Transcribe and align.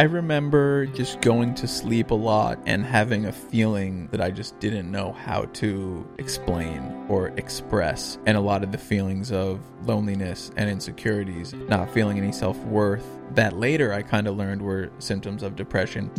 I 0.00 0.04
remember 0.04 0.86
just 0.86 1.20
going 1.20 1.54
to 1.56 1.68
sleep 1.68 2.10
a 2.10 2.14
lot 2.14 2.58
and 2.64 2.86
having 2.86 3.26
a 3.26 3.32
feeling 3.32 4.08
that 4.12 4.20
I 4.22 4.30
just 4.30 4.58
didn't 4.58 4.90
know 4.90 5.12
how 5.12 5.42
to 5.42 6.08
explain 6.16 7.04
or 7.06 7.28
express. 7.36 8.16
And 8.24 8.38
a 8.38 8.40
lot 8.40 8.64
of 8.64 8.72
the 8.72 8.78
feelings 8.78 9.30
of 9.30 9.60
loneliness 9.86 10.52
and 10.56 10.70
insecurities, 10.70 11.52
not 11.52 11.92
feeling 11.92 12.16
any 12.16 12.32
self 12.32 12.56
worth, 12.64 13.04
that 13.34 13.58
later 13.58 13.92
I 13.92 14.00
kind 14.00 14.26
of 14.26 14.38
learned 14.38 14.62
were 14.62 14.90
symptoms 15.00 15.42
of 15.42 15.54
depression. 15.54 16.10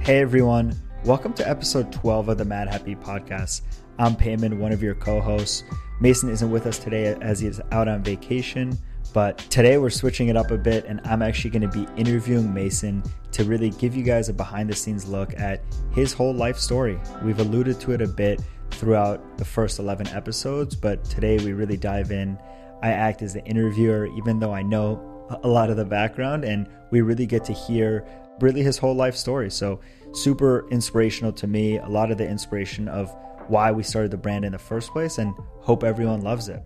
Hey 0.00 0.18
everyone, 0.18 0.74
welcome 1.04 1.32
to 1.32 1.48
episode 1.48 1.92
12 1.92 2.28
of 2.28 2.38
the 2.38 2.44
Madhappy 2.44 2.94
Podcast. 2.94 3.62
I'm 3.98 4.14
Peiman, 4.14 4.58
one 4.58 4.70
of 4.70 4.84
your 4.84 4.94
co 4.94 5.20
hosts. 5.20 5.64
Mason 6.00 6.28
isn't 6.28 6.48
with 6.48 6.64
us 6.66 6.78
today 6.78 7.16
as 7.20 7.40
he 7.40 7.48
is 7.48 7.60
out 7.72 7.88
on 7.88 8.04
vacation, 8.04 8.78
but 9.12 9.36
today 9.50 9.78
we're 9.78 9.90
switching 9.90 10.28
it 10.28 10.36
up 10.36 10.52
a 10.52 10.56
bit 10.56 10.84
and 10.84 11.00
I'm 11.04 11.20
actually 11.20 11.50
going 11.50 11.68
to 11.68 11.84
be 11.84 11.88
interviewing 12.00 12.54
Mason 12.54 13.02
to 13.32 13.42
really 13.42 13.70
give 13.70 13.96
you 13.96 14.04
guys 14.04 14.28
a 14.28 14.32
behind 14.32 14.70
the 14.70 14.76
scenes 14.76 15.04
look 15.08 15.36
at 15.40 15.64
his 15.92 16.12
whole 16.12 16.32
life 16.32 16.56
story. 16.56 17.00
We've 17.24 17.40
alluded 17.40 17.80
to 17.80 17.92
it 17.92 18.00
a 18.00 18.06
bit 18.06 18.40
throughout 18.70 19.38
the 19.38 19.44
first 19.44 19.80
11 19.80 20.06
episodes, 20.08 20.76
but 20.76 21.04
today 21.04 21.36
we 21.38 21.52
really 21.52 21.76
dive 21.76 22.12
in. 22.12 22.38
I 22.80 22.90
act 22.90 23.22
as 23.22 23.34
the 23.34 23.44
interviewer, 23.44 24.06
even 24.16 24.38
though 24.38 24.54
I 24.54 24.62
know 24.62 25.28
a 25.42 25.48
lot 25.48 25.68
of 25.68 25.76
the 25.76 25.84
background, 25.84 26.44
and 26.44 26.68
we 26.90 27.00
really 27.00 27.26
get 27.26 27.44
to 27.46 27.52
hear 27.52 28.06
really 28.40 28.62
his 28.62 28.78
whole 28.78 28.94
life 28.94 29.16
story. 29.16 29.50
So, 29.50 29.80
super 30.14 30.68
inspirational 30.70 31.32
to 31.32 31.46
me. 31.46 31.78
A 31.78 31.88
lot 31.88 32.10
of 32.10 32.18
the 32.18 32.28
inspiration 32.28 32.88
of 32.88 33.14
why 33.48 33.72
we 33.72 33.82
started 33.82 34.10
the 34.10 34.16
brand 34.16 34.44
in 34.44 34.52
the 34.52 34.58
first 34.58 34.92
place, 34.92 35.18
and 35.18 35.34
hope 35.60 35.84
everyone 35.84 36.20
loves 36.20 36.48
it. 36.48 36.62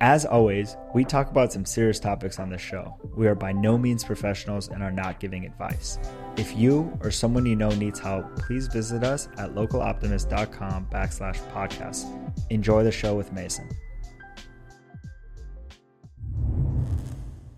As 0.00 0.26
always, 0.26 0.76
we 0.94 1.04
talk 1.04 1.30
about 1.30 1.52
some 1.52 1.64
serious 1.64 1.98
topics 1.98 2.38
on 2.38 2.50
this 2.50 2.60
show. 2.60 2.98
We 3.16 3.26
are 3.26 3.34
by 3.34 3.52
no 3.52 3.78
means 3.78 4.04
professionals 4.04 4.68
and 4.68 4.82
are 4.82 4.90
not 4.90 5.20
giving 5.20 5.46
advice. 5.46 5.98
If 6.36 6.56
you 6.56 6.96
or 7.00 7.10
someone 7.10 7.46
you 7.46 7.56
know 7.56 7.70
needs 7.70 8.00
help, 8.00 8.36
please 8.36 8.66
visit 8.66 9.02
us 9.04 9.28
at 9.38 9.54
localoptimist.com 9.54 10.88
backslash 10.92 11.38
podcast. 11.52 12.04
Enjoy 12.50 12.82
the 12.82 12.92
show 12.92 13.14
with 13.14 13.32
Mason. 13.32 13.68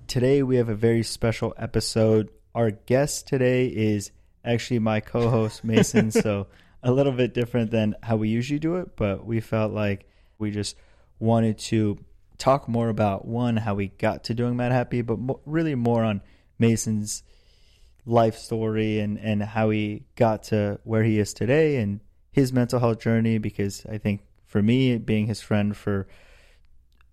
Today 0.06 0.42
we 0.42 0.56
have 0.56 0.68
a 0.68 0.74
very 0.74 1.02
special 1.02 1.52
episode 1.58 2.30
our 2.56 2.70
guest 2.70 3.28
today 3.28 3.66
is 3.66 4.12
actually 4.46 4.78
my 4.78 5.00
co-host 5.00 5.64
Mason, 5.64 6.10
so 6.10 6.46
a 6.82 6.92
little 6.92 7.12
bit 7.12 7.34
different 7.34 7.70
than 7.70 7.96
how 8.02 8.16
we 8.16 8.28
usually 8.28 8.58
do 8.58 8.76
it, 8.76 8.96
but 8.96 9.26
we 9.26 9.40
felt 9.40 9.72
like 9.72 10.08
we 10.38 10.50
just 10.50 10.76
wanted 11.18 11.58
to 11.58 11.98
talk 12.38 12.68
more 12.68 12.88
about 12.88 13.26
one 13.26 13.56
how 13.56 13.74
we 13.74 13.88
got 13.88 14.24
to 14.24 14.34
doing 14.34 14.56
Madhappy, 14.56 15.02
but 15.02 15.18
mo- 15.18 15.40
really 15.46 15.74
more 15.74 16.04
on 16.04 16.20
Mason's 16.58 17.22
life 18.06 18.36
story 18.36 19.00
and 19.00 19.18
and 19.18 19.42
how 19.42 19.70
he 19.70 20.04
got 20.14 20.44
to 20.44 20.78
where 20.84 21.02
he 21.02 21.18
is 21.18 21.34
today 21.34 21.76
and 21.76 22.00
his 22.30 22.52
mental 22.52 22.78
health 22.78 23.00
journey 23.00 23.36
because 23.38 23.84
I 23.86 23.98
think 23.98 24.20
for 24.46 24.62
me 24.62 24.96
being 24.98 25.26
his 25.26 25.40
friend 25.40 25.76
for 25.76 26.06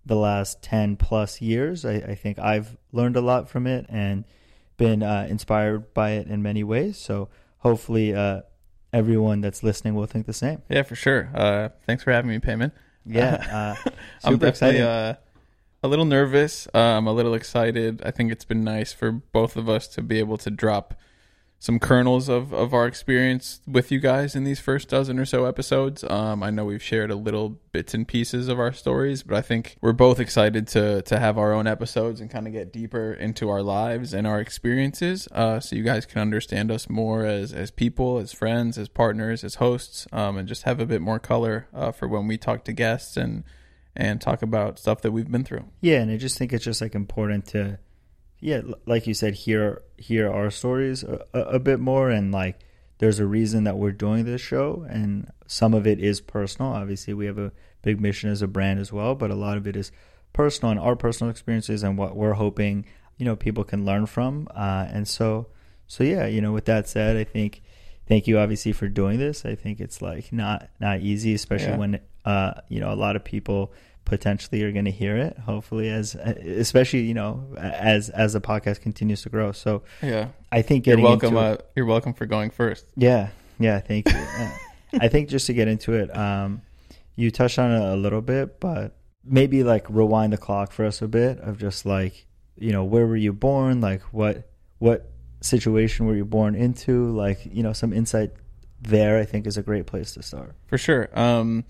the 0.06 0.14
last 0.14 0.62
10 0.62 0.96
plus 0.96 1.40
years 1.40 1.84
I, 1.84 1.94
I 1.94 2.14
think 2.14 2.38
I've 2.38 2.76
learned 2.92 3.16
a 3.16 3.20
lot 3.20 3.48
from 3.48 3.66
it 3.66 3.86
and 3.88 4.24
been 4.76 5.02
uh, 5.02 5.26
inspired 5.28 5.94
by 5.94 6.12
it 6.12 6.26
in 6.26 6.42
many 6.42 6.64
ways. 6.64 6.98
So 6.98 7.28
hopefully, 7.58 8.14
uh, 8.14 8.42
everyone 8.92 9.40
that's 9.40 9.62
listening 9.62 9.94
will 9.94 10.06
think 10.06 10.26
the 10.26 10.32
same. 10.32 10.62
Yeah, 10.68 10.82
for 10.82 10.94
sure. 10.94 11.30
Uh, 11.34 11.70
thanks 11.86 12.02
for 12.02 12.12
having 12.12 12.30
me, 12.30 12.38
Peiman. 12.38 12.72
Yeah, 13.06 13.76
uh, 13.84 13.90
I'm 14.24 14.38
definitely 14.38 14.82
uh, 14.82 15.14
a 15.82 15.88
little 15.88 16.06
nervous. 16.06 16.66
I'm 16.72 17.06
a 17.06 17.12
little 17.12 17.34
excited. 17.34 18.02
I 18.04 18.10
think 18.10 18.32
it's 18.32 18.44
been 18.44 18.64
nice 18.64 18.92
for 18.92 19.12
both 19.12 19.56
of 19.56 19.68
us 19.68 19.86
to 19.88 20.02
be 20.02 20.18
able 20.18 20.38
to 20.38 20.50
drop 20.50 20.94
some 21.58 21.78
kernels 21.78 22.28
of, 22.28 22.52
of 22.52 22.74
our 22.74 22.86
experience 22.86 23.62
with 23.66 23.90
you 23.90 23.98
guys 23.98 24.36
in 24.36 24.44
these 24.44 24.60
first 24.60 24.88
dozen 24.88 25.18
or 25.18 25.24
so 25.24 25.46
episodes. 25.46 26.04
Um, 26.04 26.42
I 26.42 26.50
know 26.50 26.66
we've 26.66 26.82
shared 26.82 27.10
a 27.10 27.14
little 27.14 27.58
bits 27.72 27.94
and 27.94 28.06
pieces 28.06 28.48
of 28.48 28.58
our 28.58 28.72
stories, 28.72 29.22
but 29.22 29.36
I 29.36 29.40
think 29.40 29.76
we're 29.80 29.92
both 29.92 30.20
excited 30.20 30.68
to 30.68 31.00
to 31.02 31.18
have 31.18 31.38
our 31.38 31.54
own 31.54 31.66
episodes 31.66 32.20
and 32.20 32.30
kind 32.30 32.46
of 32.46 32.52
get 32.52 32.72
deeper 32.72 33.14
into 33.14 33.48
our 33.48 33.62
lives 33.62 34.12
and 34.12 34.26
our 34.26 34.40
experiences, 34.40 35.26
uh, 35.32 35.58
so 35.58 35.74
you 35.74 35.82
guys 35.82 36.04
can 36.04 36.20
understand 36.20 36.70
us 36.70 36.90
more 36.90 37.24
as 37.24 37.52
as 37.52 37.70
people, 37.70 38.18
as 38.18 38.32
friends, 38.32 38.76
as 38.76 38.88
partners, 38.88 39.42
as 39.42 39.54
hosts, 39.54 40.06
um, 40.12 40.36
and 40.36 40.46
just 40.46 40.64
have 40.64 40.80
a 40.80 40.86
bit 40.86 41.00
more 41.00 41.18
color 41.18 41.66
uh, 41.72 41.92
for 41.92 42.06
when 42.06 42.26
we 42.26 42.36
talk 42.36 42.64
to 42.64 42.72
guests 42.72 43.16
and 43.16 43.42
and 43.96 44.20
talk 44.20 44.42
about 44.42 44.78
stuff 44.78 45.00
that 45.02 45.12
we've 45.12 45.30
been 45.30 45.44
through. 45.44 45.64
Yeah, 45.80 46.00
and 46.00 46.10
I 46.10 46.16
just 46.16 46.36
think 46.36 46.52
it's 46.52 46.64
just 46.64 46.80
like 46.80 46.94
important 46.94 47.46
to 47.48 47.78
yeah, 48.44 48.60
like 48.84 49.06
you 49.06 49.14
said, 49.14 49.32
hear 49.32 49.80
hear 49.96 50.30
our 50.30 50.50
stories 50.50 51.02
a, 51.02 51.24
a, 51.32 51.58
bit 51.58 51.80
more, 51.80 52.10
and 52.10 52.30
like 52.30 52.58
there's 52.98 53.18
a 53.18 53.24
reason 53.24 53.64
that 53.64 53.78
we're 53.78 53.90
doing 53.90 54.26
this 54.26 54.42
show, 54.42 54.84
and 54.90 55.32
some 55.46 55.72
of 55.72 55.86
it 55.86 55.98
is 55.98 56.20
personal. 56.20 56.70
Obviously, 56.70 57.14
we 57.14 57.24
have 57.24 57.38
a 57.38 57.52
big 57.80 58.02
mission 58.02 58.28
as 58.28 58.42
a 58.42 58.46
brand 58.46 58.80
as 58.80 58.92
well, 58.92 59.14
but 59.14 59.30
a 59.30 59.34
lot 59.34 59.56
of 59.56 59.66
it 59.66 59.76
is 59.76 59.90
personal 60.34 60.72
and 60.72 60.78
our 60.78 60.94
personal 60.94 61.30
experiences 61.30 61.82
and 61.82 61.96
what 61.96 62.16
we're 62.16 62.34
hoping 62.34 62.84
you 63.16 63.24
know 63.24 63.34
people 63.34 63.64
can 63.64 63.86
learn 63.86 64.04
from. 64.04 64.46
Uh, 64.54 64.88
and 64.90 65.08
so, 65.08 65.46
so 65.86 66.04
yeah, 66.04 66.26
you 66.26 66.42
know, 66.42 66.52
with 66.52 66.66
that 66.66 66.86
said, 66.86 67.16
I 67.16 67.24
think 67.24 67.62
thank 68.06 68.26
you 68.26 68.38
obviously 68.38 68.72
for 68.72 68.88
doing 68.88 69.18
this. 69.18 69.46
I 69.46 69.54
think 69.54 69.80
it's 69.80 70.02
like 70.02 70.34
not 70.34 70.68
not 70.80 71.00
easy, 71.00 71.32
especially 71.32 71.68
yeah. 71.68 71.78
when 71.78 72.00
uh, 72.26 72.60
you 72.68 72.80
know 72.80 72.92
a 72.92 72.94
lot 72.94 73.16
of 73.16 73.24
people 73.24 73.72
potentially 74.04 74.62
are 74.62 74.72
going 74.72 74.84
to 74.84 74.90
hear 74.90 75.16
it 75.16 75.38
hopefully 75.38 75.88
as 75.88 76.14
especially 76.14 77.00
you 77.00 77.14
know 77.14 77.42
as 77.56 78.10
as 78.10 78.34
the 78.34 78.40
podcast 78.40 78.80
continues 78.80 79.22
to 79.22 79.28
grow. 79.28 79.52
So 79.52 79.82
yeah. 80.02 80.28
I 80.52 80.62
think 80.62 80.86
you're 80.86 81.00
welcome 81.00 81.36
uh, 81.36 81.56
you're 81.74 81.86
welcome 81.86 82.14
for 82.14 82.26
going 82.26 82.50
first. 82.50 82.86
Yeah. 82.96 83.30
Yeah 83.58 83.80
thank 83.80 84.10
you. 84.10 84.18
Uh, 84.18 84.50
i 85.00 85.08
think 85.08 85.28
just 85.28 85.46
to 85.46 85.52
get 85.52 85.66
into 85.66 85.92
it 85.92 86.16
um 86.16 86.62
you 87.16 87.28
touched 87.28 87.58
on 87.58 87.72
it 87.72 87.80
a 87.80 87.96
little 87.96 88.20
bit 88.20 88.60
but 88.60 88.96
maybe 89.24 89.64
like 89.64 89.86
rewind 89.88 90.32
the 90.32 90.38
clock 90.38 90.70
for 90.70 90.84
us 90.84 91.02
a 91.02 91.08
bit 91.08 91.38
of 91.40 91.58
just 91.58 91.86
like 91.86 92.26
you 92.56 92.72
know 92.72 92.84
where 92.84 93.06
were 93.06 93.16
you 93.16 93.32
born? 93.32 93.80
Like 93.80 94.02
what 94.12 94.50
what 94.78 95.10
situation 95.40 96.06
were 96.06 96.14
you 96.14 96.24
born 96.24 96.54
into? 96.54 97.10
Like 97.10 97.40
you 97.44 97.62
know 97.62 97.72
some 97.72 97.92
insight 97.92 98.32
there 98.80 99.18
i 99.18 99.24
think 99.24 99.46
is 99.46 99.56
a 99.56 99.62
great 99.62 99.86
place 99.86 100.12
to 100.12 100.22
start. 100.22 100.54
For 100.66 100.78
sure. 100.78 101.08
Um 101.14 101.64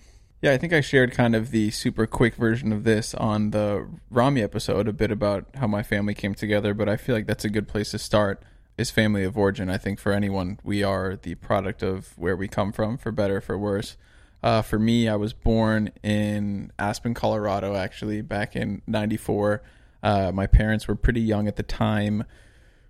yeah, 0.45 0.53
I 0.53 0.59
think 0.59 0.75
I 0.75 0.83
shared 0.83 1.13
kind 1.13 1.35
of 1.35 1.53
the 1.53 1.71
super 1.71 2.07
quick 2.07 2.35
version 2.35 2.71
of 2.71 2.85
this 2.85 3.15
on 3.15 3.53
the 3.53 3.89
Rami 4.11 4.43
episode, 4.43 4.87
a 4.87 4.93
bit 4.93 5.11
about 5.11 5.47
how 5.55 5.67
my 5.67 5.83
family 5.83 6.13
came 6.13 6.35
together, 6.35 6.75
but 6.75 6.87
I 6.87 6.99
feel 6.99 7.15
like 7.15 7.27
that's 7.27 7.47
a 7.47 7.49
good 7.49 7.67
place 7.67 7.93
to 7.93 7.99
start 7.99 8.43
is 8.77 8.91
family 8.91 9.25
of 9.25 9.39
origin. 9.39 9.71
I 9.71 9.79
think 9.79 9.99
for 9.99 10.13
anyone, 10.13 10.61
we 10.63 10.83
are 10.83 11.17
the 11.17 11.37
product 11.37 11.83
of 11.83 12.13
where 12.19 12.37
we 12.37 12.47
come 12.47 12.73
from, 12.73 12.99
for 12.99 13.11
better, 13.11 13.39
or 13.39 13.41
for 13.41 13.57
worse. 13.57 13.97
Uh, 14.43 14.61
for 14.61 14.79
me, 14.79 15.09
I 15.09 15.17
was 15.17 15.33
born 15.33 15.91
in 16.03 16.71
Aspen, 16.79 17.15
Colorado, 17.15 17.75
actually, 17.75 18.21
back 18.21 18.55
in 18.55 18.83
94. 18.87 19.63
Uh, 20.03 20.31
my 20.31 20.47
parents 20.47 20.87
were 20.87 20.95
pretty 20.95 21.23
young 21.23 21.49
at 21.49 21.57
the 21.57 21.63
time. 21.63 22.23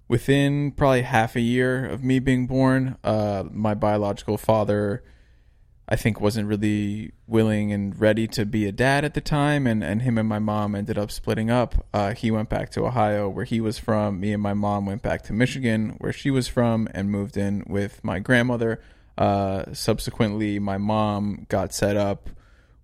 Within 0.08 0.72
probably 0.72 1.02
half 1.02 1.36
a 1.36 1.40
year 1.40 1.86
of 1.86 2.02
me 2.02 2.18
being 2.18 2.48
born, 2.48 2.98
uh, 3.04 3.44
my 3.48 3.74
biological 3.74 4.38
father 4.38 5.04
I 5.86 5.96
think 5.96 6.18
wasn't 6.18 6.48
really 6.48 7.12
willing 7.26 7.70
and 7.72 7.98
ready 8.00 8.26
to 8.28 8.46
be 8.46 8.66
a 8.66 8.72
dad 8.72 9.04
at 9.04 9.12
the 9.12 9.20
time, 9.20 9.66
and, 9.66 9.84
and 9.84 10.00
him 10.00 10.16
and 10.16 10.28
my 10.28 10.38
mom 10.38 10.74
ended 10.74 10.96
up 10.96 11.10
splitting 11.10 11.50
up. 11.50 11.86
Uh, 11.92 12.14
he 12.14 12.30
went 12.30 12.48
back 12.48 12.70
to 12.70 12.86
Ohio, 12.86 13.28
where 13.28 13.44
he 13.44 13.60
was 13.60 13.78
from. 13.78 14.18
Me 14.18 14.32
and 14.32 14.42
my 14.42 14.54
mom 14.54 14.86
went 14.86 15.02
back 15.02 15.22
to 15.24 15.34
Michigan, 15.34 15.96
where 15.98 16.12
she 16.12 16.30
was 16.30 16.48
from, 16.48 16.88
and 16.94 17.10
moved 17.10 17.36
in 17.36 17.64
with 17.66 18.02
my 18.02 18.18
grandmother. 18.18 18.80
Uh, 19.18 19.64
subsequently, 19.74 20.58
my 20.58 20.78
mom 20.78 21.46
got 21.50 21.74
set 21.74 21.96
up 21.96 22.30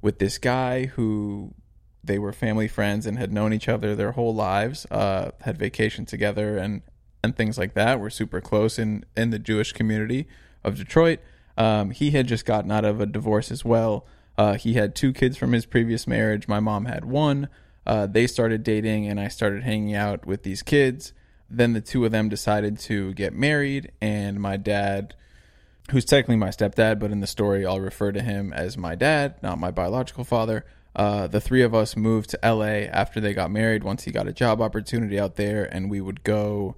with 0.03 0.19
this 0.19 0.37
guy 0.37 0.87
who 0.87 1.55
they 2.05 2.19
were 2.19 2.32
family 2.32 2.69
friends 2.69 3.06
and 3.06 3.19
had 3.19 3.32
known 3.32 3.53
each 3.53 3.69
other 3.69 3.94
their 3.94 4.12
whole 4.12 4.35
lives, 4.35 4.87
uh, 4.91 5.31
had 5.41 5.56
vacation 5.56 6.05
together, 6.05 6.58
and 6.58 6.82
and 7.23 7.37
things 7.37 7.58
like 7.58 7.75
that. 7.75 7.99
We're 7.99 8.11
super 8.11 8.43
close 8.43 8.79
in 8.79 9.05
in 9.17 9.31
the 9.31 9.38
Jewish 9.38 9.73
community 9.73 10.29
of 10.62 10.76
Detroit. 10.76 11.20
Um, 11.60 11.90
he 11.90 12.10
had 12.12 12.26
just 12.26 12.46
gotten 12.46 12.72
out 12.72 12.86
of 12.86 13.02
a 13.02 13.06
divorce 13.06 13.50
as 13.50 13.66
well. 13.66 14.06
Uh, 14.38 14.54
he 14.54 14.72
had 14.72 14.94
two 14.94 15.12
kids 15.12 15.36
from 15.36 15.52
his 15.52 15.66
previous 15.66 16.06
marriage. 16.06 16.48
My 16.48 16.58
mom 16.58 16.86
had 16.86 17.04
one. 17.04 17.50
Uh, 17.86 18.06
they 18.06 18.26
started 18.26 18.62
dating, 18.62 19.06
and 19.06 19.20
I 19.20 19.28
started 19.28 19.62
hanging 19.62 19.94
out 19.94 20.24
with 20.24 20.42
these 20.42 20.62
kids. 20.62 21.12
Then 21.50 21.74
the 21.74 21.82
two 21.82 22.02
of 22.06 22.12
them 22.12 22.30
decided 22.30 22.78
to 22.80 23.12
get 23.12 23.34
married, 23.34 23.92
and 24.00 24.40
my 24.40 24.56
dad, 24.56 25.14
who's 25.90 26.06
technically 26.06 26.36
my 26.36 26.48
stepdad, 26.48 26.98
but 26.98 27.10
in 27.10 27.20
the 27.20 27.26
story 27.26 27.66
I'll 27.66 27.78
refer 27.78 28.10
to 28.10 28.22
him 28.22 28.54
as 28.54 28.78
my 28.78 28.94
dad, 28.94 29.34
not 29.42 29.58
my 29.58 29.70
biological 29.70 30.24
father. 30.24 30.64
Uh, 30.96 31.26
the 31.26 31.42
three 31.42 31.60
of 31.60 31.74
us 31.74 31.94
moved 31.94 32.30
to 32.30 32.38
LA 32.42 32.88
after 32.88 33.20
they 33.20 33.34
got 33.34 33.50
married. 33.50 33.84
Once 33.84 34.04
he 34.04 34.12
got 34.12 34.26
a 34.26 34.32
job 34.32 34.62
opportunity 34.62 35.20
out 35.20 35.36
there, 35.36 35.64
and 35.64 35.90
we 35.90 36.00
would 36.00 36.22
go 36.22 36.74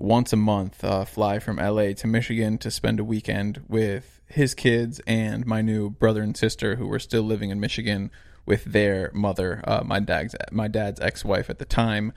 once 0.00 0.32
a 0.32 0.36
month 0.36 0.82
uh, 0.82 1.04
fly 1.04 1.38
from 1.38 1.56
LA 1.56 1.92
to 1.92 2.06
Michigan 2.06 2.58
to 2.58 2.70
spend 2.70 2.98
a 2.98 3.04
weekend 3.04 3.62
with 3.68 4.20
his 4.26 4.54
kids 4.54 5.00
and 5.06 5.46
my 5.46 5.60
new 5.60 5.90
brother 5.90 6.22
and 6.22 6.36
sister 6.36 6.76
who 6.76 6.86
were 6.86 6.98
still 6.98 7.22
living 7.22 7.50
in 7.50 7.60
Michigan 7.60 8.10
with 8.46 8.64
their 8.64 9.10
mother, 9.12 9.62
uh, 9.64 9.82
my 9.84 10.00
dad's 10.00 10.34
my 10.50 10.68
dad's 10.68 11.00
ex-wife 11.00 11.50
at 11.50 11.58
the 11.58 11.64
time. 11.64 12.12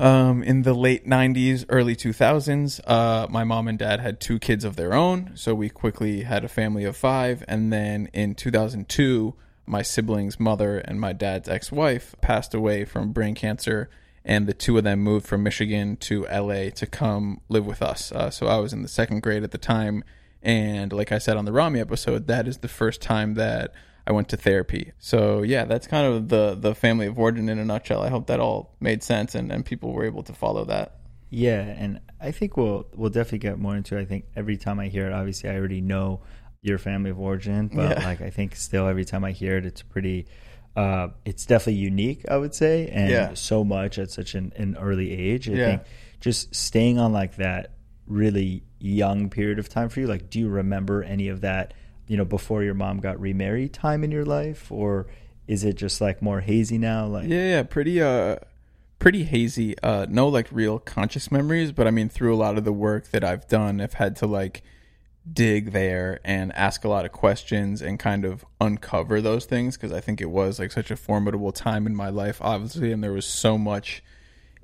Um, 0.00 0.44
in 0.44 0.62
the 0.62 0.74
late 0.74 1.06
90s, 1.06 1.64
early 1.68 1.96
2000s, 1.96 2.80
uh, 2.86 3.26
my 3.28 3.42
mom 3.42 3.66
and 3.66 3.78
dad 3.78 3.98
had 3.98 4.20
two 4.20 4.38
kids 4.38 4.64
of 4.64 4.76
their 4.76 4.94
own, 4.94 5.32
so 5.34 5.56
we 5.56 5.68
quickly 5.68 6.22
had 6.22 6.44
a 6.44 6.48
family 6.48 6.84
of 6.84 6.96
five. 6.96 7.44
And 7.48 7.72
then 7.72 8.08
in 8.12 8.36
2002, 8.36 9.34
my 9.66 9.82
sibling's 9.82 10.38
mother 10.38 10.78
and 10.78 11.00
my 11.00 11.12
dad's 11.12 11.48
ex 11.48 11.72
wife 11.72 12.14
passed 12.20 12.54
away 12.54 12.84
from 12.84 13.12
brain 13.12 13.34
cancer, 13.34 13.90
and 14.24 14.46
the 14.46 14.54
two 14.54 14.76
of 14.78 14.84
them 14.84 15.00
moved 15.00 15.26
from 15.26 15.42
Michigan 15.42 15.96
to 15.96 16.24
LA 16.24 16.70
to 16.70 16.86
come 16.86 17.40
live 17.48 17.66
with 17.66 17.82
us. 17.82 18.12
Uh, 18.12 18.30
so 18.30 18.46
I 18.46 18.58
was 18.58 18.72
in 18.72 18.82
the 18.82 18.88
second 18.88 19.22
grade 19.22 19.42
at 19.42 19.50
the 19.50 19.58
time. 19.58 20.04
And 20.42 20.92
like 20.92 21.12
I 21.12 21.18
said 21.18 21.36
on 21.36 21.44
the 21.44 21.52
Rami 21.52 21.80
episode, 21.80 22.26
that 22.26 22.46
is 22.46 22.58
the 22.58 22.68
first 22.68 23.00
time 23.00 23.34
that 23.34 23.72
I 24.06 24.12
went 24.12 24.28
to 24.30 24.36
therapy. 24.36 24.92
So 24.98 25.42
yeah, 25.42 25.64
that's 25.64 25.86
kind 25.86 26.06
of 26.06 26.28
the 26.28 26.56
the 26.58 26.74
family 26.74 27.06
of 27.06 27.18
origin 27.18 27.48
in 27.48 27.58
a 27.58 27.64
nutshell. 27.64 28.02
I 28.02 28.08
hope 28.08 28.26
that 28.28 28.40
all 28.40 28.74
made 28.80 29.02
sense 29.02 29.34
and, 29.34 29.52
and 29.52 29.64
people 29.64 29.92
were 29.92 30.04
able 30.04 30.22
to 30.22 30.32
follow 30.32 30.64
that. 30.64 30.94
Yeah, 31.30 31.60
and 31.60 32.00
I 32.20 32.30
think 32.30 32.56
we'll 32.56 32.86
we'll 32.94 33.10
definitely 33.10 33.38
get 33.38 33.58
more 33.58 33.76
into 33.76 33.98
it. 33.98 34.02
I 34.02 34.04
think 34.06 34.24
every 34.34 34.56
time 34.56 34.80
I 34.80 34.88
hear 34.88 35.06
it, 35.06 35.12
obviously 35.12 35.50
I 35.50 35.56
already 35.56 35.80
know 35.80 36.22
your 36.62 36.78
family 36.78 37.10
of 37.10 37.20
origin, 37.20 37.68
but 37.68 37.98
yeah. 37.98 38.04
like 38.04 38.20
I 38.20 38.30
think 38.30 38.56
still 38.56 38.86
every 38.88 39.04
time 39.04 39.24
I 39.24 39.32
hear 39.32 39.56
it, 39.56 39.66
it's 39.66 39.82
pretty. 39.82 40.26
Uh, 40.76 41.08
it's 41.24 41.44
definitely 41.44 41.80
unique, 41.80 42.24
I 42.28 42.36
would 42.36 42.54
say, 42.54 42.88
and 42.88 43.10
yeah. 43.10 43.34
so 43.34 43.64
much 43.64 43.98
at 43.98 44.10
such 44.10 44.34
an, 44.34 44.52
an 44.56 44.76
early 44.80 45.12
age. 45.12 45.48
I 45.48 45.52
yeah. 45.52 45.66
think 45.66 45.82
just 46.20 46.54
staying 46.54 46.98
on 46.98 47.12
like 47.12 47.36
that 47.36 47.72
really 48.06 48.62
young 48.78 49.28
period 49.28 49.58
of 49.58 49.68
time 49.68 49.88
for 49.88 49.98
you. 50.00 50.06
Like, 50.06 50.30
do 50.30 50.38
you 50.38 50.48
remember 50.48 51.02
any 51.02 51.28
of 51.28 51.40
that? 51.40 51.74
you 52.08 52.16
know 52.16 52.24
before 52.24 52.64
your 52.64 52.74
mom 52.74 52.98
got 52.98 53.20
remarried 53.20 53.72
time 53.72 54.02
in 54.02 54.10
your 54.10 54.24
life 54.24 54.72
or 54.72 55.06
is 55.46 55.62
it 55.62 55.74
just 55.74 56.00
like 56.00 56.20
more 56.20 56.40
hazy 56.40 56.78
now 56.78 57.06
like 57.06 57.28
yeah 57.28 57.50
yeah 57.50 57.62
pretty 57.62 58.02
uh 58.02 58.36
pretty 58.98 59.22
hazy 59.24 59.78
uh 59.82 60.06
no 60.08 60.26
like 60.26 60.48
real 60.50 60.78
conscious 60.78 61.30
memories 61.30 61.70
but 61.70 61.86
i 61.86 61.90
mean 61.90 62.08
through 62.08 62.34
a 62.34 62.36
lot 62.36 62.58
of 62.58 62.64
the 62.64 62.72
work 62.72 63.08
that 63.10 63.22
i've 63.22 63.46
done 63.46 63.80
i've 63.80 63.94
had 63.94 64.16
to 64.16 64.26
like 64.26 64.62
dig 65.32 65.72
there 65.72 66.20
and 66.24 66.52
ask 66.54 66.84
a 66.84 66.88
lot 66.88 67.04
of 67.04 67.12
questions 67.12 67.82
and 67.82 67.98
kind 67.98 68.24
of 68.24 68.44
uncover 68.60 69.20
those 69.20 69.44
things 69.44 69.76
because 69.76 69.92
i 69.92 70.00
think 70.00 70.20
it 70.20 70.30
was 70.30 70.58
like 70.58 70.72
such 70.72 70.90
a 70.90 70.96
formidable 70.96 71.52
time 71.52 71.86
in 71.86 71.94
my 71.94 72.08
life 72.08 72.38
obviously 72.40 72.92
and 72.92 73.02
there 73.02 73.12
was 73.12 73.26
so 73.26 73.58
much 73.58 74.02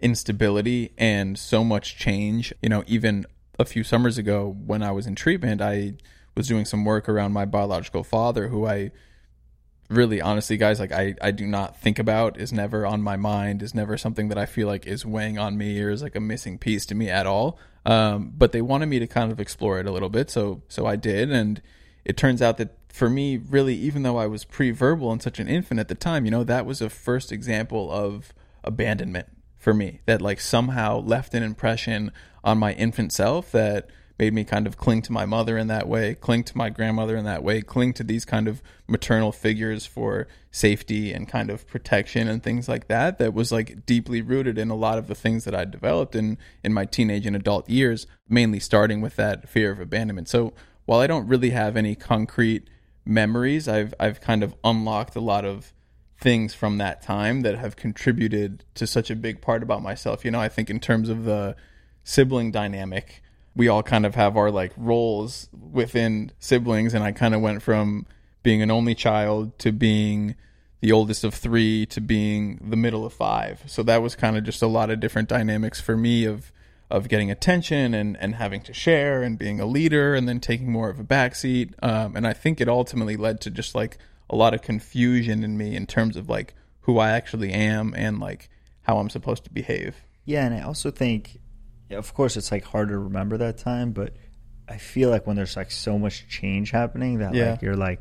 instability 0.00 0.92
and 0.98 1.38
so 1.38 1.64
much 1.64 1.96
change. 1.96 2.52
You 2.62 2.68
know 2.68 2.84
even 2.86 3.26
a 3.58 3.64
few 3.64 3.84
summers 3.84 4.18
ago 4.18 4.56
when 4.66 4.82
i 4.82 4.90
was 4.90 5.06
in 5.06 5.14
treatment 5.14 5.60
i 5.60 5.94
was 6.36 6.48
doing 6.48 6.64
some 6.64 6.84
work 6.84 7.08
around 7.08 7.32
my 7.32 7.44
biological 7.44 8.04
father, 8.04 8.48
who 8.48 8.66
I 8.66 8.90
really 9.88 10.20
honestly 10.20 10.56
guys 10.56 10.80
like 10.80 10.92
I, 10.92 11.14
I 11.20 11.30
do 11.30 11.46
not 11.46 11.78
think 11.78 11.98
about 11.98 12.40
is 12.40 12.52
never 12.52 12.86
on 12.86 13.02
my 13.02 13.16
mind 13.16 13.62
is 13.62 13.74
never 13.74 13.98
something 13.98 14.28
that 14.28 14.38
i 14.38 14.46
feel 14.46 14.66
like 14.66 14.86
is 14.86 15.04
weighing 15.04 15.38
on 15.38 15.58
me 15.58 15.80
or 15.82 15.90
is 15.90 16.02
like 16.02 16.16
a 16.16 16.20
missing 16.20 16.58
piece 16.58 16.86
to 16.86 16.94
me 16.94 17.10
at 17.10 17.26
all. 17.26 17.58
Um, 17.86 18.32
but 18.34 18.52
they 18.52 18.62
wanted 18.62 18.86
me 18.86 18.98
to 18.98 19.06
kind 19.06 19.30
of 19.30 19.38
explore 19.38 19.78
it 19.78 19.86
a 19.86 19.92
little 19.92 20.08
bit 20.08 20.30
so 20.30 20.62
so 20.68 20.86
i 20.86 20.96
did. 20.96 21.30
And 21.30 21.60
it 22.04 22.16
turns 22.16 22.40
out 22.40 22.56
that 22.58 22.76
for 22.88 23.10
me 23.10 23.36
really 23.36 23.74
even 23.74 24.04
though 24.04 24.16
i 24.16 24.26
was 24.26 24.44
pre-verbal 24.44 25.10
and 25.10 25.20
such 25.20 25.40
an 25.40 25.48
infant 25.48 25.80
at 25.80 25.88
the 25.88 25.94
time 25.94 26.24
you 26.24 26.30
know 26.30 26.44
that 26.44 26.64
was 26.64 26.80
a 26.80 26.88
first 26.88 27.32
example 27.32 27.90
of 27.90 28.32
abandonment 28.62 29.26
for 29.58 29.74
me 29.74 30.00
that 30.06 30.22
like 30.22 30.40
somehow 30.40 31.00
left 31.00 31.34
an 31.34 31.42
impression 31.42 32.12
on 32.44 32.56
my 32.56 32.72
infant 32.74 33.12
self 33.12 33.50
that 33.50 33.90
made 34.18 34.32
me 34.32 34.44
kind 34.44 34.66
of 34.66 34.76
cling 34.76 35.02
to 35.02 35.12
my 35.12 35.26
mother 35.26 35.58
in 35.58 35.66
that 35.66 35.88
way, 35.88 36.14
cling 36.14 36.44
to 36.44 36.56
my 36.56 36.70
grandmother 36.70 37.16
in 37.16 37.24
that 37.24 37.42
way, 37.42 37.60
cling 37.60 37.92
to 37.92 38.04
these 38.04 38.24
kind 38.24 38.46
of 38.46 38.62
maternal 38.86 39.32
figures 39.32 39.86
for 39.86 40.28
safety 40.50 41.12
and 41.12 41.28
kind 41.28 41.50
of 41.50 41.66
protection 41.66 42.28
and 42.28 42.42
things 42.42 42.68
like 42.68 42.86
that. 42.86 43.18
That 43.18 43.34
was 43.34 43.50
like 43.50 43.84
deeply 43.86 44.22
rooted 44.22 44.56
in 44.56 44.70
a 44.70 44.76
lot 44.76 44.98
of 44.98 45.08
the 45.08 45.14
things 45.14 45.44
that 45.44 45.54
I 45.54 45.64
developed 45.64 46.14
in 46.14 46.38
in 46.62 46.72
my 46.72 46.84
teenage 46.84 47.26
and 47.26 47.34
adult 47.34 47.68
years, 47.68 48.06
mainly 48.28 48.60
starting 48.60 49.00
with 49.00 49.16
that 49.16 49.48
fear 49.48 49.72
of 49.72 49.80
abandonment. 49.80 50.28
So 50.28 50.52
while 50.86 51.00
I 51.00 51.06
don't 51.06 51.26
really 51.26 51.50
have 51.50 51.76
any 51.76 51.96
concrete 51.96 52.68
memories, 53.04 53.66
I've 53.66 53.94
I've 53.98 54.20
kind 54.20 54.42
of 54.44 54.54
unlocked 54.62 55.16
a 55.16 55.20
lot 55.20 55.44
of 55.44 55.72
things 56.20 56.54
from 56.54 56.78
that 56.78 57.02
time 57.02 57.40
that 57.40 57.58
have 57.58 57.74
contributed 57.74 58.64
to 58.74 58.86
such 58.86 59.10
a 59.10 59.16
big 59.16 59.40
part 59.40 59.62
about 59.62 59.82
myself. 59.82 60.24
You 60.24 60.30
know, 60.30 60.40
I 60.40 60.48
think 60.48 60.70
in 60.70 60.78
terms 60.78 61.08
of 61.08 61.24
the 61.24 61.56
sibling 62.04 62.52
dynamic, 62.52 63.22
we 63.56 63.68
all 63.68 63.82
kind 63.82 64.04
of 64.04 64.14
have 64.14 64.36
our 64.36 64.50
like 64.50 64.72
roles 64.76 65.48
within 65.52 66.32
siblings 66.38 66.94
and 66.94 67.04
I 67.04 67.12
kind 67.12 67.34
of 67.34 67.40
went 67.40 67.62
from 67.62 68.06
being 68.42 68.62
an 68.62 68.70
only 68.70 68.94
child 68.94 69.58
to 69.60 69.72
being 69.72 70.34
the 70.80 70.92
oldest 70.92 71.24
of 71.24 71.32
3 71.34 71.86
to 71.86 72.00
being 72.00 72.58
the 72.62 72.76
middle 72.76 73.06
of 73.06 73.12
5. 73.12 73.62
So 73.66 73.82
that 73.84 74.02
was 74.02 74.14
kind 74.14 74.36
of 74.36 74.44
just 74.44 74.60
a 74.60 74.66
lot 74.66 74.90
of 74.90 75.00
different 75.00 75.28
dynamics 75.28 75.80
for 75.80 75.96
me 75.96 76.24
of 76.24 76.52
of 76.90 77.08
getting 77.08 77.30
attention 77.30 77.94
and 77.94 78.16
and 78.18 78.34
having 78.34 78.60
to 78.60 78.72
share 78.72 79.22
and 79.22 79.38
being 79.38 79.58
a 79.58 79.66
leader 79.66 80.14
and 80.14 80.28
then 80.28 80.38
taking 80.38 80.70
more 80.70 80.90
of 80.90 81.00
a 81.00 81.04
backseat. 81.04 81.72
Um, 81.82 82.14
and 82.16 82.26
I 82.26 82.34
think 82.34 82.60
it 82.60 82.68
ultimately 82.68 83.16
led 83.16 83.40
to 83.42 83.50
just 83.50 83.74
like 83.74 83.98
a 84.28 84.36
lot 84.36 84.54
of 84.54 84.62
confusion 84.62 85.42
in 85.42 85.56
me 85.56 85.74
in 85.74 85.86
terms 85.86 86.16
of 86.16 86.28
like 86.28 86.54
who 86.82 86.98
I 86.98 87.10
actually 87.10 87.52
am 87.52 87.94
and 87.96 88.20
like 88.20 88.50
how 88.82 88.98
I'm 88.98 89.10
supposed 89.10 89.44
to 89.44 89.50
behave. 89.50 89.96
Yeah, 90.24 90.44
and 90.44 90.54
I 90.54 90.60
also 90.60 90.90
think 90.90 91.40
of 91.90 92.14
course 92.14 92.36
it's 92.36 92.50
like 92.50 92.64
hard 92.64 92.88
to 92.88 92.98
remember 92.98 93.38
that 93.38 93.58
time, 93.58 93.92
but 93.92 94.14
I 94.68 94.78
feel 94.78 95.10
like 95.10 95.26
when 95.26 95.36
there's 95.36 95.56
like 95.56 95.70
so 95.70 95.98
much 95.98 96.26
change 96.28 96.70
happening 96.70 97.18
that 97.18 97.34
yeah. 97.34 97.52
like 97.52 97.62
you're 97.62 97.76
like 97.76 98.00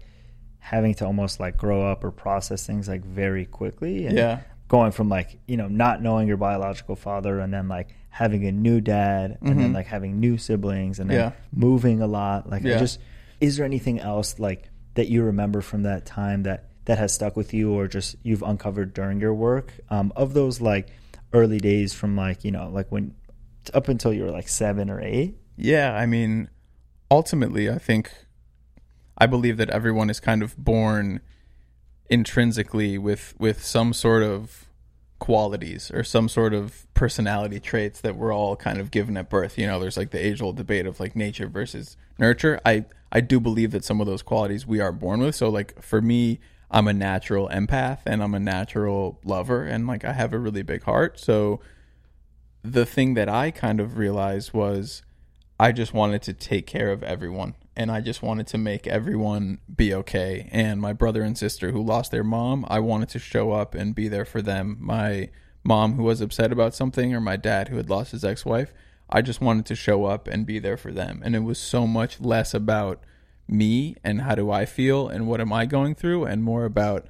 having 0.59 0.93
to 0.95 1.05
almost 1.05 1.39
like 1.39 1.57
grow 1.57 1.85
up 1.85 2.03
or 2.03 2.11
process 2.11 2.65
things 2.65 2.87
like 2.87 3.03
very 3.03 3.45
quickly. 3.45 4.05
And 4.05 4.17
yeah. 4.17 4.41
Going 4.69 4.91
from 4.91 5.09
like, 5.09 5.39
you 5.45 5.57
know, 5.57 5.67
not 5.67 6.01
knowing 6.01 6.27
your 6.27 6.37
biological 6.37 6.95
father 6.95 7.39
and 7.39 7.53
then 7.53 7.67
like 7.67 7.89
having 8.09 8.45
a 8.45 8.51
new 8.51 8.79
dad 8.79 9.37
and 9.41 9.49
mm-hmm. 9.49 9.59
then 9.59 9.73
like 9.73 9.87
having 9.87 10.19
new 10.19 10.37
siblings 10.37 10.99
and 10.99 11.09
then 11.09 11.17
yeah. 11.17 11.31
moving 11.51 12.01
a 12.01 12.07
lot. 12.07 12.49
Like 12.49 12.63
yeah. 12.63 12.79
just 12.79 12.99
is 13.41 13.57
there 13.57 13.65
anything 13.65 13.99
else 13.99 14.39
like 14.39 14.69
that 14.93 15.09
you 15.09 15.23
remember 15.23 15.61
from 15.61 15.83
that 15.83 16.05
time 16.05 16.43
that 16.43 16.69
that 16.85 16.97
has 16.97 17.13
stuck 17.13 17.35
with 17.35 17.53
you 17.53 17.73
or 17.73 17.87
just 17.87 18.15
you've 18.23 18.41
uncovered 18.41 18.93
during 18.93 19.19
your 19.19 19.33
work? 19.33 19.73
Um, 19.89 20.13
of 20.15 20.33
those 20.33 20.61
like 20.61 20.87
early 21.33 21.59
days 21.59 21.93
from 21.93 22.15
like, 22.15 22.45
you 22.45 22.51
know, 22.51 22.69
like 22.69 22.89
when 22.89 23.15
up 23.73 23.87
until 23.87 24.13
you 24.13 24.23
were 24.23 24.31
like 24.31 24.47
seven 24.47 24.89
or 24.89 25.01
eight. 25.01 25.37
Yeah, 25.55 25.95
I 25.95 26.05
mean, 26.05 26.49
ultimately, 27.09 27.69
I 27.69 27.77
think 27.77 28.11
I 29.17 29.27
believe 29.27 29.57
that 29.57 29.69
everyone 29.69 30.09
is 30.09 30.19
kind 30.19 30.41
of 30.41 30.57
born 30.57 31.21
intrinsically 32.09 32.97
with 32.97 33.33
with 33.39 33.63
some 33.63 33.93
sort 33.93 34.23
of 34.23 34.67
qualities 35.19 35.89
or 35.93 36.03
some 36.03 36.27
sort 36.27 36.53
of 36.53 36.85
personality 36.93 37.59
traits 37.59 38.01
that 38.01 38.17
we're 38.17 38.33
all 38.33 38.57
kind 38.57 38.79
of 38.79 38.91
given 38.91 39.15
at 39.15 39.29
birth. 39.29 39.57
You 39.57 39.67
know, 39.67 39.79
there's 39.79 39.95
like 39.95 40.11
the 40.11 40.23
age 40.23 40.41
old 40.41 40.57
debate 40.57 40.85
of 40.85 40.99
like 40.99 41.15
nature 41.15 41.47
versus 41.47 41.95
nurture. 42.19 42.59
I 42.65 42.85
I 43.11 43.21
do 43.21 43.39
believe 43.39 43.71
that 43.71 43.85
some 43.85 44.01
of 44.01 44.07
those 44.07 44.21
qualities 44.21 44.67
we 44.67 44.79
are 44.81 44.91
born 44.91 45.21
with. 45.21 45.35
So 45.35 45.47
like 45.49 45.81
for 45.81 46.01
me, 46.01 46.39
I'm 46.69 46.87
a 46.87 46.93
natural 46.93 47.47
empath 47.49 47.99
and 48.05 48.23
I'm 48.23 48.33
a 48.33 48.39
natural 48.39 49.19
lover 49.23 49.63
and 49.63 49.87
like 49.87 50.03
I 50.03 50.13
have 50.13 50.33
a 50.33 50.39
really 50.39 50.63
big 50.63 50.83
heart. 50.83 51.19
So 51.19 51.61
the 52.63 52.85
thing 52.85 53.13
that 53.15 53.29
I 53.29 53.51
kind 53.51 53.79
of 53.79 53.97
realized 53.97 54.53
was 54.53 55.03
I 55.59 55.71
just 55.71 55.93
wanted 55.93 56.21
to 56.23 56.33
take 56.33 56.65
care 56.65 56.91
of 56.91 57.03
everyone 57.03 57.55
and 57.75 57.91
I 57.91 58.01
just 58.01 58.21
wanted 58.21 58.47
to 58.47 58.57
make 58.57 58.87
everyone 58.87 59.59
be 59.75 59.93
okay. 59.93 60.47
And 60.51 60.79
my 60.79 60.93
brother 60.93 61.23
and 61.23 61.37
sister 61.37 61.71
who 61.71 61.83
lost 61.83 62.11
their 62.11 62.23
mom, 62.23 62.65
I 62.69 62.79
wanted 62.79 63.09
to 63.09 63.19
show 63.19 63.51
up 63.51 63.75
and 63.75 63.95
be 63.95 64.07
there 64.07 64.25
for 64.25 64.41
them. 64.41 64.77
My 64.79 65.29
mom 65.63 65.93
who 65.93 66.03
was 66.03 66.21
upset 66.21 66.51
about 66.51 66.75
something 66.75 67.13
or 67.13 67.19
my 67.19 67.35
dad 67.35 67.69
who 67.69 67.77
had 67.77 67.89
lost 67.89 68.11
his 68.11 68.23
ex-wife, 68.23 68.73
I 69.09 69.21
just 69.21 69.41
wanted 69.41 69.65
to 69.67 69.75
show 69.75 70.05
up 70.05 70.27
and 70.27 70.45
be 70.45 70.59
there 70.59 70.77
for 70.77 70.91
them. 70.91 71.21
And 71.23 71.35
it 71.35 71.43
was 71.43 71.59
so 71.59 71.85
much 71.87 72.21
less 72.21 72.53
about 72.53 73.03
me 73.47 73.95
and 74.03 74.21
how 74.21 74.35
do 74.35 74.51
I 74.51 74.65
feel 74.65 75.07
and 75.07 75.27
what 75.27 75.41
am 75.41 75.51
I 75.51 75.65
going 75.65 75.95
through 75.95 76.25
and 76.25 76.43
more 76.43 76.65
about 76.65 77.05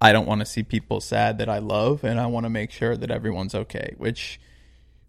I 0.00 0.12
don't 0.12 0.26
want 0.26 0.40
to 0.40 0.46
see 0.46 0.64
people 0.64 1.00
sad 1.00 1.38
that 1.38 1.48
I 1.48 1.58
love 1.58 2.04
and 2.04 2.18
I 2.20 2.26
want 2.26 2.44
to 2.44 2.50
make 2.50 2.72
sure 2.72 2.96
that 2.96 3.10
everyone's 3.10 3.54
okay, 3.54 3.94
which 3.98 4.40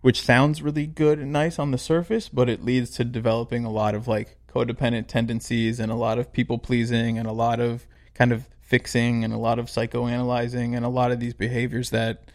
which 0.04 0.22
sounds 0.22 0.62
really 0.62 0.86
good 0.86 1.18
and 1.18 1.32
nice 1.32 1.58
on 1.58 1.72
the 1.72 1.78
surface, 1.78 2.28
but 2.28 2.50
it 2.50 2.62
leads 2.64 2.90
to 2.90 3.06
developing 3.06 3.64
a 3.64 3.72
lot 3.72 3.96
of 3.96 4.06
like 4.06 4.38
codependent 4.50 5.08
tendencies 5.08 5.80
and 5.80 5.90
a 5.90 5.96
lot 5.96 6.20
of 6.20 6.34
people 6.34 6.58
pleasing 6.58 7.18
and 7.18 7.26
a 7.26 7.32
lot 7.32 7.62
of 7.62 7.88
kind 8.14 8.34
of 8.34 8.50
fixing 8.60 9.24
and 9.24 9.34
a 9.34 9.38
lot 9.38 9.58
of 9.58 9.68
psychoanalyzing 9.68 10.76
and 10.76 10.84
a 10.84 10.90
lot 10.90 11.14
of 11.14 11.22
these 11.22 11.34
behaviors 11.34 11.90
that 11.92 12.30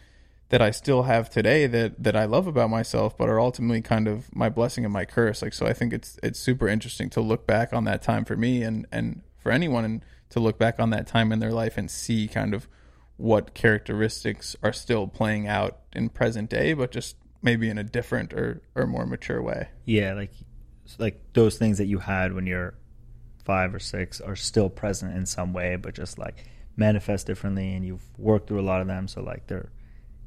that 0.49 0.63
I 0.63 0.71
still 0.71 1.03
have 1.03 1.29
today 1.29 1.67
that 1.67 2.03
that 2.03 2.15
I 2.15 2.25
love 2.25 2.47
about 2.47 2.71
myself, 2.71 3.15
but 3.15 3.29
are 3.29 3.39
ultimately 3.39 3.83
kind 3.83 4.07
of 4.07 4.35
my 4.35 4.49
blessing 4.49 4.83
and 4.83 4.91
my 4.91 5.05
curse. 5.05 5.43
Like 5.43 5.53
so, 5.53 5.67
I 5.67 5.73
think 5.73 5.93
it's 5.93 6.17
it's 6.23 6.39
super 6.39 6.67
interesting 6.67 7.11
to 7.11 7.21
look 7.21 7.45
back 7.45 7.71
on 7.71 7.83
that 7.83 8.01
time 8.01 8.25
for 8.25 8.35
me 8.35 8.63
and 8.63 8.87
and 8.91 9.21
for 9.37 9.51
anyone 9.51 9.85
and 9.85 10.05
to 10.31 10.39
look 10.39 10.57
back 10.57 10.79
on 10.79 10.89
that 10.89 11.05
time 11.05 11.31
in 11.31 11.37
their 11.37 11.53
life 11.53 11.77
and 11.77 11.91
see 11.91 12.27
kind 12.27 12.55
of 12.55 12.67
what 13.17 13.53
characteristics 13.53 14.55
are 14.63 14.73
still 14.73 15.05
playing 15.05 15.47
out 15.47 15.81
in 15.93 16.09
present 16.09 16.49
day, 16.49 16.73
but 16.73 16.89
just 16.89 17.15
maybe 17.41 17.69
in 17.69 17.77
a 17.77 17.83
different 17.83 18.33
or 18.33 18.61
or 18.75 18.87
more 18.87 19.05
mature 19.05 19.41
way. 19.41 19.69
Yeah, 19.85 20.13
like 20.13 20.31
like 20.97 21.21
those 21.33 21.57
things 21.57 21.77
that 21.77 21.85
you 21.85 21.99
had 21.99 22.33
when 22.33 22.47
you're 22.47 22.75
five 23.43 23.73
or 23.73 23.79
six 23.79 24.21
are 24.21 24.35
still 24.35 24.69
present 24.69 25.15
in 25.15 25.25
some 25.25 25.53
way, 25.53 25.75
but 25.75 25.95
just 25.95 26.17
like 26.17 26.45
manifest 26.75 27.27
differently, 27.27 27.73
and 27.73 27.85
you've 27.85 28.03
worked 28.17 28.47
through 28.47 28.59
a 28.59 28.61
lot 28.61 28.81
of 28.81 28.87
them. 28.87 29.07
So 29.07 29.21
like 29.21 29.47
they're 29.47 29.71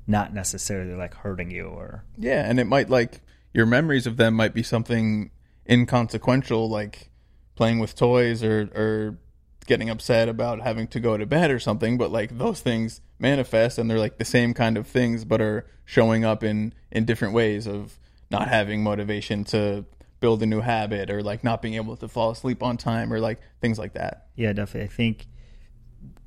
not 0.06 0.34
necessarily 0.34 0.94
like 0.94 1.14
hurting 1.14 1.50
you 1.50 1.66
or 1.66 2.04
Yeah, 2.16 2.48
and 2.48 2.58
it 2.58 2.66
might 2.66 2.90
like 2.90 3.20
your 3.54 3.66
memories 3.66 4.06
of 4.06 4.16
them 4.16 4.34
might 4.34 4.54
be 4.54 4.62
something 4.62 5.30
inconsequential, 5.68 6.68
like 6.68 7.10
playing 7.54 7.78
with 7.78 7.94
toys 7.94 8.42
or 8.42 8.70
or 8.74 9.18
getting 9.66 9.88
upset 9.88 10.28
about 10.28 10.60
having 10.60 10.88
to 10.88 10.98
go 11.00 11.16
to 11.16 11.26
bed 11.26 11.50
or 11.50 11.58
something. 11.58 11.96
But 11.98 12.10
like 12.10 12.38
those 12.38 12.60
things 12.60 13.00
manifest, 13.22 13.78
and 13.78 13.88
they're 13.90 13.98
like 13.98 14.18
the 14.18 14.24
same 14.26 14.52
kind 14.52 14.76
of 14.76 14.86
things, 14.86 15.24
but 15.24 15.40
are 15.40 15.64
showing 15.86 16.24
up 16.24 16.42
in 16.44 16.74
in 16.90 17.04
different 17.06 17.32
ways 17.32 17.66
of 17.66 17.98
not 18.30 18.48
having 18.48 18.82
motivation 18.82 19.44
to 19.44 19.84
build 20.20 20.42
a 20.42 20.46
new 20.46 20.60
habit 20.60 21.10
or 21.10 21.22
like 21.22 21.42
not 21.42 21.62
being 21.62 21.74
able 21.74 21.96
to 21.96 22.08
fall 22.08 22.30
asleep 22.30 22.62
on 22.62 22.76
time 22.76 23.12
or 23.12 23.18
like 23.20 23.40
things 23.60 23.78
like 23.78 23.94
that. 23.94 24.26
yeah, 24.36 24.52
definitely. 24.52 24.84
I 24.88 24.92
think 24.92 25.26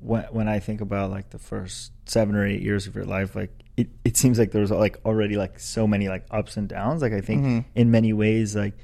when 0.00 0.22
when 0.30 0.48
I 0.48 0.58
think 0.58 0.80
about 0.80 1.10
like 1.10 1.30
the 1.30 1.38
first 1.38 1.92
seven 2.06 2.34
or 2.34 2.46
eight 2.46 2.62
years 2.62 2.86
of 2.86 2.94
your 2.94 3.04
life, 3.04 3.34
like 3.36 3.50
it, 3.76 3.88
it 4.04 4.16
seems 4.16 4.38
like 4.38 4.52
there's 4.52 4.70
like 4.70 4.98
already 5.04 5.36
like 5.36 5.58
so 5.58 5.86
many 5.86 6.08
like 6.08 6.24
ups 6.30 6.56
and 6.56 6.68
downs. 6.68 7.02
Like 7.02 7.12
I 7.12 7.20
think 7.20 7.44
Mhm. 7.44 7.64
in 7.74 7.90
many 7.90 8.12
ways, 8.12 8.54
like 8.56 8.74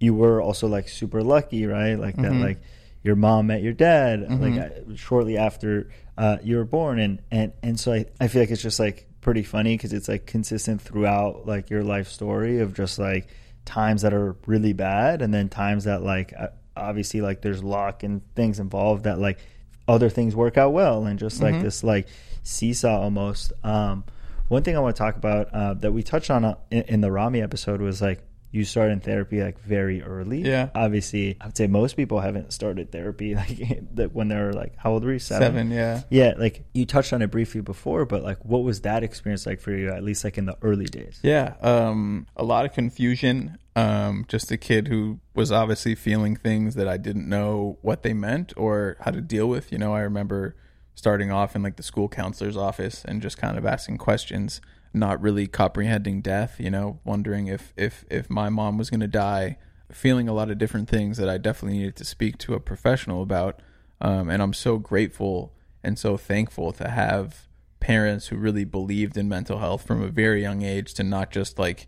you 0.00 0.14
were 0.14 0.40
also 0.40 0.68
like 0.68 0.88
super 0.88 1.22
lucky, 1.22 1.66
right? 1.66 1.94
Like 1.98 2.16
that, 2.16 2.32
Mhm. 2.32 2.42
like 2.42 2.60
your 3.02 3.16
mom 3.16 3.46
met 3.48 3.62
your 3.62 3.72
dad 3.72 4.20
Mhm. 4.28 4.40
like 4.40 4.60
uh, 4.90 4.94
shortly 4.96 5.36
after 5.38 5.88
uh, 6.18 6.36
you 6.42 6.56
were 6.56 6.64
born, 6.66 6.98
and 6.98 7.22
and 7.30 7.52
and 7.62 7.80
so 7.80 7.92
I 7.94 8.04
I 8.20 8.28
feel 8.28 8.42
like 8.42 8.50
it's 8.50 8.60
just 8.62 8.78
like 8.80 9.06
pretty 9.22 9.42
funny 9.42 9.74
because 9.76 9.92
it's 9.94 10.08
like 10.08 10.26
consistent 10.26 10.82
throughout 10.82 11.46
like 11.46 11.70
your 11.70 11.82
life 11.82 12.08
story 12.08 12.58
of 12.60 12.74
just 12.74 12.98
like 12.98 13.28
times 13.64 14.02
that 14.02 14.12
are 14.12 14.36
really 14.46 14.72
bad 14.72 15.22
and 15.22 15.32
then 15.32 15.48
times 15.48 15.84
that 15.84 16.02
like 16.02 16.32
uh, 16.38 16.48
obviously 16.76 17.20
like 17.20 17.40
there's 17.42 17.62
luck 17.62 18.02
and 18.02 18.22
things 18.34 18.58
involved 18.60 19.04
that 19.04 19.18
like 19.18 19.38
other 19.86 20.08
things 20.08 20.34
work 20.36 20.56
out 20.56 20.72
well 20.72 21.04
and 21.06 21.18
just 21.18 21.42
like 21.42 21.54
Mhm. 21.56 21.62
this 21.62 21.82
like 21.84 22.08
seesaw 22.42 23.00
almost 23.02 23.52
um 23.64 24.04
one 24.48 24.62
thing 24.62 24.76
i 24.76 24.80
want 24.80 24.94
to 24.96 24.98
talk 24.98 25.16
about 25.16 25.52
uh, 25.52 25.74
that 25.74 25.92
we 25.92 26.02
touched 26.02 26.30
on 26.30 26.44
uh, 26.44 26.54
in, 26.70 26.82
in 26.84 27.00
the 27.02 27.10
rami 27.10 27.42
episode 27.42 27.80
was 27.82 28.00
like 28.00 28.22
you 28.50 28.64
start 28.64 28.90
in 28.90 28.98
therapy 29.00 29.42
like 29.42 29.60
very 29.60 30.02
early 30.02 30.40
Yeah. 30.42 30.70
obviously 30.74 31.36
i 31.40 31.46
would 31.46 31.56
say 31.56 31.66
most 31.66 31.96
people 31.96 32.20
haven't 32.20 32.52
started 32.52 32.90
therapy 32.90 33.34
like 33.42 33.58
that 33.94 34.14
when 34.14 34.28
they're 34.28 34.52
like 34.52 34.74
how 34.76 34.92
old 34.92 35.04
were 35.04 35.12
you 35.12 35.18
Seven, 35.18 35.70
yeah. 35.70 36.02
yeah 36.10 36.32
like 36.38 36.64
you 36.72 36.86
touched 36.86 37.12
on 37.12 37.20
it 37.22 37.30
briefly 37.30 37.60
before 37.60 38.04
but 38.06 38.22
like 38.22 38.42
what 38.44 38.62
was 38.62 38.80
that 38.82 39.02
experience 39.02 39.44
like 39.46 39.60
for 39.60 39.72
you 39.72 39.90
at 39.92 40.02
least 40.02 40.24
like 40.24 40.38
in 40.38 40.46
the 40.46 40.56
early 40.62 40.86
days 40.86 41.20
Yeah, 41.22 41.54
um, 41.60 42.26
a 42.36 42.44
lot 42.44 42.64
of 42.64 42.72
confusion. 42.72 43.58
Um, 43.76 44.24
just 44.28 44.50
a 44.50 44.56
kid 44.56 44.88
who 44.88 45.20
was 45.34 45.52
obviously 45.52 45.94
feeling 45.94 46.34
things 46.34 46.74
that 46.74 46.88
I 46.88 46.96
didn't 46.96 47.28
know 47.28 47.78
what 47.82 48.02
they 48.02 48.12
meant 48.12 48.52
or 48.56 48.96
how 49.00 49.12
to 49.12 49.20
deal 49.20 49.46
with. 49.46 49.70
You 49.70 49.78
know, 49.78 49.94
I 49.94 50.00
remember 50.00 50.56
starting 50.96 51.30
off 51.30 51.54
in 51.54 51.62
like 51.62 51.76
the 51.76 51.82
school 51.84 52.08
counselor's 52.08 52.56
office 52.56 53.04
and 53.04 53.22
just 53.22 53.38
kind 53.38 53.56
of 53.56 53.64
asking 53.64 53.98
questions, 53.98 54.60
not 54.92 55.20
really 55.20 55.46
comprehending 55.46 56.20
death. 56.20 56.56
You 56.58 56.70
know, 56.70 57.00
wondering 57.04 57.46
if 57.46 57.72
if 57.76 58.04
if 58.10 58.28
my 58.30 58.48
mom 58.48 58.78
was 58.78 58.90
going 58.90 59.00
to 59.00 59.08
die, 59.08 59.58
feeling 59.92 60.28
a 60.28 60.32
lot 60.32 60.50
of 60.50 60.58
different 60.58 60.88
things 60.88 61.16
that 61.16 61.28
I 61.28 61.38
definitely 61.38 61.78
needed 61.78 61.96
to 61.96 62.04
speak 62.04 62.38
to 62.38 62.54
a 62.54 62.60
professional 62.60 63.22
about. 63.22 63.60
Um, 64.00 64.28
and 64.28 64.42
I'm 64.42 64.52
so 64.52 64.78
grateful 64.78 65.52
and 65.82 65.98
so 65.98 66.16
thankful 66.16 66.72
to 66.72 66.88
have 66.88 67.48
parents 67.80 68.28
who 68.28 68.36
really 68.36 68.64
believed 68.64 69.16
in 69.16 69.28
mental 69.28 69.58
health 69.58 69.86
from 69.86 70.02
a 70.02 70.08
very 70.08 70.42
young 70.42 70.62
age 70.62 70.94
to 70.94 71.02
not 71.02 71.30
just 71.30 71.58
like 71.58 71.86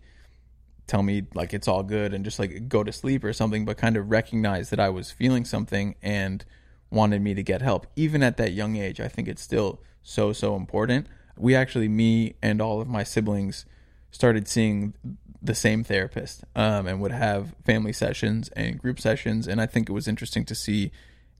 tell 0.87 1.03
me 1.03 1.23
like 1.33 1.53
it's 1.53 1.67
all 1.67 1.83
good 1.83 2.13
and 2.13 2.25
just 2.25 2.39
like 2.39 2.67
go 2.67 2.83
to 2.83 2.91
sleep 2.91 3.23
or 3.23 3.33
something 3.33 3.65
but 3.65 3.77
kind 3.77 3.97
of 3.97 4.09
recognize 4.09 4.69
that 4.69 4.79
I 4.79 4.89
was 4.89 5.11
feeling 5.11 5.45
something 5.45 5.95
and 6.01 6.43
wanted 6.89 7.21
me 7.21 7.33
to 7.33 7.43
get 7.43 7.61
help 7.61 7.87
even 7.95 8.23
at 8.23 8.37
that 8.37 8.53
young 8.53 8.75
age 8.75 8.99
I 8.99 9.07
think 9.07 9.27
it's 9.27 9.41
still 9.41 9.81
so 10.01 10.33
so 10.33 10.55
important 10.55 11.07
we 11.37 11.55
actually 11.55 11.87
me 11.87 12.35
and 12.41 12.61
all 12.61 12.81
of 12.81 12.87
my 12.87 13.03
siblings 13.03 13.65
started 14.11 14.47
seeing 14.47 14.93
the 15.41 15.55
same 15.55 15.83
therapist 15.83 16.43
um, 16.55 16.85
and 16.85 17.01
would 17.01 17.11
have 17.11 17.55
family 17.65 17.93
sessions 17.93 18.49
and 18.49 18.79
group 18.79 18.99
sessions 18.99 19.47
and 19.47 19.59
I 19.59 19.65
think 19.65 19.89
it 19.89 19.93
was 19.93 20.07
interesting 20.07 20.45
to 20.45 20.55
see 20.55 20.91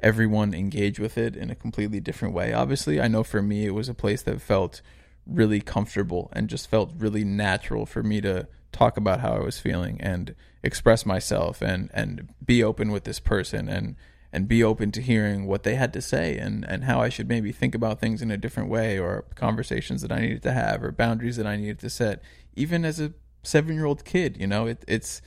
everyone 0.01 0.53
engage 0.53 1.00
with 1.00 1.17
it 1.17 1.36
in 1.36 1.50
a 1.50 1.55
completely 1.55 2.00
different 2.00 2.33
way. 2.33 2.53
Obviously, 2.53 3.00
I 3.00 3.07
know 3.07 3.24
for 3.24 3.41
me 3.41 3.65
it 3.65 3.75
was 3.75 3.89
a 3.89 3.93
place 3.93 4.21
that 4.24 4.41
felt 4.41 4.81
really 5.25 5.62
comfortable 5.62 6.29
and 6.33 6.50
just 6.50 6.69
felt 6.69 6.91
really 6.98 7.24
natural 7.24 7.86
for 7.86 8.01
me 8.01 8.21
to 8.21 8.48
talk 8.71 8.98
about 8.98 9.19
how 9.19 9.33
I 9.33 9.39
was 9.39 9.60
feeling 9.60 10.01
and 10.01 10.33
express 10.63 11.05
myself 11.05 11.62
and 11.62 11.89
and 11.93 12.29
be 12.43 12.63
open 12.63 12.91
with 12.91 13.03
this 13.03 13.19
person 13.19 13.67
and 13.67 13.95
and 14.33 14.47
be 14.47 14.63
open 14.63 14.91
to 14.91 15.01
hearing 15.01 15.45
what 15.45 15.63
they 15.63 15.75
had 15.75 15.91
to 15.93 16.01
say 16.01 16.38
and 16.38 16.65
and 16.65 16.85
how 16.85 17.01
I 17.01 17.09
should 17.09 17.27
maybe 17.27 17.51
think 17.51 17.75
about 17.75 18.00
things 18.00 18.21
in 18.21 18.31
a 18.31 18.38
different 18.38 18.69
way 18.69 18.97
or 18.97 19.25
conversations 19.35 20.01
that 20.01 20.11
I 20.11 20.21
needed 20.21 20.43
to 20.43 20.53
have 20.53 20.83
or 20.83 20.91
boundaries 20.91 21.38
that 21.38 21.47
I 21.47 21.57
needed 21.57 21.79
to 21.79 21.89
set 21.89 22.21
even 22.55 22.85
as 22.85 23.00
a 23.00 23.13
7-year-old 23.43 24.05
kid, 24.05 24.38
you 24.39 24.47
know, 24.47 24.67
it, 24.67 24.83
it's 24.88 25.21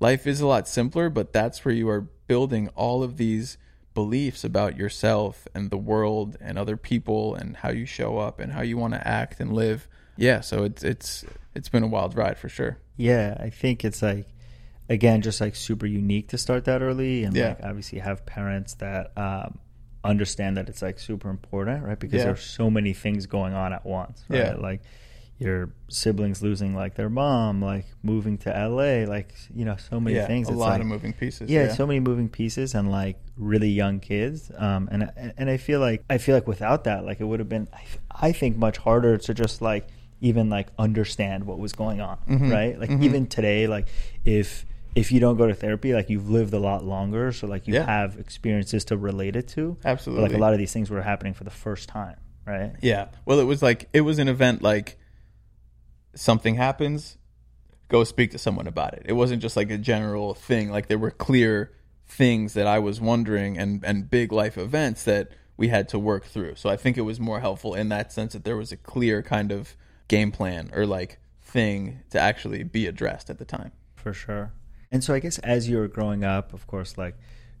life 0.00 0.26
is 0.26 0.40
a 0.40 0.46
lot 0.46 0.68
simpler, 0.68 1.10
but 1.10 1.32
that's 1.32 1.64
where 1.64 1.74
you 1.74 1.88
are 1.88 2.02
building 2.26 2.68
all 2.74 3.02
of 3.02 3.16
these 3.16 3.58
beliefs 3.94 4.44
about 4.44 4.76
yourself 4.76 5.48
and 5.54 5.70
the 5.70 5.76
world 5.76 6.36
and 6.40 6.58
other 6.58 6.76
people 6.76 7.34
and 7.34 7.56
how 7.58 7.70
you 7.70 7.84
show 7.84 8.18
up 8.18 8.38
and 8.38 8.52
how 8.52 8.62
you 8.62 8.76
want 8.76 8.94
to 8.94 9.06
act 9.08 9.40
and 9.40 9.52
live. 9.52 9.88
Yeah, 10.16 10.40
so 10.40 10.64
it's 10.64 10.82
it's 10.82 11.24
it's 11.54 11.68
been 11.68 11.82
a 11.82 11.88
wild 11.88 12.16
ride 12.16 12.38
for 12.38 12.48
sure. 12.48 12.78
Yeah, 12.96 13.36
I 13.38 13.50
think 13.50 13.84
it's 13.84 14.02
like 14.02 14.26
again 14.88 15.20
just 15.22 15.40
like 15.40 15.54
super 15.54 15.86
unique 15.86 16.28
to 16.28 16.38
start 16.38 16.64
that 16.64 16.80
early 16.82 17.24
and 17.24 17.36
Yeah. 17.36 17.48
like 17.48 17.58
obviously 17.62 17.98
have 17.98 18.24
parents 18.26 18.74
that 18.74 19.12
um 19.16 19.58
understand 20.04 20.56
that 20.56 20.68
it's 20.68 20.80
like 20.80 20.98
super 20.98 21.28
important, 21.28 21.84
right? 21.84 21.98
Because 21.98 22.18
Yeah. 22.20 22.26
there's 22.26 22.42
so 22.42 22.70
many 22.70 22.92
things 22.94 23.26
going 23.26 23.52
on 23.52 23.72
at 23.72 23.84
once, 23.84 24.24
right? 24.28 24.38
Yeah. 24.38 24.54
Like 24.54 24.82
your 25.38 25.70
siblings 25.88 26.40
losing 26.42 26.74
like 26.74 26.94
their 26.94 27.10
mom, 27.10 27.60
like 27.62 27.84
moving 28.02 28.38
to 28.38 28.50
LA, 28.50 29.04
like 29.06 29.34
you 29.54 29.64
know, 29.64 29.76
so 29.76 30.00
many 30.00 30.16
yeah, 30.16 30.26
things. 30.26 30.48
a 30.48 30.52
It's 30.52 30.58
lot 30.58 30.70
like, 30.70 30.80
of 30.80 30.86
moving 30.86 31.12
pieces. 31.12 31.50
yeah, 31.50 31.72
so 31.74 31.86
many 31.86 32.00
moving 32.00 32.28
pieces 32.28 32.74
and 32.74 32.90
like 32.90 33.18
really 33.36 33.68
young 33.68 34.00
kids 34.00 34.50
um 34.56 34.88
and 34.90 35.12
and 35.36 35.48
i 35.48 35.56
feel 35.56 35.78
like 35.78 36.02
i 36.10 36.18
feel 36.18 36.34
like 36.34 36.48
without 36.48 36.82
that 36.84 37.04
like 37.04 37.20
it 37.20 37.24
would 37.24 37.38
have 37.38 37.48
been 37.48 37.68
i 38.10 38.32
think 38.32 38.56
much 38.56 38.78
harder 38.78 39.16
to 39.16 39.32
just 39.32 39.62
like 39.62 39.86
even 40.20 40.50
like 40.50 40.66
understand 40.76 41.44
what 41.44 41.56
was 41.56 41.72
going 41.72 42.00
on 42.00 42.18
Mhm. 42.28 42.50
right 42.50 42.80
like 42.80 42.90
Mhm. 42.90 43.04
even 43.04 43.26
today 43.28 43.68
like 43.68 43.86
if 44.24 44.66
if 44.94 45.12
you 45.12 45.20
don't 45.20 45.36
go 45.36 45.46
to 45.46 45.54
therapy 45.54 45.92
like 45.94 46.08
you've 46.10 46.28
lived 46.30 46.52
a 46.54 46.58
lot 46.58 46.84
longer 46.84 47.30
so 47.32 47.46
like 47.46 47.66
you 47.68 47.74
Yeah. 47.74 47.84
have 47.86 48.16
experiences 48.18 48.84
to 48.86 48.96
relate 48.96 49.36
it 49.36 49.46
to 49.48 49.76
But, 49.82 49.88
Absolutely. 49.90 50.24
like 50.28 50.34
a 50.34 50.38
lot 50.38 50.52
of 50.52 50.58
these 50.58 50.72
things 50.72 50.90
were 50.90 51.02
happening 51.02 51.34
for 51.34 51.44
the 51.44 51.50
first 51.50 51.88
time 51.88 52.16
right 52.46 52.72
Yeah. 52.80 53.08
Well, 53.26 53.38
it 53.40 53.44
was 53.44 53.62
like 53.62 53.88
it 53.92 54.00
was 54.02 54.18
an 54.18 54.28
event 54.28 54.62
like 54.62 54.98
something 56.14 56.54
happens, 56.56 57.16
go 57.88 58.04
speak 58.04 58.30
to 58.32 58.38
someone 58.38 58.66
about 58.66 58.94
it. 58.94 59.02
It 59.06 59.12
wasn't 59.12 59.42
just 59.42 59.56
like 59.56 59.70
a 59.70 59.78
general 59.78 60.34
thing. 60.34 60.70
Like 60.70 60.88
there 60.88 60.98
were 60.98 61.10
clear 61.10 61.72
things 62.06 62.54
that 62.54 62.66
I 62.66 62.78
was 62.78 63.00
wondering 63.00 63.58
and 63.58 63.84
and 63.84 64.10
big 64.10 64.32
life 64.32 64.56
events 64.58 65.04
that 65.04 65.28
we 65.56 65.68
had 65.68 65.88
to 65.90 65.98
work 65.98 66.24
through. 66.24 66.54
So 66.56 66.70
I 66.70 66.76
think 66.76 66.96
it 66.96 67.02
was 67.02 67.20
more 67.20 67.40
helpful 67.40 67.74
in 67.74 67.88
that 67.90 68.12
sense 68.12 68.32
that 68.32 68.44
there 68.44 68.56
was 68.56 68.72
a 68.72 68.76
clear 68.76 69.22
kind 69.22 69.52
of 69.52 69.76
game 70.08 70.32
plan 70.32 70.70
or 70.72 70.86
like 70.86 71.18
thing 71.42 72.00
to 72.10 72.18
actually 72.18 72.62
be 72.62 72.86
addressed 72.86 73.28
at 73.30 73.38
the 73.38 73.44
time. 73.44 73.72
for 73.96 74.12
sure 74.12 74.52
and 74.92 75.02
so 75.04 75.14
i 75.14 75.18
guess 75.18 75.38
as 75.40 75.68
you 75.68 75.76
were 75.78 75.88
growing 75.88 76.24
up 76.24 76.52
of 76.52 76.66
course 76.66 76.96
like 76.98 77.16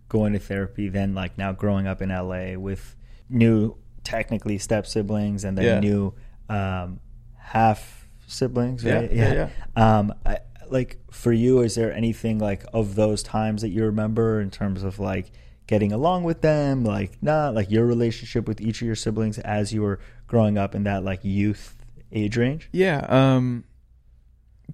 going 0.08 0.32
to 0.32 0.38
therapy 0.38 0.88
then 0.88 1.14
like 1.14 1.36
now 1.36 1.52
growing 1.52 1.86
up 1.86 2.00
in 2.00 2.08
la 2.10 2.54
with 2.58 2.96
new 3.28 3.76
technically 4.04 4.56
step 4.58 4.86
siblings 4.86 5.44
and 5.44 5.56
then 5.58 5.64
Yeah. 5.64 5.80
new 5.80 6.14
um 6.48 7.00
half 7.36 8.08
siblings 8.26 8.82
Yeah, 8.84 9.00
right 9.00 9.12
yeah, 9.12 9.48
um 9.76 10.14
I, 10.24 10.38
like 10.70 10.98
for 11.10 11.32
you 11.32 11.60
is 11.60 11.74
there 11.74 11.92
anything 11.92 12.38
like 12.38 12.64
of 12.72 12.94
those 12.94 13.22
times 13.22 13.62
that 13.62 13.68
you 13.70 13.84
remember 13.84 14.40
in 14.40 14.50
terms 14.50 14.82
of 14.82 14.98
like 14.98 15.30
getting 15.66 15.92
along 15.92 16.24
with 16.24 16.40
them 16.40 16.84
like 16.84 17.22
not 17.22 17.54
like 17.54 17.70
your 17.70 17.84
relationship 17.86 18.46
with 18.48 18.60
each 18.60 18.80
of 18.80 18.86
your 18.86 18.94
siblings 18.96 19.38
as 19.40 19.72
you 19.72 19.82
were 19.82 19.98
growing 20.26 20.56
up 20.58 20.74
in 20.74 20.84
that 20.84 21.04
like 21.04 21.20
youth 21.22 21.74
age 22.12 22.36
range? 22.38 22.68
Yeah, 22.72 23.04
um 23.08 23.64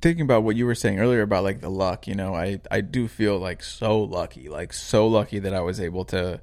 thinking 0.01 0.23
about 0.23 0.43
what 0.43 0.57
you 0.57 0.67
were 0.67 0.75
saying 0.75 0.99
earlier 0.99 1.23
about 1.23 1.45
like 1.45 1.61
the 1.61 1.71
luck, 1.71 2.07
you 2.07 2.15
know, 2.15 2.35
I 2.35 2.61
I 2.71 2.81
do 2.81 3.09
feel 3.09 3.39
like 3.39 3.63
so 3.63 4.01
lucky, 4.01 4.49
like 4.49 4.73
so 4.73 5.07
lucky 5.07 5.39
that 5.39 5.55
I 5.55 5.61
was 5.61 5.81
able 5.81 6.05
to 6.07 6.41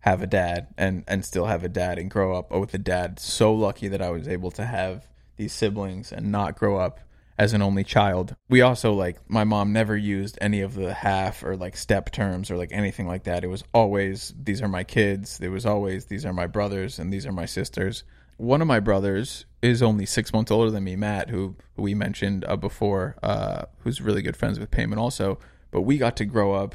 have 0.00 0.22
a 0.22 0.26
dad 0.26 0.68
and 0.76 1.04
and 1.08 1.24
still 1.24 1.46
have 1.46 1.64
a 1.64 1.68
dad 1.68 1.98
and 1.98 2.10
grow 2.10 2.36
up 2.36 2.50
with 2.50 2.74
a 2.74 2.78
dad. 2.78 3.18
So 3.18 3.52
lucky 3.52 3.88
that 3.88 4.02
I 4.02 4.10
was 4.10 4.28
able 4.28 4.50
to 4.52 4.64
have 4.64 5.06
these 5.36 5.52
siblings 5.52 6.12
and 6.12 6.32
not 6.32 6.56
grow 6.56 6.78
up 6.78 7.00
as 7.38 7.52
an 7.52 7.62
only 7.62 7.84
child. 7.84 8.34
We 8.48 8.62
also 8.62 8.92
like 8.92 9.18
my 9.30 9.44
mom 9.44 9.72
never 9.72 9.96
used 9.96 10.38
any 10.40 10.60
of 10.60 10.74
the 10.74 10.92
half 10.92 11.44
or 11.44 11.56
like 11.56 11.76
step 11.76 12.10
terms 12.10 12.50
or 12.50 12.56
like 12.56 12.72
anything 12.72 13.06
like 13.06 13.24
that. 13.24 13.44
It 13.44 13.48
was 13.48 13.62
always 13.72 14.34
these 14.40 14.60
are 14.62 14.68
my 14.68 14.84
kids. 14.84 15.40
It 15.40 15.48
was 15.48 15.64
always 15.66 16.06
these 16.06 16.26
are 16.26 16.32
my 16.32 16.46
brothers 16.46 16.98
and 16.98 17.12
these 17.12 17.26
are 17.26 17.32
my 17.32 17.46
sisters. 17.46 18.04
one 18.38 18.62
of 18.62 18.68
my 18.68 18.80
brothers 18.80 19.46
is 19.60 19.82
only 19.82 20.06
six 20.06 20.32
months 20.32 20.50
older 20.50 20.70
than 20.70 20.84
me, 20.84 20.96
Matt, 20.96 21.30
who, 21.30 21.56
who 21.74 21.82
we 21.82 21.94
mentioned 21.94 22.44
uh, 22.46 22.56
before, 22.56 23.16
uh, 23.22 23.64
who's 23.80 24.00
really 24.00 24.22
good 24.22 24.36
friends 24.36 24.58
with 24.58 24.70
Peiman 24.70 24.98
also. 24.98 25.38
But 25.70 25.82
we 25.82 25.98
got 25.98 26.16
to 26.16 26.24
grow 26.24 26.54
up 26.54 26.74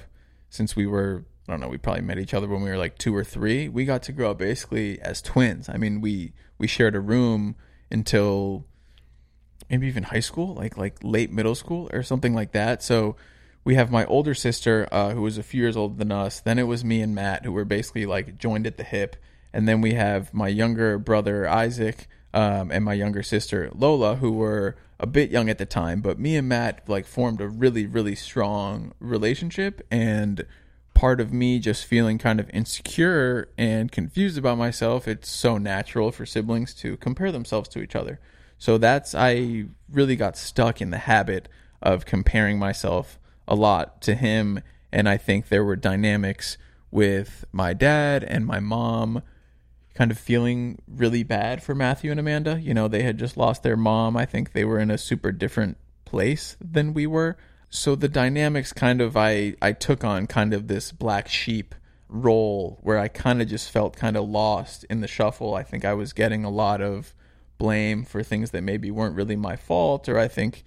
since 0.50 0.76
we 0.76 0.86
were, 0.86 1.26
I 1.48 1.54
don't 1.54 1.62
know, 1.62 1.70
we 1.70 1.78
probably 1.78 2.04
met 2.04 2.20
each 2.20 2.34
other 2.34 2.48
when 2.48 2.62
we 2.62 2.70
were 2.70 2.78
like 2.78 2.98
two 2.98 3.16
or 3.16 3.24
three. 3.24 3.70
We 3.70 3.86
got 3.86 4.04
to 4.04 4.12
grow 4.12 4.32
up 4.32 4.38
basically 4.38 5.02
as 5.02 5.22
twins. 5.22 5.70
I 5.70 5.78
mean, 5.78 6.02
we 6.02 6.34
we 6.58 6.68
shared 6.68 6.96
a 6.96 7.00
room 7.00 7.56
until 7.90 8.66
maybe 9.70 9.88
even 9.88 10.04
high 10.04 10.20
school, 10.20 10.54
like 10.54 10.78
like 10.78 10.98
late 11.04 11.32
middle 11.32 11.56
school 11.56 11.90
or 11.92 12.04
something 12.04 12.36
like 12.36 12.52
that. 12.52 12.84
So 12.84 13.16
we 13.64 13.76
have 13.76 13.92
my 13.92 14.06
older 14.06 14.34
sister 14.34 14.88
uh, 14.92 15.12
who 15.12 15.22
was 15.22 15.38
a 15.38 15.44
few 15.44 15.62
years 15.62 15.78
older 15.78 15.96
than 15.96 16.12
us. 16.12 16.42
Then 16.42 16.60
it 16.60 16.64
was 16.64 16.84
me 16.84 17.02
and 17.02 17.16
Matt 17.16 17.46
who 17.46 17.52
were 17.52 17.66
basically 17.66 18.06
like 18.06 18.38
joined 18.38 18.68
at 18.68 18.78
the 18.78 18.84
hip, 18.84 19.16
and 19.52 19.68
then 19.68 19.82
we 19.82 19.94
have 19.94 20.34
my 20.34 20.50
younger 20.50 21.00
brother 21.00 21.48
Isaac 21.48 22.08
um, 22.34 22.72
and 22.72 22.84
my 22.84 22.94
younger 22.94 23.24
sister 23.24 23.70
Lola 23.74 24.16
who 24.16 24.32
were 24.32 24.76
a 25.00 25.08
bit 25.08 25.32
young 25.32 25.50
at 25.50 25.58
the 25.58 25.66
time. 25.66 26.02
But 26.02 26.20
me 26.20 26.36
and 26.36 26.48
Matt 26.48 26.88
like 26.88 27.06
formed 27.06 27.42
a 27.42 27.48
really 27.48 27.86
really 27.86 28.16
strong 28.16 28.94
relationship 29.00 29.86
and. 29.92 30.46
Part 30.96 31.20
of 31.20 31.34
me 31.34 31.58
just 31.58 31.86
feeling 31.86 32.20
kind 32.20 32.40
of 32.40 32.52
insecure 32.52 33.50
and 33.58 33.92
confused 33.92 34.38
about 34.38 34.60
myself. 34.60 35.08
It's 35.08 35.28
so 35.28 35.58
natural 35.58 36.12
for 36.12 36.24
siblings 36.24 36.72
to 36.76 36.98
compare 36.98 37.32
themselves 37.32 37.68
to 37.70 37.82
each 37.82 37.96
other. 37.96 38.20
So 38.60 38.78
that's 38.78 39.16
I 39.16 39.66
really 39.92 40.16
got 40.16 40.38
stuck 40.38 40.82
in 40.82 40.92
the 40.92 41.00
habit 41.00 41.50
of 41.82 42.06
comparing 42.06 42.60
myself 42.60 43.20
a 43.48 43.56
lot 43.56 44.02
to 44.04 44.16
him 44.16 44.62
and 44.94 45.10
I 45.10 45.18
think 45.18 45.50
there 45.50 45.66
were 45.66 45.76
dynamics 45.76 46.58
with 46.92 47.46
my 47.52 47.74
dad 47.74 48.24
and 48.24 48.46
my 48.46 48.60
mom 48.60 49.24
kind 49.94 50.12
of 50.12 50.18
feeling 50.18 50.82
really 50.88 51.24
bad 51.24 51.62
for 51.62 51.76
Matthew 51.76 52.12
and 52.12 52.20
Amanda. 52.20 52.60
You 52.60 52.74
know, 52.74 52.88
they 52.88 53.04
had 53.04 53.18
just 53.18 53.38
lost 53.38 53.64
their 53.64 53.78
mom. 53.78 54.18
I 54.18 54.26
think 54.26 54.52
they 54.52 54.66
were 54.66 54.80
in 54.80 54.92
a 54.92 54.98
super 54.98 55.32
different 55.32 55.78
place 56.06 56.58
than 56.60 56.94
we 56.94 57.08
were. 57.08 57.38
So 57.70 57.96
the 57.96 58.08
dynamics 58.08 58.74
kind 58.74 59.02
of 59.02 59.18
I 59.18 59.56
I 59.62 59.72
took 59.72 60.04
on 60.04 60.28
kind 60.28 60.54
of 60.54 60.68
this 60.68 60.92
black 60.92 61.28
sheep 61.28 61.76
role 62.08 62.78
where 62.82 63.00
I 63.00 63.08
kind 63.08 63.42
of 63.42 63.48
just 63.48 63.72
felt 63.72 63.96
kind 63.96 64.16
of 64.16 64.30
lost 64.30 64.84
in 64.86 65.02
the 65.02 65.08
shuffle. 65.08 65.56
I 65.56 65.64
think 65.64 65.84
I 65.84 65.94
was 65.94 66.14
getting 66.14 66.46
a 66.46 66.52
lot 66.52 66.82
of 66.82 67.14
blame 67.58 68.04
for 68.04 68.22
things 68.22 68.52
that 68.52 68.62
maybe 68.62 68.92
weren't 68.92 69.16
really 69.16 69.36
my 69.36 69.56
fault, 69.56 70.08
or 70.08 70.20
I 70.20 70.28
think 70.28 70.64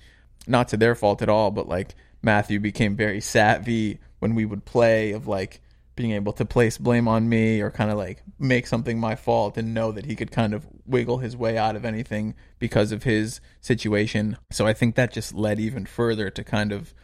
not 0.47 0.68
to 0.68 0.76
their 0.76 0.95
fault 0.95 1.23
at 1.23 1.28
all, 1.28 1.50
but 1.50 1.68
like 1.68 1.95
Matthew 2.23 2.59
became 2.59 2.97
very 2.97 3.21
savvy 3.21 4.00
when 4.18 4.35
we 4.35 4.45
would 4.45 4.64
play 4.64 5.12
of 5.12 5.26
like 5.26 5.61
being 5.96 6.12
able 6.12 6.32
to 6.34 6.44
place 6.44 6.78
blame 6.78 7.08
on 7.08 7.28
me 7.28 7.60
or 7.60 7.70
kind 7.70 7.90
of 7.90 7.96
like 7.96 8.22
make 8.38 8.66
something 8.66 9.00
my 9.00 9.16
fault 9.16 9.56
and 9.56 9.74
know 9.74 9.90
that 9.90 10.04
he 10.04 10.14
could 10.14 10.30
kind 10.30 10.54
of 10.54 10.66
wiggle 10.84 11.18
his 11.18 11.36
way 11.36 11.56
out 11.56 11.74
of 11.74 11.84
anything 11.84 12.34
because 12.58 12.92
of 12.92 13.02
his 13.02 13.40
situation. 13.60 14.36
So 14.52 14.66
I 14.66 14.74
think 14.74 14.94
that 14.94 15.12
just 15.12 15.34
led 15.34 15.58
even 15.58 15.86
further 15.86 16.30
to 16.30 16.44
kind 16.44 16.70
of 16.70 16.94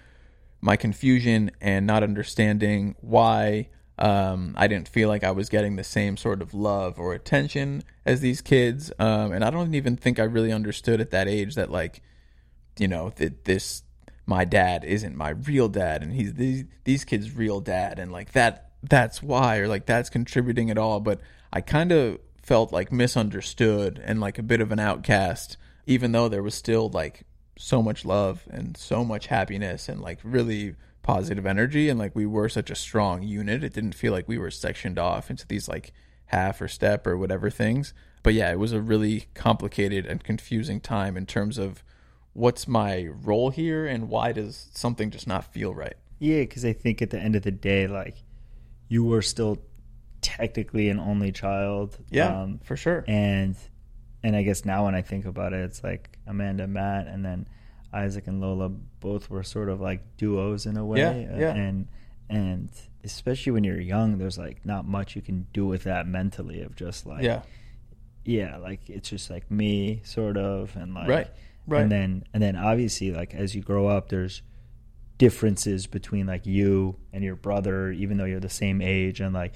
my 0.61 0.76
confusion 0.76 1.50
and 1.61 1.87
not 1.87 2.02
understanding 2.02 2.94
why 3.00 3.68
um, 3.99 4.54
I 4.56 4.68
didn't 4.68 4.88
feel 4.88 5.08
like 5.08 5.25
I 5.25 5.30
was 5.30 5.49
getting 5.49 5.76
the 5.76 5.84
same 5.84 6.16
sort 6.16 6.42
of 6.42 6.54
love 6.54 6.99
or 6.99 7.14
attention 7.14 7.82
as 8.04 8.20
these 8.20 8.40
kids. 8.40 8.92
Um, 8.99 9.32
and 9.32 9.44
I 9.44 9.50
don't 9.50 9.75
even 9.75 9.96
think 9.96 10.18
I 10.18 10.25
really 10.25 10.52
understood 10.52 11.00
at 11.00 11.11
that 11.11 11.28
age 11.28 11.54
that 11.54 11.70
like, 11.70 12.02
you 12.78 12.88
know, 12.88 13.11
that 13.16 13.44
this 13.44 13.82
my 14.26 14.44
dad 14.44 14.84
isn't 14.84 15.16
my 15.16 15.30
real 15.30 15.68
dad 15.68 16.02
and 16.02 16.12
he's 16.12 16.34
these 16.34 16.64
these 16.84 17.04
kids' 17.04 17.34
real 17.34 17.61
dad 17.61 17.99
and 17.99 18.12
like 18.12 18.32
that 18.32 18.72
that's 18.83 19.23
why 19.23 19.59
or 19.59 19.69
like 19.69 19.87
that's 19.87 20.11
contributing 20.11 20.71
at 20.71 20.79
all. 20.79 21.01
But 21.01 21.21
I 21.53 21.61
kind 21.61 21.93
of 21.93 22.19
felt 22.37 22.73
like 22.73 22.91
misunderstood 22.91 24.01
and 24.05 24.21
like 24.21 24.39
a 24.39 24.43
bit 24.43 24.61
of 24.61 24.73
an 24.73 24.79
outcast, 24.79 25.57
even 25.87 26.12
though 26.12 26.29
there 26.29 26.43
was 26.43 26.55
still 26.55 26.89
like 26.89 27.25
so 27.57 27.83
much 27.83 28.05
love 28.05 28.43
and 28.51 28.77
so 28.77 29.05
much 29.05 29.27
happiness 29.27 29.89
and 29.89 30.01
like 30.01 30.19
really 30.25 30.75
positive 31.03 31.47
energy 31.47 31.89
and 31.89 31.99
like 31.99 32.15
we 32.15 32.27
were 32.27 32.49
such 32.49 32.71
a 32.71 32.77
strong 32.77 33.23
unit 33.25 33.65
it 33.65 33.75
didn't 33.75 33.95
feel 33.95 34.12
like 34.12 34.29
we 34.29 34.39
were 34.39 34.53
sectioned 34.53 34.99
off 34.99 35.31
into 35.31 35.47
these 35.49 35.69
like 35.69 35.93
half 36.27 36.61
or 36.61 36.69
step 36.69 37.07
or 37.09 37.17
whatever 37.17 37.51
things 37.51 37.93
but 38.23 38.33
yeah 38.33 38.51
it 38.53 38.59
was 38.59 38.73
a 38.73 38.81
really 38.81 39.27
complicated 39.35 40.07
and 40.07 40.23
confusing 40.23 40.81
time 40.81 41.16
in 41.16 41.27
terms 41.27 41.59
of 41.59 41.83
what's 42.33 42.66
my 42.66 43.09
role 43.23 43.51
here 43.51 43.87
and 43.87 44.09
why 44.09 44.33
does 44.33 44.68
something 44.73 45.11
just 45.11 45.27
not 45.27 45.45
feel 45.53 45.75
right 45.75 45.97
Yeah, 46.18 46.40
because 46.40 46.64
I 46.64 46.73
think 46.73 47.03
at 47.03 47.11
the 47.11 47.18
end 47.18 47.35
of 47.35 47.42
the 47.42 47.51
day, 47.51 47.88
like 47.88 48.23
you 48.92 49.05
were 49.05 49.22
still 49.22 49.55
technically 50.20 50.88
an 50.88 51.00
only 51.00 51.33
child. 51.33 51.98
yeah 52.11 52.42
um, 52.42 52.61
for 52.62 52.76
sure 52.76 53.05
and 53.09 53.57
and 54.22 54.37
I 54.37 54.42
guess 54.42 54.64
now 54.64 54.85
when 54.85 54.94
I 54.94 55.02
think 55.02 55.24
about 55.24 55.52
it, 55.52 55.61
it's 55.64 55.83
like 55.83 56.16
Amanda, 56.28 56.66
Matt, 56.68 57.09
and 57.09 57.24
then 57.24 57.48
Isaac 57.92 58.28
and 58.28 58.40
Lola 58.40 58.68
both 59.00 59.28
were 59.28 59.42
sort 59.42 59.68
of 59.68 59.81
like 59.81 60.16
duos 60.16 60.64
in 60.64 60.76
a 60.76 60.85
way. 60.85 61.00
Yeah, 61.00 61.35
uh, 61.35 61.38
yeah. 61.38 61.55
And 61.55 61.88
and 62.31 62.70
especially 63.02 63.52
when 63.52 63.64
you're 63.64 63.81
young, 63.81 64.18
there's 64.18 64.38
like 64.38 64.64
not 64.64 64.87
much 64.87 65.16
you 65.16 65.22
can 65.22 65.46
do 65.52 65.66
with 65.66 65.83
that 65.85 66.07
mentally 66.07 66.62
of 66.62 66.76
just 66.76 67.05
like 67.05 67.24
yeah 67.24 67.42
yeah, 68.24 68.59
like 68.59 68.88
it's 68.88 69.11
just 69.11 69.28
like 69.28 69.50
me 69.50 70.00
sort 70.05 70.37
of 70.37 70.76
and 70.76 70.94
like 70.94 71.09
Right, 71.09 71.28
right. 71.66 71.83
And 71.83 71.90
then 71.90 72.24
and 72.33 72.40
then 72.40 72.55
obviously 72.55 73.11
like 73.11 73.35
as 73.35 73.55
you 73.57 73.62
grow 73.62 73.88
up 73.88 74.09
there's 74.09 74.42
differences 75.18 75.87
between 75.87 76.27
like 76.27 76.46
you 76.46 76.96
and 77.12 77.22
your 77.22 77.37
brother 77.37 77.90
even 77.92 78.16
though 78.16 78.25
you're 78.25 78.40
the 78.40 78.48
same 78.48 78.81
age 78.81 79.20
and 79.20 79.33
like 79.35 79.55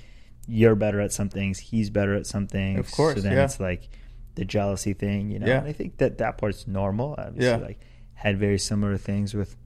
you're 0.48 0.76
better 0.76 1.00
at 1.00 1.12
some 1.12 1.28
things, 1.28 1.58
he's 1.58 1.90
better 1.90 2.14
at 2.14 2.24
some 2.26 2.46
things. 2.46 2.78
Of 2.78 2.90
course, 2.92 3.16
So 3.16 3.22
then 3.22 3.32
yeah. 3.32 3.44
it's 3.44 3.58
like 3.58 3.88
the 4.36 4.44
jealousy 4.44 4.92
thing, 4.92 5.30
you 5.30 5.40
know. 5.40 5.46
Yeah. 5.46 5.58
And 5.58 5.66
I 5.66 5.72
think 5.72 5.98
that 5.98 6.18
that 6.18 6.38
part's 6.38 6.68
normal. 6.68 7.16
Obviously 7.18 7.46
Yeah. 7.50 7.56
like 7.56 7.80
had 8.14 8.38
very 8.38 8.58
similar 8.58 8.96
things 8.96 9.34
with 9.34 9.56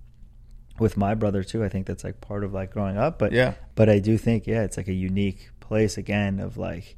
with 0.79 0.97
my 0.97 1.15
brother 1.15 1.43
too. 1.45 1.63
I 1.63 1.69
think 1.69 1.87
that's 1.87 2.03
like 2.05 2.23
part 2.23 2.43
of 2.45 2.55
like 2.55 2.71
growing 2.73 2.97
up, 2.97 3.19
but 3.19 3.33
yeah 3.33 3.55
but 3.75 3.89
I 3.91 3.99
do 3.99 4.17
think, 4.17 4.47
yeah, 4.47 4.63
it's 4.63 4.77
like 4.79 4.89
a 4.89 4.93
unique 4.95 5.51
place 5.61 5.99
again 5.99 6.41
of 6.41 6.57
like 6.57 6.97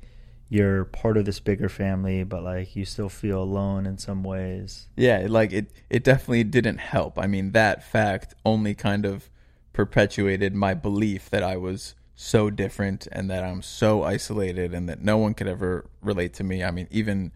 you're 0.52 0.84
part 0.84 1.16
of 1.16 1.24
this 1.24 1.40
bigger 1.40 1.70
family, 1.70 2.24
but 2.24 2.42
like 2.42 2.76
you 2.76 2.84
still 2.84 3.08
feel 3.08 3.42
alone 3.42 3.86
in 3.86 3.96
some 3.96 4.22
ways. 4.22 4.86
Yeah, 4.96 5.26
like 5.26 5.50
it 5.50 5.72
it 5.88 6.04
definitely 6.04 6.44
didn't 6.44 6.76
help. 6.76 7.18
I 7.18 7.26
mean, 7.26 7.52
that 7.52 7.82
fact 7.82 8.34
only 8.44 8.74
kind 8.74 9.06
of 9.06 9.30
perpetuated 9.72 10.54
my 10.54 10.74
belief 10.74 11.30
that 11.30 11.42
I 11.42 11.56
was 11.56 11.94
so 12.14 12.50
different 12.50 13.08
and 13.10 13.30
that 13.30 13.42
I'm 13.42 13.62
so 13.62 14.02
isolated 14.02 14.74
and 14.74 14.90
that 14.90 15.00
no 15.00 15.16
one 15.16 15.32
could 15.32 15.48
ever 15.48 15.86
relate 16.02 16.34
to 16.34 16.44
me. 16.44 16.62
I 16.62 16.70
mean, 16.70 16.86
even 16.90 17.32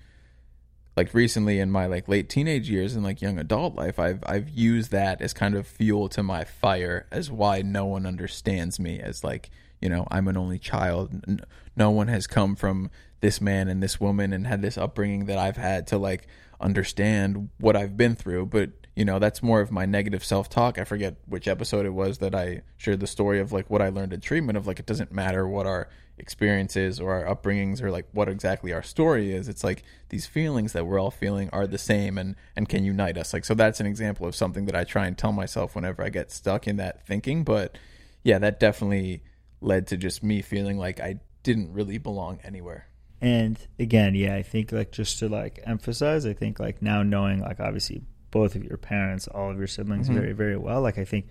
like 0.94 1.14
recently 1.14 1.58
in 1.58 1.70
my 1.70 1.86
like 1.86 2.08
late 2.08 2.28
teenage 2.28 2.68
years 2.68 2.94
and 2.94 3.02
like 3.02 3.22
young 3.22 3.38
adult 3.38 3.74
life, 3.74 3.98
I've 3.98 4.22
I've 4.26 4.50
used 4.50 4.90
that 4.90 5.22
as 5.22 5.32
kind 5.32 5.54
of 5.54 5.66
fuel 5.66 6.10
to 6.10 6.22
my 6.22 6.44
fire 6.44 7.06
as 7.10 7.30
why 7.30 7.62
no 7.62 7.86
one 7.86 8.04
understands 8.04 8.78
me 8.78 9.00
as 9.00 9.24
like, 9.24 9.48
you 9.80 9.88
know, 9.88 10.06
I'm 10.10 10.28
an 10.28 10.36
only 10.36 10.58
child. 10.58 11.40
No 11.74 11.90
one 11.90 12.08
has 12.08 12.26
come 12.26 12.56
from 12.56 12.90
this 13.20 13.40
man 13.40 13.68
and 13.68 13.82
this 13.82 14.00
woman 14.00 14.32
and 14.32 14.46
had 14.46 14.62
this 14.62 14.76
upbringing 14.76 15.26
that 15.26 15.38
I've 15.38 15.56
had 15.56 15.86
to 15.88 15.98
like 15.98 16.26
understand 16.60 17.50
what 17.58 17.76
I've 17.76 17.96
been 17.96 18.14
through, 18.14 18.46
but 18.46 18.70
you 18.94 19.04
know, 19.04 19.18
that's 19.18 19.42
more 19.42 19.60
of 19.60 19.70
my 19.70 19.84
negative 19.84 20.24
self-talk. 20.24 20.78
I 20.78 20.84
forget 20.84 21.16
which 21.26 21.46
episode 21.46 21.84
it 21.84 21.90
was 21.90 22.18
that 22.18 22.34
I 22.34 22.62
shared 22.78 23.00
the 23.00 23.06
story 23.06 23.40
of 23.40 23.52
like 23.52 23.68
what 23.68 23.82
I 23.82 23.90
learned 23.90 24.14
in 24.14 24.20
treatment 24.20 24.56
of 24.56 24.66
like 24.66 24.78
it 24.78 24.86
doesn't 24.86 25.12
matter 25.12 25.46
what 25.46 25.66
our 25.66 25.88
experiences 26.18 26.98
or 26.98 27.12
our 27.12 27.34
upbringings 27.36 27.82
or 27.82 27.90
like 27.90 28.06
what 28.12 28.28
exactly 28.28 28.72
our 28.72 28.82
story 28.82 29.34
is. 29.34 29.48
It's 29.48 29.62
like 29.62 29.82
these 30.08 30.26
feelings 30.26 30.72
that 30.72 30.86
we're 30.86 30.98
all 30.98 31.10
feeling 31.10 31.50
are 31.52 31.66
the 31.66 31.76
same 31.76 32.16
and 32.16 32.36
and 32.56 32.68
can 32.70 32.84
unite 32.84 33.18
us. 33.18 33.34
Like 33.34 33.44
so 33.44 33.52
that's 33.52 33.80
an 33.80 33.86
example 33.86 34.26
of 34.26 34.34
something 34.34 34.64
that 34.64 34.74
I 34.74 34.84
try 34.84 35.06
and 35.06 35.16
tell 35.16 35.32
myself 35.32 35.74
whenever 35.74 36.02
I 36.02 36.08
get 36.08 36.32
stuck 36.32 36.66
in 36.66 36.76
that 36.76 37.06
thinking, 37.06 37.44
but 37.44 37.76
yeah, 38.24 38.38
that 38.38 38.58
definitely 38.58 39.22
led 39.60 39.86
to 39.88 39.98
just 39.98 40.22
me 40.22 40.40
feeling 40.40 40.78
like 40.78 41.00
I 41.00 41.20
didn't 41.42 41.74
really 41.74 41.98
belong 41.98 42.40
anywhere. 42.42 42.88
And 43.20 43.58
again, 43.78 44.14
yeah, 44.14 44.34
I 44.34 44.42
think 44.42 44.72
like 44.72 44.92
just 44.92 45.18
to 45.20 45.28
like 45.28 45.60
emphasize, 45.64 46.26
I 46.26 46.32
think 46.34 46.60
like 46.60 46.82
now 46.82 47.02
knowing 47.02 47.40
like 47.40 47.60
obviously 47.60 48.02
both 48.30 48.54
of 48.54 48.64
your 48.64 48.76
parents, 48.76 49.26
all 49.28 49.50
of 49.50 49.58
your 49.58 49.66
siblings 49.66 50.08
Mhm. 50.08 50.14
very 50.14 50.32
very 50.32 50.56
well, 50.56 50.80
like 50.82 50.98
I 50.98 51.04
think 51.04 51.26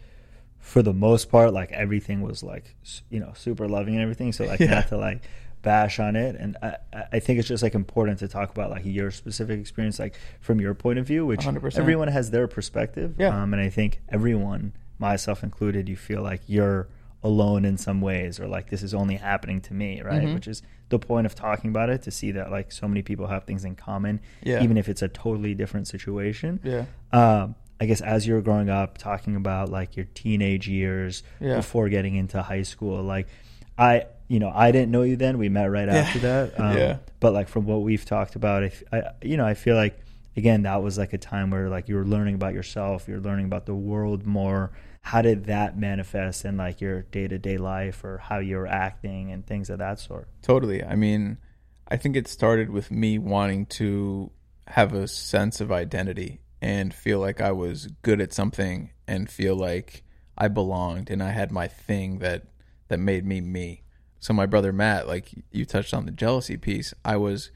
for 0.59 0.81
the 0.81 0.93
most 0.93 1.29
part 1.29 1.53
like 1.53 1.71
everything 1.71 2.21
was 2.21 2.41
like 2.41 2.75
you 3.09 3.19
know 3.19 3.31
super 3.35 3.67
loving 3.67 3.93
and 3.93 4.01
everything. 4.01 4.33
So 4.33 4.45
like 4.45 4.59
Yeah. 4.61 4.71
not 4.75 4.87
to 4.89 4.97
like 4.97 5.21
bash 5.61 5.99
on 5.99 6.15
it, 6.15 6.35
and 6.35 6.57
I 6.61 6.77
I- 7.13 7.19
think 7.19 7.39
it's 7.39 7.47
just 7.47 7.61
like 7.63 7.75
important 7.75 8.19
to 8.19 8.27
talk 8.27 8.49
about 8.51 8.69
like 8.71 8.83
your 8.85 9.11
specific 9.11 9.59
experience, 9.59 9.99
like 9.99 10.15
from 10.39 10.59
your 10.61 10.73
point 10.73 10.97
of 10.99 11.05
view, 11.07 11.25
which 11.25 11.41
100%. 11.41 11.77
everyone 11.79 12.07
has 12.07 12.31
their 12.31 12.47
perspective. 12.47 13.15
Yeah. 13.17 13.29
Um, 13.41 13.53
and 13.53 13.61
I 13.61 13.69
think 13.69 14.01
everyone, 14.09 14.73
myself 14.99 15.43
included, 15.43 15.87
you 15.89 15.95
feel 15.95 16.21
like 16.21 16.41
you're 16.47 16.87
alone 17.23 17.65
in 17.65 17.77
some 17.77 17.99
ways, 18.01 18.39
or 18.39 18.47
like 18.47 18.69
this 18.69 18.83
is 18.83 18.93
only 18.93 19.15
happening 19.15 19.59
to 19.61 19.73
me, 19.73 20.01
right? 20.03 20.23
Mhm. 20.23 20.33
Which 20.35 20.47
is 20.47 20.61
the 20.89 20.99
point 20.99 21.25
of 21.25 21.33
talking 21.35 21.69
about 21.71 21.89
it 21.89 22.03
to 22.03 22.11
see 22.11 22.31
that 22.31 22.51
like 22.51 22.71
so 22.71 22.87
many 22.87 23.01
people 23.01 23.27
have 23.27 23.43
things 23.45 23.65
in 23.65 23.75
common, 23.75 24.19
Yeah. 24.43 24.61
even 24.63 24.77
if 24.77 24.87
it's 24.87 25.01
a 25.01 25.07
totally 25.07 25.55
different 25.55 25.87
situation. 25.87 26.59
Yeah. 26.63 26.85
Um, 27.11 27.55
I 27.81 27.85
guess 27.87 28.01
as 28.01 28.25
you 28.27 28.35
were 28.35 28.41
growing 28.41 28.69
up, 28.69 28.97
talking 28.97 29.35
about 29.35 29.69
like 29.69 29.95
your 29.97 30.05
teenage 30.13 30.67
years 30.67 31.23
Yeah. 31.39 31.55
before 31.57 31.89
getting 31.89 32.15
into 32.15 32.41
high 32.41 32.61
school, 32.63 33.01
like 33.03 33.27
I 33.77 34.05
you 34.27 34.39
know, 34.39 34.51
I 34.53 34.71
didn't 34.71 34.89
know 34.91 35.03
you 35.03 35.17
then. 35.17 35.37
We 35.37 35.49
met 35.49 35.65
right 35.69 35.87
Yeah. 35.87 35.95
after 35.97 36.19
that. 36.19 36.53
Um, 36.59 36.77
Yeah. 36.77 36.97
But 37.19 37.33
like 37.33 37.47
from 37.47 37.65
what 37.65 37.81
we've 37.81 38.05
talked 38.05 38.35
about, 38.35 38.63
I, 38.91 39.03
you 39.21 39.37
know, 39.37 39.45
I 39.45 39.53
feel 39.55 39.75
like 39.75 39.99
again 40.37 40.63
that 40.63 40.81
was 40.83 40.97
like 40.97 41.13
a 41.13 41.17
time 41.17 41.49
where 41.49 41.69
like 41.69 41.87
you 41.89 41.95
were 41.95 42.05
learning 42.05 42.35
about 42.35 42.53
yourself, 42.53 43.07
you're 43.07 43.19
learning 43.21 43.45
about 43.45 43.65
the 43.65 43.75
world 43.75 44.25
more. 44.25 44.71
How 45.05 45.21
did 45.21 45.45
that 45.45 45.77
manifest 45.77 46.45
in 46.45 46.57
like 46.57 46.81
your 46.81 47.03
day 47.03 47.27
to 47.27 47.37
day 47.37 47.59
life 47.59 48.03
or 48.03 48.17
how 48.17 48.39
you're 48.39 48.65
acting 48.65 49.31
and 49.31 49.45
things 49.45 49.69
of 49.69 49.77
that 49.77 49.99
sort? 49.99 50.27
Totally. 50.41 50.83
I 50.83 50.95
mean, 50.95 51.37
I 51.87 51.95
think 51.95 52.15
it 52.15 52.27
started 52.27 52.71
with 52.71 52.89
me 52.89 53.19
wanting 53.19 53.67
to 53.67 54.31
have 54.65 54.93
a 54.93 55.07
sense 55.07 55.61
of 55.61 55.71
identity 55.71 56.41
and 56.59 56.91
feel 56.91 57.19
like 57.19 57.39
I 57.39 57.51
was 57.51 57.87
good 58.01 58.19
at 58.19 58.33
something 58.33 58.89
and 59.07 59.29
feel 59.29 59.55
like 59.55 60.03
I 60.35 60.47
belonged 60.47 61.11
and 61.11 61.21
I 61.21 61.29
had 61.29 61.51
my 61.51 61.67
thing 61.67 62.17
that 62.19 62.47
that 62.87 62.99
made 62.99 63.27
me 63.27 63.41
me. 63.41 63.83
So 64.19 64.33
my 64.33 64.47
brother 64.47 64.73
Matt, 64.73 65.07
like 65.07 65.29
you 65.51 65.65
touched 65.65 65.93
on 65.93 66.07
the 66.07 66.11
jealousy 66.11 66.57
piece, 66.57 66.95
I 67.05 67.17
was 67.17 67.51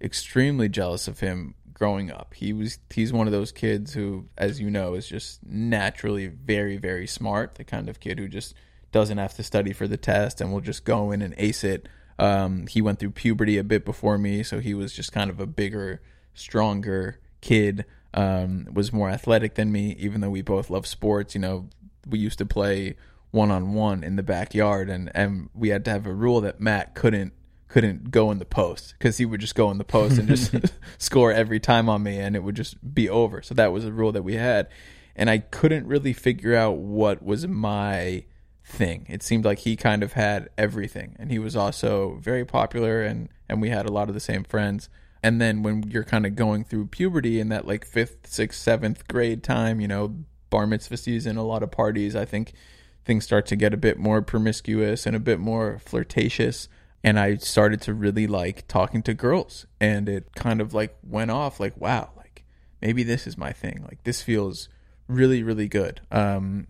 extremely 0.00 0.68
jealous 0.68 1.08
of 1.08 1.18
him 1.18 1.56
growing 1.82 2.12
up. 2.12 2.32
He 2.32 2.52
was 2.52 2.78
he's 2.94 3.12
one 3.12 3.26
of 3.26 3.32
those 3.32 3.50
kids 3.50 3.92
who 3.92 4.26
as 4.38 4.60
you 4.60 4.70
know 4.70 4.94
is 4.94 5.08
just 5.08 5.44
naturally 5.44 6.28
very 6.28 6.76
very 6.76 7.08
smart, 7.08 7.56
the 7.56 7.64
kind 7.64 7.88
of 7.88 7.98
kid 7.98 8.20
who 8.20 8.28
just 8.28 8.54
doesn't 8.92 9.18
have 9.18 9.34
to 9.34 9.42
study 9.42 9.72
for 9.72 9.88
the 9.88 9.96
test 9.96 10.40
and 10.40 10.52
will 10.52 10.60
just 10.60 10.84
go 10.84 11.10
in 11.10 11.22
and 11.22 11.34
ace 11.38 11.64
it. 11.64 11.88
Um, 12.20 12.68
he 12.68 12.80
went 12.80 13.00
through 13.00 13.10
puberty 13.10 13.58
a 13.58 13.64
bit 13.64 13.84
before 13.84 14.16
me, 14.16 14.44
so 14.44 14.60
he 14.60 14.74
was 14.74 14.92
just 14.92 15.10
kind 15.10 15.28
of 15.28 15.40
a 15.40 15.46
bigger, 15.46 16.00
stronger 16.34 17.18
kid. 17.40 17.84
Um, 18.14 18.68
was 18.72 18.92
more 18.92 19.10
athletic 19.10 19.56
than 19.56 19.72
me, 19.72 19.96
even 19.98 20.20
though 20.20 20.30
we 20.30 20.42
both 20.42 20.70
love 20.70 20.86
sports. 20.86 21.34
You 21.34 21.40
know, 21.40 21.68
we 22.06 22.20
used 22.20 22.38
to 22.38 22.46
play 22.46 22.94
one 23.32 23.50
on 23.50 23.74
one 23.74 24.04
in 24.04 24.14
the 24.14 24.22
backyard, 24.22 24.88
and 24.88 25.10
and 25.16 25.50
we 25.52 25.70
had 25.70 25.84
to 25.86 25.90
have 25.90 26.06
a 26.06 26.14
rule 26.14 26.40
that 26.42 26.60
Matt 26.60 26.94
couldn't 26.94 27.32
couldn't 27.72 28.10
go 28.10 28.30
in 28.30 28.38
the 28.38 28.44
post 28.44 28.94
because 28.98 29.16
he 29.16 29.24
would 29.24 29.40
just 29.40 29.54
go 29.54 29.70
in 29.70 29.78
the 29.78 29.84
post 29.84 30.18
and 30.18 30.28
just 30.28 30.54
score 30.98 31.32
every 31.32 31.58
time 31.58 31.88
on 31.88 32.02
me, 32.02 32.18
and 32.18 32.36
it 32.36 32.42
would 32.42 32.54
just 32.54 32.94
be 32.94 33.08
over. 33.08 33.40
So 33.40 33.54
that 33.54 33.72
was 33.72 33.86
a 33.86 33.92
rule 33.92 34.12
that 34.12 34.22
we 34.22 34.34
had, 34.34 34.68
and 35.16 35.30
I 35.30 35.38
couldn't 35.38 35.86
really 35.86 36.12
figure 36.12 36.54
out 36.54 36.76
what 36.76 37.22
was 37.22 37.48
my 37.48 38.24
thing. 38.62 39.06
It 39.08 39.22
seemed 39.22 39.46
like 39.46 39.60
he 39.60 39.74
kind 39.74 40.02
of 40.02 40.12
had 40.12 40.50
everything, 40.58 41.16
and 41.18 41.30
he 41.30 41.38
was 41.38 41.56
also 41.56 42.18
very 42.20 42.44
popular, 42.44 43.02
and 43.02 43.30
and 43.48 43.62
we 43.62 43.70
had 43.70 43.86
a 43.86 43.92
lot 43.92 44.08
of 44.08 44.14
the 44.14 44.20
same 44.20 44.44
friends. 44.44 44.90
And 45.22 45.40
then 45.40 45.62
when 45.62 45.84
you're 45.84 46.04
kind 46.04 46.26
of 46.26 46.36
going 46.36 46.64
through 46.64 46.88
puberty 46.88 47.40
in 47.40 47.48
that 47.48 47.66
like 47.66 47.86
fifth, 47.86 48.26
sixth, 48.26 48.60
seventh 48.60 49.08
grade 49.08 49.42
time, 49.42 49.80
you 49.80 49.88
know, 49.88 50.16
bar 50.50 50.66
mitzvah 50.66 50.98
season, 50.98 51.38
a 51.38 51.42
lot 51.42 51.62
of 51.62 51.70
parties, 51.70 52.14
I 52.14 52.26
think 52.26 52.52
things 53.06 53.24
start 53.24 53.46
to 53.46 53.56
get 53.56 53.72
a 53.72 53.78
bit 53.78 53.98
more 53.98 54.20
promiscuous 54.20 55.06
and 55.06 55.16
a 55.16 55.20
bit 55.20 55.40
more 55.40 55.78
flirtatious. 55.78 56.68
And 57.04 57.18
I 57.18 57.36
started 57.36 57.80
to 57.82 57.94
really 57.94 58.26
like 58.26 58.68
talking 58.68 59.02
to 59.02 59.14
girls, 59.14 59.66
and 59.80 60.08
it 60.08 60.34
kind 60.36 60.60
of 60.60 60.72
like 60.72 60.96
went 61.02 61.30
off 61.32 61.58
like, 61.58 61.76
wow, 61.80 62.10
like 62.16 62.44
maybe 62.80 63.02
this 63.02 63.26
is 63.26 63.36
my 63.36 63.52
thing. 63.52 63.82
Like 63.82 64.04
this 64.04 64.22
feels 64.22 64.68
really, 65.08 65.42
really 65.42 65.68
good. 65.68 66.00
Um, 66.10 66.68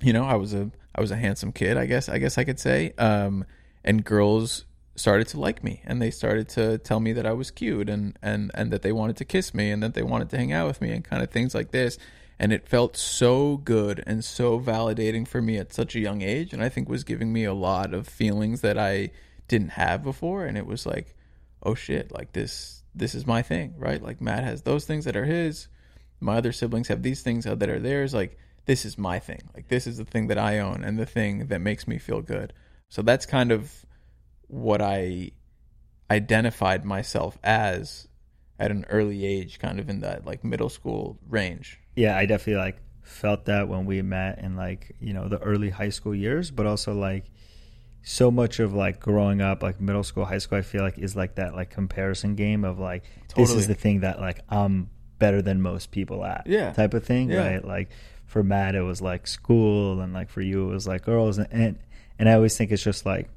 you 0.00 0.12
know, 0.12 0.24
I 0.24 0.34
was 0.34 0.54
a 0.54 0.70
I 0.94 1.00
was 1.00 1.10
a 1.10 1.16
handsome 1.16 1.52
kid, 1.52 1.76
I 1.76 1.86
guess 1.86 2.08
I 2.08 2.18
guess 2.18 2.38
I 2.38 2.44
could 2.44 2.60
say. 2.60 2.92
Um, 2.98 3.44
and 3.84 4.04
girls 4.04 4.64
started 4.96 5.28
to 5.28 5.38
like 5.38 5.62
me 5.62 5.82
and 5.84 6.00
they 6.00 6.10
started 6.10 6.48
to 6.48 6.78
tell 6.78 7.00
me 7.00 7.12
that 7.12 7.26
I 7.26 7.32
was 7.32 7.50
cute 7.50 7.88
and 7.88 8.18
and 8.22 8.50
and 8.54 8.70
that 8.72 8.82
they 8.82 8.92
wanted 8.92 9.16
to 9.18 9.24
kiss 9.24 9.52
me 9.52 9.70
and 9.70 9.82
that 9.82 9.94
they 9.94 10.02
wanted 10.02 10.30
to 10.30 10.38
hang 10.38 10.52
out 10.52 10.66
with 10.66 10.80
me 10.80 10.90
and 10.90 11.04
kind 11.04 11.22
of 11.22 11.30
things 11.30 11.54
like 11.54 11.70
this. 11.70 11.98
And 12.38 12.52
it 12.52 12.68
felt 12.68 12.98
so 12.98 13.56
good 13.58 14.02
and 14.06 14.22
so 14.22 14.60
validating 14.60 15.26
for 15.26 15.40
me 15.40 15.56
at 15.56 15.72
such 15.72 15.96
a 15.96 16.00
young 16.00 16.20
age 16.20 16.52
and 16.52 16.62
I 16.62 16.68
think 16.68 16.88
was 16.88 17.04
giving 17.04 17.32
me 17.32 17.44
a 17.44 17.54
lot 17.54 17.94
of 17.94 18.06
feelings 18.06 18.60
that 18.60 18.78
I 18.78 19.10
didn't 19.48 19.70
have 19.70 20.02
before 20.02 20.44
and 20.46 20.56
it 20.56 20.66
was 20.66 20.86
like, 20.86 21.14
oh 21.62 21.74
shit, 21.74 22.12
like 22.12 22.32
this 22.32 22.82
this 22.94 23.14
is 23.14 23.26
my 23.26 23.42
thing, 23.42 23.74
right? 23.76 24.02
Like 24.02 24.20
Matt 24.20 24.44
has 24.44 24.62
those 24.62 24.86
things 24.86 25.04
that 25.04 25.16
are 25.16 25.26
his, 25.26 25.68
my 26.18 26.36
other 26.36 26.52
siblings 26.52 26.88
have 26.88 27.02
these 27.02 27.22
things 27.22 27.44
that 27.44 27.68
are 27.68 27.78
theirs 27.78 28.14
like 28.14 28.38
this 28.64 28.84
is 28.84 28.98
my 28.98 29.18
thing. 29.18 29.48
Like 29.54 29.68
this 29.68 29.86
is 29.86 29.96
the 29.96 30.04
thing 30.04 30.26
that 30.28 30.38
I 30.38 30.58
own 30.58 30.82
and 30.82 30.98
the 30.98 31.06
thing 31.06 31.46
that 31.48 31.60
makes 31.60 31.86
me 31.86 31.98
feel 31.98 32.20
good. 32.20 32.52
So 32.88 33.02
that's 33.02 33.26
kind 33.26 33.52
of 33.52 33.84
what 34.48 34.80
I 34.82 35.32
identified 36.10 36.84
myself 36.84 37.38
as 37.42 38.08
at 38.58 38.70
an 38.70 38.84
early 38.88 39.24
age, 39.26 39.58
kind 39.58 39.78
of 39.78 39.88
in 39.88 40.00
that 40.00 40.24
like 40.24 40.44
middle 40.44 40.68
school 40.68 41.18
range. 41.28 41.80
Yeah, 41.94 42.16
I 42.16 42.26
definitely 42.26 42.60
like 42.62 42.78
felt 43.02 43.44
that 43.46 43.68
when 43.68 43.86
we 43.86 44.02
met 44.02 44.38
in 44.40 44.56
like 44.56 44.94
you 45.00 45.12
know 45.12 45.28
the 45.28 45.38
early 45.38 45.70
high 45.70 45.90
school 45.90 46.14
years, 46.14 46.50
but 46.50 46.66
also 46.66 46.94
like 46.94 47.30
so 48.08 48.30
much 48.30 48.60
of 48.60 48.72
like 48.72 49.00
growing 49.00 49.40
up, 49.40 49.64
like 49.64 49.80
middle 49.80 50.04
school, 50.04 50.24
high 50.24 50.38
school, 50.38 50.58
I 50.58 50.62
feel 50.62 50.82
like 50.82 50.96
is 50.96 51.16
like 51.16 51.34
that 51.34 51.56
like 51.56 51.70
comparison 51.70 52.36
game 52.36 52.64
of 52.64 52.78
like 52.78 53.02
this 53.34 53.50
is 53.50 53.66
the 53.66 53.74
thing 53.74 54.00
that 54.00 54.20
like 54.20 54.38
I'm 54.48 54.90
better 55.18 55.42
than 55.42 55.60
most 55.60 55.90
people 55.90 56.24
at, 56.24 56.46
Yeah. 56.46 56.72
type 56.72 56.94
of 56.94 57.04
thing, 57.04 57.30
Yeah. 57.30 57.38
right? 57.54 57.64
Like 57.64 57.90
for 58.26 58.44
Matt, 58.44 58.76
it 58.76 58.82
was 58.82 59.02
like 59.02 59.26
school, 59.26 60.00
and 60.00 60.12
like 60.12 60.30
for 60.30 60.40
you, 60.40 60.70
it 60.70 60.72
was 60.72 60.86
like 60.86 61.02
girls, 61.04 61.38
and 61.38 61.48
and, 61.50 61.78
and 62.18 62.28
I 62.28 62.34
always 62.34 62.56
think 62.56 62.70
it's 62.70 62.82
just 62.82 63.04
like. 63.04 63.28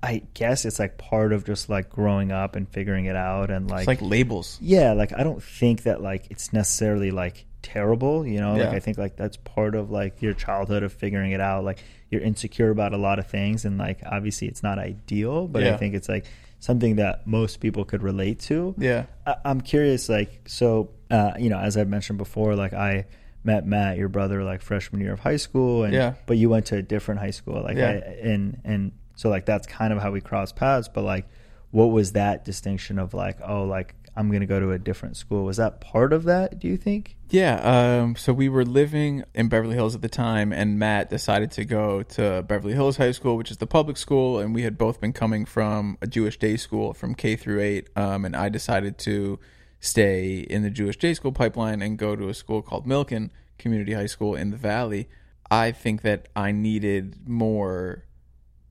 I 0.00 0.22
guess 0.32 0.64
it's 0.64 0.78
like 0.78 0.96
part 0.96 1.32
of 1.32 1.44
just 1.44 1.68
like 1.68 1.90
growing 1.90 2.30
up 2.30 2.54
and 2.54 2.68
figuring 2.68 3.06
it 3.06 3.16
out 3.16 3.50
and 3.50 3.68
like 3.68 3.80
It's 3.80 3.88
like 3.88 4.00
labels. 4.00 4.56
yeah 4.62 4.92
like 4.92 5.12
i 5.12 5.24
don't 5.24 5.42
think 5.42 5.82
that 5.82 6.00
like 6.00 6.28
it's 6.30 6.52
necessarily 6.52 7.10
like 7.10 7.46
terrible 7.72 8.26
you 8.26 8.40
know 8.40 8.52
like 8.56 8.68
i 8.74 8.80
think 8.80 8.96
like 8.98 9.14
that's 9.16 9.36
part 9.36 9.74
of 9.74 9.90
like 9.90 10.22
your 10.22 10.32
childhood 10.32 10.82
of 10.82 10.92
figuring 10.92 11.32
it 11.32 11.40
out 11.40 11.64
like 11.64 11.78
you're 12.10 12.22
insecure 12.22 12.70
about 12.70 12.92
a 12.94 12.96
lot 12.96 13.18
of 13.18 13.26
things 13.26 13.64
and 13.64 13.76
like 13.78 14.00
obviously 14.06 14.48
it's 14.48 14.62
not 14.62 14.78
ideal 14.78 15.46
but 15.46 15.62
i 15.74 15.76
think 15.76 15.94
it's 15.94 16.08
like 16.08 16.24
something 16.60 16.96
that 16.96 17.26
most 17.26 17.60
people 17.60 17.84
could 17.84 18.02
relate 18.02 18.38
to 18.40 18.74
Yeah. 18.78 19.04
I, 19.26 19.34
i'm 19.44 19.60
curious 19.60 20.08
like 20.08 20.40
so 20.48 20.90
uh 21.10 21.32
you 21.38 21.50
know 21.50 21.58
as 21.58 21.76
i 21.76 21.84
mentioned 21.84 22.18
before 22.18 22.54
like 22.56 22.72
i 22.72 23.04
met 23.44 23.66
matt 23.66 23.96
your 23.98 24.08
brother 24.08 24.42
like 24.44 24.62
freshman 24.62 25.00
year 25.00 25.12
of 25.12 25.20
high 25.20 25.36
school 25.36 25.84
and 25.84 25.92
Yeah. 25.94 26.14
but 26.26 26.36
you 26.38 26.48
went 26.50 26.66
to 26.66 26.76
a 26.76 26.82
different 26.82 27.20
high 27.20 27.30
school 27.30 27.62
like 27.62 27.76
Yeah. 27.76 27.90
I, 27.90 27.92
and 28.32 28.60
and 28.64 28.92
so 29.16 29.28
like 29.28 29.44
that's 29.46 29.66
kind 29.66 29.92
of 29.92 30.00
how 30.00 30.10
we 30.10 30.20
crossed 30.20 30.56
paths 30.56 30.88
but 30.88 31.02
like 31.04 31.26
what 31.70 31.86
was 31.86 32.12
that 32.12 32.44
distinction 32.44 32.98
of 32.98 33.12
like 33.14 33.38
oh 33.46 33.64
like 33.64 33.94
i'm 34.18 34.30
gonna 34.30 34.46
go 34.46 34.60
to 34.60 34.72
a 34.72 34.78
different 34.78 35.16
school 35.16 35.44
was 35.44 35.56
that 35.56 35.80
part 35.80 36.12
of 36.12 36.24
that 36.24 36.58
do 36.58 36.68
you 36.68 36.76
think 36.76 37.16
Yeah, 37.30 37.56
um, 38.00 38.16
so 38.16 38.32
we 38.32 38.48
were 38.48 38.64
living 38.64 39.22
in 39.34 39.48
Beverly 39.48 39.74
Hills 39.74 39.94
at 39.94 40.00
the 40.00 40.08
time, 40.08 40.50
and 40.50 40.78
Matt 40.78 41.10
decided 41.10 41.50
to 41.52 41.64
go 41.66 42.02
to 42.02 42.42
Beverly 42.42 42.72
Hills 42.72 42.96
High 42.96 43.12
School, 43.12 43.36
which 43.36 43.50
is 43.50 43.58
the 43.58 43.66
public 43.66 43.98
school, 43.98 44.38
and 44.38 44.54
we 44.54 44.62
had 44.62 44.78
both 44.78 44.98
been 44.98 45.12
coming 45.12 45.44
from 45.44 45.98
a 46.00 46.06
Jewish 46.06 46.38
day 46.38 46.56
school 46.56 46.94
from 46.94 47.14
K 47.14 47.36
through 47.36 47.60
eight, 47.60 47.90
um, 47.96 48.24
and 48.24 48.34
I 48.34 48.48
decided 48.48 48.96
to 49.00 49.38
stay 49.78 50.38
in 50.38 50.62
the 50.62 50.70
Jewish 50.70 50.96
day 50.96 51.12
school 51.12 51.32
pipeline 51.32 51.82
and 51.82 51.98
go 51.98 52.16
to 52.16 52.30
a 52.30 52.34
school 52.34 52.62
called 52.62 52.86
Milken 52.86 53.28
Community 53.58 53.92
High 53.92 54.06
School 54.06 54.34
in 54.34 54.50
the 54.50 54.56
Valley. 54.56 55.10
I 55.50 55.70
think 55.70 56.00
that 56.02 56.28
I 56.34 56.50
needed 56.50 57.28
more 57.28 58.04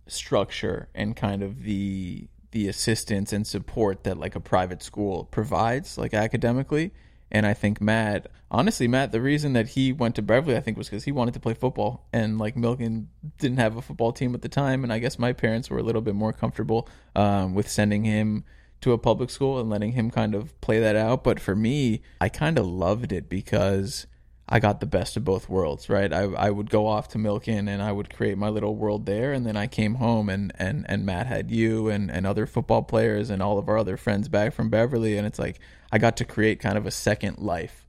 structure 0.08 0.90
and 0.96 1.16
kind 1.16 1.44
of 1.44 1.62
the 1.62 2.28
the 2.58 2.68
assistance 2.68 3.32
and 3.32 3.46
support 3.46 4.04
that 4.04 4.18
like 4.18 4.36
a 4.36 4.40
private 4.40 4.82
school 4.82 5.26
provides 5.26 5.96
like 5.98 6.14
academically. 6.14 6.92
And 7.30 7.46
i 7.46 7.54
think 7.54 7.82
matt 7.82 8.28
honestly 8.50 8.88
matt 8.88 9.12
the 9.12 9.20
reason 9.22 9.52
that 9.54 9.68
he 9.70 9.92
went 9.92 10.16
to 10.16 10.22
beverly 10.22 10.56
i 10.56 10.62
think 10.62 10.78
was 10.78 10.88
because 10.88 11.04
he 11.04 11.12
wanted 11.12 11.34
to 11.36 11.40
play 11.40 11.54
football. 11.54 12.08
And 12.12 12.40
like 12.40 12.56
milken 12.56 13.08
didn't 13.38 13.58
have 13.58 13.76
a 13.78 13.82
football 13.82 14.12
team 14.12 14.34
at 14.34 14.42
the 14.42 14.50
time. 14.50 14.84
And 14.84 14.92
i 14.92 14.98
guess 14.98 15.20
my 15.20 15.34
parents 15.34 15.70
were 15.70 15.78
a 15.78 15.84
little 15.84 16.02
bit 16.02 16.16
more 16.16 16.34
comfortable 16.34 16.90
um, 17.16 17.54
with 17.54 17.70
sending 17.70 18.04
him 18.06 18.44
to 18.82 18.94
a 18.94 18.98
public 18.98 19.30
school 19.30 19.60
and 19.60 19.70
letting 19.70 19.92
him 19.92 20.10
kind 20.10 20.34
of 20.36 20.60
play 20.62 20.80
that 20.80 20.96
out. 20.96 21.24
But 21.24 21.40
for 21.40 21.56
me 21.56 22.02
i 22.20 22.30
kind 22.30 22.58
of 22.58 22.66
loved 22.66 23.12
it 23.12 23.30
because 23.30 24.08
I 24.50 24.60
got 24.60 24.80
the 24.80 24.86
best 24.86 25.18
of 25.18 25.26
both 25.26 25.50
worlds, 25.50 25.90
right? 25.90 26.12
I, 26.14 26.22
I 26.22 26.50
would 26.50 26.70
go 26.70 26.88
off 26.88 27.10
to 27.10 27.18
Milken 27.18 27.68
and 27.68 27.82
I 27.82 27.92
would 27.92 28.14
create 28.14 28.38
my 28.38 28.48
little 28.48 28.76
world 28.76 29.06
there, 29.06 29.34
and 29.34 29.46
then 29.46 29.58
I 29.58 29.68
came 29.68 29.96
home 29.96 30.30
and, 30.30 30.54
and, 30.58 30.86
and 30.88 31.06
Matt 31.06 31.28
had 31.28 31.52
you 31.52 31.90
and, 31.90 32.10
and 32.10 32.26
other 32.26 32.46
football 32.46 32.84
players 32.84 33.30
and 33.30 33.42
all 33.42 33.58
of 33.58 33.68
our 33.68 33.78
other 33.78 33.98
friends 33.98 34.30
back 34.30 34.54
from 34.54 34.70
Beverly, 34.70 35.18
and 35.18 35.28
it's 35.28 35.40
like 35.40 35.60
I 35.92 35.98
got 35.98 36.16
to 36.18 36.26
create 36.26 36.62
kind 36.62 36.78
of 36.78 36.86
a 36.86 36.92
second 36.92 37.40
life 37.40 37.86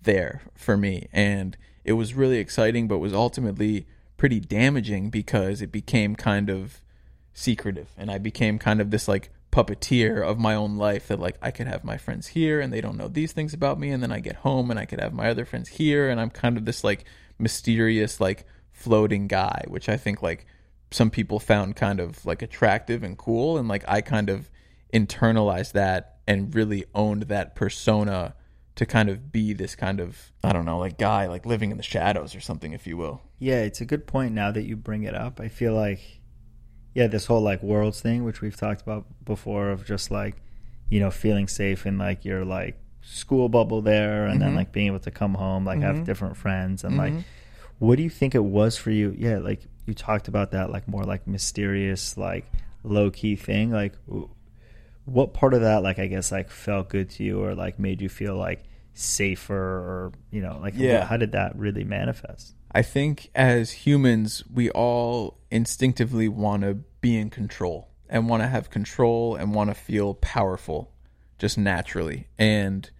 there 0.00 0.42
for 0.54 0.78
me, 0.78 1.08
and 1.12 1.58
it 1.84 1.92
was 1.92 2.14
really 2.14 2.38
exciting, 2.38 2.88
but 2.88 2.98
was 2.98 3.12
ultimately 3.12 3.86
pretty 4.16 4.40
damaging 4.40 5.10
because 5.10 5.60
it 5.60 5.70
became 5.70 6.16
kind 6.16 6.48
of 6.48 6.80
secretive, 7.34 7.90
and 7.98 8.10
I 8.10 8.16
became 8.16 8.58
kind 8.58 8.80
of 8.80 8.90
this 8.90 9.08
like 9.08 9.30
puppeteer 9.50 10.22
of 10.22 10.38
my 10.38 10.54
own 10.54 10.76
life 10.76 11.08
that 11.08 11.18
like 11.18 11.36
I 11.40 11.50
could 11.50 11.66
have 11.66 11.84
my 11.84 11.96
friends 11.96 12.28
here 12.28 12.60
and 12.60 12.72
they 12.72 12.80
don't 12.80 12.96
know 12.96 13.08
these 13.08 13.32
things 13.32 13.54
about 13.54 13.78
me. 13.78 13.90
And 13.90 14.02
then 14.02 14.12
I 14.12 14.20
get 14.20 14.36
home 14.36 14.70
and 14.70 14.78
I 14.78 14.84
could 14.84 15.00
have 15.00 15.12
my 15.12 15.28
other 15.28 15.44
friends 15.44 15.68
here. 15.68 16.08
And 16.08 16.20
I'm 16.20 16.30
kind 16.30 16.56
of 16.56 16.64
this 16.64 16.84
like 16.84 17.04
mysterious 17.38 18.20
like 18.20 18.44
floating 18.72 19.26
guy 19.26 19.64
which 19.68 19.88
I 19.88 19.96
think 19.96 20.22
like 20.22 20.46
some 20.90 21.10
people 21.10 21.38
found 21.38 21.76
kind 21.76 22.00
of 22.00 22.24
like 22.24 22.42
attractive 22.42 23.02
and 23.02 23.16
cool. 23.16 23.58
And 23.58 23.68
like 23.68 23.84
I 23.88 24.00
kind 24.00 24.28
of 24.30 24.50
internalized 24.92 25.72
that 25.72 26.18
and 26.26 26.54
really 26.54 26.84
owned 26.94 27.24
that 27.24 27.54
persona 27.54 28.34
to 28.74 28.86
kind 28.86 29.08
of 29.08 29.32
be 29.32 29.52
this 29.52 29.74
kind 29.74 29.98
of 29.98 30.32
I 30.44 30.52
don't 30.52 30.64
know 30.64 30.78
like 30.78 30.98
guy 30.98 31.26
like 31.26 31.44
living 31.44 31.72
in 31.72 31.78
the 31.78 31.82
shadows 31.82 32.34
or 32.34 32.40
something 32.40 32.72
if 32.72 32.86
you 32.86 32.96
will. 32.96 33.20
yeah 33.38 33.62
it's 33.62 33.80
a 33.80 33.84
good 33.84 34.06
point 34.06 34.32
now 34.34 34.52
that 34.52 34.62
you 34.62 34.76
bring 34.76 35.02
it 35.02 35.14
up. 35.14 35.40
I 35.40 35.48
feel 35.48 35.74
like 35.74 36.17
yeah, 36.98 37.06
this 37.06 37.26
whole 37.26 37.40
like 37.40 37.62
worlds 37.62 38.00
thing, 38.00 38.24
which 38.24 38.40
we've 38.40 38.56
talked 38.56 38.82
about 38.82 39.04
before, 39.24 39.70
of 39.70 39.84
just 39.84 40.10
like, 40.10 40.34
you 40.90 40.98
know, 40.98 41.10
feeling 41.10 41.46
safe 41.46 41.86
in 41.86 41.96
like 41.96 42.24
your 42.24 42.44
like 42.44 42.76
school 43.02 43.48
bubble 43.48 43.80
there, 43.82 44.26
and 44.26 44.42
then 44.42 44.52
Mhm. 44.52 44.56
like 44.56 44.72
being 44.72 44.88
able 44.88 44.98
to 45.00 45.10
come 45.12 45.34
home, 45.34 45.64
like 45.64 45.80
have 45.80 45.98
Mhm. 45.98 46.04
different 46.04 46.36
friends, 46.36 46.82
and 46.84 46.96
like, 46.96 47.12
Mhm. 47.14 47.24
what 47.78 47.96
do 47.96 48.02
you 48.02 48.10
think 48.10 48.34
it 48.34 48.44
was 48.44 48.76
for 48.76 48.90
you? 48.90 49.14
Yeah, 49.16 49.38
like 49.38 49.60
you 49.86 49.94
talked 49.94 50.26
about 50.28 50.50
that, 50.50 50.70
like 50.72 50.88
more 50.88 51.04
like 51.04 51.26
mysterious, 51.26 52.16
like 52.18 52.44
low 52.82 53.10
key 53.10 53.36
thing. 53.36 53.70
Like, 53.70 53.94
what 55.04 55.32
part 55.32 55.54
of 55.54 55.60
that, 55.62 55.82
like 55.82 55.98
I 55.98 56.06
guess, 56.08 56.32
like 56.32 56.50
felt 56.50 56.88
good 56.88 57.08
to 57.10 57.22
you, 57.24 57.40
or 57.42 57.54
like 57.54 57.78
made 57.78 58.00
you 58.02 58.08
feel 58.08 58.36
like 58.36 58.64
safer, 58.94 59.54
or 59.54 60.12
you 60.32 60.42
know, 60.42 60.58
like 60.60 60.74
Yeah. 60.76 61.04
how 61.04 61.16
did 61.16 61.32
that 61.32 61.56
really 61.56 61.84
manifest? 61.84 62.54
I 62.72 62.82
think 62.82 63.30
as 63.34 63.70
humans, 63.86 64.42
we 64.52 64.68
all 64.70 65.38
instinctively 65.50 66.28
want 66.28 66.62
to 66.64 66.78
be 67.00 67.16
in 67.16 67.30
control 67.30 67.88
and 68.08 68.28
want 68.28 68.42
to 68.42 68.48
have 68.48 68.70
control 68.70 69.36
and 69.36 69.54
want 69.54 69.70
to 69.70 69.74
feel 69.74 70.14
powerful 70.14 70.92
just 71.38 71.58
naturally. 71.58 72.28
And 72.38 72.90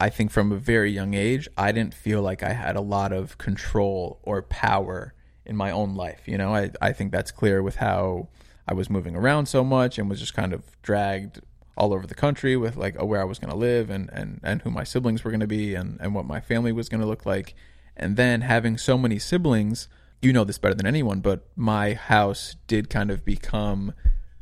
I 0.00 0.10
think 0.10 0.30
from 0.30 0.52
a 0.52 0.56
very 0.56 0.92
young 0.92 1.14
age, 1.14 1.48
I 1.56 1.72
didn't 1.72 1.94
feel 1.94 2.22
like 2.22 2.42
I 2.42 2.52
had 2.52 2.76
a 2.76 2.80
lot 2.80 3.12
of 3.12 3.38
control 3.38 4.20
or 4.22 4.42
power 4.42 5.14
in 5.44 5.56
my 5.56 5.70
own 5.70 5.94
life. 5.94 6.22
You 6.26 6.38
know, 6.38 6.54
I, 6.54 6.70
I 6.80 6.92
think 6.92 7.10
that's 7.10 7.32
clear 7.32 7.62
with 7.62 7.76
how 7.76 8.28
I 8.68 8.74
was 8.74 8.90
moving 8.90 9.16
around 9.16 9.46
so 9.46 9.64
much 9.64 9.98
and 9.98 10.08
was 10.08 10.20
just 10.20 10.34
kind 10.34 10.52
of 10.52 10.62
dragged 10.82 11.40
all 11.76 11.92
over 11.94 12.06
the 12.06 12.14
country 12.14 12.56
with 12.56 12.76
like 12.76 12.96
oh, 12.98 13.06
where 13.06 13.20
I 13.20 13.24
was 13.24 13.38
going 13.38 13.50
to 13.50 13.56
live 13.56 13.88
and, 13.88 14.10
and, 14.12 14.40
and 14.42 14.62
who 14.62 14.70
my 14.70 14.84
siblings 14.84 15.24
were 15.24 15.30
going 15.30 15.40
to 15.40 15.46
be 15.46 15.74
and, 15.74 15.98
and 16.00 16.14
what 16.14 16.26
my 16.26 16.40
family 16.40 16.72
was 16.72 16.88
going 16.88 17.00
to 17.00 17.06
look 17.06 17.24
like. 17.24 17.54
And 17.96 18.16
then 18.16 18.42
having 18.42 18.78
so 18.78 18.96
many 18.98 19.18
siblings, 19.18 19.88
you 20.20 20.32
know 20.32 20.44
this 20.44 20.58
better 20.58 20.74
than 20.74 20.86
anyone, 20.86 21.20
but 21.20 21.46
my 21.56 21.94
house 21.94 22.56
did 22.66 22.90
kind 22.90 23.10
of 23.10 23.24
become 23.24 23.92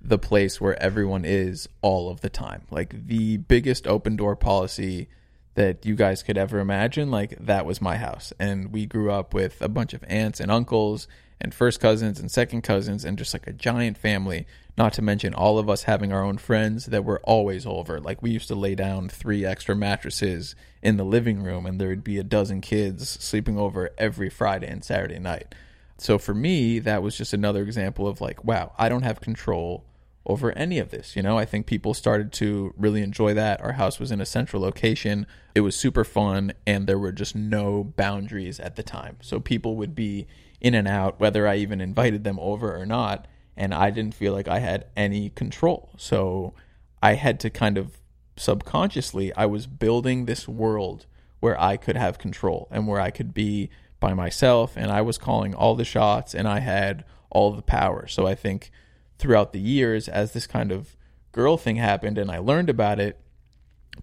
the 0.01 0.19
place 0.19 0.61
where 0.61 0.81
everyone 0.81 1.25
is 1.25 1.69
all 1.83 2.09
of 2.09 2.21
the 2.21 2.31
time. 2.31 2.63
Like 2.71 3.07
the 3.07 3.39
biggest 3.39 3.87
open 3.87 4.17
door 4.17 4.37
policy 4.37 5.09
that 5.55 5.85
you 5.85 5.97
guys 5.97 6.23
could 6.23 6.39
ever 6.39 6.61
imagine, 6.61 7.11
like 7.11 7.37
that 7.41 7.67
was 7.67 7.81
my 7.81 7.97
house. 7.97 8.33
And 8.39 8.73
we 8.73 8.87
grew 8.87 9.11
up 9.11 9.35
with 9.35 9.61
a 9.61 9.69
bunch 9.69 9.95
of 9.95 10.05
aunts 10.07 10.39
and 10.39 10.51
uncles 10.51 11.09
and 11.41 11.53
first 11.53 11.81
cousins 11.81 12.21
and 12.21 12.31
second 12.31 12.63
cousins 12.63 13.05
and 13.05 13.19
just 13.19 13.35
like 13.35 13.47
a 13.47 13.53
giant 13.53 13.99
family. 13.99 14.47
Not 14.79 14.93
to 14.95 15.03
mention 15.03 15.35
all 15.35 15.59
of 15.59 15.69
us 15.69 15.85
having 15.85 16.13
our 16.13 16.23
own 16.23 16.39
friends 16.39 16.87
that 16.87 17.05
were 17.05 17.21
always 17.25 17.67
over. 17.67 18.01
Like 18.01 18.23
we 18.23 18.31
used 18.31 18.49
to 18.49 18.55
lay 18.55 18.75
down 18.75 19.09
three 19.09 19.45
extra 19.45 19.75
mattresses 19.75 20.55
in 20.87 20.99
the 20.99 21.05
living 21.05 21.43
room 21.43 21.67
and 21.67 21.81
there 21.81 21.89
would 21.89 22.05
be 22.05 22.17
a 22.17 22.23
dozen 22.23 22.61
kids 22.61 23.09
sleeping 23.09 23.59
over 23.59 23.91
every 23.99 24.31
Friday 24.31 24.69
and 24.69 24.85
Saturday 24.85 25.19
night. 25.19 25.53
So 25.99 26.17
for 26.17 26.33
me, 26.33 26.79
that 26.79 27.03
was 27.03 27.19
just 27.19 27.33
another 27.33 27.63
example 27.63 28.07
of 28.07 28.21
like, 28.21 28.45
wow, 28.45 28.73
I 28.79 28.89
don't 28.89 29.03
have 29.03 29.21
control 29.21 29.85
over 30.27 30.53
any 30.53 30.79
of 30.79 30.91
this. 30.91 31.17
You 31.17 31.23
know, 31.23 31.37
I 31.37 31.45
think 31.45 31.67
people 31.67 31.93
started 31.93 32.33
to 32.35 32.73
really 32.77 33.03
enjoy 33.03 33.35
that. 33.35 33.61
Our 33.63 33.73
house 33.73 33.99
was 33.99 34.13
in 34.13 34.21
a 34.21 34.25
central 34.27 34.63
location. 34.63 35.27
It 35.57 35.63
was 35.63 35.75
super 35.75 36.05
fun, 36.05 36.53
and 36.69 36.87
there 36.87 37.01
were 37.01 37.11
just 37.11 37.35
no 37.35 37.83
boundaries 37.83 38.61
at 38.61 38.77
the 38.77 38.85
time. 38.85 39.17
So 39.23 39.41
people 39.41 39.75
would 39.75 39.97
be 39.97 40.29
in 40.61 40.75
and 40.75 40.87
out, 40.87 41.19
whether 41.19 41.49
I 41.49 41.57
even 41.57 41.81
invited 41.81 42.23
them 42.23 42.39
over 42.39 42.77
or 42.81 42.87
not. 42.87 43.27
And 43.57 43.75
I 43.75 43.91
didn't 43.91 44.15
feel 44.15 44.33
like 44.33 44.47
I 44.47 44.61
had 44.61 44.87
any 44.97 45.31
control. 45.31 45.91
So 45.97 46.55
I 47.03 47.15
had 47.15 47.41
to 47.41 47.51
kind 47.51 47.77
of 47.77 47.99
subconsciously, 48.37 49.35
I 49.35 49.47
was 49.47 49.67
building 49.67 50.25
this 50.25 50.47
world 50.47 51.07
where 51.41 51.61
I 51.61 51.77
could 51.77 51.97
have 51.97 52.19
control 52.19 52.69
and 52.71 52.87
where 52.87 53.01
I 53.01 53.11
could 53.11 53.35
be 53.35 53.71
by 54.01 54.15
myself 54.15 54.77
and 54.77 54.91
I 54.91 55.03
was 55.03 55.19
calling 55.19 55.55
all 55.55 55.75
the 55.75 55.85
shots 55.85 56.35
and 56.35 56.47
I 56.47 56.61
had 56.61 57.05
all 57.31 57.53
the 57.53 57.63
power. 57.63 58.07
So 58.07 58.27
I 58.27 58.35
think 58.35 58.71
throughout 59.19 59.53
the 59.53 59.61
years 59.61 60.09
as 60.09 60.33
this 60.33 60.47
kind 60.47 60.71
of 60.71 60.97
girl 61.33 61.57
thing 61.57 61.77
happened 61.77 62.19
and 62.19 62.31
I 62.31 62.39
learned 62.39 62.71
about 62.71 63.01
it 63.01 63.21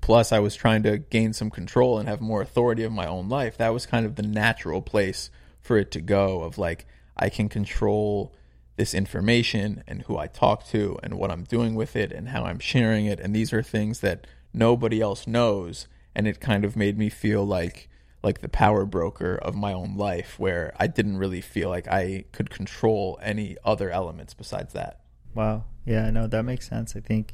plus 0.02 0.32
I 0.32 0.39
was 0.39 0.56
trying 0.56 0.84
to 0.84 0.98
gain 0.98 1.34
some 1.34 1.50
control 1.50 2.00
and 2.00 2.10
have 2.10 2.22
more 2.22 2.41
authority 2.41 2.84
of 2.84 2.91
my 2.91 3.06
own 3.06 3.30
life 3.30 3.58
that 3.58 3.74
was 3.74 3.86
kind 3.86 4.06
of 4.06 4.15
the 4.15 4.24
natural 4.24 4.82
place 4.82 5.30
for 5.62 5.78
it 5.78 5.91
to 5.91 6.02
go 6.02 6.41
of 6.41 6.58
like 6.58 6.86
I 7.15 7.30
can 7.30 7.50
control 7.50 8.34
this 8.76 8.94
information 8.94 9.84
and 9.88 10.02
who 10.04 10.18
I 10.18 10.28
talk 10.28 10.66
to 10.70 10.98
and 11.04 11.16
what 11.16 11.32
I'm 11.32 11.44
doing 11.44 11.76
with 11.76 11.96
it 11.96 12.12
and 12.12 12.30
how 12.30 12.44
I'm 12.44 12.60
sharing 12.60 13.06
it 13.06 13.20
and 13.20 13.36
these 13.36 13.54
are 13.54 13.62
things 13.62 14.00
that 14.00 14.26
nobody 14.54 15.00
else 15.02 15.28
knows 15.28 15.88
and 16.16 16.28
it 16.28 16.40
kind 16.40 16.66
of 16.66 16.76
made 16.76 16.98
me 16.98 17.10
feel 17.10 17.46
like 17.46 17.90
like 18.24 18.40
the 18.42 18.50
power 18.50 18.86
broker 18.86 19.36
of 19.36 19.54
my 19.54 19.74
own 19.74 19.98
life 19.98 20.40
where 20.40 20.74
I 20.80 20.88
didn't 20.88 21.18
really 21.18 21.42
feel 21.42 21.70
like 21.70 21.88
I 21.88 22.24
could 22.32 22.50
control 22.50 23.20
any 23.22 23.58
other 23.66 23.90
elements 23.90 24.34
besides 24.34 24.72
that. 24.74 25.02
Wow. 25.36 25.66
Yeah, 25.86 26.10
no, 26.10 26.28
that 26.28 26.44
makes 26.44 26.70
sense. 26.70 26.96
I 26.96 27.00
think 27.02 27.34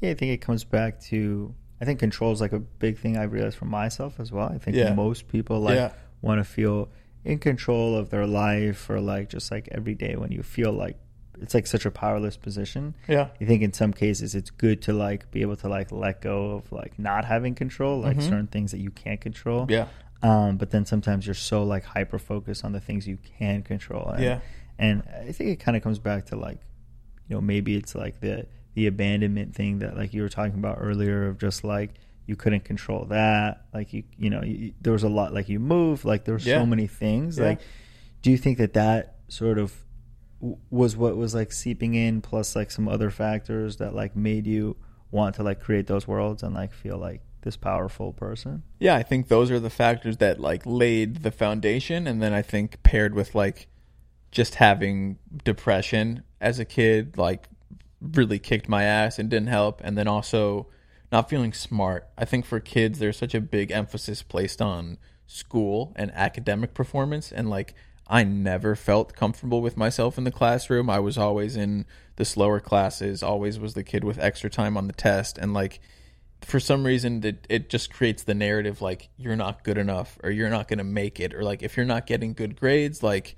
yeah, 0.00 0.10
I 0.10 0.14
think 0.14 0.32
it 0.32 0.38
comes 0.42 0.62
back 0.64 1.00
to 1.04 1.54
I 1.80 1.84
think 1.84 1.98
control 1.98 2.32
is 2.32 2.40
like 2.40 2.52
a 2.52 2.60
big 2.60 2.98
thing 2.98 3.16
I've 3.16 3.32
realized 3.32 3.56
for 3.56 3.64
myself 3.64 4.20
as 4.20 4.30
well. 4.30 4.48
I 4.52 4.58
think 4.58 4.76
Yeah. 4.76 4.94
most 4.94 5.26
people 5.28 5.60
like 5.60 5.76
Yeah. 5.76 5.92
want 6.22 6.38
to 6.38 6.44
feel 6.44 6.90
in 7.24 7.38
control 7.38 7.96
of 7.96 8.10
their 8.10 8.26
life 8.26 8.88
or 8.90 9.00
like 9.00 9.28
just 9.30 9.50
like 9.50 9.68
every 9.72 9.94
day 9.94 10.14
when 10.16 10.30
you 10.30 10.42
feel 10.42 10.72
like 10.72 10.96
it's 11.40 11.54
like 11.54 11.66
such 11.66 11.84
a 11.84 11.90
powerless 11.90 12.36
position. 12.36 12.94
Yeah. 13.08 13.28
I 13.40 13.44
think 13.44 13.62
in 13.62 13.72
some 13.72 13.92
cases 13.92 14.34
it's 14.34 14.50
good 14.50 14.82
to 14.82 14.92
like 14.92 15.30
be 15.30 15.40
able 15.42 15.56
to 15.56 15.68
like 15.68 15.90
let 15.90 16.20
go 16.20 16.52
of 16.52 16.70
like 16.70 16.98
not 16.98 17.24
having 17.24 17.54
control, 17.54 18.00
like 18.00 18.18
Mhm. 18.18 18.22
certain 18.22 18.46
things 18.46 18.70
that 18.70 18.78
you 18.78 18.90
can't 18.90 19.20
control. 19.20 19.66
Yeah. 19.68 19.88
Um, 20.22 20.56
but 20.58 20.70
then 20.70 20.84
sometimes 20.86 21.26
you're 21.26 21.34
so 21.34 21.64
like 21.64 21.84
hyper 21.84 22.18
focused 22.18 22.64
on 22.64 22.72
the 22.72 22.80
things 22.80 23.08
you 23.08 23.18
can 23.38 23.62
control. 23.62 24.08
And, 24.10 24.22
Yeah. 24.24 24.40
And 24.78 25.02
I 25.26 25.32
think 25.32 25.50
it 25.50 25.60
kind 25.60 25.76
of 25.76 25.82
comes 25.82 25.98
back 25.98 26.26
to 26.26 26.36
like, 26.36 26.58
you 27.28 27.34
know, 27.36 27.40
maybe 27.40 27.74
it's 27.76 27.94
like 27.94 28.20
the 28.20 28.46
the 28.74 28.86
abandonment 28.88 29.54
thing 29.54 29.78
that 29.78 29.96
like 29.96 30.12
you 30.12 30.20
were 30.22 30.28
talking 30.28 30.54
about 30.58 30.78
earlier 30.80 31.28
of 31.28 31.38
just 31.38 31.62
like 31.64 31.94
you 32.26 32.36
couldn't 32.36 32.64
control 32.64 33.04
that. 33.06 33.66
Like 33.74 33.92
you, 33.92 34.04
you 34.18 34.30
know, 34.30 34.42
you, 34.42 34.72
there 34.80 34.92
was 34.92 35.02
a 35.02 35.08
lot 35.08 35.34
like 35.34 35.48
you 35.48 35.58
moved. 35.60 36.04
Like 36.04 36.24
there 36.24 36.34
were 36.34 36.40
Yeah. 36.40 36.58
so 36.60 36.66
many 36.66 36.86
things. 36.86 37.38
Yeah. 37.38 37.44
Like, 37.46 37.60
do 38.22 38.30
you 38.30 38.38
think 38.38 38.58
that 38.58 38.72
that 38.74 39.16
sort 39.28 39.58
of 39.58 39.74
w- 40.40 40.56
was 40.70 40.96
what 40.96 41.16
was 41.16 41.34
like 41.34 41.52
seeping 41.52 41.94
in, 41.94 42.20
plus 42.22 42.56
like 42.56 42.70
some 42.70 42.88
other 42.88 43.10
factors 43.10 43.76
that 43.76 43.94
like 43.94 44.16
made 44.16 44.46
you 44.46 44.76
want 45.10 45.34
to 45.36 45.42
like 45.42 45.60
create 45.60 45.86
those 45.86 46.08
worlds 46.08 46.42
and 46.42 46.54
like 46.54 46.72
feel 46.72 46.96
like 46.98 47.20
this 47.42 47.56
powerful 47.56 48.12
person? 48.14 48.62
Yeah, 48.78 48.96
I 48.96 49.02
think 49.02 49.28
those 49.28 49.50
are 49.50 49.60
the 49.60 49.68
factors 49.70 50.16
that 50.16 50.40
like 50.40 50.62
laid 50.64 51.22
the 51.22 51.30
foundation 51.30 52.06
and 52.06 52.22
then 52.22 52.32
I 52.32 52.40
think 52.42 52.82
paired 52.82 53.14
with 53.14 53.34
like 53.34 53.68
just 54.30 54.54
having 54.56 55.18
depression 55.44 56.22
as 56.40 56.58
a 56.58 56.64
kid 56.64 57.16
like 57.18 57.48
really 58.00 58.38
kicked 58.38 58.68
my 58.68 58.82
ass 58.84 59.18
and 59.18 59.28
didn't 59.30 59.48
help 59.48 59.80
and 59.84 59.96
then 59.96 60.08
also 60.08 60.66
not 61.14 61.30
feeling 61.30 61.52
smart. 61.52 62.08
I 62.18 62.24
think 62.24 62.44
for 62.44 62.58
kids 62.58 62.98
there's 62.98 63.16
such 63.16 63.36
a 63.36 63.40
big 63.40 63.70
emphasis 63.70 64.20
placed 64.20 64.60
on 64.60 64.98
school 65.28 65.92
and 65.94 66.10
academic 66.10 66.74
performance. 66.74 67.30
And 67.30 67.48
like 67.48 67.74
I 68.08 68.24
never 68.24 68.74
felt 68.74 69.14
comfortable 69.14 69.62
with 69.62 69.76
myself 69.76 70.18
in 70.18 70.24
the 70.24 70.32
classroom. 70.32 70.90
I 70.90 70.98
was 70.98 71.16
always 71.16 71.56
in 71.56 71.86
the 72.16 72.24
slower 72.24 72.58
classes, 72.58 73.22
always 73.22 73.60
was 73.60 73.74
the 73.74 73.84
kid 73.84 74.02
with 74.02 74.18
extra 74.18 74.50
time 74.50 74.76
on 74.76 74.88
the 74.88 74.92
test. 74.92 75.38
And 75.38 75.54
like 75.54 75.78
for 76.42 76.58
some 76.58 76.82
reason 76.84 77.24
it, 77.24 77.46
it 77.48 77.70
just 77.70 77.92
creates 77.92 78.24
the 78.24 78.34
narrative 78.34 78.82
like 78.82 79.08
you're 79.16 79.36
not 79.36 79.62
good 79.62 79.78
enough 79.78 80.18
or 80.24 80.32
you're 80.32 80.50
not 80.50 80.66
going 80.66 80.78
to 80.78 80.84
make 80.84 81.20
it. 81.20 81.32
Or 81.32 81.44
like 81.44 81.62
if 81.62 81.76
you're 81.76 81.86
not 81.86 82.08
getting 82.08 82.32
good 82.32 82.58
grades 82.58 83.04
like 83.04 83.36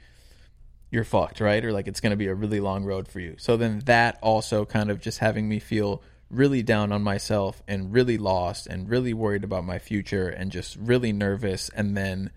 you're 0.90 1.04
fucked 1.04 1.40
right? 1.40 1.62
Or 1.62 1.72
like 1.72 1.88
it's 1.88 2.00
going 2.00 2.12
to 2.12 2.16
be 2.16 2.28
a 2.28 2.34
really 2.34 2.60
long 2.60 2.84
road 2.84 3.06
for 3.06 3.20
you. 3.20 3.34
So 3.36 3.58
then 3.58 3.82
that 3.84 4.18
also 4.22 4.64
kind 4.64 4.90
of 4.90 4.98
just 4.98 5.18
having 5.18 5.46
me 5.46 5.58
feel 5.58 6.02
really 6.30 6.62
down 6.62 6.92
on 6.92 7.02
myself 7.02 7.62
and 7.68 7.92
really 7.92 8.18
lost 8.18 8.66
and 8.66 8.88
really 8.88 9.14
worried 9.14 9.44
about 9.44 9.64
my 9.64 9.78
future 9.78 10.28
and 10.28 10.50
just 10.50 10.76
really 10.76 11.12
nervous. 11.12 11.68
And 11.70 11.96
then 11.96 12.30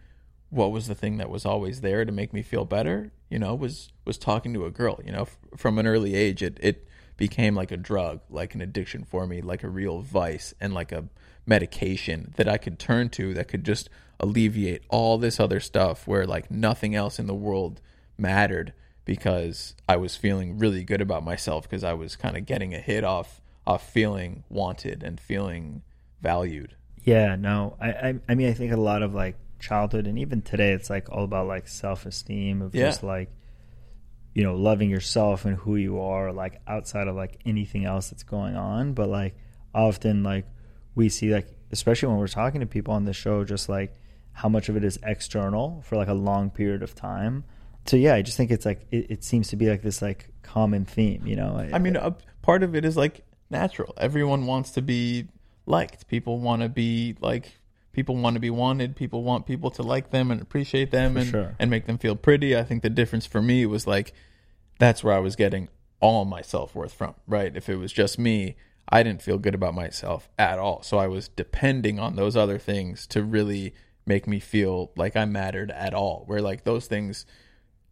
what 0.49 0.71
was 0.71 0.87
the 0.87 0.95
thing 0.95 1.17
that 1.17 1.29
was 1.29 1.45
always 1.45 1.81
there 1.81 2.05
to 2.05 2.11
make 2.11 2.33
me 2.33 2.41
feel 2.41 2.65
better? 2.65 3.11
You 3.29 3.37
know 3.37 3.53
was 3.53 3.91
was 4.05 4.17
talking 4.17 4.55
to 4.55 4.65
a 4.65 4.71
girl 4.71 4.99
you 5.05 5.11
know 5.11 5.21
F- 5.21 5.37
from 5.55 5.77
an 5.77 5.85
early 5.85 6.15
age 6.15 6.41
it 6.41 6.57
it 6.61 6.87
became 7.15 7.53
like 7.53 7.71
a 7.71 7.77
drug 7.77 8.21
like 8.27 8.55
an 8.55 8.61
addiction 8.61 9.03
for 9.03 9.27
me 9.27 9.39
like 9.39 9.61
a 9.63 9.69
real 9.69 9.99
vice 9.99 10.55
and 10.59 10.73
like 10.73 10.91
a 10.91 11.05
medication 11.45 12.33
that 12.37 12.47
I 12.47 12.57
could 12.57 12.79
turn 12.79 13.09
to 13.09 13.33
that 13.35 13.47
could 13.47 13.63
just 13.63 13.89
alleviate 14.19 14.81
all 14.89 15.17
this 15.17 15.39
other 15.39 15.59
stuff 15.59 16.07
where 16.07 16.25
like 16.25 16.49
nothing 16.49 16.95
else 16.95 17.19
in 17.19 17.27
the 17.27 17.35
world 17.35 17.81
mattered 18.17 18.73
because 19.05 19.75
I 19.87 19.95
was 19.97 20.15
feeling 20.15 20.57
really 20.57 20.83
good 20.83 21.01
about 21.01 21.23
myself 21.23 21.63
because 21.63 21.83
I 21.83 21.93
was 21.93 22.15
kind 22.15 22.35
of 22.35 22.45
getting 22.45 22.73
a 22.73 22.79
hit 22.79 23.03
off 23.03 23.41
off 23.67 23.89
feeling 23.91 24.43
wanted 24.49 25.03
and 25.03 25.19
feeling 25.19 25.81
valued 26.21 26.75
Yeah, 27.03 27.35
no, 27.35 27.75
I, 27.79 27.89
I, 27.91 28.19
I 28.29 28.35
mean, 28.35 28.49
I 28.49 28.53
think 28.53 28.71
a 28.71 28.77
lot 28.77 29.03
of 29.03 29.13
like 29.13 29.37
childhood 29.59 30.07
and 30.07 30.17
even 30.19 30.41
today, 30.41 30.71
it's 30.73 30.89
like 30.89 31.09
all 31.11 31.23
about 31.23 31.47
like 31.47 31.67
self 31.67 32.05
esteem 32.05 32.61
of 32.61 32.73
Yeah. 32.75 32.87
just 32.87 33.03
like, 33.03 33.29
you 34.33 34.43
know, 34.43 34.55
loving 34.55 34.89
yourself 34.89 35.45
and 35.45 35.55
who 35.57 35.75
you 35.75 35.99
are, 35.99 36.31
like 36.31 36.61
outside 36.67 37.07
of 37.07 37.15
like 37.15 37.39
anything 37.45 37.85
else 37.85 38.09
that's 38.09 38.23
going 38.23 38.55
on. 38.55 38.93
But 38.93 39.09
like 39.09 39.35
often, 39.73 40.23
like 40.23 40.45
we 40.95 41.09
see 41.09 41.33
like, 41.33 41.47
especially 41.71 42.09
when 42.09 42.17
we're 42.17 42.27
talking 42.27 42.61
to 42.61 42.67
people 42.67 42.93
on 42.93 43.05
the 43.05 43.13
show, 43.13 43.43
just 43.43 43.69
like 43.69 43.95
how 44.33 44.49
much 44.49 44.69
of 44.69 44.77
it 44.77 44.83
is 44.83 44.97
external 45.03 45.81
for 45.85 45.95
like 45.97 46.07
a 46.07 46.13
long 46.13 46.49
period 46.49 46.81
of 46.83 46.95
time. 46.95 47.43
so 47.85 47.97
yeah, 47.97 48.15
I 48.15 48.21
just 48.21 48.37
think 48.37 48.51
it's 48.51 48.65
like 48.65 48.85
it, 48.91 49.09
it 49.09 49.23
seems 49.23 49.49
to 49.49 49.55
be 49.55 49.69
like 49.69 49.81
this 49.81 50.01
like 50.01 50.29
common 50.43 50.85
theme, 50.85 51.25
you 51.25 51.35
know. 51.35 51.57
I 51.73 51.79
mean, 51.79 51.95
a 51.95 52.15
part 52.41 52.63
of 52.63 52.75
it 52.75 52.85
is 52.85 52.95
like 52.95 53.25
natural. 53.49 53.93
Everyone 53.97 54.45
wants 54.45 54.71
to 54.71 54.81
be 54.81 55.27
liked. 55.65 56.07
People 56.07 56.39
want 56.39 56.61
to 56.61 56.69
be 56.69 57.15
like 57.19 57.53
people 57.91 58.15
want 58.15 58.35
to 58.35 58.39
be 58.39 58.49
wanted. 58.49 58.95
People 58.95 59.23
want 59.23 59.45
people 59.45 59.71
to 59.71 59.83
like 59.83 60.11
them 60.11 60.31
and 60.31 60.41
appreciate 60.41 60.91
them 60.91 61.13
For 61.13 61.19
and 61.19 61.29
sure. 61.29 61.55
and 61.59 61.69
make 61.69 61.85
them 61.85 61.97
feel 61.97 62.15
pretty. 62.15 62.55
I 62.55 62.63
think 62.63 62.83
the 62.83 62.89
difference 62.89 63.25
for 63.25 63.41
me 63.41 63.65
was 63.65 63.87
like 63.87 64.13
that's 64.79 65.03
where 65.03 65.13
I 65.13 65.19
was 65.19 65.35
getting 65.35 65.69
all 65.99 66.25
my 66.25 66.41
self 66.41 66.75
worth 66.75 66.93
from. 66.93 67.15
Right? 67.27 67.55
If 67.55 67.69
it 67.69 67.75
was 67.75 67.91
just 67.91 68.17
me, 68.19 68.55
I 68.87 69.03
didn't 69.03 69.21
feel 69.21 69.37
good 69.37 69.55
about 69.55 69.75
myself 69.75 70.29
at 70.37 70.59
all. 70.59 70.81
So 70.83 70.97
I 70.97 71.07
was 71.07 71.29
depending 71.29 71.99
on 71.99 72.15
those 72.15 72.35
other 72.35 72.57
things 72.57 73.05
to 73.07 73.23
really 73.23 73.73
make 74.05 74.27
me 74.27 74.39
feel 74.39 74.91
like 74.95 75.15
I 75.15 75.25
mattered 75.25 75.71
at 75.71 75.93
all. 75.93 76.23
Where 76.25 76.41
like 76.41 76.63
those 76.63 76.87
things 76.87 77.25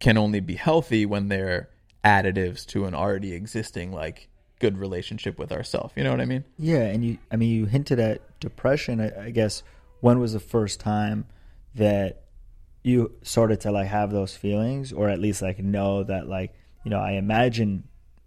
can 0.00 0.16
only 0.16 0.40
be 0.40 0.54
healthy 0.54 1.04
when 1.04 1.28
they're 1.28 1.68
additives 2.04 2.64
to 2.64 2.86
an 2.86 2.94
already 2.94 3.32
existing 3.32 3.92
like 3.92 4.28
good 4.58 4.78
relationship 4.78 5.38
with 5.38 5.52
ourself. 5.52 5.92
You 5.96 6.04
know 6.04 6.10
what 6.10 6.20
I 6.20 6.26
mean? 6.26 6.44
Yeah, 6.58 6.82
and 6.82 7.04
you, 7.04 7.18
I 7.30 7.36
mean, 7.36 7.50
you 7.50 7.66
hinted 7.66 7.98
at 8.00 8.40
depression. 8.40 9.00
I, 9.00 9.26
I 9.26 9.30
guess 9.30 9.62
when 10.00 10.18
was 10.18 10.32
the 10.32 10.40
first 10.40 10.80
time 10.80 11.26
that 11.74 12.24
you 12.82 13.12
started 13.22 13.60
to 13.62 13.72
like 13.72 13.88
have 13.88 14.10
those 14.10 14.36
feelings, 14.36 14.92
or 14.92 15.08
at 15.08 15.18
least 15.18 15.42
like 15.42 15.58
know 15.58 16.04
that 16.04 16.28
like 16.28 16.54
you 16.84 16.90
know, 16.90 17.00
I 17.00 17.12
imagine 17.12 17.84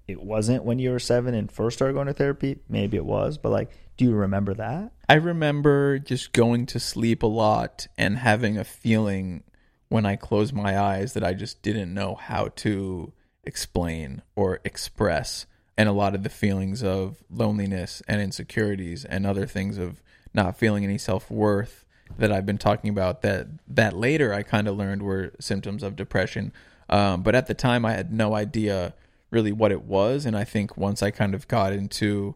it 0.07 0.21
wasn't 0.21 0.63
when 0.63 0.79
you 0.79 0.91
were 0.91 0.99
seven 0.99 1.33
and 1.33 1.51
first 1.51 1.77
started 1.77 1.93
going 1.93 2.07
to 2.07 2.13
therapy. 2.13 2.59
Maybe 2.67 2.97
it 2.97 3.05
was, 3.05 3.37
but 3.37 3.49
like, 3.49 3.71
do 3.97 4.05
you 4.05 4.13
remember 4.13 4.53
that? 4.55 4.91
I 5.07 5.15
remember 5.15 5.99
just 5.99 6.33
going 6.33 6.65
to 6.67 6.79
sleep 6.79 7.23
a 7.23 7.27
lot 7.27 7.87
and 7.97 8.17
having 8.17 8.57
a 8.57 8.63
feeling 8.63 9.43
when 9.89 10.05
I 10.05 10.15
closed 10.15 10.53
my 10.53 10.79
eyes 10.79 11.13
that 11.13 11.23
I 11.23 11.33
just 11.33 11.61
didn't 11.61 11.93
know 11.93 12.15
how 12.15 12.49
to 12.57 13.13
explain 13.43 14.21
or 14.35 14.59
express. 14.63 15.45
And 15.77 15.87
a 15.87 15.93
lot 15.93 16.15
of 16.15 16.23
the 16.23 16.29
feelings 16.29 16.83
of 16.83 17.23
loneliness 17.29 18.03
and 18.07 18.21
insecurities 18.21 19.05
and 19.05 19.25
other 19.25 19.47
things 19.47 19.77
of 19.77 20.01
not 20.33 20.57
feeling 20.57 20.83
any 20.83 20.97
self 20.97 21.31
worth 21.31 21.85
that 22.17 22.31
I've 22.31 22.45
been 22.45 22.57
talking 22.57 22.89
about 22.89 23.21
that 23.21 23.47
that 23.67 23.95
later 23.95 24.33
I 24.33 24.43
kind 24.43 24.67
of 24.67 24.77
learned 24.77 25.01
were 25.01 25.31
symptoms 25.39 25.83
of 25.83 25.95
depression. 25.95 26.51
Um, 26.89 27.23
but 27.23 27.35
at 27.35 27.47
the 27.47 27.53
time, 27.53 27.85
I 27.85 27.93
had 27.93 28.11
no 28.11 28.35
idea 28.35 28.93
really 29.29 29.51
what 29.51 29.71
it 29.71 29.83
was. 29.83 30.25
And 30.25 30.37
I 30.37 30.43
think 30.43 30.77
once 30.77 31.01
I 31.01 31.09
kind 31.09 31.33
of 31.33 31.47
got 31.47 31.73
into 31.73 32.35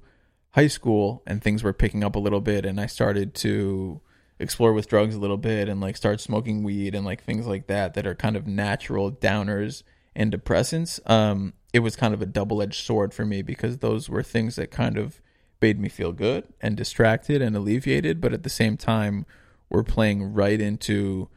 high 0.52 0.67
school 0.67 1.21
and 1.28 1.43
things 1.43 1.62
were 1.62 1.74
picking 1.74 2.04
up 2.04 2.15
a 2.15 2.19
little 2.19 2.41
bit, 2.41 2.65
and 2.65 2.80
I 2.80 2.86
started 2.86 3.34
to 3.36 4.00
explore 4.39 4.74
with 4.74 4.88
drugs 4.88 5.15
a 5.15 5.19
little 5.19 5.38
bit 5.38 5.69
and 5.69 5.80
like 5.80 5.95
start 5.98 6.19
smoking 6.19 6.63
weed 6.63 6.95
and 6.95 7.06
like 7.06 7.24
things 7.24 7.48
like 7.48 7.67
that 7.67 7.93
that 7.93 8.08
are 8.08 8.15
kind 8.15 8.36
of 8.36 8.48
natural 8.48 9.12
downers 9.12 9.84
and 10.15 10.32
depressants. 10.32 11.00
Um, 11.10 11.54
it 11.76 11.80
was 11.80 11.98
kind 11.98 12.14
of 12.14 12.22
a 12.22 12.26
double 12.26 12.62
edged 12.62 12.86
sword 12.86 13.14
for 13.14 13.26
me 13.26 13.42
because 13.42 13.80
those 13.80 14.08
were 14.08 14.24
things 14.24 14.56
that 14.56 14.72
kind 14.72 14.98
of 14.98 15.20
made 15.62 15.78
me 15.78 15.90
feel 15.90 16.14
good 16.14 16.46
and 16.62 16.78
distracted 16.78 17.42
and 17.42 17.54
alleviated, 17.54 18.22
but 18.22 18.32
at 18.32 18.44
the 18.44 18.50
same 18.50 18.78
time 18.78 19.26
were 19.70 19.84
playing 19.84 20.34
right 20.34 20.62
into 20.62 21.28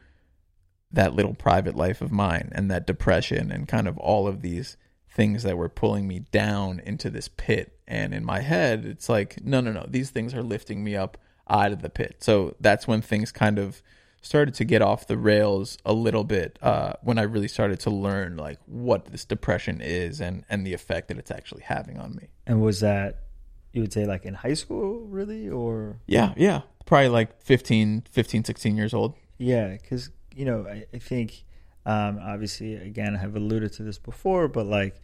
that 0.93 1.13
little 1.13 1.33
private 1.33 1.75
life 1.75 2.01
of 2.01 2.09
mine 2.09 2.53
and 2.53 2.71
that 2.71 2.87
depression 2.87 3.51
and 3.51 3.67
kind 3.67 3.85
of 3.85 3.97
all 3.97 4.29
of 4.29 4.41
these 4.41 4.77
things 5.11 5.43
that 5.43 5.57
were 5.57 5.67
pulling 5.67 6.07
me 6.07 6.19
down 6.31 6.79
into 6.85 7.09
this 7.09 7.27
pit. 7.27 7.77
And 7.85 8.13
in 8.13 8.23
my 8.23 8.39
head, 8.39 8.85
it's 8.85 9.09
like, 9.09 9.43
no, 9.43 9.59
no, 9.59 9.73
no, 9.73 9.85
these 9.89 10.09
things 10.09 10.33
are 10.33 10.41
lifting 10.41 10.85
me 10.85 10.95
up 10.95 11.17
out 11.49 11.73
of 11.73 11.81
the 11.81 11.89
pit. 11.89 12.15
So 12.19 12.55
that's 12.61 12.87
when 12.87 13.01
things 13.01 13.33
kind 13.33 13.59
of 13.59 13.81
started 14.21 14.53
to 14.55 14.65
get 14.65 14.81
off 14.81 15.07
the 15.07 15.17
rails 15.17 15.77
a 15.85 15.93
little 15.93 16.23
bit 16.23 16.59
uh, 16.61 16.93
when 17.01 17.17
I 17.17 17.23
really 17.23 17.47
started 17.47 17.79
to 17.81 17.89
learn 17.89 18.37
like 18.37 18.59
what 18.65 19.05
this 19.05 19.25
depression 19.25 19.81
is 19.81 20.19
and, 20.19 20.43
and 20.49 20.65
the 20.65 20.73
effect 20.73 21.07
that 21.07 21.17
it's 21.17 21.31
actually 21.31 21.63
having 21.63 21.97
on 21.97 22.15
me. 22.15 22.27
And 22.45 22.61
was 22.61 22.81
that 22.81 23.23
you 23.71 23.81
would 23.81 23.93
say 23.93 24.05
like 24.05 24.25
in 24.25 24.33
high 24.33 24.53
school, 24.53 25.01
really, 25.01 25.49
or 25.49 25.99
Yeah, 26.07 26.33
yeah. 26.35 26.61
Probably 26.85 27.09
like 27.09 27.41
15, 27.41 28.03
15 28.09 28.43
16 28.43 28.77
years 28.77 28.93
old. 28.93 29.15
Yeah, 29.37 29.69
because 29.69 30.09
you 30.35 30.45
know, 30.45 30.65
I, 30.67 30.85
I 30.93 30.97
think 30.97 31.43
um, 31.85 32.19
obviously, 32.21 32.75
again, 32.75 33.15
I 33.15 33.19
have 33.19 33.35
alluded 33.35 33.73
to 33.73 33.83
this 33.83 33.97
before, 33.97 34.47
but 34.47 34.65
like 34.65 35.01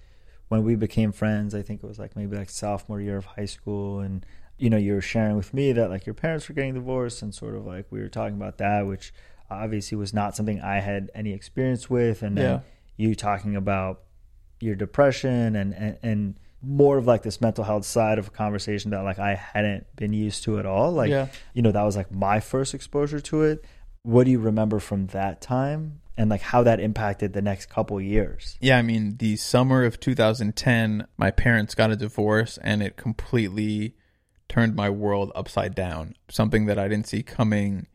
when 0.49 0.63
we 0.63 0.75
became 0.75 1.11
friends, 1.11 1.55
I 1.55 1.61
think 1.61 1.83
it 1.83 1.87
was 1.87 1.99
like 1.99 2.15
maybe 2.15 2.35
like 2.37 2.49
sophomore 2.49 3.01
year 3.01 3.17
of 3.17 3.25
high 3.25 3.45
school, 3.45 3.99
and 3.99 4.25
you 4.57 4.69
know, 4.69 4.77
you 4.77 4.93
were 4.93 5.01
sharing 5.01 5.35
with 5.35 5.53
me 5.53 5.71
that 5.73 5.89
like 5.89 6.05
your 6.05 6.13
parents 6.15 6.47
were 6.47 6.55
getting 6.55 6.73
divorced, 6.75 7.21
and 7.21 7.33
sort 7.33 7.55
of 7.55 7.65
like 7.65 7.85
we 7.91 7.99
were 7.99 8.09
talking 8.09 8.35
about 8.35 8.57
that, 8.59 8.87
which 8.87 9.13
obviously 9.49 9.97
was 9.97 10.13
not 10.13 10.35
something 10.35 10.59
I 10.61 10.79
had 10.79 11.11
any 11.13 11.33
experience 11.33 11.89
with, 11.89 12.23
and 12.23 12.37
then 12.37 12.45
Yeah. 12.51 12.59
you 12.97 13.15
talking 13.15 13.55
about 13.55 14.01
your 14.61 14.75
depression 14.75 15.55
and, 15.55 15.73
and 15.73 15.97
and 16.01 16.39
more 16.61 16.97
of 16.97 17.05
like 17.05 17.21
this 17.21 17.41
mental 17.41 17.63
health 17.63 17.85
side 17.85 18.17
of 18.17 18.27
a 18.29 18.31
conversation 18.31 18.89
that 18.91 19.01
like 19.03 19.19
I 19.19 19.35
hadn't 19.35 19.85
been 19.95 20.13
used 20.13 20.43
to 20.45 20.57
at 20.57 20.65
all. 20.65 20.91
Like 20.93 21.11
Yeah. 21.11 21.27
you 21.53 21.61
know, 21.61 21.71
that 21.71 21.83
was 21.83 21.95
like 21.95 22.11
my 22.11 22.39
first 22.39 22.73
exposure 22.73 23.19
to 23.19 23.43
it. 23.43 23.63
What 24.01 24.23
do 24.23 24.31
you 24.31 24.39
remember 24.39 24.79
from 24.79 25.07
that 25.07 25.41
time 25.41 26.01
and 26.17 26.29
like 26.29 26.41
how 26.41 26.63
that 26.63 26.79
impacted 26.79 27.33
the 27.33 27.41
next 27.41 27.67
couple 27.67 27.99
years? 28.01 28.57
Yeah, 28.61 28.77
I 28.77 28.81
mean, 28.81 29.17
the 29.17 29.35
summer 29.35 29.83
of 29.83 29.99
2010, 29.99 31.05
my 31.17 31.29
parents 31.29 31.75
got 31.75 31.91
a 31.91 31.95
divorce 31.95 32.57
and 32.63 32.81
it 32.81 32.97
completely 32.97 33.95
turned 34.55 34.73
my 34.73 34.89
world 34.89 35.33
upside 35.35 35.75
down. 35.75 36.15
Something 36.29 36.65
that 36.67 36.79
I 36.79 36.87
didn't 36.87 37.07
see 37.07 37.23
coming 37.23 37.87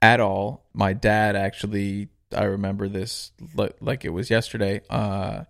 at 0.00 0.20
all. 0.20 0.64
My 0.72 0.92
dad 0.92 1.34
actually, 1.34 2.08
I 2.32 2.44
remember 2.44 2.88
this 2.88 3.32
like 3.80 4.04
it 4.04 4.10
was 4.10 4.30
yesterday, 4.30 4.82
uh, 4.88 5.44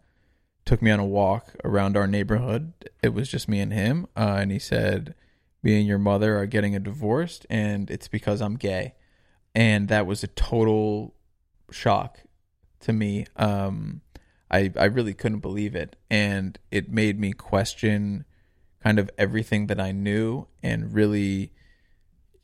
took 0.64 0.80
me 0.80 0.90
on 0.90 0.98
a 0.98 1.04
walk 1.04 1.54
around 1.62 1.94
our 1.94 2.06
neighborhood. 2.06 2.72
It 3.02 3.10
was 3.10 3.28
just 3.28 3.48
me 3.50 3.60
and 3.60 3.70
him. 3.70 4.06
Uh, 4.16 4.38
and 4.40 4.50
he 4.50 4.58
said, 4.58 5.14
Me 5.62 5.78
and 5.78 5.86
your 5.86 5.98
mother 5.98 6.38
are 6.38 6.46
getting 6.46 6.74
a 6.74 6.80
divorce 6.80 7.40
and 7.50 7.90
it's 7.90 8.08
because 8.08 8.40
I'm 8.40 8.56
gay. 8.56 8.94
And 9.54 9.88
that 9.88 10.06
was 10.06 10.24
a 10.24 10.28
total 10.28 11.14
shock 11.70 12.20
to 12.80 12.94
me. 12.94 13.26
Um, 13.36 14.00
I 14.50 14.72
I 14.76 14.84
really 14.84 15.12
couldn't 15.14 15.40
believe 15.40 15.74
it, 15.74 15.96
and 16.08 16.58
it 16.70 16.88
made 16.88 17.18
me 17.18 17.32
question 17.32 18.24
kind 18.86 19.00
of 19.00 19.10
everything 19.18 19.66
that 19.66 19.80
I 19.80 19.90
knew, 19.90 20.46
and 20.62 20.94
really 20.94 21.50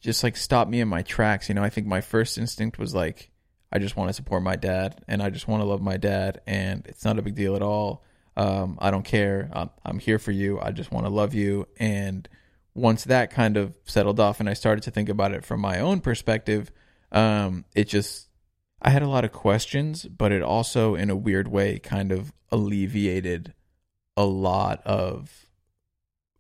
just 0.01 0.25
like 0.25 0.37
stop 0.37 0.67
me 0.67 0.81
in 0.81 0.89
my 0.89 1.03
tracks. 1.03 1.49
You 1.49 1.55
know, 1.55 1.63
I 1.63 1.69
think 1.69 1.87
my 1.87 2.01
first 2.01 2.37
instinct 2.37 2.81
was 2.81 2.93
like, 2.93 3.31
I 3.71 3.79
just 3.79 3.97
want 3.97 4.09
to 4.09 4.13
support 4.13 4.43
my 4.43 4.57
dad, 4.57 5.05
and 5.07 5.23
I 5.23 5.31
just 5.31 5.47
want 5.47 5.63
to 5.63 5.65
love 5.65 5.81
my 5.81 5.99
dad, 5.99 6.41
and 6.45 6.85
it's 6.89 7.05
not 7.05 7.17
a 7.17 7.23
big 7.23 7.37
deal 7.37 7.55
at 7.55 7.63
all. 7.63 8.03
Um, 8.37 8.77
I 8.81 8.91
don't 8.91 9.05
care. 9.05 9.51
I'm, 9.53 9.71
I'm 9.85 10.01
here 10.01 10.19
for 10.19 10.33
you. 10.33 10.59
I 10.61 10.73
just 10.73 10.91
want 10.91 11.07
to 11.07 11.13
love 11.13 11.33
you. 11.33 11.69
And 11.79 12.29
once 12.75 13.05
that 13.05 13.31
kind 13.31 13.57
of 13.57 13.79
settled 13.85 14.19
off, 14.19 14.41
and 14.41 14.49
I 14.49 14.55
started 14.55 14.83
to 14.83 14.91
think 14.91 15.09
about 15.09 15.31
it 15.31 15.45
from 15.45 15.61
my 15.61 15.79
own 15.79 16.01
perspective, 16.01 16.73
um, 17.13 17.67
it 17.73 17.85
just 17.85 18.27
I 18.81 18.91
had 18.91 19.03
a 19.03 19.09
lot 19.09 19.25
of 19.25 19.31
questions, 19.31 20.07
but 20.07 20.33
it 20.33 20.43
also, 20.43 20.97
in 20.97 21.09
a 21.09 21.15
weird 21.15 21.47
way, 21.47 21.79
kind 21.79 22.11
of 22.11 22.33
alleviated 22.51 23.55
a 24.17 24.25
lot 24.25 24.85
of 24.85 25.47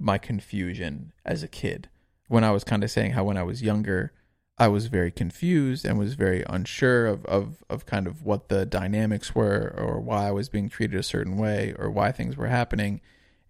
my 0.02 0.18
confusion 0.18 1.12
as 1.24 1.42
a 1.42 1.48
kid. 1.48 1.88
When 2.28 2.44
I 2.44 2.50
was 2.50 2.64
kind 2.64 2.82
of 2.82 2.90
saying 2.90 3.12
how 3.12 3.24
when 3.24 3.36
I 3.36 3.42
was 3.42 3.62
younger, 3.62 4.12
I 4.58 4.68
was 4.68 4.86
very 4.86 5.10
confused 5.10 5.84
and 5.84 5.98
was 5.98 6.14
very 6.14 6.44
unsure 6.48 7.06
of, 7.06 7.24
of, 7.26 7.64
of 7.70 7.86
kind 7.86 8.06
of 8.06 8.22
what 8.22 8.48
the 8.48 8.66
dynamics 8.66 9.34
were 9.34 9.74
or 9.76 10.00
why 10.00 10.28
I 10.28 10.32
was 10.32 10.48
being 10.48 10.68
treated 10.68 10.98
a 10.98 11.02
certain 11.02 11.36
way 11.36 11.74
or 11.78 11.90
why 11.90 12.12
things 12.12 12.36
were 12.36 12.48
happening. 12.48 13.00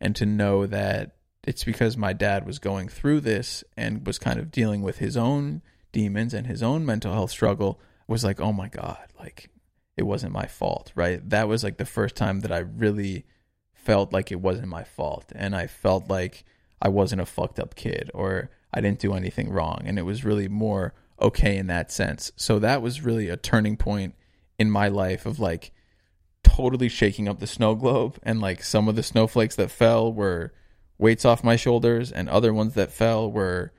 And 0.00 0.14
to 0.16 0.26
know 0.26 0.66
that 0.66 1.16
it's 1.44 1.64
because 1.64 1.96
my 1.96 2.12
dad 2.12 2.46
was 2.46 2.58
going 2.58 2.88
through 2.88 3.20
this 3.20 3.64
and 3.76 4.06
was 4.06 4.18
kind 4.18 4.38
of 4.38 4.50
dealing 4.50 4.82
with 4.82 4.98
his 4.98 5.16
own 5.16 5.62
demons 5.90 6.34
and 6.34 6.46
his 6.46 6.62
own 6.62 6.86
mental 6.86 7.12
health 7.12 7.30
struggle 7.30 7.80
was 8.06 8.24
like, 8.24 8.40
oh 8.40 8.52
my 8.52 8.68
God, 8.68 9.06
like 9.18 9.50
it 9.96 10.04
wasn't 10.04 10.32
my 10.32 10.46
fault, 10.46 10.92
right? 10.94 11.28
That 11.28 11.48
was 11.48 11.64
like 11.64 11.78
the 11.78 11.84
first 11.84 12.16
time 12.16 12.40
that 12.40 12.52
I 12.52 12.58
really 12.58 13.24
felt 13.84 14.12
like 14.12 14.30
it 14.30 14.40
wasn't 14.40 14.68
my 14.68 14.84
fault. 14.84 15.32
And 15.34 15.54
I 15.54 15.66
felt 15.66 16.08
like 16.08 16.44
I 16.80 16.88
wasn't 16.88 17.20
a 17.20 17.26
fucked 17.26 17.58
up 17.58 17.74
kid 17.74 18.10
or 18.14 18.50
I 18.72 18.80
didn't 18.80 19.00
do 19.00 19.14
anything 19.14 19.50
wrong. 19.50 19.82
And 19.84 19.98
it 19.98 20.02
was 20.02 20.24
really 20.24 20.48
more 20.48 20.94
okay 21.20 21.56
in 21.56 21.66
that 21.68 21.92
sense. 21.92 22.32
So 22.36 22.58
that 22.58 22.82
was 22.82 23.02
really 23.02 23.28
a 23.28 23.36
turning 23.36 23.76
point 23.76 24.14
in 24.58 24.70
my 24.70 24.88
life 24.88 25.26
of 25.26 25.38
like 25.38 25.72
totally 26.42 26.88
shaking 26.88 27.28
up 27.28 27.38
the 27.38 27.46
snow 27.46 27.74
globe. 27.74 28.18
And 28.22 28.40
like 28.40 28.62
some 28.62 28.88
of 28.88 28.96
the 28.96 29.02
snowflakes 29.02 29.56
that 29.56 29.70
fell 29.70 30.12
were 30.12 30.52
weights 30.98 31.24
off 31.24 31.42
my 31.42 31.56
shoulders, 31.56 32.12
and 32.12 32.28
other 32.28 32.54
ones 32.54 32.74
that 32.74 32.92
fell 32.92 33.30
were 33.30 33.72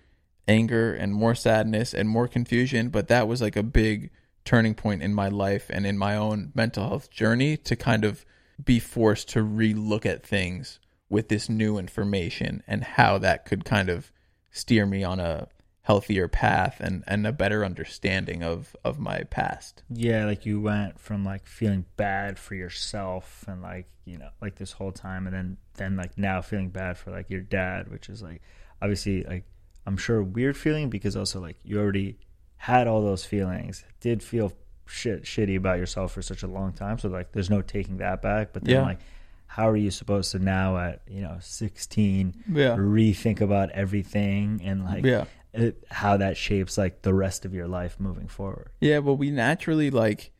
anger 0.45 0.93
and 0.93 1.13
more 1.13 1.33
sadness 1.33 1.93
and 1.93 2.09
more 2.09 2.27
confusion. 2.27 2.89
But 2.89 3.07
that 3.07 3.27
was 3.27 3.41
like 3.41 3.55
a 3.55 3.63
big 3.63 4.09
turning 4.43 4.75
point 4.75 5.01
in 5.01 5.13
my 5.13 5.29
life 5.29 5.67
and 5.69 5.85
in 5.85 5.97
my 5.97 6.17
own 6.17 6.51
mental 6.53 6.87
health 6.87 7.09
journey 7.09 7.55
to 7.55 7.77
kind 7.77 8.03
of 8.03 8.25
be 8.63 8.79
forced 8.79 9.29
to 9.29 9.39
relook 9.39 10.05
at 10.05 10.25
things 10.25 10.79
with 11.09 11.29
this 11.29 11.49
new 11.49 11.77
information 11.77 12.63
and 12.67 12.83
how 12.83 13.17
that 13.17 13.45
could 13.45 13.65
kind 13.65 13.89
of 13.89 14.11
steer 14.51 14.85
me 14.85 15.03
on 15.03 15.19
a 15.19 15.47
healthier 15.83 16.29
path 16.29 16.77
and 16.79 17.03
and 17.07 17.27
a 17.27 17.31
better 17.31 17.63
understanding 17.63 18.41
of 18.41 18.75
of 18.83 18.99
my 18.99 19.23
past. 19.23 19.83
Yeah, 19.89 20.25
like 20.25 20.45
you 20.45 20.59
went 20.59 20.99
from 20.99 21.23
like 21.23 21.45
feeling 21.45 21.85
bad 21.97 22.39
for 22.39 22.55
yourself 22.55 23.45
and 23.47 23.61
like 23.61 23.87
you 24.05 24.17
know 24.17 24.29
like 24.41 24.55
this 24.55 24.71
whole 24.71 24.91
time, 24.91 25.27
and 25.27 25.35
then 25.35 25.57
then 25.75 25.95
like 25.95 26.17
now 26.17 26.41
feeling 26.41 26.69
bad 26.69 26.97
for 26.97 27.11
like 27.11 27.29
your 27.29 27.41
dad, 27.41 27.91
which 27.91 28.09
is 28.09 28.21
like 28.21 28.41
obviously 28.81 29.23
like 29.23 29.45
I'm 29.85 29.97
sure 29.97 30.19
a 30.19 30.23
weird 30.23 30.57
feeling 30.57 30.89
because 30.89 31.15
also 31.15 31.39
like 31.39 31.57
you 31.63 31.79
already 31.79 32.17
had 32.57 32.87
all 32.87 33.01
those 33.01 33.25
feelings, 33.25 33.83
did 33.99 34.23
feel 34.23 34.53
shit 34.85 35.23
shitty 35.23 35.55
about 35.55 35.77
yourself 35.79 36.11
for 36.11 36.21
such 36.21 36.43
a 36.43 36.47
long 36.47 36.73
time, 36.73 36.99
so 36.99 37.09
like 37.09 37.31
there's 37.31 37.49
no 37.49 37.61
taking 37.61 37.97
that 37.97 38.21
back. 38.21 38.53
But 38.53 38.63
then 38.65 38.75
Yeah. 38.75 38.81
like 38.83 38.99
how 39.47 39.69
are 39.69 39.77
you 39.77 39.91
supposed 39.91 40.31
to 40.31 40.39
now 40.39 40.77
at 40.77 41.01
you 41.07 41.21
know 41.21 41.37
16 41.39 42.33
Yeah. 42.49 42.75
rethink 42.75 43.39
about 43.41 43.69
everything 43.71 44.61
and 44.63 44.83
like 44.83 45.05
Yeah. 45.05 45.25
it, 45.53 45.83
how 45.91 46.17
that 46.17 46.35
shapes 46.37 46.77
like 46.77 47.03
the 47.03 47.13
rest 47.13 47.45
of 47.45 47.53
your 47.53 47.67
life 47.67 47.99
moving 47.99 48.27
forward 48.27 48.71
Yeah, 48.81 48.99
well, 48.99 49.15
we 49.15 49.29
naturally 49.31 49.89
like. 49.91 50.31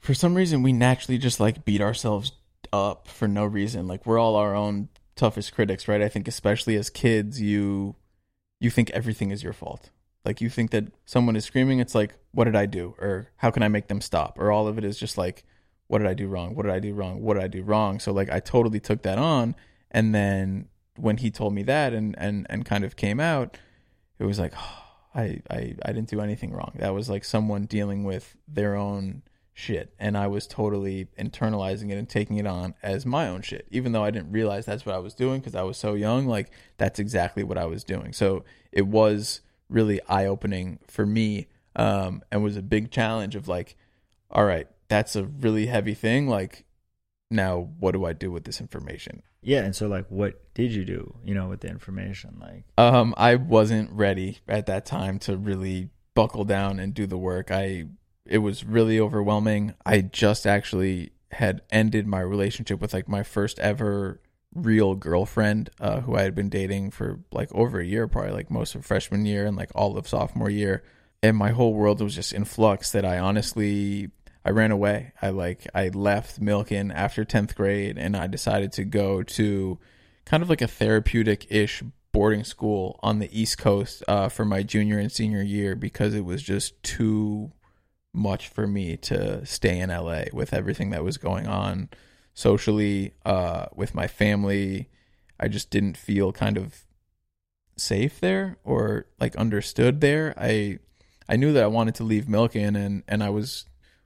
For 0.00 0.14
some 0.14 0.34
reason, 0.34 0.62
we 0.62 0.72
naturally 0.72 1.18
just 1.18 1.40
like 1.40 1.64
beat 1.64 1.80
ourselves 1.80 2.32
up 2.72 3.08
for 3.08 3.26
no 3.26 3.44
reason. 3.44 3.86
Like 3.88 4.06
we're 4.06 4.18
all 4.18 4.36
our 4.36 4.54
own 4.54 4.88
toughest 5.16 5.52
critics, 5.54 5.88
right? 5.88 6.00
I 6.00 6.08
think 6.08 6.28
especially 6.28 6.76
as 6.76 6.88
kids, 6.90 7.40
you 7.40 7.96
you 8.60 8.70
think 8.70 8.90
everything 8.90 9.30
is 9.30 9.42
your 9.42 9.52
fault. 9.52 9.90
Like 10.24 10.40
you 10.40 10.50
think 10.50 10.70
that 10.72 10.92
someone 11.06 11.36
is 11.36 11.44
screaming, 11.44 11.78
it's 11.78 11.94
like, 11.94 12.14
what 12.32 12.44
did 12.44 12.56
I 12.56 12.66
do, 12.66 12.94
or 12.98 13.30
how 13.36 13.50
can 13.50 13.62
I 13.62 13.68
make 13.68 13.88
them 13.88 14.00
stop, 14.00 14.38
or 14.38 14.50
all 14.50 14.68
of 14.68 14.78
it 14.78 14.84
is 14.84 14.98
just 14.98 15.16
like, 15.16 15.44
what 15.86 15.98
did 15.98 16.06
I 16.06 16.14
do 16.14 16.28
wrong? 16.28 16.54
What 16.54 16.64
did 16.64 16.72
I 16.72 16.80
do 16.80 16.92
wrong? 16.92 17.22
What 17.22 17.34
did 17.34 17.42
I 17.42 17.48
do 17.48 17.62
wrong? 17.62 18.00
So 18.00 18.12
like 18.12 18.30
I 18.30 18.40
totally 18.40 18.80
took 18.80 19.02
that 19.02 19.18
on, 19.18 19.54
and 19.90 20.14
then 20.14 20.68
when 20.96 21.18
he 21.18 21.30
told 21.30 21.54
me 21.54 21.62
that 21.64 21.92
and 21.92 22.14
and 22.18 22.46
and 22.50 22.64
kind 22.64 22.84
of 22.84 22.96
came 22.96 23.20
out, 23.20 23.56
it 24.18 24.24
was 24.24 24.38
like. 24.38 24.52
Oh, 24.56 24.84
I, 25.14 25.40
I 25.50 25.74
I 25.84 25.92
didn't 25.92 26.08
do 26.08 26.20
anything 26.20 26.52
wrong. 26.52 26.72
That 26.76 26.94
was 26.94 27.08
like 27.08 27.24
someone 27.24 27.64
dealing 27.64 28.04
with 28.04 28.36
their 28.46 28.76
own 28.76 29.22
shit, 29.52 29.92
and 29.98 30.16
I 30.16 30.28
was 30.28 30.46
totally 30.46 31.08
internalizing 31.18 31.90
it 31.90 31.98
and 31.98 32.08
taking 32.08 32.36
it 32.36 32.46
on 32.46 32.74
as 32.82 33.04
my 33.04 33.26
own 33.28 33.42
shit, 33.42 33.66
even 33.70 33.92
though 33.92 34.04
I 34.04 34.10
didn't 34.10 34.30
realize 34.30 34.66
that's 34.66 34.86
what 34.86 34.94
I 34.94 34.98
was 34.98 35.14
doing 35.14 35.40
because 35.40 35.54
I 35.54 35.62
was 35.62 35.76
so 35.76 35.94
young. 35.94 36.26
Like 36.26 36.52
that's 36.76 36.98
exactly 36.98 37.42
what 37.42 37.58
I 37.58 37.64
was 37.64 37.84
doing. 37.84 38.12
So 38.12 38.44
it 38.70 38.86
was 38.86 39.40
really 39.68 40.00
eye 40.08 40.26
opening 40.26 40.78
for 40.88 41.06
me, 41.06 41.48
um, 41.76 42.22
and 42.30 42.42
was 42.42 42.56
a 42.56 42.62
big 42.62 42.90
challenge 42.90 43.36
of 43.36 43.48
like, 43.48 43.76
all 44.30 44.44
right, 44.44 44.66
that's 44.88 45.16
a 45.16 45.24
really 45.24 45.66
heavy 45.66 45.94
thing. 45.94 46.28
Like 46.28 46.64
now, 47.30 47.68
what 47.78 47.92
do 47.92 48.04
I 48.04 48.12
do 48.12 48.30
with 48.30 48.44
this 48.44 48.60
information? 48.60 49.22
yeah 49.40 49.60
and 49.60 49.74
so 49.74 49.86
like 49.86 50.04
what 50.08 50.52
did 50.52 50.72
you 50.72 50.84
do 50.84 51.14
you 51.24 51.32
know 51.32 51.48
with 51.48 51.60
the 51.60 51.68
information 51.68 52.36
like 52.40 52.64
Um, 52.76 53.14
I 53.16 53.36
wasn't 53.36 53.90
ready 53.92 54.38
at 54.48 54.66
that 54.66 54.84
time 54.84 55.20
to 55.20 55.36
really 55.36 55.90
buckle 56.14 56.44
down 56.44 56.80
and 56.80 56.92
do 56.92 57.06
the 57.06 57.16
work. 57.16 57.52
I 57.52 57.84
it 58.26 58.38
was 58.38 58.64
really 58.64 58.98
overwhelming. 58.98 59.74
I 59.86 60.00
just 60.00 60.46
actually 60.46 61.12
had 61.30 61.62
ended 61.70 62.06
my 62.06 62.20
relationship 62.20 62.80
with 62.80 62.92
like 62.92 63.08
my 63.08 63.22
first 63.22 63.60
ever 63.60 64.20
real 64.54 64.94
girlfriend, 64.94 65.70
uh, 65.80 66.00
who 66.00 66.16
I 66.16 66.22
had 66.22 66.34
been 66.34 66.48
dating 66.48 66.90
for 66.90 67.20
like 67.32 67.52
over 67.54 67.80
a 67.80 67.84
year, 67.84 68.08
probably 68.08 68.32
like 68.32 68.50
most 68.50 68.74
of 68.74 68.84
freshman 68.84 69.26
year 69.26 69.46
and 69.46 69.56
like 69.56 69.70
all 69.74 69.96
of 69.96 70.08
sophomore 70.08 70.50
year. 70.50 70.82
And 71.22 71.36
my 71.36 71.50
whole 71.50 71.74
world 71.74 72.00
was 72.00 72.14
just 72.14 72.32
in 72.32 72.44
flux 72.44 72.92
that 72.92 73.04
I 73.04 73.18
honestly 73.18 74.10
I 74.44 74.50
ran 74.50 74.70
away. 74.70 75.12
I 75.20 75.30
like 75.30 75.66
I 75.74 75.88
left 75.88 76.40
Milken 76.40 76.92
after 76.94 77.24
10th 77.24 77.54
grade 77.54 77.98
and 77.98 78.16
I 78.16 78.26
decided 78.26 78.72
to 78.72 78.84
go 78.84 79.22
to 79.22 79.78
kind 80.24 80.42
of 80.42 80.48
like 80.48 80.62
a 80.62 80.68
therapeutic 80.68 81.46
ish 81.50 81.82
boarding 82.12 82.44
school 82.44 82.98
on 83.02 83.18
the 83.18 83.38
East 83.38 83.58
Coast 83.58 84.02
uh, 84.08 84.28
for 84.28 84.44
my 84.44 84.62
junior 84.62 84.98
and 84.98 85.12
senior 85.12 85.42
year 85.42 85.76
because 85.76 86.14
it 86.14 86.24
was 86.24 86.42
just 86.42 86.82
too 86.82 87.52
much 88.14 88.48
for 88.48 88.66
me 88.66 88.96
to 88.96 89.44
stay 89.44 89.78
in 89.78 89.90
LA 89.90 90.24
with 90.32 90.54
everything 90.54 90.90
that 90.90 91.04
was 91.04 91.18
going 91.18 91.46
on 91.46 91.88
socially 92.38 93.12
uh, 93.24 93.66
with 93.74 93.96
my 93.96 94.06
family. 94.06 94.88
I 95.40 95.48
just 95.48 95.70
didn't 95.70 95.96
feel 95.96 96.32
kind 96.32 96.56
of 96.56 96.84
safe 97.76 98.20
there 98.20 98.58
or 98.62 99.06
like 99.18 99.34
understood 99.34 100.00
there. 100.00 100.34
I 100.36 100.78
I 101.28 101.34
knew 101.36 101.52
that 101.52 101.64
I 101.64 101.66
wanted 101.66 101.96
to 101.96 102.04
leave 102.04 102.26
Milken 102.26 102.76
and 102.76 103.02
and 103.08 103.24
I 103.24 103.30
was 103.30 103.64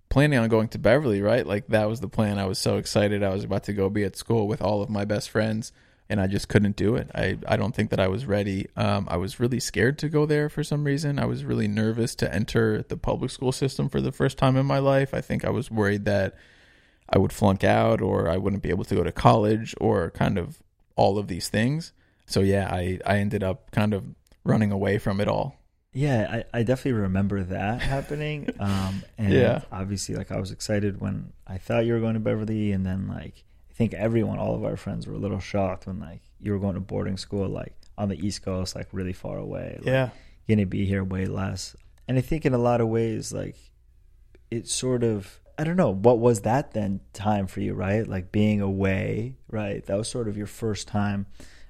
planning 0.08 0.38
on 0.38 0.48
going 0.48 0.68
to 0.68 0.78
Beverly, 0.78 1.20
right? 1.20 1.46
Like 1.46 1.66
that 1.68 1.88
was 1.90 2.00
the 2.00 2.08
plan. 2.08 2.38
I 2.38 2.46
was 2.46 2.58
so 2.58 2.78
excited. 2.78 3.22
I 3.22 3.34
was 3.34 3.44
about 3.44 3.64
to 3.64 3.74
go 3.74 3.90
be 3.90 4.04
at 4.04 4.16
school 4.16 4.48
with 4.48 4.62
all 4.62 4.80
of 4.82 4.88
my 4.88 5.04
best 5.04 5.28
friends 5.28 5.70
and 6.08 6.18
I 6.18 6.26
just 6.26 6.48
couldn't 6.48 6.76
do 6.76 6.96
it. 6.96 7.10
I, 7.14 7.38
I 7.46 7.56
don't 7.56 7.74
think 7.74 7.90
that 7.90 8.00
I 8.00 8.08
was 8.08 8.26
ready. 8.26 8.66
Um, 8.76 9.08
I 9.10 9.16
was 9.16 9.40
really 9.40 9.60
scared 9.60 9.98
to 10.00 10.08
go 10.08 10.26
there 10.26 10.48
for 10.48 10.64
some 10.64 10.84
reason. 10.84 11.18
I 11.18 11.26
was 11.26 11.44
really 11.44 11.68
nervous 11.68 12.14
to 12.16 12.34
enter 12.34 12.82
the 12.82 12.98
public 12.98 13.30
school 13.30 13.52
system 13.52 13.88
for 13.88 14.00
the 14.00 14.12
first 14.12 14.36
time 14.36 14.56
in 14.56 14.66
my 14.66 14.78
life. 14.78 15.14
I 15.14 15.20
think 15.20 15.44
I 15.44 15.50
was 15.50 15.70
worried 15.70 16.04
that 16.06 16.34
I 17.08 17.18
would 17.18 17.32
flunk 17.32 17.62
out 17.64 18.00
or 18.00 18.28
I 18.28 18.36
wouldn't 18.38 18.62
be 18.62 18.70
able 18.70 18.84
to 18.84 18.94
go 18.94 19.02
to 19.04 19.12
college 19.12 19.74
or 19.80 20.10
kind 20.10 20.38
of 20.38 20.62
all 20.96 21.18
of 21.18 21.28
these 21.28 21.48
things. 21.48 21.92
So 22.26 22.40
yeah, 22.40 22.68
I, 22.72 22.98
I 23.04 23.18
ended 23.18 23.42
up 23.42 23.70
kind 23.70 23.92
of 23.94 24.04
running 24.44 24.72
away 24.72 24.98
from 24.98 25.20
it 25.20 25.28
all. 25.28 25.56
yeah 25.94 26.42
i, 26.52 26.58
I 26.58 26.62
definitely 26.64 27.00
remember 27.02 27.44
that 27.44 27.80
happening 27.94 28.48
um 28.58 29.02
and 29.18 29.32
Yeah. 29.32 29.60
obviously 29.70 30.14
like 30.16 30.32
i 30.32 30.40
was 30.40 30.50
excited 30.50 31.00
when 31.00 31.32
i 31.46 31.58
thought 31.58 31.84
you 31.86 31.92
were 31.92 32.00
going 32.00 32.14
to 32.14 32.20
beverly 32.20 32.72
and 32.72 32.84
then 32.84 33.06
like 33.08 33.44
i 33.70 33.72
think 33.74 33.92
everyone 33.94 34.38
all 34.38 34.54
of 34.56 34.64
our 34.64 34.76
friends 34.76 35.06
were 35.06 35.14
a 35.14 35.18
little 35.18 35.38
shocked 35.38 35.86
when 35.86 36.00
like 36.00 36.22
you 36.40 36.50
were 36.52 36.58
going 36.58 36.74
to 36.74 36.80
boarding 36.80 37.16
school 37.18 37.46
like 37.48 37.74
on 37.98 38.08
the 38.08 38.18
east 38.26 38.42
coast 38.42 38.74
like 38.74 38.88
really 38.90 39.12
far 39.12 39.36
away 39.38 39.74
like, 39.78 39.86
Yeah. 39.86 40.08
gonna 40.48 40.66
be 40.66 40.86
here 40.86 41.04
way 41.04 41.26
less. 41.26 41.76
And 42.08 42.18
I 42.18 42.20
think 42.22 42.44
in 42.46 42.52
a 42.54 42.58
lot 42.58 42.80
of 42.80 42.88
ways, 42.88 43.32
like 43.32 43.56
it 44.50 44.66
sort 44.68 45.04
of 45.04 45.38
I 45.62 45.64
don't 45.64 45.76
know, 45.76 45.90
what 45.94 46.18
was 46.18 46.40
that 46.40 46.72
then 46.72 46.98
time 47.12 47.46
for 47.46 47.60
you, 47.60 47.72
right? 47.72 48.04
Like 48.06 48.32
being 48.32 48.60
away, 48.60 49.36
right? 49.48 49.86
That 49.86 49.96
was 49.96 50.08
sort 50.08 50.26
of 50.26 50.36
your 50.36 50.48
first 50.48 50.88
time 50.88 51.26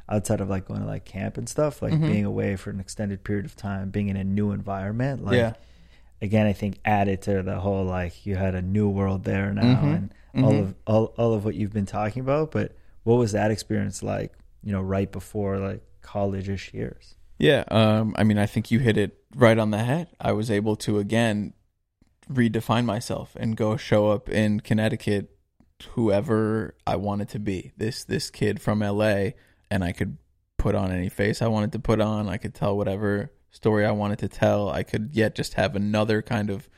outside 0.08 0.40
of 0.40 0.48
like 0.48 0.66
going 0.66 0.80
to 0.80 0.86
like 0.86 1.04
camp 1.04 1.36
and 1.36 1.46
stuff, 1.46 1.82
like 1.82 1.92
Mhm. 1.92 2.06
being 2.06 2.24
away 2.24 2.56
for 2.56 2.70
an 2.70 2.80
extended 2.80 3.22
period 3.22 3.44
of 3.44 3.54
time, 3.54 3.90
being 3.90 4.08
in 4.08 4.16
a 4.16 4.24
new 4.24 4.50
environment. 4.52 5.22
Like 5.22 5.36
yeah. 5.36 5.52
again, 6.22 6.46
I 6.46 6.54
think 6.54 6.78
added 6.86 7.20
to 7.22 7.42
the 7.42 7.60
whole 7.60 7.84
like 7.84 8.24
you 8.24 8.34
had 8.36 8.54
a 8.54 8.62
new 8.62 8.88
world 8.88 9.24
there 9.24 9.52
now 9.52 9.82
Mhm. 9.82 9.94
and 9.94 10.14
all 10.44 10.52
Mhm. 10.54 10.60
of 10.60 10.74
all, 10.86 11.04
all 11.18 11.34
of 11.34 11.44
what 11.44 11.54
you've 11.54 11.74
been 11.74 11.84
talking 11.86 12.20
about. 12.20 12.50
But 12.50 12.74
what 13.02 13.16
was 13.16 13.32
that 13.32 13.50
experience 13.50 14.02
like, 14.02 14.32
you 14.62 14.72
know, 14.72 14.80
right 14.80 15.12
before 15.12 15.58
like 15.58 15.82
college 16.00 16.48
ish 16.48 16.72
years? 16.72 17.14
Yeah, 17.38 17.64
um, 17.70 18.14
I 18.16 18.24
mean, 18.24 18.38
I 18.38 18.46
think 18.46 18.70
you 18.70 18.78
hit 18.78 18.96
it 18.96 19.18
right 19.36 19.58
on 19.58 19.70
the 19.70 19.78
head. 19.84 20.08
I 20.18 20.32
was 20.32 20.50
able 20.50 20.76
to 20.76 20.98
again 20.98 21.52
redefine 22.30 22.84
myself 22.84 23.36
and 23.38 23.56
go 23.56 23.76
show 23.76 24.08
up 24.08 24.28
in 24.28 24.60
Connecticut, 24.60 25.36
whoever 25.90 26.74
I 26.86 26.96
wanted 26.96 27.28
to 27.30 27.38
be. 27.38 27.72
This 27.76 28.04
this 28.04 28.30
kid 28.30 28.60
from 28.60 28.80
LA, 28.80 29.30
and 29.70 29.82
I 29.84 29.92
could 29.92 30.18
put 30.58 30.74
on 30.74 30.92
any 30.92 31.08
face 31.08 31.42
I 31.42 31.48
wanted 31.48 31.72
to 31.72 31.78
put 31.78 32.00
on. 32.00 32.28
I 32.28 32.36
could 32.36 32.54
tell 32.54 32.76
whatever 32.76 33.32
story 33.50 33.84
I 33.84 33.90
wanted 33.90 34.18
to 34.20 34.28
tell. 34.28 34.70
I 34.70 34.82
could 34.82 35.10
yet 35.12 35.34
just 35.34 35.54
have 35.54 35.74
another 35.74 36.22
kind 36.22 36.50
of 36.50 36.68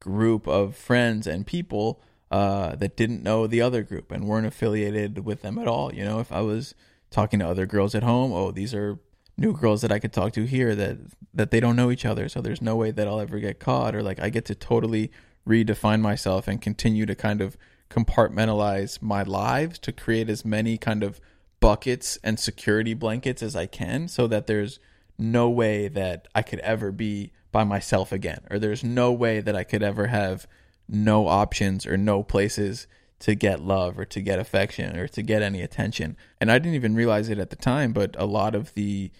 group 0.00 0.48
of 0.48 0.76
friends 0.76 1.26
and 1.26 1.46
people 1.46 2.02
uh, 2.30 2.74
that 2.76 2.96
didn't 2.96 3.22
know 3.22 3.46
the 3.46 3.60
other 3.60 3.82
group 3.82 4.10
and 4.10 4.26
weren't 4.26 4.46
affiliated 4.46 5.24
with 5.24 5.42
them 5.42 5.58
at 5.58 5.68
all. 5.68 5.94
You 5.94 6.04
know, 6.04 6.18
if 6.18 6.32
I 6.32 6.40
was 6.40 6.74
talking 7.10 7.38
to 7.38 7.48
other 7.48 7.66
girls 7.66 7.94
at 7.94 8.02
home, 8.02 8.32
oh, 8.32 8.50
these 8.50 8.74
are 8.74 8.98
new 9.42 9.52
girls 9.52 9.82
that 9.82 9.92
I 9.92 9.98
could 9.98 10.12
talk 10.12 10.32
to 10.34 10.44
here 10.44 10.74
that 10.74 10.98
that 11.34 11.50
they 11.50 11.60
don't 11.60 11.76
know 11.76 11.90
each 11.90 12.04
other, 12.04 12.28
so 12.28 12.40
there's 12.40 12.62
no 12.62 12.76
way 12.76 12.90
that 12.90 13.08
I'll 13.08 13.20
ever 13.20 13.38
get 13.38 13.58
caught 13.58 13.94
or 13.94 14.02
like 14.02 14.20
I 14.20 14.30
get 14.30 14.44
to 14.46 14.54
totally 14.54 15.10
redefine 15.46 16.00
myself 16.00 16.46
and 16.46 16.62
continue 16.62 17.04
to 17.06 17.14
kind 17.14 17.40
of 17.40 17.56
compartmentalize 17.90 19.02
my 19.02 19.22
lives 19.22 19.78
to 19.80 19.92
create 19.92 20.30
as 20.30 20.44
many 20.44 20.78
kind 20.78 21.02
of 21.02 21.20
buckets 21.60 22.18
and 22.22 22.38
security 22.38 22.94
blankets 22.94 23.42
as 23.42 23.54
I 23.54 23.66
can 23.66 24.08
so 24.08 24.26
that 24.28 24.46
there's 24.46 24.78
no 25.18 25.50
way 25.50 25.88
that 25.88 26.28
I 26.34 26.42
could 26.42 26.60
ever 26.60 26.90
be 26.90 27.32
by 27.50 27.64
myself 27.64 28.12
again 28.12 28.40
or 28.50 28.58
there's 28.58 28.82
no 28.82 29.12
way 29.12 29.40
that 29.40 29.54
I 29.54 29.64
could 29.64 29.82
ever 29.82 30.06
have 30.06 30.46
no 30.88 31.28
options 31.28 31.86
or 31.86 31.96
no 31.96 32.22
places 32.22 32.86
to 33.20 33.34
get 33.34 33.60
love 33.60 33.98
or 33.98 34.04
to 34.04 34.20
get 34.20 34.38
affection 34.38 34.96
or 34.98 35.06
to 35.06 35.22
get 35.22 35.42
any 35.42 35.62
attention. 35.62 36.16
And 36.40 36.50
I 36.50 36.58
didn't 36.58 36.74
even 36.74 36.96
realize 36.96 37.28
it 37.28 37.38
at 37.38 37.50
the 37.50 37.56
time, 37.56 37.92
but 37.92 38.16
a 38.18 38.26
lot 38.26 38.54
of 38.54 38.74
the 38.74 39.12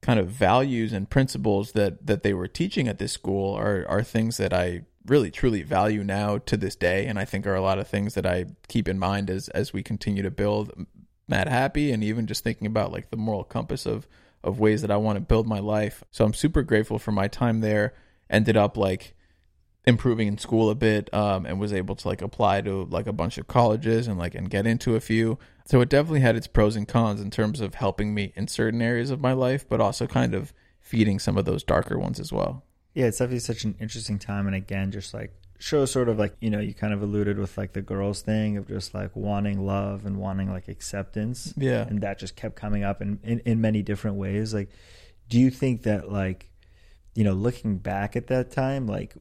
kind 0.00 0.20
of 0.20 0.28
values 0.28 0.92
and 0.92 1.10
principles 1.10 1.72
that 1.72 2.06
that 2.06 2.22
they 2.22 2.32
were 2.32 2.48
teaching 2.48 2.88
at 2.88 2.98
this 2.98 3.12
school 3.12 3.54
are 3.54 3.84
are 3.88 4.02
things 4.02 4.36
that 4.36 4.52
I 4.52 4.82
really 5.06 5.30
truly 5.30 5.62
value 5.62 6.04
now 6.04 6.38
to 6.38 6.56
this 6.56 6.76
day 6.76 7.06
and 7.06 7.18
I 7.18 7.24
think 7.24 7.46
are 7.46 7.54
a 7.54 7.62
lot 7.62 7.78
of 7.78 7.88
things 7.88 8.14
that 8.14 8.26
I 8.26 8.46
keep 8.68 8.88
in 8.88 8.98
mind 8.98 9.30
as 9.30 9.48
as 9.48 9.72
we 9.72 9.82
continue 9.82 10.22
to 10.22 10.30
build 10.30 10.86
Madhappy 11.26 11.92
and 11.92 12.04
even 12.04 12.26
just 12.26 12.44
thinking 12.44 12.66
about 12.66 12.92
like 12.92 13.10
the 13.10 13.16
moral 13.16 13.44
compass 13.44 13.86
of 13.86 14.06
of 14.44 14.60
ways 14.60 14.82
that 14.82 14.90
I 14.90 14.96
want 14.96 15.16
to 15.16 15.20
build 15.20 15.46
my 15.46 15.58
life. 15.58 16.04
So 16.10 16.24
I'm 16.24 16.34
super 16.34 16.62
grateful 16.62 16.98
for 16.98 17.12
my 17.12 17.28
time 17.28 17.60
there. 17.60 17.94
Ended 18.30 18.56
up 18.56 18.76
like 18.76 19.14
improving 19.84 20.28
in 20.28 20.38
school 20.38 20.70
a 20.70 20.74
bit 20.74 21.12
um, 21.14 21.46
and 21.46 21.58
was 21.58 21.72
able 21.72 21.96
to 21.96 22.08
like 22.08 22.22
apply 22.22 22.60
to 22.60 22.84
like 22.84 23.06
a 23.06 23.12
bunch 23.12 23.38
of 23.38 23.48
colleges 23.48 24.06
and 24.06 24.18
like 24.18 24.34
and 24.34 24.50
get 24.50 24.66
into 24.66 24.94
a 24.94 25.00
few 25.00 25.38
so 25.68 25.82
it 25.82 25.90
definitely 25.90 26.20
had 26.20 26.34
its 26.34 26.46
pros 26.46 26.76
and 26.76 26.88
cons 26.88 27.20
in 27.20 27.30
terms 27.30 27.60
of 27.60 27.74
helping 27.74 28.14
me 28.14 28.32
in 28.34 28.48
certain 28.48 28.80
areas 28.80 29.10
of 29.10 29.20
my 29.20 29.32
life 29.34 29.68
but 29.68 29.80
also 29.80 30.06
kind 30.06 30.34
of 30.34 30.54
feeding 30.80 31.18
some 31.18 31.36
of 31.36 31.44
those 31.44 31.62
darker 31.62 31.98
ones 31.98 32.18
as 32.18 32.32
well. 32.32 32.64
Yeah, 32.94 33.06
it's 33.06 33.18
definitely 33.18 33.40
such 33.40 33.64
an 33.64 33.74
interesting 33.78 34.18
time, 34.18 34.46
and 34.46 34.56
again, 34.56 34.90
just 34.90 35.12
like 35.12 35.34
shows 35.58 35.90
sort 35.90 36.08
of 36.08 36.18
like 36.18 36.34
you 36.40 36.48
know 36.50 36.60
you 36.60 36.72
kind 36.72 36.94
of 36.94 37.02
alluded 37.02 37.36
with 37.38 37.58
like 37.58 37.72
the 37.74 37.82
girls 37.82 38.22
thing 38.22 38.56
of 38.56 38.66
just 38.68 38.94
like 38.94 39.14
wanting 39.14 39.66
love 39.66 40.06
and 40.06 40.16
wanting 40.16 40.50
like 40.50 40.68
acceptance 40.68 41.52
Yeah. 41.56 41.82
and 41.86 42.00
that 42.00 42.18
just 42.18 42.36
kept 42.36 42.54
coming 42.56 42.84
up 42.84 43.02
in, 43.02 43.18
in 43.24 43.40
in 43.40 43.60
many 43.60 43.82
different 43.82 44.16
ways 44.16 44.54
like 44.54 44.70
do 45.28 45.36
you 45.38 45.50
think 45.50 45.82
that 45.82 46.12
like 46.12 46.48
you 47.16 47.24
know 47.24 47.32
looking 47.32 47.78
back 47.78 48.14
at 48.14 48.28
that 48.28 48.52
time 48.52 48.86
like 48.86 49.16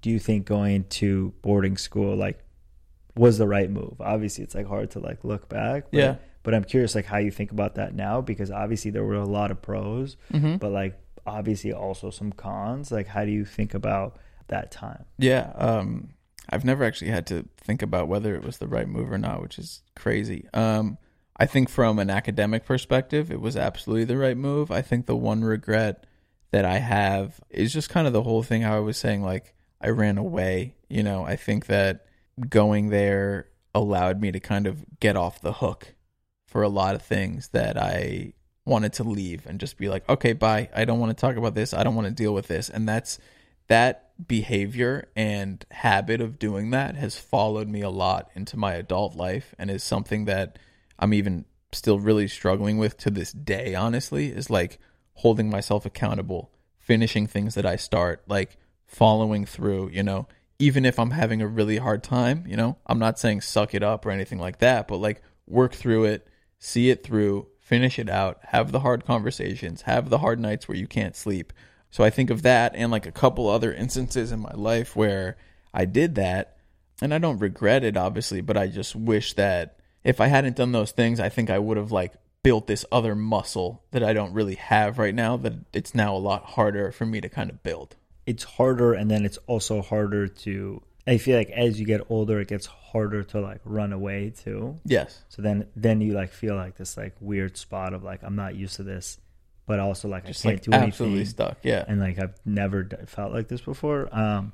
do 0.00 0.08
you 0.08 0.18
think 0.18 0.46
going 0.46 0.84
to 0.84 1.34
boarding 1.42 1.76
school 1.76 2.16
like 2.16 2.42
was 3.18 3.38
the 3.38 3.46
right 3.46 3.70
move 3.70 4.00
obviously 4.00 4.44
it's 4.44 4.54
like 4.54 4.66
hard 4.66 4.90
to 4.90 4.98
like 5.00 5.24
look 5.24 5.48
back 5.48 5.84
but, 5.90 5.98
Yeah. 5.98 6.14
but 6.42 6.54
i'm 6.54 6.64
curious 6.64 6.94
like 6.94 7.04
how 7.06 7.18
you 7.18 7.30
think 7.30 7.50
about 7.52 7.74
that 7.76 7.94
now 7.94 8.20
because 8.20 8.50
obviously 8.50 8.90
there 8.90 9.04
were 9.04 9.14
a 9.16 9.24
lot 9.26 9.50
of 9.50 9.60
pros 9.62 10.16
Mm-hmm. 10.32 10.56
but 10.56 10.70
like 10.70 10.98
obviously 11.26 11.72
also 11.72 12.10
some 12.10 12.32
cons 12.32 12.90
like 12.92 13.06
how 13.06 13.24
do 13.24 13.30
you 13.30 13.44
think 13.44 13.74
about 13.74 14.16
that 14.48 14.70
time 14.70 15.04
Yeah, 15.18 15.52
um, 15.56 16.10
I've 16.48 16.64
never 16.64 16.82
actually 16.84 17.10
had 17.10 17.26
to 17.26 17.44
think 17.58 17.82
about 17.82 18.08
whether 18.08 18.34
it 18.34 18.42
was 18.42 18.56
the 18.56 18.66
right 18.66 18.88
move 18.88 19.12
or 19.12 19.18
not, 19.18 19.42
which 19.42 19.58
is 19.58 19.82
crazy. 19.94 20.46
Um, 20.54 20.96
I 21.36 21.44
think 21.44 21.68
from 21.68 21.98
an 21.98 22.08
academic 22.08 22.64
perspective, 22.64 23.30
it 23.30 23.42
was 23.42 23.54
absolutely 23.58 24.04
the 24.06 24.16
right 24.16 24.36
move. 24.38 24.70
I 24.70 24.80
think 24.80 25.04
the 25.04 25.14
one 25.16 25.44
regret 25.44 26.06
that 26.52 26.64
I 26.64 26.78
have 26.78 27.38
is 27.50 27.70
just 27.74 27.90
kind 27.90 28.06
of 28.06 28.14
the 28.14 28.22
whole 28.22 28.42
thing. 28.42 28.62
How 28.62 28.76
I 28.76 28.80
was 28.80 28.96
saying, 28.96 29.22
like 29.22 29.54
I 29.82 29.90
ran 29.90 30.16
away. 30.16 30.76
You 30.88 31.02
know, 31.02 31.22
I 31.24 31.36
think 31.36 31.66
that 31.66 32.06
going 32.48 32.90
there 32.90 33.48
allowed 33.74 34.20
me 34.20 34.32
to 34.32 34.40
kind 34.40 34.66
of 34.66 34.84
get 35.00 35.16
off 35.16 35.40
the 35.40 35.54
hook 35.54 35.94
for 36.46 36.62
a 36.62 36.68
lot 36.68 36.94
of 36.94 37.02
things 37.02 37.48
that 37.48 37.76
I 37.76 38.32
wanted 38.64 38.92
to 38.94 39.04
leave 39.04 39.46
and 39.46 39.58
just 39.58 39.76
be 39.76 39.88
like, 39.88 40.08
okay, 40.08 40.32
bye. 40.32 40.68
I 40.74 40.84
don't 40.84 40.98
want 40.98 41.16
to 41.16 41.20
talk 41.20 41.36
about 41.36 41.54
this. 41.54 41.72
I 41.72 41.82
don't 41.82 41.94
want 41.94 42.06
to 42.06 42.14
deal 42.14 42.34
with 42.34 42.48
this. 42.48 42.68
And 42.68 42.88
that's 42.88 43.18
that 43.68 44.12
behavior 44.26 45.08
and 45.14 45.64
habit 45.70 46.20
of 46.20 46.38
doing 46.38 46.70
that 46.70 46.96
has 46.96 47.18
followed 47.18 47.68
me 47.68 47.82
a 47.82 47.90
lot 47.90 48.30
into 48.34 48.56
my 48.56 48.74
adult 48.74 49.14
life 49.14 49.54
and 49.58 49.70
is 49.70 49.82
something 49.82 50.24
that 50.24 50.58
I'm 50.98 51.14
even 51.14 51.44
still 51.72 51.98
really 51.98 52.28
struggling 52.28 52.78
with 52.78 52.96
to 52.98 53.10
this 53.10 53.32
day, 53.32 53.74
honestly, 53.74 54.28
is 54.28 54.50
like 54.50 54.78
holding 55.14 55.50
myself 55.50 55.84
accountable, 55.86 56.50
finishing 56.78 57.26
things 57.26 57.54
that 57.54 57.66
I 57.66 57.76
start, 57.76 58.22
like 58.26 58.56
following 58.86 59.44
through, 59.44 59.90
you 59.90 60.02
know, 60.02 60.26
even 60.58 60.84
if 60.84 60.98
I'm 60.98 61.12
having 61.12 61.40
a 61.40 61.46
really 61.46 61.78
hard 61.78 62.02
time, 62.02 62.44
you 62.46 62.56
know, 62.56 62.78
I'm 62.86 62.98
not 62.98 63.18
saying 63.18 63.42
suck 63.42 63.74
it 63.74 63.82
up 63.82 64.04
or 64.04 64.10
anything 64.10 64.38
like 64.38 64.58
that, 64.58 64.88
but 64.88 64.96
like 64.96 65.22
work 65.46 65.72
through 65.72 66.04
it, 66.04 66.26
see 66.58 66.90
it 66.90 67.04
through, 67.04 67.46
finish 67.60 67.98
it 67.98 68.08
out, 68.08 68.40
have 68.42 68.72
the 68.72 68.80
hard 68.80 69.04
conversations, 69.04 69.82
have 69.82 70.10
the 70.10 70.18
hard 70.18 70.40
nights 70.40 70.66
where 70.66 70.76
you 70.76 70.86
can't 70.86 71.14
sleep. 71.14 71.52
So 71.90 72.02
I 72.02 72.10
think 72.10 72.30
of 72.30 72.42
that 72.42 72.74
and 72.74 72.90
like 72.90 73.06
a 73.06 73.12
couple 73.12 73.48
other 73.48 73.72
instances 73.72 74.32
in 74.32 74.40
my 74.40 74.52
life 74.52 74.96
where 74.96 75.36
I 75.72 75.84
did 75.84 76.16
that 76.16 76.56
and 77.00 77.14
I 77.14 77.18
don't 77.18 77.38
regret 77.38 77.84
it 77.84 77.96
obviously, 77.96 78.40
but 78.40 78.56
I 78.56 78.66
just 78.66 78.96
wish 78.96 79.34
that 79.34 79.78
if 80.02 80.20
I 80.20 80.26
hadn't 80.26 80.56
done 80.56 80.72
those 80.72 80.90
things, 80.90 81.20
I 81.20 81.28
think 81.28 81.50
I 81.50 81.58
would 81.58 81.76
have 81.76 81.92
like 81.92 82.14
built 82.42 82.66
this 82.66 82.84
other 82.90 83.14
muscle 83.14 83.84
that 83.92 84.02
I 84.02 84.12
don't 84.12 84.32
really 84.32 84.54
have 84.56 84.98
right 84.98 85.14
now 85.14 85.36
that 85.36 85.54
it's 85.72 85.94
now 85.94 86.16
a 86.16 86.18
lot 86.18 86.44
harder 86.44 86.90
for 86.90 87.06
me 87.06 87.20
to 87.20 87.28
kind 87.28 87.50
of 87.50 87.62
build. 87.62 87.96
It's 88.30 88.44
harder 88.44 88.90
and 88.92 89.06
then 89.10 89.24
it's 89.24 89.38
also 89.46 89.80
harder 89.82 90.28
to 90.44 90.80
i 91.06 91.16
feel 91.18 91.36
like 91.40 91.50
as 91.50 91.80
you 91.80 91.86
get 91.86 92.00
older 92.10 92.36
it 92.40 92.48
gets 92.48 92.66
harder 92.66 93.22
to 93.22 93.40
like 93.40 93.60
run 93.64 93.92
away 93.92 94.30
too 94.44 94.76
Yes. 94.84 95.22
so 95.28 95.40
then 95.42 95.66
then 95.74 96.00
you 96.00 96.12
like 96.12 96.30
feel 96.42 96.54
like 96.54 96.76
this 96.76 96.96
like 96.96 97.14
weird 97.20 97.56
spot 97.56 97.94
of 97.94 98.02
like 98.04 98.20
i'm 98.22 98.36
not 98.36 98.54
used 98.54 98.76
to 98.76 98.82
this 98.82 99.18
but 99.66 99.78
also 99.80 100.08
like 100.08 100.26
Just 100.26 100.44
i 100.46 100.50
can't 100.50 100.56
like 100.56 100.64
do 100.64 100.72
absolutely 100.86 101.18
anything 101.20 101.30
stuck. 101.30 101.56
Yeah. 101.62 101.84
and 101.88 102.00
like 102.00 102.18
i've 102.18 102.38
never 102.44 102.88
felt 103.06 103.32
like 103.32 103.48
this 103.48 103.60
before 103.62 104.08
um 104.12 104.52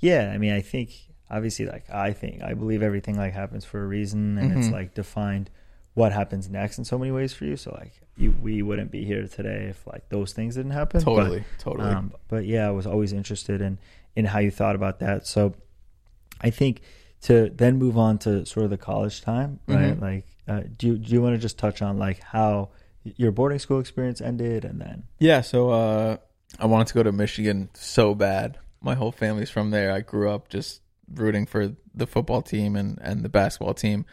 yeah 0.00 0.30
i 0.34 0.38
mean 0.38 0.52
i 0.52 0.60
think 0.60 0.90
obviously 1.30 1.66
like 1.66 1.88
i 1.90 2.12
think 2.12 2.42
i 2.42 2.52
believe 2.54 2.82
everything 2.82 3.16
like 3.16 3.32
happens 3.32 3.64
for 3.64 3.82
a 3.82 3.86
reason 3.86 4.38
and 4.38 4.52
it's 4.58 4.68
Mhm. 4.68 4.72
like 4.72 4.94
defined 4.94 5.50
what 5.94 6.12
happens 6.12 6.48
next 6.50 6.78
in 6.78 6.84
so 6.84 6.98
many 6.98 7.10
ways 7.12 7.32
for 7.32 7.44
you 7.44 7.56
so 7.56 7.70
like 7.72 7.92
you, 8.16 8.32
we 8.42 8.62
wouldn't 8.62 8.90
be 8.90 9.04
here 9.04 9.26
today 9.26 9.66
if 9.70 9.84
like 9.86 10.08
those 10.08 10.32
things 10.32 10.54
didn't 10.56 10.70
happen 10.72 11.02
but- 11.04 11.14
Totally. 11.16 11.44
Totally. 11.58 11.88
um, 11.90 12.12
but 12.28 12.44
yeah, 12.46 12.66
I 12.68 12.70
was 12.70 12.86
always 12.86 13.12
interested 13.12 13.60
in 13.60 13.78
in 14.16 14.24
how 14.24 14.38
you 14.38 14.50
thought 14.52 14.76
about 14.76 15.00
that. 15.00 15.26
So 15.26 15.54
I 16.40 16.50
think 16.50 16.82
to 17.22 17.50
then 17.50 17.78
move 17.78 17.98
on 17.98 18.18
to 18.18 18.44
sort 18.46 18.64
of 18.64 18.70
the 18.70 18.76
college 18.78 19.22
time, 19.22 19.58
right? 19.66 19.98
Mhm. 19.98 20.00
Like, 20.00 20.26
uh, 20.46 20.60
do 20.78 20.86
you, 20.88 20.98
do 20.98 21.12
you 21.12 21.20
want 21.22 21.34
to 21.34 21.38
just 21.40 21.58
touch 21.58 21.82
on 21.82 21.98
like 21.98 22.20
how 22.22 22.68
your 23.02 23.32
boarding 23.32 23.58
school 23.58 23.80
experience 23.80 24.20
ended, 24.20 24.64
and 24.64 24.80
then 24.80 25.04
Yeah, 25.18 25.40
so 25.40 25.70
uh, 25.70 26.16
I 26.60 26.66
wanted 26.66 26.86
to 26.88 26.94
go 26.94 27.02
to 27.02 27.10
Michigan 27.12 27.70
so 27.74 28.14
bad. 28.14 28.58
My 28.80 28.94
whole 28.94 29.10
family's 29.12 29.50
from 29.50 29.70
there. 29.70 29.90
I 29.92 30.00
grew 30.00 30.30
up 30.30 30.48
just 30.48 30.82
rooting 31.12 31.46
for 31.46 31.74
the 31.94 32.06
football 32.06 32.42
team 32.42 32.76
and, 32.76 32.98
and 33.02 33.22
the 33.22 33.28
basketball 33.28 33.74
team. 33.74 34.04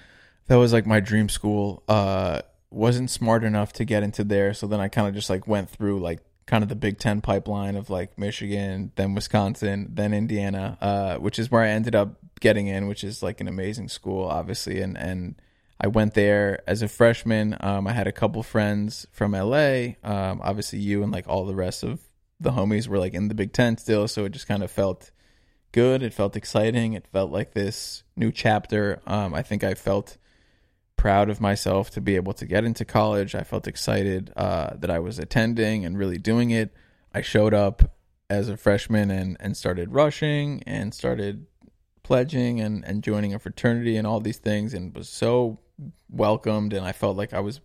That 0.51 0.57
was 0.57 0.73
like 0.73 0.85
my 0.85 0.99
dream 0.99 1.29
school. 1.29 1.81
Uh, 1.87 2.41
wasn't 2.71 3.09
smart 3.09 3.45
enough 3.45 3.71
to 3.71 3.85
get 3.85 4.03
into 4.03 4.25
there, 4.25 4.53
so 4.53 4.67
then 4.67 4.81
I 4.81 4.89
kind 4.89 5.07
of 5.07 5.13
just 5.13 5.29
like 5.29 5.47
went 5.47 5.69
through 5.69 6.01
like 6.01 6.19
kind 6.45 6.61
of 6.61 6.67
the 6.67 6.75
Big 6.75 6.99
Ten 6.99 7.21
pipeline 7.21 7.77
of 7.77 7.89
like 7.89 8.19
Michigan, 8.19 8.91
then 8.97 9.15
Wisconsin, 9.15 9.87
then 9.93 10.13
Indiana, 10.13 10.77
uh, 10.81 11.15
which 11.19 11.39
is 11.39 11.49
where 11.49 11.61
I 11.61 11.69
ended 11.69 11.95
up 11.95 12.17
getting 12.41 12.67
in, 12.67 12.87
which 12.87 13.01
is 13.01 13.23
like 13.23 13.39
an 13.39 13.47
amazing 13.47 13.87
school, 13.87 14.25
obviously, 14.25 14.81
and 14.81 14.97
and 14.97 15.41
I 15.79 15.87
went 15.87 16.15
there 16.15 16.61
as 16.67 16.81
a 16.81 16.89
freshman. 16.89 17.55
Um, 17.61 17.87
I 17.87 17.93
had 17.93 18.07
a 18.07 18.11
couple 18.11 18.43
friends 18.43 19.07
from 19.13 19.31
LA. 19.31 19.93
Um, 20.03 20.41
obviously, 20.43 20.79
you 20.79 21.01
and 21.01 21.13
like 21.13 21.29
all 21.29 21.45
the 21.45 21.55
rest 21.55 21.81
of 21.81 22.01
the 22.41 22.51
homies 22.51 22.89
were 22.89 22.99
like 22.99 23.13
in 23.13 23.29
the 23.29 23.35
Big 23.35 23.53
Ten 23.53 23.77
still, 23.77 24.05
so 24.05 24.25
it 24.25 24.33
just 24.33 24.49
kind 24.49 24.63
of 24.63 24.69
felt 24.69 25.11
good. 25.71 26.03
It 26.03 26.13
felt 26.13 26.35
exciting. 26.35 26.91
It 26.91 27.07
felt 27.07 27.31
like 27.31 27.53
this 27.53 28.03
new 28.17 28.33
chapter. 28.33 29.01
Um, 29.07 29.33
I 29.33 29.43
think 29.43 29.63
I 29.63 29.75
felt 29.75 30.17
proud 31.01 31.31
of 31.31 31.41
myself 31.41 31.89
to 31.89 31.99
be 31.99 32.15
able 32.15 32.31
to 32.31 32.45
get 32.45 32.63
into 32.63 32.85
college. 32.85 33.33
I 33.33 33.41
felt 33.41 33.65
excited 33.65 34.31
uh, 34.35 34.75
that 34.75 34.91
I 34.91 34.99
was 34.99 35.17
attending 35.17 35.83
and 35.83 35.97
really 35.97 36.19
doing 36.19 36.51
it. 36.51 36.71
I 37.11 37.21
showed 37.21 37.55
up 37.55 37.95
as 38.29 38.49
a 38.49 38.55
freshman 38.55 39.09
and, 39.09 39.35
and 39.39 39.57
started 39.57 39.91
rushing 39.91 40.61
and 40.67 40.93
started 40.93 41.47
pledging 42.03 42.61
and, 42.61 42.85
and 42.85 43.03
joining 43.03 43.33
a 43.33 43.39
fraternity 43.39 43.97
and 43.97 44.05
all 44.05 44.19
these 44.19 44.37
things 44.37 44.75
and 44.75 44.95
was 44.95 45.09
so 45.09 45.57
welcomed 46.07 46.71
and 46.71 46.85
I 46.85 46.91
felt 46.91 47.17
like 47.17 47.33
I 47.33 47.39
was 47.39 47.61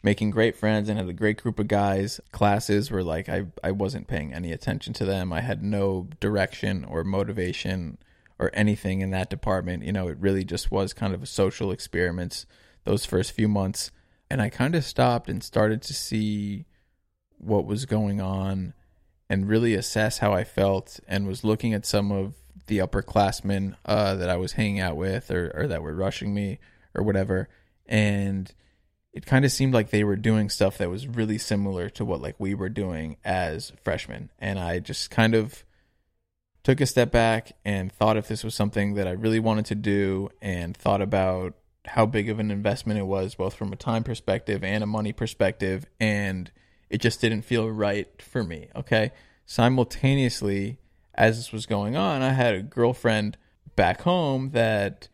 making 0.00 0.30
great 0.30 0.54
friends 0.54 0.88
and 0.88 1.00
had 1.00 1.08
a 1.08 1.12
great 1.12 1.42
group 1.42 1.58
of 1.58 1.66
guys. 1.66 2.20
Classes 2.30 2.92
were 2.92 3.02
like 3.02 3.28
I, 3.28 3.46
I 3.64 3.72
wasn't 3.72 4.06
paying 4.06 4.32
any 4.32 4.52
attention 4.52 4.92
to 4.94 5.04
them. 5.04 5.32
I 5.32 5.40
had 5.40 5.64
no 5.64 6.06
direction 6.20 6.84
or 6.84 7.02
motivation 7.02 7.98
or 8.38 8.52
anything 8.54 9.00
in 9.00 9.10
that 9.10 9.30
department. 9.30 9.82
You 9.82 9.92
know, 9.92 10.06
it 10.06 10.18
really 10.20 10.44
just 10.44 10.70
was 10.70 10.92
kind 10.92 11.12
of 11.12 11.24
a 11.24 11.26
social 11.26 11.72
experiments 11.72 12.46
those 12.88 13.04
first 13.04 13.32
few 13.32 13.48
months. 13.48 13.90
And 14.30 14.40
I 14.40 14.48
kind 14.48 14.74
of 14.74 14.84
stopped 14.84 15.28
and 15.28 15.42
started 15.42 15.82
to 15.82 15.94
see 15.94 16.64
what 17.36 17.66
was 17.66 17.84
going 17.84 18.20
on 18.20 18.72
and 19.28 19.48
really 19.48 19.74
assess 19.74 20.18
how 20.18 20.32
I 20.32 20.44
felt 20.44 20.98
and 21.06 21.26
was 21.26 21.44
looking 21.44 21.74
at 21.74 21.84
some 21.84 22.10
of 22.10 22.34
the 22.66 22.78
upperclassmen 22.78 23.76
uh, 23.84 24.14
that 24.14 24.30
I 24.30 24.36
was 24.36 24.52
hanging 24.52 24.80
out 24.80 24.96
with 24.96 25.30
or, 25.30 25.52
or 25.54 25.66
that 25.66 25.82
were 25.82 25.94
rushing 25.94 26.32
me 26.34 26.58
or 26.94 27.02
whatever. 27.02 27.48
And 27.86 28.52
it 29.12 29.26
kind 29.26 29.44
of 29.44 29.52
seemed 29.52 29.74
like 29.74 29.90
they 29.90 30.04
were 30.04 30.16
doing 30.16 30.48
stuff 30.48 30.78
that 30.78 30.90
was 30.90 31.06
really 31.06 31.38
similar 31.38 31.90
to 31.90 32.04
what 32.04 32.22
like 32.22 32.36
we 32.38 32.54
were 32.54 32.68
doing 32.70 33.16
as 33.24 33.72
freshmen. 33.84 34.30
And 34.38 34.58
I 34.58 34.78
just 34.78 35.10
kind 35.10 35.34
of 35.34 35.62
took 36.62 36.80
a 36.80 36.86
step 36.86 37.10
back 37.10 37.52
and 37.64 37.92
thought 37.92 38.16
if 38.16 38.28
this 38.28 38.44
was 38.44 38.54
something 38.54 38.94
that 38.94 39.06
I 39.06 39.12
really 39.12 39.40
wanted 39.40 39.66
to 39.66 39.74
do 39.74 40.30
and 40.40 40.76
thought 40.76 41.02
about 41.02 41.54
how 41.88 42.06
big 42.06 42.28
of 42.28 42.38
an 42.38 42.50
investment 42.50 42.98
it 42.98 43.04
was 43.04 43.34
both 43.34 43.54
from 43.54 43.72
a 43.72 43.76
time 43.76 44.04
perspective 44.04 44.62
and 44.62 44.82
a 44.82 44.86
money 44.86 45.12
perspective 45.12 45.86
and 46.00 46.50
it 46.90 47.00
just 47.00 47.20
didn't 47.20 47.42
feel 47.42 47.68
right 47.70 48.22
for 48.22 48.42
me 48.42 48.68
okay? 48.74 49.12
Simultaneously 49.46 50.78
as 51.14 51.36
this 51.36 51.52
was 51.52 51.66
going 51.66 51.96
on 51.96 52.22
i 52.22 52.30
had 52.30 52.54
a 52.54 52.62
girlfriend 52.62 53.36
back 53.74 54.02
home 54.02 54.50
that 54.50 55.08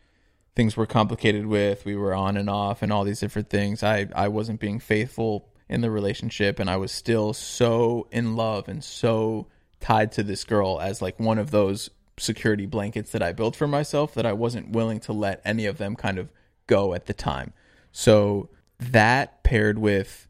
things 0.55 0.77
were 0.77 0.87
complicated 0.87 1.47
with. 1.47 1.85
We 1.85 1.97
were 1.97 2.15
on 2.15 2.37
and 2.37 2.49
off 2.49 2.83
and 2.83 2.93
all 2.93 3.05
these 3.05 3.21
different 3.21 3.51
things. 3.51 3.83
I 3.83 4.09
i 4.15 4.29
wasn't 4.29 4.61
being 4.61 4.81
faithful 4.81 5.49
in 5.69 5.81
the 5.81 5.91
relationship 5.91 6.59
and 6.59 6.69
i 6.69 6.77
was 6.77 6.93
still 6.93 7.33
so 7.33 8.07
in 8.11 8.37
love 8.37 8.69
and 8.69 8.85
so 8.85 9.47
tied 9.81 10.13
to 10.13 10.23
this 10.23 10.45
girl 10.45 10.79
as 10.81 11.01
like 11.01 11.19
one 11.19 11.39
of 11.39 11.51
those 11.51 11.91
security 12.19 12.67
blankets 12.67 13.11
that 13.13 13.23
i 13.23 13.33
built 13.33 13.57
for 13.57 13.67
myself 13.67 14.15
that 14.15 14.27
i 14.27 14.33
wasn't 14.33 14.71
willing 14.71 15.01
to 15.01 15.13
let 15.13 15.41
any 15.43 15.65
of 15.65 15.79
them 15.79 15.97
kind 15.97 16.19
of 16.19 16.31
go 16.67 16.95
at 16.95 17.07
the 17.07 17.15
time. 17.15 17.53
So 17.93 18.49
that 18.79 19.43
paired 19.45 19.79
with 19.79 20.29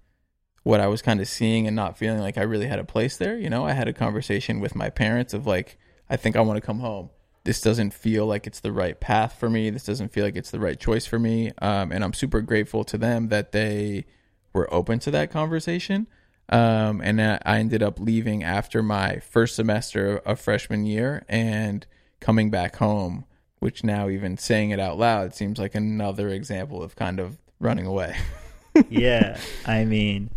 what 0.63 0.81
I 0.81 0.87
was 0.87 1.03
kind 1.03 1.21
of 1.21 1.29
seeing 1.29 1.67
and 1.67 1.77
not 1.77 1.99
feeling 1.99 2.21
like 2.21 2.39
I 2.39 2.43
really 2.43 2.67
had 2.67 2.79
a 2.79 2.85
place 2.85 3.17
there, 3.17 3.37
you 3.37 3.51
know, 3.51 3.67
I 3.67 3.73
had 3.73 3.89
a 3.89 3.93
conversation 3.93 4.61
with 4.61 4.75
my 4.75 4.91
parents 4.91 5.35
of 5.35 5.47
like, 5.47 5.79
I 6.09 6.17
think 6.17 6.37
I 6.37 6.41
want 6.41 6.57
to 6.57 6.67
come 6.67 6.81
home. 6.81 7.11
This 7.45 7.61
doesn't 7.61 7.93
feel 7.93 8.25
like 8.25 8.47
it's 8.47 8.61
the 8.61 8.73
right 8.73 8.99
path 8.99 9.37
for 9.39 9.51
me. 9.51 9.69
This 9.69 9.85
doesn't 9.85 10.13
feel 10.13 10.25
like 10.25 10.37
it's 10.37 10.51
the 10.51 10.61
right 10.61 10.81
choice 10.81 11.05
for 11.05 11.19
me. 11.19 11.53
Um, 11.59 11.93
and 11.93 12.03
I'm 12.03 12.15
super 12.15 12.41
grateful 12.41 12.85
to 12.85 12.97
them 12.97 13.29
that 13.29 13.53
they 13.53 14.07
were 14.55 14.73
open 14.73 14.99
to 15.01 15.11
that 15.11 15.31
conversation. 15.31 16.07
Um, 16.49 17.03
and 17.03 17.21
I 17.21 17.59
ended 17.59 17.83
up 17.83 18.01
leaving 18.01 18.43
after 18.43 18.83
my 18.83 19.19
first 19.19 19.57
semester 19.57 20.19
of 20.19 20.41
freshman 20.41 20.87
year 20.87 21.25
and 21.29 21.87
coming 22.21 22.51
back 22.51 22.77
home, 22.77 23.27
which 23.65 23.83
now 23.83 24.11
even 24.11 24.37
saying 24.37 24.69
it 24.73 24.79
out 24.79 24.99
loud 24.99 25.35
seems 25.35 25.59
like 25.59 25.75
another 25.75 26.29
example 26.29 26.83
of 26.83 26.95
kind 26.97 27.19
of 27.19 27.39
running 27.59 27.87
away. 27.87 28.15
yeah, 28.91 29.39
I 29.65 29.87
mean, 29.87 30.29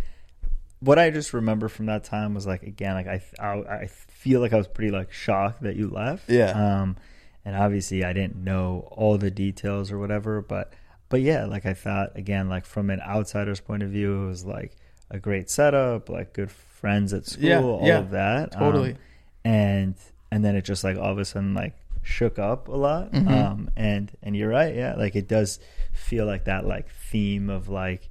what 0.80 0.97
I 0.97 1.09
just 1.09 1.34
remember 1.34 1.67
from 1.67 1.88
that 1.88 2.05
time 2.05 2.34
was 2.34 2.47
like 2.47 2.63
again, 2.63 2.93
like 2.95 3.05
I, 3.05 3.21
I, 3.38 3.82
I 3.82 3.88
feel 3.88 4.39
like 4.39 4.53
I 4.53 4.55
was 4.55 4.69
pretty 4.69 4.91
like 4.91 5.11
shocked 5.11 5.63
that 5.63 5.75
you 5.75 5.89
left. 5.89 6.30
Yeah. 6.30 6.51
Um, 6.51 6.95
and 7.43 7.53
obviously 7.53 8.05
I 8.05 8.13
didn't 8.13 8.38
know 8.38 8.88
all 8.91 9.17
the 9.17 9.30
details 9.30 9.91
or 9.91 9.99
whatever, 9.99 10.41
but 10.41 10.71
but 11.09 11.19
yeah, 11.19 11.43
like 11.43 11.65
I 11.65 11.73
thought 11.73 12.17
again, 12.17 12.47
like 12.47 12.65
from 12.65 12.89
an 12.89 13.01
outsider's 13.01 13.59
point 13.59 13.84
of 13.84 13.89
view, 13.89 14.23
it 14.23 14.28
was 14.28 14.45
like 14.45 14.78
a 15.11 15.19
great 15.19 15.49
setup, 15.49 16.07
like 16.07 16.32
good 16.32 16.49
friends 16.49 17.11
at 17.11 17.25
school, 17.25 17.43
Yeah, 17.49 17.61
all 17.61 17.82
yeah, 17.84 17.97
of 17.99 18.11
that. 18.11 18.53
totally. 18.53 18.91
Um, 18.91 18.97
and 19.43 19.95
and 20.32 20.45
then 20.45 20.55
it 20.55 20.63
just 20.63 20.86
like 20.86 20.95
all 20.95 21.11
of 21.11 21.17
a 21.19 21.25
sudden 21.25 21.53
like 21.53 21.75
shook 22.07 22.39
up 22.39 22.67
a 22.69 22.71
lot. 22.75 23.11
Mhm. 23.11 23.27
Um, 23.29 23.69
and 23.75 24.11
and 24.23 24.35
you're 24.35 24.49
right, 24.49 24.73
yeah, 24.73 24.95
like 24.95 25.15
it 25.15 25.27
does 25.27 25.59
feel 25.91 26.25
like 26.25 26.45
that 26.45 26.65
like 26.65 26.89
theme 26.89 27.49
of 27.49 27.67
like 27.67 28.09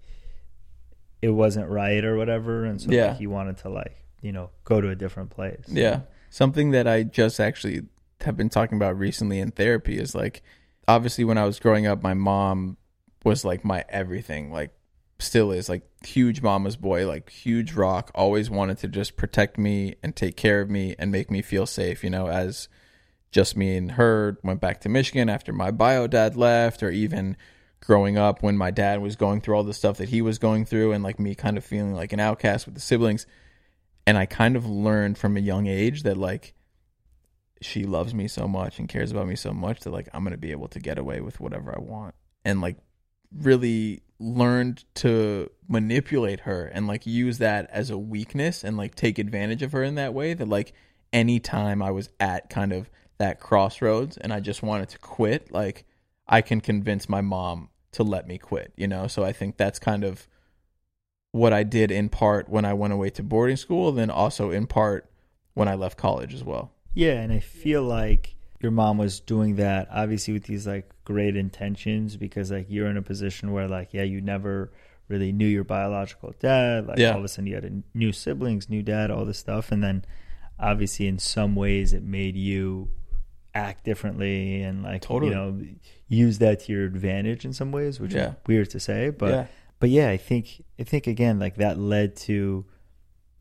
it 1.23 1.31
wasn't 1.31 1.69
right 1.69 2.05
or 2.05 2.17
whatever, 2.17 2.65
and 2.65 2.81
so 2.81 2.91
Yeah. 2.91 3.13
like 3.13 3.21
you 3.21 3.31
wanted 3.31 3.57
to 3.59 3.69
like 3.69 4.05
you 4.21 4.33
know 4.33 4.51
go 4.65 4.81
to 4.81 4.91
a 4.91 4.95
different 4.95 5.31
place. 5.31 5.65
Yeah. 5.69 6.01
Something 6.31 6.71
that 6.73 6.87
I 6.87 7.03
just 7.05 7.41
actually 7.41 7.83
have 8.21 8.37
been 8.37 8.49
talking 8.51 8.77
about 8.77 8.99
recently 8.99 9.39
in 9.41 9.51
therapy 9.51 9.99
is 9.99 10.15
like 10.15 10.43
obviously 10.89 11.25
when 11.25 11.39
I 11.39 11.45
was 11.45 11.59
growing 11.59 11.87
up 11.87 12.03
my 12.03 12.15
mom 12.15 12.77
was 13.25 13.45
like 13.45 13.65
my 13.65 13.85
everything, 13.89 14.53
like 14.53 14.73
still 15.19 15.51
is 15.51 15.69
like 15.71 15.83
huge 16.05 16.43
mama's 16.43 16.77
boy, 16.77 17.07
like 17.09 17.31
huge 17.31 17.73
rock, 17.73 18.11
always 18.15 18.51
wanted 18.51 18.77
to 18.79 18.89
just 18.89 19.17
protect 19.17 19.57
me 19.59 19.95
and 20.03 20.15
take 20.15 20.37
care 20.37 20.61
of 20.61 20.69
me 20.69 20.95
and 20.99 21.11
make 21.11 21.31
me 21.31 21.41
feel 21.41 21.65
safe, 21.67 22.05
you 22.05 22.11
know, 22.11 22.29
as 22.29 22.69
just 23.37 23.55
me 23.55 23.77
and 23.77 23.93
her 23.93 24.39
went 24.43 24.63
back 24.63 24.81
to 24.81 24.89
Michigan 24.89 25.29
after 25.29 25.53
my 25.53 25.71
bio 25.71 26.07
dad 26.07 26.37
left 26.37 26.83
or 26.83 26.91
even 26.91 27.37
growing 27.81 28.17
up 28.17 28.43
when 28.43 28.57
my 28.57 28.71
dad 28.71 29.03
was 29.03 29.15
going 29.15 29.43
through 29.43 29.55
all 29.55 29.63
the 29.63 29.75
stuff 29.75 29.99
that 29.99 30.09
he 30.09 30.23
was 30.23 30.39
going 30.39 30.65
through 30.65 30.93
and 30.93 31.05
like 31.05 31.21
me 31.21 31.35
kind 31.35 31.59
of 31.59 31.65
feeling 31.65 31.93
like 31.93 32.15
an 32.15 32.19
outcast 32.19 32.65
with 32.65 32.75
the 32.75 32.81
siblings. 32.81 33.27
And 34.07 34.17
I 34.17 34.25
kind 34.25 34.57
of 34.57 34.65
learned 34.65 35.19
from 35.19 35.37
a 35.37 35.41
young 35.41 35.67
age 35.67 36.03
that 36.05 36.17
like 36.17 36.55
she 37.61 37.85
loves 37.85 38.15
me 38.15 38.27
so 38.27 38.49
much 38.49 38.79
and 38.79 38.89
cares 38.89 39.11
about 39.11 39.29
me 39.29 39.37
so 39.37 39.53
much 39.53 39.81
that 39.81 39.91
like 39.91 40.09
I'm 40.15 40.25
gonna 40.25 40.39
be 40.39 40.53
able 40.53 40.69
to 40.69 40.81
get 40.81 40.97
away 40.97 41.21
with 41.21 41.39
whatever 41.39 41.77
I 41.77 41.83
want. 41.83 42.15
And 42.43 42.63
like 42.63 42.79
really 43.31 44.01
learned 44.19 44.83
to 44.95 45.51
manipulate 45.69 46.41
her 46.41 46.65
and 46.65 46.87
like 46.87 47.05
use 47.05 47.37
that 47.37 47.69
as 47.71 47.91
a 47.91 47.99
weakness 47.99 48.65
and 48.65 48.79
like 48.79 48.95
take 48.95 49.19
advantage 49.19 49.61
of 49.61 49.73
her 49.73 49.83
in 49.83 49.97
that 49.97 50.15
way 50.15 50.33
that 50.33 50.49
like 50.49 50.73
anytime 51.13 51.83
I 51.83 51.91
was 51.91 52.09
at 52.19 52.49
kind 52.49 52.73
of 52.73 52.89
that 53.19 53.41
crossroads 53.41 54.17
and 54.17 54.33
I 54.33 54.41
just 54.41 54.63
wanted 54.63 54.89
to 54.91 54.99
quit 54.99 55.51
like 55.53 55.85
I 56.29 56.43
can 56.43 56.61
convince 56.61 57.09
my 57.09 57.21
mom 57.21 57.71
to 57.93 58.03
let 58.03 58.27
me 58.27 58.37
quit 58.39 58.73
you 58.77 58.87
know 58.87 59.07
so 59.07 59.25
I 59.25 59.33
think 59.33 59.57
that's 59.57 59.79
kind 59.79 60.05
of 60.05 60.27
what 61.33 61.53
I 61.53 61.65
did 61.65 61.91
in 61.91 62.09
part 62.09 62.49
when 62.49 62.65
I 62.65 62.73
went 62.73 62.95
away 62.95 63.11
to 63.11 63.23
boarding 63.23 63.57
school, 63.57 63.93
then 63.93 64.09
also 64.09 64.51
in 64.51 64.67
part 64.67 65.11
when 65.53 65.69
I 65.69 65.75
left 65.75 65.99
college 65.99 66.33
as 66.33 66.43
well. 66.43 66.73
Yeah, 66.95 67.21
and 67.21 67.31
I 67.31 67.41
feel 67.41 67.83
like 67.83 68.37
your 68.63 68.73
mom 68.73 68.97
was 68.97 69.21
doing 69.21 69.57
that 69.57 69.87
obviously 69.93 70.33
with 70.33 70.45
these 70.45 70.67
like 70.67 70.91
great 71.05 71.37
intentions 71.37 72.17
because 72.17 72.51
like 72.51 72.67
you're 72.71 72.87
in 72.89 72.97
a 72.97 73.03
position 73.03 73.53
where 73.53 73.69
like 73.69 73.93
yeah, 73.93 74.03
you 74.03 74.23
never 74.23 74.73
really 75.09 75.31
knew 75.31 75.47
your 75.47 75.65
biological 75.65 76.33
dad, 76.41 76.87
like 76.87 76.99
Yeah. 76.99 77.13
all 77.13 77.19
of 77.19 77.25
a 77.25 77.29
sudden 77.29 77.49
you 77.49 77.55
had 77.55 77.67
a 77.67 77.83
new 77.93 78.13
siblings, 78.13 78.71
new 78.71 78.83
dad, 78.83 79.11
all 79.11 79.27
this 79.27 79.39
stuff 79.39 79.71
and 79.71 79.83
then 79.83 80.07
obviously 80.59 81.07
in 81.07 81.19
some 81.19 81.55
ways 81.55 81.93
it 81.93 82.03
made 82.03 82.35
you 82.35 82.89
act 83.57 83.85
differently 83.85 84.63
and 84.63 84.83
like 84.83 85.03
Totally. 85.03 85.31
you 85.31 85.37
know 85.37 85.49
use 86.09 86.39
that 86.39 86.61
to 86.61 86.73
your 86.73 86.85
advantage 86.85 87.45
in 87.45 87.53
some 87.53 87.71
ways, 87.73 87.99
which 88.01 88.15
Yeah. 88.15 88.31
is 88.31 88.35
weird 88.47 88.71
to 88.71 88.81
say, 88.81 89.11
but 89.11 89.31
yeah, 89.31 89.47
but 89.81 89.91
yeah, 89.91 90.09
I 90.11 90.17
think 90.29 90.63
I 90.79 90.85
think 90.85 91.07
again 91.07 91.39
like 91.39 91.57
that 91.57 91.79
led 91.79 92.17
to 92.29 92.65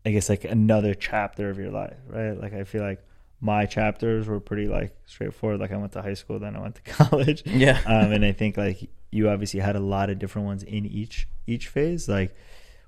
I 0.05 0.11
guess 0.11 0.29
like 0.29 0.43
another 0.45 0.93
chapter 0.93 1.49
of 1.49 1.57
your 1.57 1.71
life, 1.71 1.97
right? 2.07 2.39
Like 2.43 2.53
I 2.53 2.63
feel 2.63 2.83
like 2.83 3.01
my 3.41 3.65
chapters 3.65 4.27
were 4.27 4.39
pretty 4.39 4.67
like 4.67 4.95
straightforward. 5.05 5.59
Like 5.59 5.71
I 5.71 5.77
went 5.77 5.91
to 5.93 6.01
high 6.01 6.13
school, 6.15 6.39
then 6.39 6.55
I 6.55 6.61
went 6.61 6.75
to 6.75 6.81
college. 7.03 7.43
yeah, 7.45 7.81
Um, 7.85 8.11
and 8.11 8.23
I 8.25 8.31
think 8.31 8.55
like 8.57 8.89
you 9.11 9.29
obviously 9.29 9.59
had 9.59 9.75
a 9.75 9.79
lot 9.95 10.09
of 10.09 10.17
different 10.19 10.45
ones 10.47 10.63
in 10.63 10.85
each 10.85 11.27
each 11.47 11.67
phase. 11.67 12.07
Like 12.09 12.35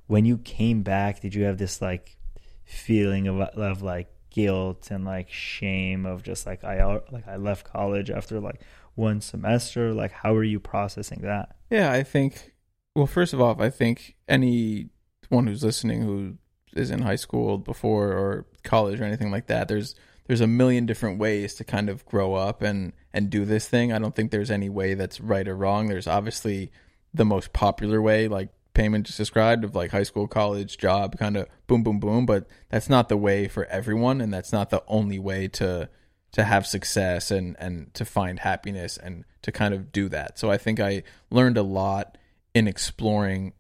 when 0.08 0.26
you 0.26 0.38
came 0.40 0.84
back, 0.84 1.20
did 1.22 1.34
you 1.36 1.44
have 1.44 1.58
this 1.58 1.82
like 1.82 2.18
feeling 2.66 3.28
of 3.28 3.40
of 3.40 3.82
like 3.82 4.08
guilt 4.30 4.90
and 4.92 5.06
like 5.06 5.32
shame 5.32 6.06
of 6.06 6.24
just 6.24 6.46
like 6.46 6.64
I 6.64 6.84
like 7.12 7.28
I 7.28 7.38
left 7.38 7.66
college 7.66 8.10
after 8.10 8.40
like 8.40 8.62
one 8.96 9.22
semester? 9.22 9.94
Like 9.94 10.12
how 10.12 10.36
are 10.36 10.44
you 10.44 10.60
processing 10.60 11.22
that? 11.22 11.56
yeah. 11.70 11.92
I 11.92 12.04
think. 12.04 12.54
Well, 12.96 13.08
first 13.08 13.34
of 13.34 13.40
all, 13.40 13.62
I 13.62 13.70
think 13.70 14.16
anyone 14.28 14.90
who's 15.30 15.64
listening 15.64 16.02
who 16.02 16.38
is 16.74 16.90
in 16.90 17.04
high 17.04 17.16
school 17.16 17.60
before 17.60 18.12
or 18.12 18.48
college 18.64 19.00
or 19.00 19.04
anything 19.04 19.30
like 19.30 19.48
that, 19.48 19.68
there's 19.68 19.94
there's 20.26 20.42
a 20.42 20.48
million 20.48 20.86
different 20.86 21.20
ways 21.20 21.56
to 21.56 21.64
kind 21.64 21.90
of 21.90 22.06
grow 22.06 22.34
up 22.34 22.62
and 22.62 22.94
and 23.14 23.30
do 23.30 23.46
this 23.46 23.68
thing. 23.68 23.94
I 23.94 24.00
don't 24.00 24.16
think 24.16 24.32
there's 24.32 24.52
any 24.52 24.70
way 24.70 24.94
that's 24.94 25.22
right 25.22 25.48
or 25.48 25.56
wrong. 25.56 25.88
There's 25.88 26.08
obviously 26.08 26.72
the 27.14 27.26
most 27.26 27.54
popular 27.54 28.02
way, 28.02 28.28
like 28.28 28.50
Peiman 28.78 29.04
just 29.04 29.18
described, 29.18 29.64
of 29.64 29.76
like 29.76 29.92
high 29.92 30.04
school, 30.04 30.28
college, 30.28 30.78
job, 30.78 31.18
kind 31.18 31.36
of 31.36 31.48
boom, 31.66 31.84
boom, 31.84 32.00
boom. 32.00 32.26
But 32.26 32.48
that's 32.70 32.90
not 32.90 33.10
the 33.10 33.18
way 33.18 33.48
for 33.48 33.66
everyone, 33.66 34.22
and 34.22 34.34
that's 34.34 34.54
not 34.54 34.70
the 34.70 34.84
only 34.88 35.20
way 35.20 35.48
to 35.50 35.90
to 36.34 36.44
have 36.44 36.68
success 36.68 37.32
and 37.32 37.56
and 37.60 37.94
to 37.96 38.06
find 38.06 38.40
happiness 38.40 38.98
and 38.98 39.26
to 39.42 39.52
kind 39.52 39.74
of 39.74 39.92
do 39.92 40.08
that. 40.10 40.38
So 40.38 40.52
I 40.52 40.58
think 40.58 40.80
I 40.80 41.04
learned 41.32 41.58
a 41.58 41.64
lot 41.64 42.18
in 42.54 42.68
exploring 42.68 43.54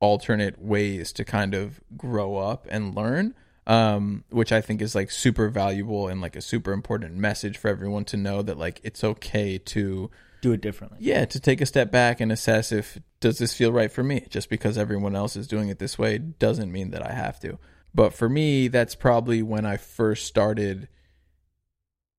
alternate 0.00 0.60
ways 0.60 1.12
to 1.12 1.24
kind 1.24 1.54
of 1.54 1.80
grow 1.96 2.36
up 2.36 2.66
and 2.70 2.94
learn 2.94 3.34
um 3.66 4.24
which 4.30 4.52
i 4.52 4.60
think 4.60 4.80
is 4.80 4.94
like 4.94 5.10
super 5.10 5.48
valuable 5.48 6.06
and 6.06 6.20
like 6.20 6.36
a 6.36 6.40
super 6.40 6.72
important 6.72 7.16
message 7.16 7.58
for 7.58 7.68
everyone 7.68 8.04
to 8.04 8.16
know 8.16 8.40
that 8.40 8.56
like 8.56 8.80
it's 8.84 9.02
okay 9.02 9.58
to 9.58 10.08
Do 10.40 10.52
it 10.52 10.60
differently. 10.60 10.98
yeah 11.00 11.24
to 11.24 11.40
take 11.40 11.60
a 11.60 11.66
step 11.66 11.90
back 11.90 12.20
and 12.20 12.30
assess 12.30 12.72
if 12.72 12.98
does 13.20 13.38
this 13.38 13.54
feel 13.54 13.72
right 13.72 13.90
for 13.90 14.04
me? 14.04 14.26
Just 14.30 14.48
because 14.48 14.78
everyone 14.78 15.16
else 15.16 15.36
is 15.36 15.48
doing 15.48 15.68
it 15.68 15.78
this 15.78 15.98
way 15.98 16.18
doesn't 16.18 16.70
mean 16.70 16.90
that 16.90 17.04
i 17.04 17.12
have 17.12 17.40
to. 17.40 17.58
But 17.94 18.14
for 18.14 18.28
me 18.28 18.68
that's 18.68 18.94
probably 18.94 19.42
when 19.42 19.66
i 19.66 19.76
first 19.76 20.26
started 20.26 20.88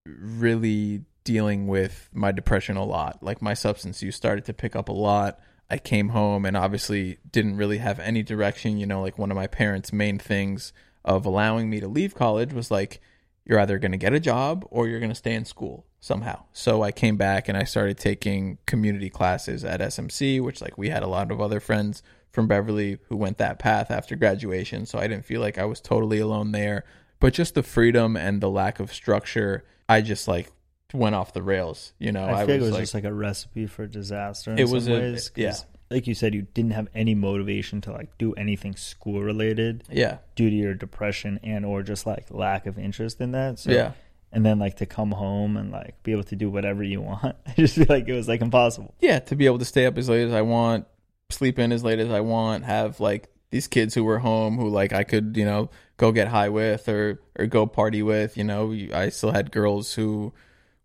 really 0.05 1.03
dealing 1.23 1.67
with 1.67 2.09
my 2.11 2.31
depression 2.31 2.75
a 2.75 2.83
lot. 2.83 3.21
Like 3.21 3.41
my 3.41 3.53
substance 3.53 4.01
use 4.01 4.15
started 4.15 4.45
to 4.45 4.53
pick 4.53 4.75
up 4.75 4.89
a 4.89 4.93
lot. 4.93 5.39
I 5.69 5.77
came 5.77 6.09
home 6.09 6.45
and 6.45 6.57
obviously 6.57 7.19
didn't 7.31 7.57
really 7.57 7.77
have 7.77 7.99
any 7.99 8.23
direction. 8.23 8.77
You 8.77 8.87
know 8.87 9.01
like 9.01 9.17
one 9.17 9.31
of 9.31 9.35
my 9.35 9.47
parents 9.47 9.93
main 9.93 10.17
things 10.19 10.73
of 11.05 11.25
allowing 11.25 11.69
me 11.69 11.79
to 11.79 11.87
leave 11.87 12.15
college 12.15 12.53
was 12.53 12.71
like 12.71 12.99
you're 13.45 13.59
either 13.59 13.79
going 13.79 13.91
to 13.91 13.97
get 13.97 14.13
a 14.13 14.19
job 14.19 14.65
or 14.69 14.87
you're 14.87 14.99
going 14.99 15.11
to 15.11 15.15
stay 15.15 15.33
in 15.33 15.45
school 15.45 15.85
somehow. 15.99 16.43
So 16.53 16.81
I 16.81 16.91
came 16.91 17.17
back 17.17 17.47
and 17.49 17.57
I 17.57 17.63
started 17.63 17.97
taking 17.97 18.57
community 18.65 19.09
classes 19.09 19.63
at 19.63 19.81
SMC, 19.81 20.41
which 20.41 20.61
like 20.61 20.77
we 20.77 20.89
had 20.89 21.03
a 21.03 21.07
lot 21.07 21.31
of 21.31 21.41
other 21.41 21.59
friends 21.59 22.01
from 22.31 22.47
Beverly 22.47 22.99
who 23.09 23.17
went 23.17 23.37
that 23.39 23.59
path 23.59 23.91
after 23.91 24.15
graduation. 24.15 24.85
So 24.85 24.99
I 24.99 25.07
didn't 25.07 25.25
feel 25.25 25.41
like 25.41 25.57
I 25.57 25.65
was 25.65 25.81
totally 25.81 26.19
alone 26.19 26.51
there. 26.51 26.85
But 27.19 27.33
just 27.33 27.53
the 27.53 27.63
freedom 27.63 28.15
and 28.15 28.39
the 28.39 28.49
lack 28.49 28.79
of 28.79 28.93
structure, 28.93 29.65
I 29.89 30.01
just 30.01 30.27
like 30.27 30.51
went 30.93 31.15
off 31.15 31.33
the 31.33 31.43
rails. 31.43 31.93
You 31.99 32.11
know, 32.11 32.25
I, 32.25 32.45
feel 32.45 32.55
like 32.55 32.61
it 32.61 32.61
was 32.61 32.71
like, 32.71 32.81
just 32.81 32.93
like 32.93 33.03
a 33.03 33.13
recipe 33.13 33.67
for 33.67 33.85
disaster. 33.87 34.51
In 34.51 34.59
It 34.59 34.67
some 34.67 34.73
was 34.73 34.87
a- 34.87 34.91
ways, 34.91 35.31
yeah. 35.35 35.55
Like 35.91 36.05
you 36.05 36.13
said, 36.13 36.35
you 36.35 36.43
didn't 36.53 36.71
have 36.73 36.87
any 36.93 37.15
motivation 37.15 37.81
to 37.81 37.91
like 37.91 38.15
do 38.19 38.33
anything 38.33 38.75
school 38.75 39.21
related 39.23 39.83
yeah, 39.89 40.19
due 40.35 40.47
to 40.47 40.55
your 40.55 40.75
depression 40.75 41.39
and 41.41 41.65
or 41.65 41.81
just 41.81 42.05
like 42.05 42.27
lack 42.29 42.67
of 42.67 42.77
interest 42.77 43.19
in 43.19 43.31
that. 43.31 43.57
So 43.57 43.71
yeah. 43.71 43.93
And 44.31 44.45
then 44.45 44.59
like 44.59 44.75
to 44.77 44.85
come 44.85 45.11
home 45.11 45.57
and 45.57 45.71
like 45.71 46.01
be 46.03 46.11
able 46.11 46.23
to 46.25 46.35
do 46.35 46.49
whatever 46.49 46.83
you 46.83 47.01
want. 47.01 47.35
I 47.47 47.53
just 47.55 47.75
feel 47.75 47.87
like 47.89 48.07
it 48.07 48.13
was 48.13 48.27
like 48.27 48.41
impossible. 48.41 48.93
yeah, 48.99 49.19
to 49.19 49.35
be 49.35 49.45
able 49.45 49.59
to 49.59 49.65
stay 49.65 49.85
up 49.85 49.97
as 49.97 50.09
late 50.09 50.27
as 50.27 50.33
I 50.33 50.41
want, 50.41 50.85
sleep 51.29 51.59
in 51.59 51.71
as 51.71 51.83
late 51.83 51.99
as 51.99 52.09
I 52.09 52.21
want, 52.21 52.65
have 52.65 52.99
like 52.99 53.29
these 53.51 53.67
kids 53.67 53.95
who 53.95 54.03
were 54.03 54.19
home 54.19 54.57
who 54.57 54.69
like 54.69 54.93
I 54.93 55.03
could, 55.03 55.35
you 55.35 55.45
know, 55.45 55.69
go 55.97 56.11
get 56.11 56.27
high 56.27 56.49
with 56.49 56.87
or 56.87 57.21
or 57.37 57.47
go 57.47 57.65
party 57.65 58.03
with, 58.03 58.37
you 58.37 58.43
know, 58.43 58.75
I 58.93 59.09
still 59.09 59.31
had 59.31 59.51
girls 59.51 59.93
who 59.93 60.33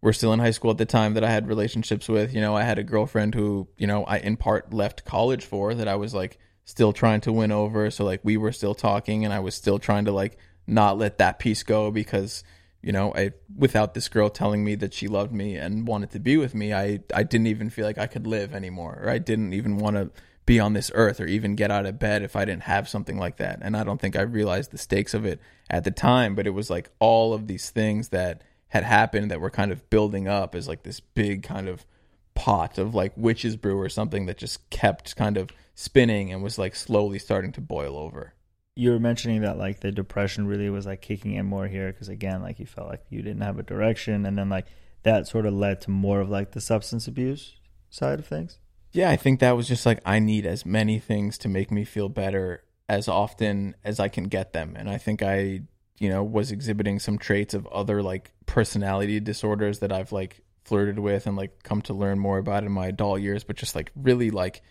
were 0.01 0.13
still 0.13 0.33
in 0.33 0.41
high 0.41 0.51
school 0.51 0.71
at 0.71 0.79
the 0.79 0.87
time 0.87 1.15
that 1.15 1.25
I 1.25 1.31
had 1.31 1.49
relationships 1.49 2.09
with, 2.09 2.35
you 2.35 2.41
know, 2.41 2.57
I 2.57 2.63
had 2.63 2.79
a 2.79 2.85
girlfriend 2.85 3.35
who, 3.35 3.69
you 3.77 3.87
know, 3.87 4.05
I 4.05 4.19
in 4.19 4.37
part 4.37 4.73
left 4.73 5.05
college 5.05 5.45
for 5.45 5.75
that 5.75 5.89
I 5.89 5.97
was 5.97 6.15
like 6.15 6.39
still 6.65 6.93
trying 6.93 7.21
to 7.23 7.33
win 7.33 7.53
over, 7.53 7.91
so 7.91 8.05
like 8.05 8.21
we 8.23 8.37
were 8.39 8.53
still 8.53 8.75
talking 8.75 9.25
and 9.25 9.35
I 9.35 9.41
was 9.41 9.55
still 9.55 9.79
trying 9.79 10.07
to 10.07 10.13
like 10.13 10.39
not 10.67 10.97
let 10.97 11.19
that 11.19 11.39
piece 11.39 11.63
go 11.63 11.91
because 11.91 12.43
you 12.85 12.93
know, 12.93 13.15
I 13.15 13.33
without 13.57 13.95
this 13.95 14.09
girl 14.09 14.29
telling 14.29 14.63
me 14.63 14.75
that 14.75 14.93
she 14.93 15.09
loved 15.09 15.33
me 15.33 15.57
and 15.57 15.89
wanted 15.89 16.11
to 16.11 16.21
be 16.21 16.37
with 16.37 16.55
me, 16.55 16.75
I 16.75 17.01
I 17.15 17.23
didn't 17.23 17.47
even 17.47 17.71
feel 17.71 17.87
like 17.87 17.97
I 17.97 18.07
could 18.07 18.27
live 18.27 18.55
anymore, 18.55 19.01
or 19.03 19.09
I 19.09 19.17
didn't 19.17 19.55
even 19.55 19.79
want 19.79 19.97
to 19.97 20.11
be 20.45 20.61
on 20.61 20.75
this 20.75 20.91
earth 20.95 21.19
or 21.19 21.27
even 21.27 21.55
get 21.55 21.71
out 21.71 21.87
of 21.87 21.99
bed 21.99 22.23
if 22.23 22.37
I 22.37 22.45
didn't 22.45 22.65
have 22.65 22.87
something 22.87 23.17
like 23.17 23.39
that. 23.39 23.61
And 23.63 23.75
I 23.75 23.85
don't 23.85 23.99
think 23.99 24.17
I 24.17 24.21
realized 24.21 24.71
the 24.71 24.77
stakes 24.77 25.15
of 25.15 25.25
it 25.25 25.41
at 25.71 25.85
the 25.85 25.91
time, 25.91 26.35
but 26.35 26.47
it 26.47 26.51
was 26.51 26.69
like 26.69 26.91
all 26.99 27.33
of 27.33 27.47
these 27.47 27.71
things 27.71 28.11
that 28.11 28.43
had 28.69 28.85
happened 28.85 29.31
that 29.31 29.41
were 29.41 29.49
kind 29.49 29.73
of 29.73 29.89
building 29.89 30.29
up 30.29 30.55
as 30.55 30.69
like 30.69 30.83
this 30.83 31.01
big 31.01 31.43
kind 31.43 31.67
of 31.67 31.87
pot 32.35 32.77
of 32.77 32.95
like 32.95 33.13
witch's 33.17 33.57
brew 33.57 33.81
or 33.81 33.89
something 33.89 34.27
that 34.27 34.37
just 34.37 34.69
kept 34.69 35.17
kind 35.17 35.39
of 35.39 35.49
spinning 35.75 36.31
and 36.31 36.43
was 36.43 36.59
like 36.59 36.75
slowly 36.75 37.19
starting 37.19 37.53
to 37.53 37.63
boil 37.63 37.97
over. 37.97 38.35
You 38.77 38.91
were 38.91 38.99
mentioning 38.99 39.43
that 39.43 39.57
like 39.57 39.81
the 39.81 39.93
depression 39.93 40.47
really 40.47 40.69
was 40.69 40.87
like 40.87 41.01
kicking 41.01 41.35
in 41.35 41.47
more 41.47 41.69
here 41.69 41.93
because 41.93 42.09
again, 42.09 42.43
like 42.43 42.59
you 42.59 42.67
felt 42.67 42.89
like 42.89 43.05
you 43.09 43.23
didn't 43.23 43.43
have 43.43 43.59
a 43.59 43.63
direction, 43.63 44.27
and 44.27 44.37
then 44.37 44.49
like 44.49 44.67
that 45.05 45.29
sort 45.29 45.47
of 45.47 45.55
led 45.55 45.81
to 45.83 45.91
more 45.91 46.21
of 46.21 46.29
like 46.29 46.53
the 46.53 46.61
substance 46.61 47.07
abuse 47.07 47.55
side 47.91 48.19
of 48.19 48.27
things. 48.27 48.59
Yeah, 48.93 49.11
I 49.11 49.17
think 49.17 49.41
that 49.41 49.57
was 49.57 49.69
just 49.69 49.87
like 49.87 50.01
I 50.05 50.19
need 50.19 50.47
as 50.47 50.67
many 50.67 50.99
things 50.99 51.39
to 51.39 51.49
make 51.49 51.71
me 51.71 51.85
feel 51.85 52.09
better 52.09 52.65
as 52.89 53.09
often 53.09 53.77
as 53.85 54.01
I 54.01 54.09
can 54.09 54.25
get 54.25 54.53
them, 54.53 54.75
and 54.77 54.91
I 54.91 54.99
think 54.99 55.23
I 55.23 55.63
you 55.99 56.09
know 56.09 56.25
was 56.25 56.51
exhibiting 56.51 56.99
some 56.99 57.19
traits 57.19 57.55
of 57.55 57.67
other 57.69 58.03
like 58.03 58.33
personality 58.47 59.21
disorders 59.21 59.79
that 59.79 59.93
I've 59.93 60.11
like 60.11 60.41
flirted 60.65 60.99
with 60.99 61.27
and 61.27 61.37
like 61.37 61.63
come 61.63 61.83
to 61.83 61.95
learn 61.95 62.19
more 62.19 62.39
about 62.39 62.65
in 62.65 62.73
my 62.73 62.87
adult 62.87 63.21
years, 63.21 63.45
but 63.45 63.57
just 63.57 63.75
like 63.75 63.93
really 63.95 64.31
like 64.31 64.63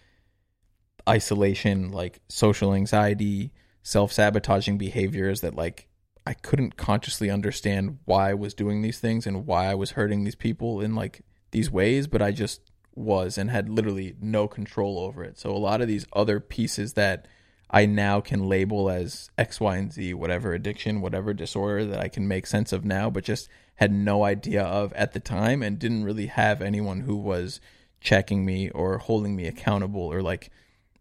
isolation, 1.07 1.91
like 1.91 2.19
social 2.29 2.73
anxiety, 2.73 3.51
self 3.83 4.11
sabotaging 4.11 4.77
behaviors 4.77 5.41
that 5.41 5.55
like 5.55 5.87
I 6.25 6.33
couldn't 6.33 6.77
consciously 6.77 7.29
understand 7.29 7.99
why 8.05 8.31
I 8.31 8.33
was 8.33 8.53
doing 8.53 8.81
these 8.81 8.99
things 8.99 9.27
and 9.27 9.45
why 9.45 9.67
I 9.67 9.75
was 9.75 9.91
hurting 9.91 10.23
these 10.23 10.35
people 10.35 10.81
in 10.81 10.95
like 10.95 11.21
these 11.51 11.69
ways, 11.69 12.07
but 12.07 12.21
I 12.21 12.31
just 12.31 12.61
was 12.95 13.37
and 13.37 13.51
had 13.51 13.69
literally 13.69 14.15
no 14.21 14.47
control 14.47 14.99
over 14.99 15.23
it. 15.23 15.37
So 15.37 15.51
a 15.51 15.57
lot 15.57 15.81
of 15.81 15.87
these 15.87 16.05
other 16.13 16.39
pieces 16.39 16.93
that 16.93 17.27
I 17.69 17.85
now 17.85 18.21
can 18.21 18.47
label 18.47 18.89
as 18.89 19.29
X, 19.37 19.59
Y, 19.59 19.75
and 19.75 19.91
Z, 19.91 20.13
whatever 20.13 20.53
addiction, 20.53 21.01
whatever 21.01 21.33
disorder 21.33 21.85
that 21.85 21.99
I 21.99 22.07
can 22.07 22.27
make 22.27 22.45
sense 22.45 22.71
of 22.71 22.85
now, 22.85 23.09
but 23.09 23.23
just 23.23 23.49
had 23.75 23.91
no 23.91 24.23
idea 24.23 24.63
of 24.63 24.93
at 24.93 25.13
the 25.13 25.19
time 25.19 25.63
and 25.63 25.79
didn't 25.79 26.03
really 26.03 26.27
have 26.27 26.61
anyone 26.61 27.01
who 27.01 27.15
was 27.15 27.59
checking 27.99 28.45
me 28.45 28.69
or 28.69 28.99
holding 28.99 29.35
me 29.35 29.47
accountable 29.47 30.01
or 30.03 30.21
like, 30.21 30.51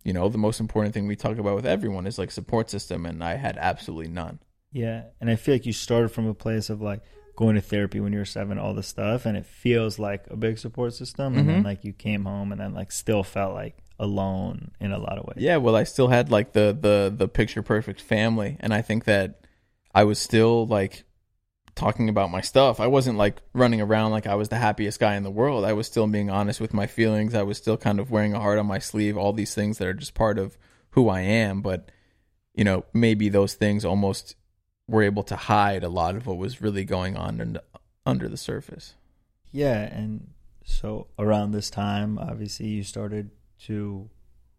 you 0.05 0.12
know, 0.12 0.28
the 0.28 0.38
most 0.38 0.61
important 0.61 0.94
thing 0.94 1.07
we 1.07 1.16
talk 1.16 1.38
about 1.38 1.55
with 1.55 1.66
everyone 1.66 2.07
is 2.07 2.18
like 2.18 2.30
support 2.30 2.70
system. 2.70 3.07
And 3.07 3.22
I 3.22 3.34
had 3.34 3.57
absolutely 3.59 4.09
none. 4.09 4.40
Yeah. 4.70 5.05
And 5.20 5.30
I 5.30 5.36
feel 5.36 5.55
like 5.55 5.66
you 5.66 5.72
started 5.72 6.09
from 6.11 6.26
a 6.26 6.34
place 6.34 6.70
of 6.70 6.80
like, 6.80 7.03
going 7.36 7.55
to 7.55 7.61
therapy 7.61 8.00
when 8.00 8.12
you 8.12 8.18
were 8.18 8.24
seven, 8.24 8.59
all 8.59 8.74
this 8.74 8.86
stuff, 8.86 9.26
and 9.26 9.36
it 9.36 9.46
feels 9.46 9.98
like 9.98 10.24
a 10.28 10.36
big 10.36 10.59
support 10.59 10.94
system. 10.94 11.34
And 11.34 11.46
mm-hmm. 11.46 11.48
then 11.48 11.62
like 11.62 11.84
you 11.84 11.92
came 11.92 12.24
home 12.24 12.53
and 12.53 12.61
then 12.61 12.74
like 12.74 12.92
still 12.92 13.22
felt 13.22 13.55
like 13.55 13.78
alone 13.98 14.72
in 14.80 14.92
a 14.92 14.98
lot 14.98 15.18
of 15.18 15.24
ways. 15.24 15.38
Yeah, 15.38 15.57
well, 15.57 15.76
I 15.76 15.84
still 15.84 16.09
had 16.09 16.30
like 16.30 16.53
the 16.53 16.76
the 16.78 17.12
the 17.14 17.28
picture 17.28 17.62
perfect 17.62 18.00
family, 18.00 18.57
and 18.61 18.74
I 18.74 18.82
think 18.82 19.05
that 19.05 19.46
I 19.94 20.05
was 20.05 20.18
still 20.18 20.66
like 20.66 21.05
talking 21.74 22.08
about 22.08 22.30
my 22.30 22.40
stuff. 22.40 22.80
I 22.80 22.86
wasn't 22.86 23.18
like 23.18 23.40
running 23.52 23.80
around 23.80 24.10
like 24.10 24.26
I 24.26 24.34
was 24.34 24.48
the 24.48 24.56
happiest 24.56 25.00
guy 25.00 25.16
in 25.16 25.22
the 25.22 25.30
world. 25.30 25.64
I 25.64 25.72
was 25.72 25.86
still 25.86 26.06
being 26.06 26.30
honest 26.30 26.60
with 26.60 26.74
my 26.74 26.86
feelings. 26.86 27.34
I 27.34 27.42
was 27.42 27.58
still 27.58 27.76
kind 27.76 27.98
of 27.98 28.10
wearing 28.10 28.34
a 28.34 28.40
heart 28.40 28.58
on 28.58 28.66
my 28.66 28.78
sleeve. 28.78 29.16
All 29.16 29.32
these 29.32 29.54
things 29.54 29.78
that 29.78 29.88
are 29.88 29.94
just 29.94 30.14
part 30.14 30.38
of 30.38 30.58
who 30.90 31.08
I 31.08 31.20
am, 31.20 31.62
but 31.62 31.90
you 32.54 32.64
know, 32.64 32.84
maybe 32.92 33.28
those 33.28 33.54
things 33.54 33.84
almost 33.84 34.36
were 34.86 35.02
able 35.02 35.22
to 35.22 35.36
hide 35.36 35.82
a 35.82 35.88
lot 35.88 36.16
of 36.16 36.26
what 36.26 36.36
was 36.36 36.60
really 36.60 36.84
going 36.84 37.16
on 37.16 37.40
under, 37.40 37.60
under 38.04 38.28
the 38.28 38.36
surface. 38.36 38.94
Yeah, 39.50 39.80
and 39.80 40.28
so 40.64 41.08
around 41.18 41.52
this 41.52 41.70
time, 41.70 42.18
obviously, 42.18 42.66
you 42.66 42.82
started 42.82 43.30
to 43.64 44.10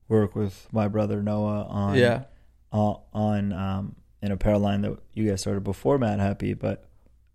work 0.08 0.36
with 0.36 0.68
my 0.72 0.88
brother 0.88 1.22
Noah 1.22 1.64
on 1.64 1.96
yeah 1.96 2.24
on, 2.72 3.00
on 3.14 3.54
um, 3.54 3.96
an 4.22 4.32
apparel 4.32 4.60
line 4.60 4.82
that 4.82 4.98
you 5.14 5.30
guys 5.30 5.42
started 5.42 5.64
before 5.64 5.98
Madhappy. 5.98 6.54
But 6.54 6.90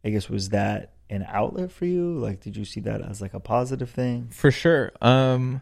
I 0.05 0.11
guess 0.11 0.29
was 0.29 0.51
that 0.51 0.95
an 1.11 1.27
outlet 1.29 1.73
for 1.73 1.87
you? 1.87 2.19
Like, 2.19 2.41
did 2.41 2.57
you 2.57 2.65
see 2.65 2.81
that 2.81 3.01
as 3.01 3.21
like 3.21 3.35
a 3.35 3.41
positive 3.41 3.91
thing? 3.91 4.29
For 4.31 4.51
sure. 4.51 4.93
Um, 5.01 5.61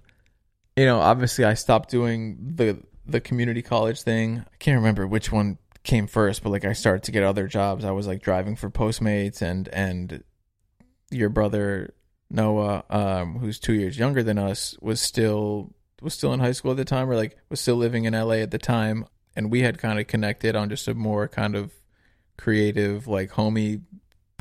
you 0.76 0.84
know, 0.84 0.98
obviously, 0.98 1.44
I 1.44 1.54
stopped 1.54 1.90
doing 1.90 2.52
the 2.56 2.78
the 3.06 3.20
community 3.20 3.62
college 3.62 4.02
thing. 4.02 4.40
I 4.40 4.56
can't 4.58 4.76
remember 4.76 5.06
which 5.06 5.30
one 5.30 5.58
came 5.84 6.06
first, 6.06 6.42
but 6.42 6.50
like 6.50 6.64
I 6.64 6.72
started 6.72 7.04
to 7.04 7.12
get 7.12 7.22
other 7.22 7.46
jobs. 7.46 7.84
I 7.84 7.92
was 7.92 8.06
like 8.06 8.22
driving 8.22 8.56
for 8.56 8.70
Postmates 8.70 9.40
and 9.40 9.68
and 9.68 10.22
your 11.10 11.28
brother 11.28 11.94
Noah, 12.28 12.84
um, 12.90 13.38
who's 13.38 13.58
two 13.58 13.74
years 13.74 13.98
younger 13.98 14.22
than 14.22 14.38
us, 14.38 14.76
was 14.80 15.00
still 15.00 15.72
was 16.02 16.12
still 16.12 16.32
in 16.32 16.40
high 16.40 16.52
school 16.52 16.72
at 16.72 16.76
the 16.76 16.84
time, 16.84 17.08
or 17.08 17.16
like 17.16 17.36
was 17.48 17.60
still 17.60 17.76
living 17.76 18.04
in 18.04 18.12
LA 18.12 18.36
at 18.36 18.50
the 18.50 18.58
time, 18.58 19.06
and 19.34 19.50
we 19.50 19.60
had 19.60 19.78
kind 19.78 19.98
of 19.98 20.06
connected 20.06 20.56
on 20.56 20.68
just 20.68 20.88
a 20.88 20.94
more 20.94 21.28
kind 21.28 21.54
of 21.54 21.72
creative, 22.36 23.06
like 23.06 23.30
homey 23.30 23.80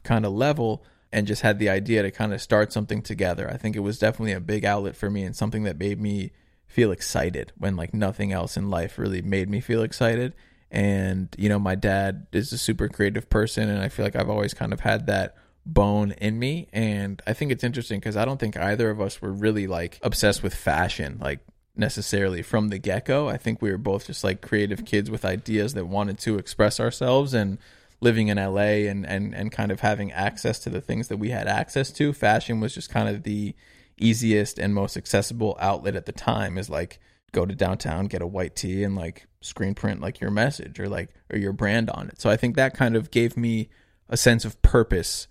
kind 0.06 0.26
of 0.26 0.32
level, 0.32 0.84
and 1.12 1.28
just 1.28 1.41
had 1.41 1.60
the 1.60 1.70
idea 1.70 2.01
to 2.01 2.12
kind 2.12 2.34
of 2.34 2.41
start 2.41 2.72
something 2.72 3.01
together. 3.01 3.49
I 3.49 3.58
think 3.58 3.76
it 3.76 3.80
was 3.80 3.99
definitely 3.99 4.34
a 4.34 4.39
big 4.39 4.64
outlet 4.64 4.95
for 4.95 5.10
me 5.10 5.24
and 5.24 5.36
something 5.36 5.64
that 5.64 5.78
made 5.78 5.99
me 5.99 6.32
feel 6.68 6.91
excited 6.91 7.51
when 7.58 7.76
like 7.76 7.93
nothing 7.93 8.32
else 8.32 8.58
in 8.58 8.70
life 8.70 8.97
really 8.97 9.22
made 9.22 9.49
me 9.49 9.60
feel 9.60 9.82
excited. 9.82 10.34
And 10.72 11.30
you 11.38 11.49
know, 11.49 11.60
my 11.60 11.76
dad 11.76 12.28
is 12.32 12.53
a 12.53 12.58
super 12.58 12.88
creative 12.88 13.30
person, 13.30 13.70
and 13.70 13.82
I 13.82 13.89
feel 13.89 14.06
like 14.06 14.16
I've 14.16 14.30
always 14.30 14.53
kind 14.53 14.74
of 14.74 14.80
had 14.80 15.08
that 15.08 15.36
bone 15.66 16.12
in 16.12 16.38
me 16.38 16.68
and 16.72 17.22
i 17.26 17.34
think 17.34 17.51
it's 17.51 17.64
interesting 17.64 17.99
because 17.99 18.16
i 18.16 18.24
don't 18.24 18.39
think 18.39 18.56
either 18.56 18.91
of 18.91 19.01
us 19.01 19.20
were 19.20 19.32
really 19.32 19.66
like 19.66 19.99
obsessed 20.03 20.43
with 20.43 20.53
fashion 20.53 21.18
like 21.20 21.39
necessarily 21.76 22.43
from 22.43 22.70
the 22.70 22.78
get-go 22.78 23.28
i 23.28 23.36
think 23.36 23.62
we 23.62 23.72
were 23.72 23.78
both 23.78 24.06
just 24.06 24.24
like 24.24 24.41
creative 24.41 24.86
kids 24.86 25.10
with 25.10 25.26
ideas 25.26 25.74
that 25.74 25.86
wanted 25.86 26.20
to 26.20 26.38
express 26.38 26.80
ourselves 26.80 27.34
and 27.34 27.58
living 28.06 28.30
in 28.30 28.38
la 28.38 28.62
and 28.62 29.06
and 29.06 29.34
and 29.36 29.51
kind 29.51 29.72
of 29.72 29.82
having 29.82 30.12
access 30.12 30.60
to 30.60 30.70
the 30.70 30.80
things 30.80 31.10
that 31.10 31.18
we 31.18 31.30
had 31.30 31.47
access 31.47 31.91
to 31.91 32.14
fashion 32.14 32.60
was 32.60 32.74
just 32.74 32.89
kind 32.89 33.10
of 33.10 33.24
the 33.24 33.53
easiest 33.97 34.60
and 34.60 34.74
most 34.74 34.95
accessible 34.95 35.58
outlet 35.60 35.95
at 35.95 36.06
the 36.06 36.12
time 36.12 36.58
is 36.58 36.70
like 36.70 36.99
go 37.32 37.45
to 37.45 37.56
downtown 37.56 38.06
get 38.06 38.22
a 38.22 38.28
white 38.28 38.56
tee 38.56 38.84
and 38.84 38.95
like 38.95 39.28
screen 39.41 39.74
print 39.74 40.01
like 40.01 40.22
your 40.22 40.32
message 40.32 40.80
or 40.80 40.88
like 40.88 41.10
or 41.32 41.38
your 41.38 41.53
brand 41.53 41.89
on 41.89 42.08
it 42.08 42.20
so 42.20 42.30
i 42.30 42.38
think 42.38 42.56
that 42.56 42.74
kind 42.74 42.95
of 42.95 43.12
gave 43.12 43.36
me 43.36 43.70
a 44.08 44.18
sense 44.18 44.45
of 44.45 44.62
purpose 44.62 45.28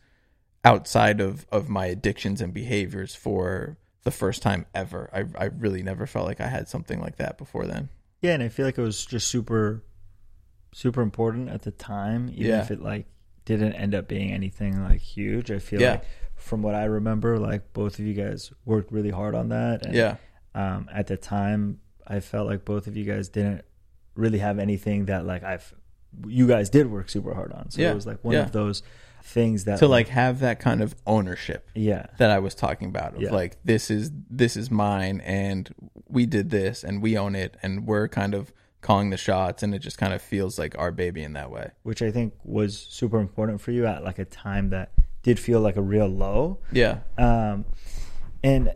outside 0.65 1.21
of 1.21 1.47
of 1.51 1.69
my 1.69 1.87
addictions 1.87 2.41
and 2.41 2.53
behaviors 2.53 3.15
for 3.15 3.77
the 4.05 4.11
first 4.11 4.43
time 4.43 4.67
ever. 4.75 5.11
I 5.13 5.25
I 5.37 5.47
really 5.47 5.83
never 5.83 6.07
felt 6.07 6.27
like 6.27 6.41
I 6.41 6.49
had 6.49 6.69
something 6.69 7.01
like 7.01 7.17
that 7.17 7.37
before 7.37 7.67
then. 7.67 7.89
Yeah, 8.21 8.33
and 8.33 8.43
I 8.43 8.49
feel 8.49 8.65
like 8.65 8.79
it 8.79 8.83
was 8.83 9.05
just 9.05 9.29
super 9.29 9.83
super 10.75 11.03
important 11.03 11.49
at 11.49 11.63
the 11.63 11.71
time, 11.71 12.29
even 12.31 12.47
yeah. 12.47 12.61
if 12.61 12.71
it 12.71 12.83
like 12.83 13.07
didn't 13.45 13.75
end 13.75 13.95
up 13.95 14.09
being 14.09 14.33
anything 14.33 14.83
like 14.83 15.01
huge. 15.01 15.51
I 15.51 15.61
feel 15.61 15.81
yeah. 15.81 15.93
like 15.93 16.05
from 16.35 16.63
what 16.63 16.75
I 16.75 16.85
remember, 16.85 17.39
like 17.39 17.73
both 17.73 17.99
of 17.99 18.05
you 18.05 18.13
guys 18.13 18.53
worked 18.65 18.91
really 18.91 19.11
hard 19.11 19.35
on 19.35 19.49
that. 19.51 19.87
And, 19.87 19.95
yeah. 19.95 20.17
Um, 20.55 20.89
at 20.93 21.07
the 21.07 21.17
time, 21.17 21.81
I 22.07 22.21
felt 22.21 22.49
like 22.49 22.65
both 22.65 22.87
of 22.87 22.97
you 22.97 23.05
guys 23.05 23.29
didn't 23.29 23.65
really 24.15 24.39
have 24.39 24.59
anything 24.59 25.07
that 25.07 25.25
like 25.25 25.45
I've 25.45 25.73
you 26.27 26.47
guys 26.47 26.71
did 26.71 26.91
work 26.91 27.09
super 27.09 27.35
hard 27.35 27.53
on. 27.53 27.71
So 27.71 27.81
yeah. 27.81 27.93
it 27.93 27.95
was 27.95 28.07
like 28.07 28.23
one 28.25 28.35
yeah. 28.35 28.43
of 28.43 28.53
those 28.53 28.83
things 29.23 29.65
that 29.65 29.79
to 29.79 29.89
like 29.89 30.09
have 30.09 30.41
that 30.41 30.61
kind 30.61 30.83
of 30.83 30.95
ownership 31.07 31.67
yeah 31.75 32.05
that 32.19 32.31
i 32.31 32.39
was 32.39 32.55
talking 32.55 32.89
about 32.89 33.15
of 33.15 33.23
yeah. 33.23 33.33
like 33.33 33.57
this 33.65 33.91
is 33.91 34.11
this 34.29 34.55
is 34.55 34.71
mine 34.71 35.23
and 35.25 35.75
we 36.09 36.27
did 36.27 36.51
this 36.51 36.85
and 36.85 37.01
we 37.01 37.17
own 37.17 37.35
it 37.35 37.57
and 37.63 37.87
we're 37.87 38.07
kind 38.07 38.35
of 38.35 38.53
calling 38.85 39.11
the 39.11 39.17
shots 39.17 39.63
and 39.63 39.75
it 39.75 39.81
just 39.81 39.99
kind 39.99 40.13
of 40.13 40.23
feels 40.23 40.59
like 40.59 40.79
our 40.79 40.93
baby 40.93 41.23
in 41.23 41.33
that 41.33 41.51
way 41.51 41.71
which 41.83 42.03
i 42.03 42.11
think 42.11 42.35
was 42.45 42.79
super 42.91 43.19
important 43.19 43.61
for 43.61 43.73
you 43.73 43.87
at 43.87 44.05
like 44.05 44.19
a 44.19 44.25
time 44.25 44.71
that 44.71 44.93
did 45.23 45.39
feel 45.39 45.61
like 45.61 45.77
a 45.77 45.83
real 45.83 46.07
low 46.07 46.59
yeah 46.71 46.99
um 47.19 47.65
and 48.45 48.73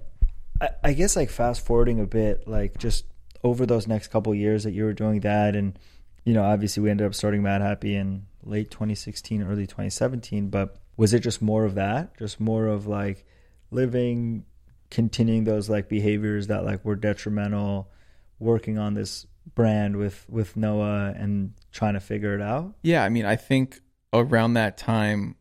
i, 0.60 0.70
I 0.82 0.92
guess 0.94 1.14
like 1.14 1.30
fast 1.30 1.64
forwarding 1.64 2.00
a 2.00 2.06
bit 2.06 2.48
like 2.48 2.78
just 2.78 3.04
over 3.44 3.66
those 3.66 3.86
next 3.86 4.08
couple 4.08 4.34
years 4.34 4.64
that 4.64 4.72
you 4.72 4.84
were 4.84 4.92
doing 4.92 5.20
that 5.20 5.54
and 5.54 5.78
you 6.24 6.34
know 6.34 6.42
obviously 6.42 6.82
we 6.82 6.90
ended 6.90 7.06
up 7.06 7.14
starting 7.14 7.42
Madhappy 7.42 7.94
in 7.94 8.26
late 8.48 8.70
2016, 8.70 9.42
early 9.42 9.66
2017. 9.66 10.48
But 10.48 10.76
was 10.96 11.12
it 11.12 11.20
just 11.20 11.40
more 11.40 11.64
of 11.64 11.74
that? 11.76 12.16
Just 12.18 12.40
more 12.40 12.66
of 12.66 12.86
like 12.86 13.24
living, 13.70 14.44
continuing 14.90 15.44
those 15.44 15.68
like 15.68 15.88
behaviors 15.88 16.48
that 16.48 16.64
like 16.64 16.84
were 16.84 16.96
detrimental, 16.96 17.90
working 18.38 18.78
on 18.78 18.94
this 18.94 19.26
brand 19.54 19.96
with 19.96 20.26
with 20.28 20.56
Noah 20.56 21.14
and 21.16 21.54
trying 21.72 21.94
to 21.94 22.00
figure 22.00 22.34
it 22.34 22.42
out? 22.42 22.74
Yeah, 22.82 23.04
I 23.04 23.08
mean, 23.08 23.24
I 23.24 23.36
think 23.36 23.80
around 24.12 24.54
that 24.54 24.78
time, 24.78 25.36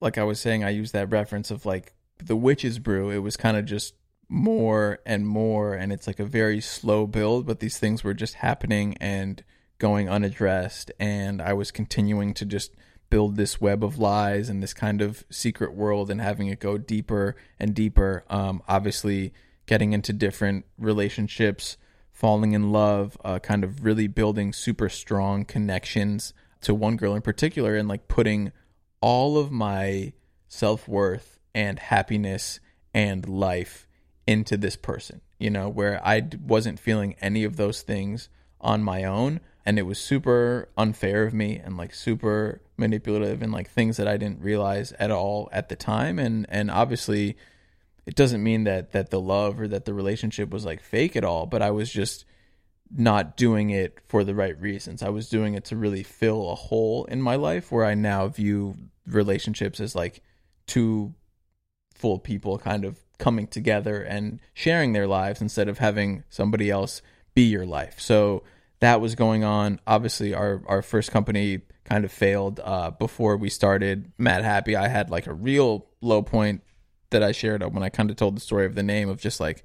like 0.00 0.18
I 0.18 0.24
was 0.24 0.40
saying, 0.40 0.64
I 0.64 0.70
used 0.70 0.92
that 0.92 1.10
reference 1.10 1.50
of 1.50 1.66
like 1.66 1.94
the 2.18 2.36
witch's 2.36 2.78
brew. 2.78 3.10
It 3.10 3.18
was 3.18 3.36
kind 3.36 3.56
of 3.56 3.64
just 3.64 3.94
more 4.28 5.00
and 5.04 5.26
more, 5.26 5.74
and 5.74 5.92
it's 5.92 6.06
like 6.06 6.20
a 6.20 6.24
very 6.24 6.60
slow 6.60 7.06
build, 7.06 7.46
but 7.46 7.60
these 7.60 7.78
things 7.78 8.02
were 8.02 8.14
just 8.14 8.34
happening 8.34 8.96
and 9.00 9.42
going 9.78 10.08
unaddressed 10.08 10.92
and 11.00 11.42
I 11.42 11.54
was 11.54 11.72
continuing 11.72 12.34
to 12.34 12.46
just 12.46 12.72
build 13.10 13.34
this 13.36 13.60
web 13.60 13.82
of 13.84 13.98
lies 13.98 14.48
and 14.48 14.62
this 14.62 14.72
kind 14.72 15.02
of 15.02 15.24
secret 15.28 15.74
world 15.74 16.08
and 16.08 16.20
having 16.20 16.46
it 16.46 16.60
go 16.60 16.78
deeper 16.78 17.36
and 17.58 17.74
deeper. 17.74 18.24
Um, 18.30 18.62
obviously, 18.66 19.34
getting 19.66 19.92
into 19.92 20.14
different 20.14 20.64
relationships 20.78 21.76
falling 22.22 22.52
in 22.52 22.70
love, 22.70 23.18
uh, 23.24 23.40
kind 23.40 23.64
of 23.64 23.84
really 23.84 24.06
building 24.06 24.52
super 24.52 24.88
strong 24.88 25.44
connections 25.44 26.32
to 26.60 26.72
one 26.72 26.96
girl 26.96 27.16
in 27.16 27.20
particular, 27.20 27.74
and 27.74 27.88
like 27.88 28.06
putting 28.06 28.52
all 29.00 29.36
of 29.36 29.50
my 29.50 30.12
self 30.46 30.86
worth 30.86 31.40
and 31.52 31.80
happiness 31.80 32.60
and 32.94 33.28
life 33.28 33.88
into 34.24 34.56
this 34.56 34.76
person, 34.76 35.20
you 35.40 35.50
know, 35.50 35.68
where 35.68 36.00
I 36.06 36.22
wasn't 36.46 36.78
feeling 36.78 37.16
any 37.20 37.42
of 37.42 37.56
those 37.56 37.82
things 37.82 38.28
on 38.60 38.84
my 38.84 39.02
own. 39.02 39.40
And 39.66 39.76
it 39.76 39.82
was 39.82 39.98
super 39.98 40.68
unfair 40.76 41.24
of 41.24 41.34
me 41.34 41.56
and 41.56 41.76
like 41.76 41.92
super 41.92 42.60
manipulative 42.76 43.42
and 43.42 43.52
like 43.52 43.68
things 43.68 43.96
that 43.96 44.06
I 44.06 44.16
didn't 44.16 44.42
realize 44.42 44.92
at 44.92 45.10
all 45.10 45.48
at 45.50 45.68
the 45.68 45.76
time. 45.76 46.20
And, 46.20 46.46
and 46.48 46.70
obviously, 46.70 47.36
it 48.06 48.14
doesn't 48.14 48.42
mean 48.42 48.64
that, 48.64 48.92
that 48.92 49.10
the 49.10 49.20
love 49.20 49.60
or 49.60 49.68
that 49.68 49.84
the 49.84 49.94
relationship 49.94 50.50
was 50.50 50.64
like 50.64 50.82
fake 50.82 51.16
at 51.16 51.24
all, 51.24 51.46
but 51.46 51.62
I 51.62 51.70
was 51.70 51.90
just 51.90 52.24
not 52.94 53.36
doing 53.36 53.70
it 53.70 53.98
for 54.06 54.24
the 54.24 54.34
right 54.34 54.60
reasons. 54.60 55.02
I 55.02 55.08
was 55.08 55.28
doing 55.28 55.54
it 55.54 55.64
to 55.66 55.76
really 55.76 56.02
fill 56.02 56.50
a 56.50 56.54
hole 56.54 57.04
in 57.06 57.22
my 57.22 57.36
life 57.36 57.72
where 57.72 57.84
I 57.84 57.94
now 57.94 58.28
view 58.28 58.74
relationships 59.06 59.80
as 59.80 59.94
like 59.94 60.22
two 60.66 61.14
full 61.94 62.18
people 62.18 62.58
kind 62.58 62.84
of 62.84 62.98
coming 63.18 63.46
together 63.46 64.02
and 64.02 64.40
sharing 64.52 64.92
their 64.92 65.06
lives 65.06 65.40
instead 65.40 65.68
of 65.68 65.78
having 65.78 66.24
somebody 66.28 66.70
else 66.70 67.02
be 67.34 67.42
your 67.42 67.64
life. 67.64 68.00
So 68.00 68.42
that 68.80 69.00
was 69.00 69.14
going 69.14 69.44
on. 69.44 69.80
Obviously, 69.86 70.34
our 70.34 70.60
our 70.66 70.82
first 70.82 71.12
company 71.12 71.60
kind 71.84 72.04
of 72.04 72.12
failed 72.12 72.60
uh, 72.62 72.90
before 72.90 73.36
we 73.36 73.48
started 73.48 74.12
Madhappy. 74.18 74.74
I 74.76 74.88
had 74.88 75.08
like 75.08 75.28
a 75.28 75.32
real 75.32 75.86
low 76.00 76.22
point 76.22 76.62
that 77.12 77.22
I 77.22 77.32
shared 77.32 77.62
when 77.72 77.82
I 77.82 77.88
kind 77.88 78.10
of 78.10 78.16
told 78.16 78.36
the 78.36 78.40
story 78.40 78.66
of 78.66 78.74
the 78.74 78.82
name 78.82 79.08
of 79.08 79.20
just 79.20 79.40
like, 79.40 79.64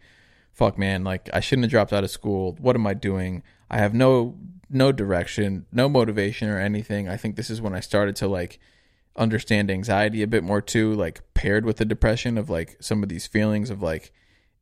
fuck, 0.54 0.78
man, 0.78 1.04
like 1.04 1.30
I 1.34 1.40
shouldn't 1.40 1.66
have 1.66 1.72
dropped 1.72 1.94
out 1.94 2.04
of 2.04 2.12
school. 2.12 2.56
What 2.60 2.76
am 2.76 2.88
I 2.88 2.94
doing? 2.94 3.44
I 3.70 3.78
have 3.80 3.94
no 3.94 4.38
no 4.70 4.92
direction, 4.92 5.66
no 5.72 5.88
motivation 5.88 6.50
or 6.50 6.60
anything. 6.60 7.08
I 7.08 7.18
think 7.18 7.36
this 7.36 7.50
is 7.50 7.62
when 7.62 7.74
I 7.74 7.80
started 7.80 8.16
to 8.18 8.28
like 8.28 8.60
understand 9.16 9.72
anxiety 9.72 10.22
a 10.22 10.28
bit 10.28 10.44
more 10.44 10.62
too, 10.62 10.94
like 10.94 11.22
paired 11.34 11.66
with 11.66 11.78
the 11.78 11.86
depression 11.86 12.38
of 12.38 12.50
like 12.50 12.78
some 12.80 13.02
of 13.02 13.10
these 13.10 13.28
feelings 13.28 13.70
of 13.70 13.82
like 13.82 14.12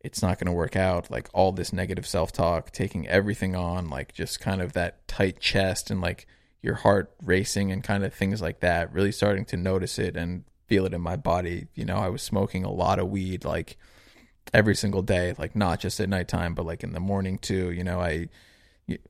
it's 0.02 0.22
not 0.22 0.38
going 0.38 0.46
to 0.46 0.52
work 0.52 0.76
out, 0.76 1.10
like 1.10 1.28
all 1.34 1.52
this 1.52 1.74
negative 1.74 2.06
self 2.06 2.32
talk, 2.32 2.72
taking 2.72 3.08
everything 3.08 3.56
on, 3.56 3.90
like 3.90 4.14
just 4.14 4.40
kind 4.40 4.62
of 4.62 4.74
that 4.74 5.08
tight 5.08 5.40
chest 5.40 5.90
and 5.90 6.00
like 6.00 6.28
your 6.62 6.76
heart 6.76 7.12
racing 7.24 7.72
and 7.72 7.84
kind 7.84 8.04
of 8.04 8.14
things 8.14 8.42
like 8.42 8.60
that. 8.60 8.94
Really 8.94 9.12
starting 9.12 9.46
to 9.46 9.58
notice 9.58 9.98
it 9.98 10.16
and 10.16 10.44
feel 10.68 10.86
it 10.86 10.94
in 10.94 11.02
my 11.02 11.16
body. 11.16 11.68
You 11.76 11.86
know, 11.86 11.98
I 11.98 12.10
was 12.10 12.22
smoking 12.22 12.64
a 12.64 12.72
lot 12.72 13.00
of 13.00 13.10
weed 13.10 13.46
like 13.46 13.78
every 14.54 14.76
single 14.76 15.02
day, 15.02 15.34
like 15.38 15.56
not 15.56 15.80
just 15.80 16.00
at 16.00 16.10
nighttime, 16.10 16.54
but 16.54 16.66
like 16.66 16.84
in 16.84 16.94
the 16.94 17.00
morning 17.00 17.38
too. 17.38 17.72
You 17.72 17.84
know, 17.84 18.00
I 18.00 18.30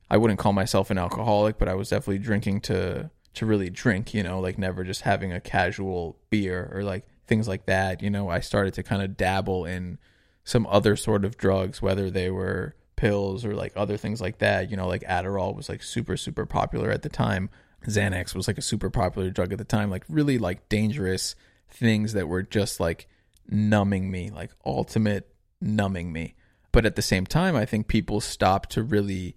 I 0.10 0.18
wouldn't 0.18 0.40
call 0.40 0.54
myself 0.54 0.90
an 0.90 0.98
alcoholic, 0.98 1.58
but 1.58 1.68
I 1.68 1.74
was 1.74 1.90
definitely 1.90 2.20
drinking 2.20 2.62
to 2.62 3.10
to 3.36 3.46
really 3.46 3.70
drink, 3.70 4.14
you 4.14 4.24
know, 4.24 4.40
like 4.40 4.58
never 4.58 4.84
just 4.84 5.02
having 5.02 5.34
a 5.34 5.42
casual 5.42 6.18
beer 6.30 6.72
or 6.74 6.84
like 6.84 7.06
things 7.28 7.48
like 7.48 7.66
that. 7.66 8.02
You 8.02 8.10
know, 8.10 8.30
I 8.30 8.40
started 8.40 8.74
to 8.76 8.84
kind 8.84 9.02
of 9.02 9.18
dabble 9.18 9.66
in 9.66 9.98
some 10.44 10.66
other 10.68 10.96
sort 10.96 11.26
of 11.26 11.38
drugs, 11.38 11.82
whether 11.82 12.10
they 12.10 12.30
were 12.30 12.76
pills 12.96 13.44
or 13.44 13.54
like 13.54 13.74
other 13.76 13.98
things 13.98 14.22
like 14.22 14.38
that. 14.40 14.72
You 14.72 14.78
know, 14.78 14.88
like 14.88 15.02
Adderall 15.04 15.56
was 15.56 15.68
like 15.68 15.84
super, 15.84 16.16
super 16.16 16.46
popular 16.46 16.92
at 16.92 17.02
the 17.02 17.10
time. 17.10 17.50
Xanax 17.86 18.34
was 18.34 18.48
like 18.48 18.58
a 18.58 18.64
super 18.64 18.90
popular 18.90 19.30
drug 19.30 19.52
at 19.52 19.58
the 19.58 19.64
time, 19.64 19.92
like 19.92 20.04
really 20.10 20.38
like 20.38 20.70
dangerous 20.70 21.36
things 21.76 22.14
that 22.14 22.28
were 22.28 22.44
just 22.44 22.80
like 22.80 23.08
numbing 23.50 24.10
me, 24.10 24.30
like 24.32 24.52
ultimate 24.66 25.34
numbing 25.62 26.12
me. 26.12 26.36
But 26.72 26.86
at 26.86 26.96
the 26.96 27.02
same 27.02 27.26
time, 27.26 27.56
I 27.56 27.66
think 27.66 27.88
people 27.88 28.20
stopped 28.22 28.72
to 28.72 28.84
really 28.84 29.36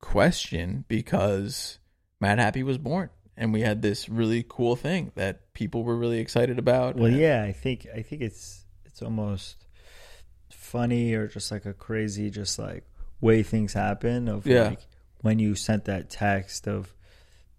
question 0.00 0.84
because 0.88 1.78
Madhappy 2.20 2.62
was 2.62 2.78
born, 2.78 3.10
and 3.36 3.52
we 3.52 3.62
had 3.62 3.82
this 3.82 4.08
really 4.08 4.44
cool 4.48 4.76
thing 4.76 5.10
that 5.16 5.52
people 5.54 5.82
were 5.82 5.96
really 5.96 6.18
excited 6.20 6.58
about. 6.58 6.96
Well, 6.96 7.10
yeah, 7.10 7.42
I 7.42 7.52
think 7.52 7.86
I 7.94 8.02
think 8.02 8.22
it's 8.22 8.64
it's 8.84 9.02
almost 9.02 9.64
funny 10.50 11.14
or 11.14 11.26
just 11.26 11.50
like 11.50 11.66
a 11.66 11.72
crazy, 11.72 12.30
just 12.30 12.58
like 12.58 12.84
way 13.20 13.42
things 13.42 13.72
happen. 13.72 14.28
Of 14.28 14.46
Yeah. 14.46 14.68
like 14.68 14.86
when 15.22 15.38
you 15.38 15.54
sent 15.54 15.86
that 15.86 16.10
text 16.10 16.68
of 16.68 16.94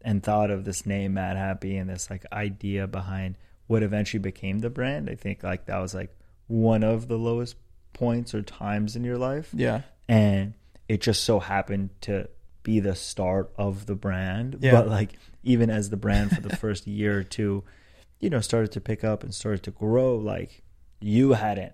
and 0.02 0.24
thought 0.24 0.52
of 0.52 0.64
this 0.66 0.86
name 0.86 1.16
Madhappy 1.16 1.76
and 1.78 1.90
this 1.90 2.10
like 2.10 2.26
idea 2.32 2.88
behind 2.88 3.38
what 3.68 3.84
eventually 3.84 4.20
became 4.20 4.60
the 4.60 4.70
brand. 4.70 5.10
I 5.10 5.16
think 5.16 5.44
like 5.44 5.66
that 5.66 5.80
was 5.80 5.94
like 5.94 6.16
one 6.48 6.84
of 6.84 7.08
the 7.08 7.18
lowest 7.18 7.56
points 7.94 8.34
or 8.36 8.42
times 8.42 8.96
in 8.96 9.04
your 9.04 9.18
life 9.18 9.50
yeah, 9.54 9.82
and 10.08 10.54
it 10.88 11.02
just 11.02 11.24
so 11.24 11.40
happened 11.40 11.90
to 12.02 12.30
be 12.62 12.80
the 12.80 12.96
start 12.96 13.52
of 13.58 13.86
the 13.86 13.96
brand. 13.96 14.58
Yeah. 14.62 14.72
But 14.72 14.88
like 14.90 15.14
even 15.44 15.70
as 15.70 15.90
the 15.90 15.98
brand 15.98 16.32
for 16.36 16.42
the 16.42 16.56
first 16.58 16.86
year 16.88 17.20
or 17.20 17.24
two, 17.24 17.64
you 18.20 18.30
know, 18.30 18.42
started 18.42 18.72
to 18.74 18.82
pick 18.82 19.04
up 19.04 19.24
and 19.24 19.34
started 19.34 19.64
to 19.64 19.72
grow, 19.72 20.16
like 20.18 20.64
you 21.00 21.34
hadn't 21.34 21.74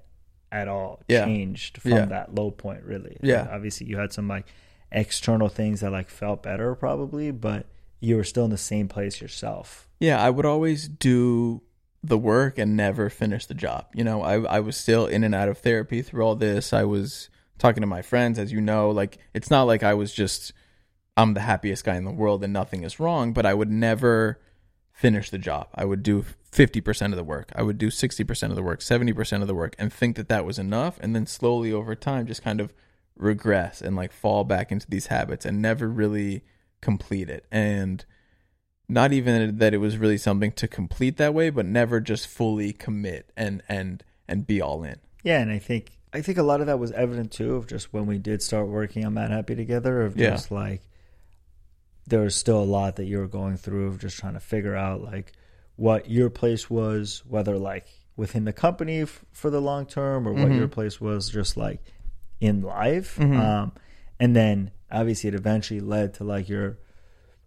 at 0.51 0.67
all 0.67 1.01
Yeah. 1.07 1.25
changed 1.25 1.77
from 1.81 1.91
Yeah. 1.91 2.05
that 2.05 2.35
low 2.35 2.51
point 2.51 2.83
really. 2.83 3.17
Yeah. 3.21 3.41
Like, 3.43 3.51
obviously 3.51 3.87
you 3.87 3.97
had 3.97 4.11
some 4.13 4.27
like 4.27 4.45
external 4.91 5.47
things 5.49 5.79
that 5.81 5.91
like 5.91 6.09
felt 6.09 6.43
better 6.43 6.75
probably, 6.75 7.31
but 7.31 7.65
you 7.99 8.15
were 8.17 8.23
still 8.23 8.45
in 8.45 8.51
the 8.51 8.57
same 8.57 8.87
place 8.87 9.21
yourself. 9.21 9.87
yeah. 9.99 10.21
I 10.21 10.29
would 10.29 10.45
always 10.45 10.87
do 10.87 11.61
the 12.03 12.17
work 12.17 12.57
and 12.57 12.75
never 12.75 13.09
finish 13.09 13.45
the 13.45 13.53
job. 13.53 13.87
You 13.93 14.03
know, 14.03 14.21
I 14.21 14.41
I 14.41 14.59
was 14.59 14.75
still 14.77 15.05
in 15.05 15.23
and 15.23 15.35
out 15.35 15.49
of 15.49 15.59
therapy 15.59 16.01
through 16.01 16.23
all 16.23 16.35
this. 16.35 16.73
I 16.73 16.83
was 16.83 17.29
talking 17.57 17.81
to 17.81 17.87
my 17.87 18.01
friends, 18.01 18.39
as 18.39 18.51
you 18.51 18.61
know. 18.61 18.89
Like 18.89 19.19
it's 19.33 19.51
not 19.51 19.63
like 19.63 19.83
I 19.83 19.93
was 19.93 20.13
just 20.13 20.53
I'm 21.15 21.33
the 21.33 21.41
happiest 21.41 21.83
guy 21.83 21.95
in 21.95 22.05
the 22.05 22.11
world 22.11 22.43
and 22.43 22.53
nothing 22.53 22.83
is 22.83 22.99
wrong, 22.99 23.33
but 23.33 23.45
I 23.45 23.53
would 23.53 23.69
never 23.69 24.39
finish 24.91 25.29
the 25.29 25.37
job. 25.37 25.67
I 25.75 25.85
would 25.85 26.03
do 26.03 26.25
50% 26.51 27.05
of 27.07 27.15
the 27.15 27.23
work. 27.23 27.51
I 27.55 27.63
would 27.63 27.77
do 27.77 27.87
60% 27.87 28.49
of 28.49 28.55
the 28.55 28.63
work, 28.63 28.81
70% 28.81 29.41
of 29.41 29.47
the 29.47 29.55
work 29.55 29.75
and 29.79 29.91
think 29.91 30.15
that 30.15 30.29
that 30.29 30.45
was 30.45 30.59
enough 30.59 30.99
and 31.01 31.15
then 31.15 31.25
slowly 31.25 31.71
over 31.71 31.95
time 31.95 32.27
just 32.27 32.43
kind 32.43 32.59
of 32.59 32.73
regress 33.15 33.81
and 33.81 33.95
like 33.95 34.11
fall 34.11 34.43
back 34.43 34.71
into 34.71 34.87
these 34.89 35.07
habits 35.07 35.45
and 35.45 35.61
never 35.61 35.87
really 35.87 36.43
complete 36.81 37.29
it. 37.29 37.45
And 37.51 38.03
not 38.91 39.13
even 39.13 39.57
that 39.57 39.73
it 39.73 39.77
was 39.77 39.97
really 39.97 40.17
something 40.17 40.51
to 40.53 40.67
complete 40.67 41.17
that 41.17 41.33
way, 41.33 41.49
but 41.49 41.65
never 41.65 41.99
just 42.01 42.27
fully 42.27 42.73
commit 42.73 43.31
and 43.37 43.63
and 43.69 44.03
and 44.27 44.45
be 44.45 44.61
all 44.61 44.83
in. 44.83 44.97
Yeah, 45.23 45.39
and 45.39 45.49
I 45.51 45.59
think 45.59 45.91
I 46.13 46.21
think 46.21 46.37
a 46.37 46.43
lot 46.43 46.59
of 46.61 46.67
that 46.67 46.77
was 46.79 46.91
evident 46.91 47.31
too 47.31 47.55
of 47.55 47.67
just 47.67 47.93
when 47.93 48.05
we 48.05 48.17
did 48.17 48.41
start 48.41 48.67
working 48.67 49.05
on 49.05 49.13
Madhappy 49.13 49.55
together 49.55 50.01
of 50.01 50.17
Yeah. 50.17 50.31
just 50.31 50.51
like 50.51 50.81
there 52.07 52.21
was 52.21 52.35
still 52.35 52.61
a 52.61 52.65
lot 52.65 52.95
that 52.97 53.05
you 53.05 53.17
were 53.19 53.27
going 53.27 53.57
through 53.57 53.87
of 53.87 53.99
just 53.99 54.17
trying 54.17 54.33
to 54.33 54.39
figure 54.39 54.75
out 54.75 55.01
like 55.01 55.31
what 55.75 56.09
your 56.09 56.29
place 56.29 56.69
was, 56.69 57.23
whether 57.27 57.57
like 57.57 57.87
within 58.17 58.43
the 58.43 58.53
company 58.53 59.01
f- 59.01 59.23
for 59.31 59.49
the 59.49 59.61
long 59.61 59.85
term 59.85 60.27
or 60.27 60.33
what 60.33 60.49
Mhm. 60.49 60.57
your 60.57 60.67
place 60.67 60.99
was 60.99 61.29
just 61.29 61.55
like 61.55 61.79
in 62.39 62.61
life. 62.61 63.17
Mhm. 63.17 63.39
Um, 63.39 63.71
and 64.19 64.35
then 64.35 64.71
obviously 64.91 65.29
it 65.29 65.35
eventually 65.35 65.79
led 65.79 66.13
to 66.15 66.23
like 66.23 66.49
your 66.49 66.77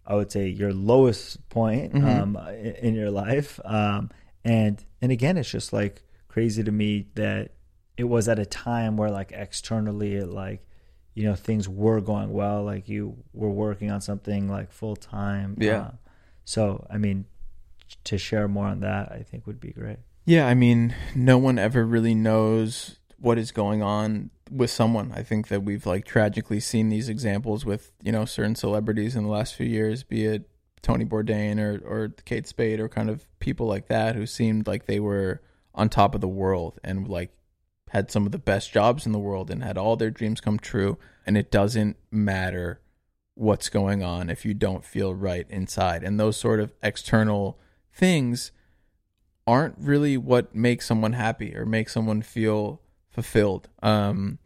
I 0.07 0.15
would 0.15 0.31
say 0.31 0.47
your 0.47 0.73
lowest 0.73 1.47
point 1.49 1.93
Mhm. 1.93 2.03
um, 2.21 2.37
in 2.81 2.93
your 2.95 3.11
life. 3.11 3.59
Um, 3.65 4.09
and 4.43 4.83
and 5.01 5.11
again, 5.11 5.37
it's 5.37 5.49
just 5.49 5.73
like 5.73 6.03
crazy 6.27 6.63
to 6.63 6.71
me 6.71 7.07
that 7.15 7.51
it 7.97 8.03
was 8.05 8.27
at 8.27 8.37
a 8.39 8.45
time 8.45 8.97
where 8.97 9.09
like 9.09 9.31
externally, 9.31 10.15
it 10.15 10.27
like 10.27 10.65
you 11.13 11.23
know 11.23 11.33
things 11.35 11.67
were 11.69 12.01
going 12.01 12.31
well, 12.33 12.63
like 12.63 12.87
you 12.89 13.17
were 13.33 13.49
working 13.49 13.89
on 13.89 14.01
something 14.01 14.49
like 14.49 14.71
full 14.71 14.95
time. 14.95 15.55
Yeah. 15.59 15.79
Uh, 15.79 15.91
so 16.43 16.85
I 16.89 16.97
mean, 16.97 17.25
to 18.03 18.17
share 18.17 18.47
more 18.47 18.67
on 18.67 18.81
that, 18.81 19.11
I 19.11 19.23
think 19.23 19.47
would 19.47 19.59
be 19.59 19.71
great. 19.71 19.97
Yeah, 20.25 20.45
I 20.47 20.53
mean, 20.55 20.93
no 21.15 21.37
one 21.37 21.57
ever 21.59 21.85
really 21.85 22.15
knows 22.15 22.97
what 23.19 23.37
is 23.37 23.51
going 23.51 23.81
on 23.81 24.29
with 24.51 24.69
someone. 24.69 25.11
I 25.13 25.23
think 25.23 25.47
that 25.47 25.63
we've 25.63 25.85
like 25.85 26.05
tragically 26.05 26.59
seen 26.59 26.89
these 26.89 27.09
examples 27.09 27.65
with, 27.65 27.91
you 28.01 28.11
know, 28.11 28.25
certain 28.25 28.55
celebrities 28.55 29.15
in 29.15 29.23
the 29.23 29.29
last 29.29 29.55
few 29.55 29.65
years, 29.65 30.03
be 30.03 30.25
it 30.25 30.49
Tony 30.81 31.05
Bourdain 31.05 31.59
or 31.59 31.81
or 31.85 32.09
Kate 32.25 32.47
Spade 32.47 32.79
or 32.79 32.87
kind 32.87 33.09
of 33.09 33.25
people 33.39 33.65
like 33.65 33.87
that 33.87 34.15
who 34.15 34.25
seemed 34.25 34.67
like 34.67 34.85
they 34.85 34.99
were 34.99 35.41
on 35.73 35.89
top 35.89 36.15
of 36.15 36.21
the 36.21 36.27
world 36.27 36.79
and 36.83 37.07
like 37.07 37.31
had 37.89 38.11
some 38.11 38.25
of 38.25 38.31
the 38.31 38.37
best 38.37 38.71
jobs 38.71 39.05
in 39.05 39.11
the 39.11 39.19
world 39.19 39.49
and 39.49 39.63
had 39.63 39.77
all 39.77 39.95
their 39.95 40.11
dreams 40.11 40.41
come 40.41 40.59
true 40.59 40.97
and 41.25 41.37
it 41.37 41.51
doesn't 41.51 41.97
matter 42.11 42.81
what's 43.35 43.69
going 43.69 44.03
on 44.03 44.29
if 44.29 44.45
you 44.45 44.53
don't 44.53 44.85
feel 44.85 45.13
right 45.13 45.45
inside. 45.49 46.03
And 46.03 46.19
those 46.19 46.37
sort 46.37 46.59
of 46.59 46.73
external 46.81 47.59
things 47.93 48.51
aren't 49.47 49.75
really 49.77 50.17
what 50.17 50.55
makes 50.55 50.85
someone 50.85 51.13
happy 51.13 51.55
or 51.55 51.65
make 51.65 51.89
someone 51.89 52.21
feel 52.21 52.81
fulfilled. 53.15 53.69
Um, 53.81 54.39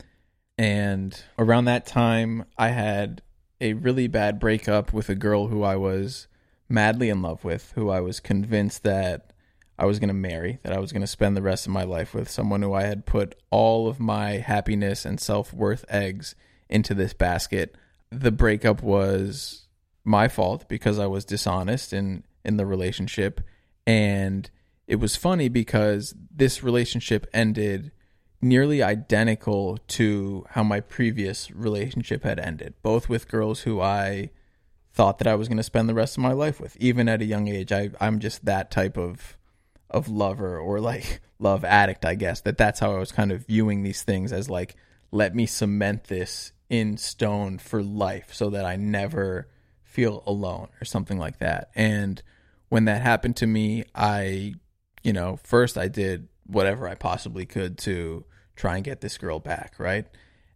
and 0.58 1.22
around 1.38 1.66
that 1.66 1.86
time, 1.86 2.46
I 2.58 2.70
had 2.70 3.22
a 3.60 3.74
really 3.74 4.08
bad 4.08 4.40
breakup 4.40 4.94
with 4.94 5.10
a 5.10 5.16
girl 5.16 5.48
who 5.48 5.64
I 5.64 5.76
was 5.76 6.28
madly 6.70 7.10
in 7.10 7.22
love 7.22 7.44
with, 7.44 7.74
who 7.76 7.90
I 7.90 8.00
was 8.00 8.20
convinced 8.20 8.84
that 8.84 9.34
I 9.78 9.86
was 9.86 9.98
going 9.98 10.10
to 10.10 10.14
marry, 10.14 10.60
that 10.64 10.72
I 10.72 10.80
was 10.80 10.92
going 10.92 11.02
to 11.02 11.08
spend 11.08 11.36
the 11.36 11.42
rest 11.42 11.66
of 11.66 11.74
my 11.74 11.84
life 11.84 12.14
with, 12.14 12.30
someone 12.30 12.62
who 12.62 12.74
I 12.74 12.84
had 12.84 13.06
put 13.06 13.36
all 13.50 13.88
of 13.88 14.00
my 14.00 14.34
happiness 14.34 15.04
and 15.04 15.20
self 15.20 15.52
worth 15.52 15.84
eggs 15.90 16.36
into 16.70 16.94
this 16.94 17.14
basket. 17.14 17.76
The 18.12 18.32
breakup 18.32 18.84
was 18.84 19.68
my 20.04 20.28
fault 20.28 20.70
because 20.70 21.00
I 21.00 21.08
was 21.08 21.26
dishonest 21.26 21.92
in 21.92 22.24
in 22.46 22.58
the 22.58 22.66
relationship 22.66 23.42
and 23.86 24.50
it 24.88 24.96
was 24.96 25.16
funny 25.16 25.50
because 25.50 26.16
this 26.36 26.64
relationship 26.64 27.28
ended 27.34 27.92
nearly 28.42 28.82
identical 28.82 29.78
to 29.88 30.46
how 30.52 30.64
my 30.64 30.80
previous 30.80 31.52
relationship 31.52 32.24
had 32.24 32.40
ended, 32.40 32.74
both 32.82 33.10
with 33.10 33.28
girls 33.28 33.62
who 33.62 33.82
I 33.82 34.30
thought 34.94 35.20
that 35.20 35.28
I 35.28 35.36
was 35.36 35.48
going 35.48 35.58
to 35.58 35.64
spend 35.64 35.88
the 35.88 35.94
rest 35.94 36.18
of 36.18 36.24
my 36.24 36.32
life 36.32 36.60
with. 36.60 36.76
Even 36.78 37.10
at 37.10 37.22
a 37.22 37.26
young 37.26 37.48
age, 37.48 37.72
I 37.72 37.90
I'm 38.00 38.20
just 38.20 38.46
that 38.46 38.72
type 38.72 38.98
of 38.98 39.38
of 39.90 40.08
lover 40.08 40.58
or 40.58 40.80
like 40.80 41.22
love 41.40 41.64
addict, 41.66 42.06
I 42.06 42.16
guess. 42.16 42.42
That 42.42 42.58
that's 42.58 42.80
how 42.80 42.94
I 42.96 43.00
was 43.00 43.12
kind 43.12 43.32
of 43.32 43.46
viewing 43.46 43.84
these 43.84 44.04
things 44.04 44.32
as 44.32 44.50
like 44.50 44.76
let 45.12 45.36
me 45.36 45.46
cement 45.46 46.06
this 46.06 46.52
in 46.70 46.98
stone 46.98 47.58
for 47.58 47.82
life 47.82 48.34
so 48.34 48.50
that 48.52 48.66
I 48.66 48.76
never 48.76 49.48
feel 49.84 50.24
alone 50.28 50.68
or 50.80 50.86
something 50.86 51.18
like 51.18 51.40
that. 51.40 51.72
And 51.76 52.22
when 52.70 52.86
that 52.86 53.02
happened 53.02 53.36
to 53.38 53.48
me, 53.48 53.86
I 53.96 54.54
you 55.04 55.14
know, 55.14 55.40
first 55.44 55.78
I 55.78 55.88
did 55.88 56.28
whatever 56.46 56.88
I 56.88 56.96
possibly 56.96 57.46
could 57.46 57.78
to 57.80 58.26
try 58.60 58.76
and 58.76 58.84
get 58.84 59.01
this 59.01 59.18
girl 59.18 59.39
back, 59.39 59.74
right? 59.78 60.05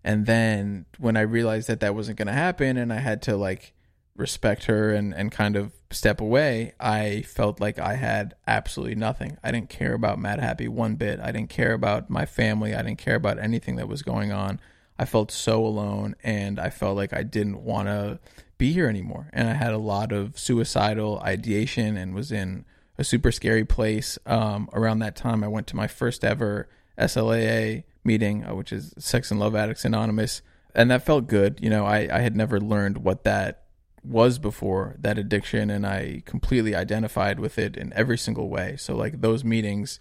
And 0.04 0.26
then 0.26 0.86
when 0.98 1.16
I 1.16 1.22
realized 1.22 1.70
that 1.70 1.80
that 1.80 1.96
wasn't 1.96 2.18
going 2.18 2.28
to 2.28 2.34
happen 2.34 2.76
and 2.76 2.92
I 2.92 3.00
had 3.00 3.22
to 3.24 3.38
like 3.38 3.74
respect 4.16 4.66
her 4.66 4.92
and, 4.94 5.14
and 5.14 5.32
kind 5.32 5.56
of 5.56 5.72
step 5.90 6.20
away, 6.20 6.74
I 6.80 7.22
felt 7.22 7.62
like 7.62 7.80
I 7.80 7.96
had 7.96 8.36
absolutely 8.46 8.96
nothing. 8.96 9.38
I 9.42 9.52
didn't 9.52 9.70
care 9.70 9.94
about 9.94 10.20
Madhappy 10.20 10.68
one 10.68 10.96
bit. 10.96 11.20
I 11.22 11.32
didn't 11.32 11.50
care 11.50 11.74
about 11.74 12.10
my 12.10 12.26
family. 12.26 12.76
I 12.76 12.84
didn't 12.84 13.00
care 13.00 13.16
about 13.16 13.40
anything 13.40 13.78
that 13.78 13.88
was 13.88 14.04
going 14.04 14.34
on. 14.34 14.60
I 15.00 15.06
felt 15.06 15.32
so 15.32 15.66
alone 15.66 16.16
and 16.24 16.60
I 16.60 16.70
felt 16.70 16.98
like 16.98 17.14
I 17.14 17.24
didn't 17.24 17.64
want 17.64 17.88
to 17.88 18.20
be 18.58 18.74
here 18.74 18.90
anymore. 18.90 19.30
And 19.32 19.48
I 19.48 19.54
had 19.54 19.74
a 19.74 19.80
lot 19.80 20.12
of 20.12 20.38
suicidal 20.38 21.20
ideation 21.22 21.96
and 21.96 22.14
was 22.14 22.32
in 22.32 22.66
a 22.98 23.04
super 23.04 23.32
scary 23.32 23.66
place. 23.66 24.20
Um, 24.26 24.70
around 24.74 25.00
that 25.00 25.16
time, 25.16 25.44
I 25.44 25.48
went 25.48 25.68
to 25.68 25.76
my 25.76 25.88
first 25.88 26.24
ever 26.24 26.68
SLAA 26.98 27.86
meeting, 28.04 28.46
uh, 28.46 28.56
which 28.56 28.72
is 28.72 28.94
Sex 28.98 29.32
and 29.32 29.40
Love 29.40 29.56
Addicts 29.56 29.86
Anonymous, 29.86 30.42
and 30.76 30.92
that 30.92 31.06
felt 31.06 31.28
good. 31.28 31.60
You 31.62 31.70
know, 31.70 31.86
I, 31.86 32.08
I 32.12 32.20
had 32.20 32.36
never 32.36 32.60
learned 32.60 33.00
what 33.00 33.24
that 33.24 33.64
was 34.04 34.40
before 34.40 34.96
that 35.00 35.18
addiction, 35.18 35.70
and 35.70 35.86
I 35.86 36.24
completely 36.26 36.76
identified 36.76 37.40
with 37.40 37.58
it 37.58 37.78
in 37.78 37.94
every 37.94 38.18
single 38.18 38.50
way. 38.50 38.76
So, 38.78 38.96
like, 38.96 39.22
those 39.22 39.44
meetings 39.44 40.00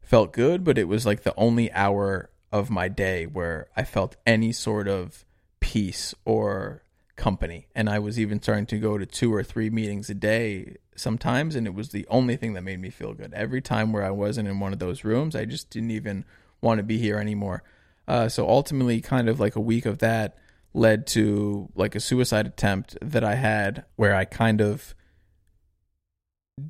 felt 0.00 0.32
good, 0.32 0.64
but 0.64 0.78
it 0.78 0.88
was 0.88 1.06
like 1.06 1.22
the 1.22 1.34
only 1.36 1.72
hour 1.72 2.30
of 2.52 2.70
my 2.70 2.88
day 2.88 3.26
where 3.26 3.68
I 3.76 3.84
felt 3.84 4.16
any 4.26 4.52
sort 4.52 4.86
of 4.86 5.24
peace 5.60 6.14
or 6.24 6.82
company. 7.16 7.68
And 7.74 7.88
I 7.88 7.98
was 7.98 8.18
even 8.18 8.42
starting 8.42 8.66
to 8.66 8.78
go 8.78 8.98
to 8.98 9.06
two 9.06 9.32
or 9.32 9.42
three 9.42 9.70
meetings 9.70 10.10
a 10.10 10.14
day 10.14 10.76
sometimes, 10.96 11.56
and 11.56 11.66
it 11.66 11.74
was 11.74 11.90
the 11.90 12.06
only 12.08 12.36
thing 12.36 12.54
that 12.54 12.62
made 12.62 12.80
me 12.80 12.90
feel 12.90 13.14
good. 13.14 13.32
Every 13.34 13.60
time 13.60 13.92
where 13.92 14.04
I 14.04 14.10
wasn't 14.10 14.48
in 14.48 14.60
one 14.60 14.72
of 14.72 14.78
those 14.78 15.04
rooms, 15.04 15.34
I 15.34 15.44
just 15.44 15.70
didn't 15.70 15.90
even 15.90 16.24
want 16.64 16.78
to 16.78 16.82
be 16.84 16.98
here 16.98 17.18
anymore. 17.18 17.62
Uh, 18.08 18.28
so 18.28 18.48
ultimately, 18.48 19.00
kind 19.00 19.28
of 19.28 19.38
like 19.38 19.54
a 19.54 19.60
week 19.60 19.86
of 19.86 19.98
that 19.98 20.36
led 20.72 21.06
to 21.06 21.68
like 21.76 21.94
a 21.94 22.00
suicide 22.00 22.46
attempt 22.46 22.98
that 23.00 23.22
I 23.22 23.36
had 23.36 23.84
where 23.94 24.14
I 24.14 24.24
kind 24.24 24.60
of 24.60 24.94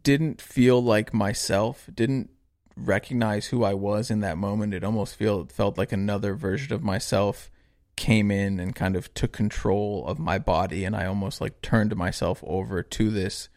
didn't 0.02 0.40
feel 0.40 0.82
like 0.82 1.14
myself, 1.14 1.88
didn't 1.92 2.30
recognize 2.76 3.46
who 3.46 3.64
I 3.64 3.74
was 3.74 4.10
in 4.10 4.20
that 4.20 4.38
moment. 4.38 4.74
It 4.74 4.84
almost 4.84 5.16
feel 5.16 5.46
felt 5.46 5.78
like 5.78 5.92
another 5.92 6.34
version 6.34 6.72
of 6.74 6.82
myself 6.82 7.50
came 7.96 8.30
in 8.30 8.58
and 8.58 8.74
kind 8.74 8.96
of 8.96 9.12
took 9.14 9.32
control 9.32 10.04
of 10.06 10.18
my 10.18 10.38
body 10.38 10.84
and 10.84 10.96
I 10.96 11.06
almost 11.06 11.40
like 11.40 11.62
turned 11.62 11.94
myself 11.94 12.42
over 12.44 12.82
to 12.82 13.10
this 13.10 13.48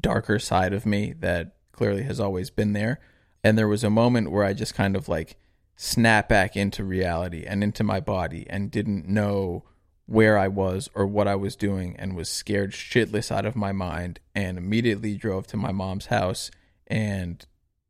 darker 0.00 0.38
side 0.38 0.72
of 0.72 0.86
me 0.86 1.12
that 1.20 1.56
clearly 1.72 2.02
has 2.04 2.18
always 2.18 2.50
been 2.50 2.72
there. 2.72 3.00
And 3.44 3.58
there 3.58 3.68
was 3.68 3.84
a 3.84 3.90
moment 3.90 4.30
where 4.30 4.44
I 4.44 4.54
just 4.54 4.74
kind 4.74 4.96
of 4.96 5.08
like 5.08 5.36
snapped 5.76 6.28
back 6.28 6.56
into 6.56 6.84
reality 6.84 7.44
and 7.46 7.62
into 7.64 7.82
my 7.82 8.00
body 8.00 8.46
and 8.48 8.70
didn't 8.70 9.08
know 9.08 9.64
where 10.06 10.36
I 10.36 10.48
was 10.48 10.90
or 10.94 11.06
what 11.06 11.28
I 11.28 11.36
was 11.36 11.56
doing 11.56 11.96
and 11.98 12.14
was 12.14 12.28
scared 12.28 12.72
shitless 12.72 13.30
out 13.30 13.46
of 13.46 13.56
my 13.56 13.72
mind 13.72 14.20
and 14.34 14.58
immediately 14.58 15.16
drove 15.16 15.46
to 15.48 15.56
my 15.56 15.72
mom's 15.72 16.06
house 16.06 16.50
and 16.86 17.44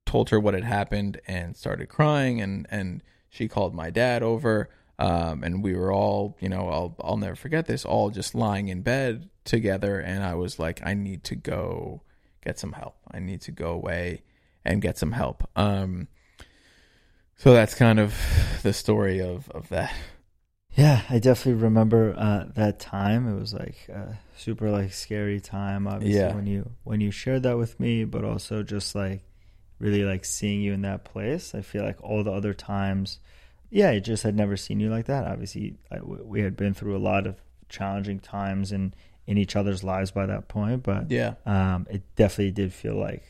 told 0.07 0.31
her 0.31 0.39
what 0.39 0.55
had 0.55 0.65
happened 0.65 1.21
and 1.27 1.57
started 1.57 1.89
crying 1.89 2.41
and 2.41 2.67
and 2.71 3.03
she 3.29 3.49
called 3.49 3.75
my 3.75 3.91
dad 3.91 4.23
over 4.23 4.69
um, 4.99 5.43
and 5.43 5.65
we 5.65 5.75
were 5.75 5.93
all 5.93 6.37
you 6.39 6.49
know 6.49 6.69
I'll 6.69 6.97
I'll 7.03 7.17
never 7.17 7.35
forget 7.35 7.67
this 7.67 7.85
all 7.85 8.11
just 8.11 8.35
lying 8.35 8.69
in 8.69 8.83
bed 8.83 9.31
together 9.45 9.99
and 9.99 10.23
I 10.23 10.35
was 10.35 10.59
like 10.59 10.81
I 10.85 10.95
need 10.95 11.25
to 11.25 11.35
go 11.35 12.03
get 12.45 12.59
some 12.59 12.73
help. 12.73 12.97
I 13.11 13.19
need 13.19 13.41
to 13.43 13.53
go 13.53 13.71
away 13.71 14.23
and 14.65 14.83
get 14.83 14.99
some 14.99 15.13
help. 15.13 15.49
Um 15.57 16.09
so 17.43 17.53
that's 17.53 17.75
kind 17.75 17.99
of 17.99 18.15
the 18.63 18.73
story 18.73 19.21
of 19.21 19.49
of 19.51 19.69
that 19.69 19.93
yeah, 20.75 21.03
I 21.11 21.19
definitely 21.19 21.63
remember 21.63 22.15
uh, 22.17 22.47
that 22.55 22.81
time. 22.81 23.29
It 23.29 23.39
was 23.39 23.53
like 23.53 23.77
a 23.91 24.19
super 24.39 24.71
like 24.71 24.93
scary 24.95 25.39
time. 25.39 25.87
Obviously, 25.87 26.19
Yeah. 26.19 26.35
when 26.35 26.47
you 26.47 26.71
when 26.83 27.01
you 27.03 27.11
shared 27.11 27.43
that 27.43 27.59
with 27.59 27.79
me, 27.79 28.05
but 28.05 28.25
also 28.25 28.63
just 28.63 28.95
like 28.95 29.21
really 29.79 30.03
like 30.03 30.25
seeing 30.25 30.63
you 30.63 30.73
in 30.73 30.81
that 30.83 31.05
place. 31.05 31.55
I 31.55 31.61
feel 31.61 31.85
like 31.85 32.03
all 32.03 32.25
the 32.25 32.33
other 32.33 32.55
times, 32.55 33.19
yeah, 33.69 33.91
I 33.91 33.99
just 33.99 34.23
had 34.23 34.35
never 34.35 34.57
seen 34.57 34.81
you 34.81 34.89
like 34.89 35.07
that. 35.07 35.27
Obviously, 35.27 35.77
I, 35.91 35.99
we 36.01 36.41
had 36.41 36.57
been 36.57 36.73
through 36.73 36.97
a 36.97 37.05
lot 37.05 37.27
of 37.27 37.37
challenging 37.69 38.19
times 38.19 38.73
in 38.73 38.95
in 39.27 39.37
each 39.37 39.57
other's 39.57 39.85
lives 39.85 40.11
by 40.11 40.25
that 40.25 40.49
point. 40.49 40.83
But 40.83 41.11
yeah 41.11 41.35
um, 41.45 41.87
it 41.91 42.03
definitely 42.17 42.53
did 42.53 42.73
feel 42.73 42.97
like 42.97 43.25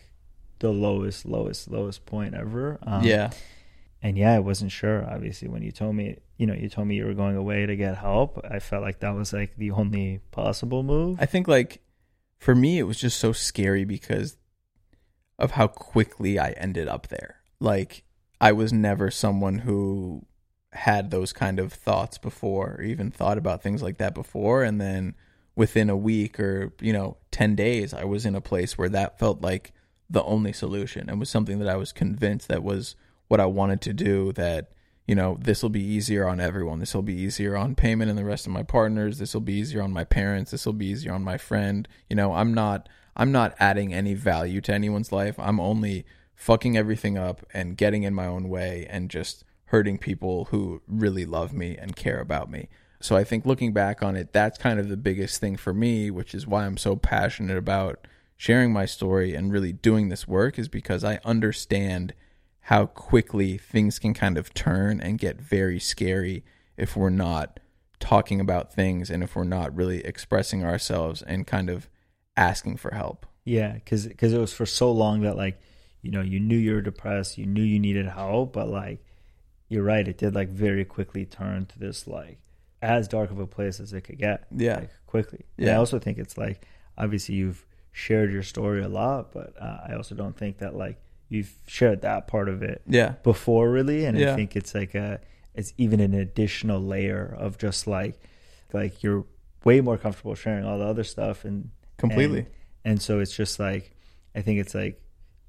the 0.60 0.70
lowest, 0.70 1.26
lowest, 1.26 1.68
lowest 1.68 2.06
point 2.06 2.34
ever. 2.34 2.78
Um, 2.82 3.02
yeah 3.02 3.30
and 4.03 4.18
yeah, 4.18 4.34
I 4.34 4.40
wasn't 4.40 4.72
sure. 4.72 5.09
Obviously, 5.09 5.48
when 5.48 5.62
you 5.62 5.70
told 5.70 5.94
me, 5.94 6.18
you 6.36 6.46
know, 6.46 6.55
you 6.55 6.68
told 6.68 6.88
me 6.88 6.96
you 6.96 7.07
were 7.07 7.14
going 7.14 7.36
away 7.36 7.66
to 7.66 7.76
get 7.76 7.96
help, 7.96 8.44
I 8.48 8.59
felt 8.59 8.82
like 8.82 9.00
that 9.00 9.14
was 9.14 9.32
like 9.32 9.57
the 9.57 9.70
only 9.70 10.20
possible 10.32 10.82
move. 10.82 11.18
I 11.20 11.26
think 11.26 11.46
like 11.46 11.80
for 12.38 12.55
me 12.55 12.80
it 12.80 12.82
was 12.82 12.98
just 12.98 13.20
so 13.20 13.32
scary 13.32 13.84
because 13.84 14.36
of 15.38 15.53
how 15.53 15.68
quickly 15.68 16.38
I 16.38 16.50
ended 16.50 16.88
up 16.88 17.07
there. 17.07 17.36
Like 17.61 18.03
I 18.40 18.50
was 18.50 18.72
never 18.72 19.11
someone 19.11 19.59
who 19.59 20.26
had 20.72 21.11
those 21.11 21.32
kind 21.32 21.61
of 21.61 21.72
thoughts 21.72 22.18
before 22.18 22.76
or 22.78 22.82
even 22.82 23.11
thought 23.11 23.38
about 23.38 23.62
things 23.62 23.82
like 23.82 23.98
that 23.98 24.14
before 24.14 24.64
and 24.64 24.80
then 24.80 25.14
within 25.55 25.90
a 25.90 25.96
week 25.96 26.40
or 26.40 26.72
you 26.80 26.94
know 26.94 27.18
10 27.30 27.55
days 27.55 27.92
I 27.92 28.05
was 28.05 28.24
in 28.24 28.34
a 28.34 28.40
place 28.40 28.78
where 28.78 28.88
that 28.88 29.18
felt 29.18 29.42
like 29.42 29.72
the 30.09 30.22
only 30.24 30.53
solution 30.53 31.11
and 31.11 31.20
was 31.20 31.28
something 31.28 31.59
that 31.59 31.68
I 31.68 31.76
was 31.76 31.92
convinced 31.92 32.48
that 32.48 32.62
was 32.62 32.96
what 33.33 33.41
I 33.41 33.47
wanted 33.47 33.80
to 33.80 33.95
do 33.95 34.30
that 34.35 34.72
you 35.07 35.14
know 35.14 35.39
this 35.41 35.62
will 35.62 35.70
be 35.70 35.83
easier 35.83 36.28
on 36.28 36.39
everyone. 36.39 36.80
This 36.80 36.95
will 36.95 37.01
be 37.01 37.14
easier 37.14 37.57
on 37.57 37.74
Peiman 37.74 38.11
and 38.11 38.18
the 38.18 38.26
rest 38.26 38.47
of 38.47 38.53
my 38.53 38.62
partners. 38.62 39.18
This 39.18 39.33
will 39.33 39.41
be 39.41 39.55
easier 39.55 39.80
on 39.80 39.91
my 39.91 40.05
parents. 40.05 40.51
This 40.51 40.66
will 40.66 40.74
be 40.74 40.85
easier 40.85 41.14
on 41.14 41.24
my 41.24 41.39
friend. 41.39 41.89
You 42.11 42.16
know 42.16 42.35
I'm 42.35 42.53
not 42.53 42.91
I'm 43.16 43.33
not 43.33 43.55
adding 43.59 43.95
any 43.95 44.12
value 44.12 44.61
to 44.61 44.74
anyone's 44.74 45.12
life. 45.12 45.37
I'm 45.39 45.61
only 45.61 46.05
fucking 46.35 46.76
everything 46.76 47.16
up 47.16 47.47
and 47.55 47.78
getting 47.78 48.03
in 48.03 48.12
my 48.12 48.26
own 48.26 48.51
way 48.51 48.87
and 48.91 49.09
just 49.09 49.45
hurting 49.66 49.97
people 49.97 50.49
who 50.51 50.83
really 50.87 51.24
love 51.24 51.55
me 51.55 51.74
and 51.78 51.97
care 51.97 52.20
about 52.20 52.51
me. 52.51 52.68
So 53.01 53.16
I 53.16 53.24
think 53.24 53.47
looking 53.47 53.72
back 53.72 54.03
on 54.03 54.14
it 54.14 54.35
that's 54.35 54.59
kind 54.59 54.78
of 54.78 54.91
the 54.91 54.99
biggest 54.99 55.41
thing 55.41 55.57
for 55.57 55.72
me 55.72 56.11
which 56.11 56.35
is 56.35 56.47
why 56.47 56.66
I'm 56.66 56.76
so 56.76 56.97
passionate 56.97 57.57
about 57.57 58.07
sharing 58.37 58.74
my 58.74 58.85
story 58.85 59.35
and 59.35 59.51
really 59.51 59.72
doing 59.72 60.11
this 60.11 60.28
work 60.28 60.59
is 60.59 60.68
because 60.68 61.03
I 61.03 61.18
understand 61.24 62.12
how 62.66 62.86
quickly 62.86 63.58
things 63.58 63.98
can 63.98 64.14
kind 64.14 64.38
of 64.38 64.54
turn 64.54 65.00
and 65.00 65.18
get 65.18 65.40
very 65.40 65.80
scary 65.80 66.44
if 66.76 66.96
we're 66.96 67.10
not 67.10 67.60
talking 67.98 68.40
about 68.40 68.72
things 68.72 69.10
and 69.10 69.22
if 69.22 69.36
we're 69.36 69.44
not 69.44 69.74
really 69.74 70.04
expressing 70.04 70.64
ourselves 70.64 71.22
and 71.22 71.46
kind 71.46 71.68
of 71.70 71.88
asking 72.36 72.76
for 72.76 72.94
help. 72.94 73.26
yeah, 73.44 73.72
because 73.72 74.06
because 74.06 74.32
it 74.32 74.38
was 74.38 74.52
for 74.52 74.66
so 74.66 74.90
long 74.90 75.22
that 75.22 75.36
like, 75.36 75.60
you 76.02 76.10
know, 76.10 76.20
you 76.20 76.40
knew 76.40 76.56
you 76.56 76.74
were 76.74 76.80
depressed, 76.80 77.38
you 77.38 77.46
knew 77.46 77.62
you 77.62 77.78
needed 77.78 78.06
help, 78.06 78.52
but 78.52 78.68
like, 78.68 79.04
you're 79.68 79.82
right, 79.84 80.06
it 80.06 80.18
did 80.18 80.34
like 80.34 80.48
very 80.48 80.84
quickly 80.84 81.24
turn 81.24 81.66
to 81.66 81.78
this 81.78 82.06
like 82.06 82.38
as 82.80 83.06
dark 83.08 83.30
of 83.30 83.38
a 83.38 83.46
place 83.46 83.80
as 83.80 83.92
it 83.92 84.02
could 84.02 84.18
get. 84.18 84.46
Yeah. 84.56 84.78
like, 84.80 84.90
quickly. 85.06 85.44
And 85.58 85.70
I 85.70 85.74
also 85.74 85.98
think 85.98 86.18
it's 86.18 86.38
like 86.38 86.66
obviously 86.96 87.34
you've 87.34 87.66
shared 87.92 88.32
your 88.32 88.42
story 88.42 88.82
a 88.82 88.88
lot, 88.88 89.32
but 89.32 89.54
uh, 89.60 89.78
I 89.88 89.94
also 89.94 90.14
don't 90.14 90.36
think 90.36 90.58
that 90.58 90.74
like 90.74 91.00
you've 91.33 91.53
shared 91.66 92.03
that 92.03 92.26
part 92.28 92.49
of 92.49 92.62
it 92.62 92.83
Yeah. 92.87 93.14
before 93.22 93.70
really 93.70 94.05
and 94.05 94.16
i 94.18 94.35
think 94.37 94.55
it's 94.57 94.74
like 94.74 94.95
a 94.95 95.20
it's 95.55 95.72
even 95.78 96.01
an 96.01 96.14
additional 96.14 96.80
layer 96.80 97.35
of 97.39 97.59
just 97.59 97.87
like 97.87 98.18
like 98.72 99.03
you're 99.03 99.24
way 99.64 99.80
more 99.80 99.97
comfortable 99.99 100.35
sharing 100.35 100.64
all 100.64 100.78
the 100.78 100.85
other 100.87 101.05
stuff 101.05 101.45
and 101.45 101.70
Completely. 101.99 102.39
and, 102.41 102.47
and 102.85 103.03
so 103.03 103.20
it's 103.20 103.35
just 103.37 103.61
like 103.61 103.95
i 104.35 104.43
think 104.43 104.59
it's 104.61 104.74
like 104.74 105.01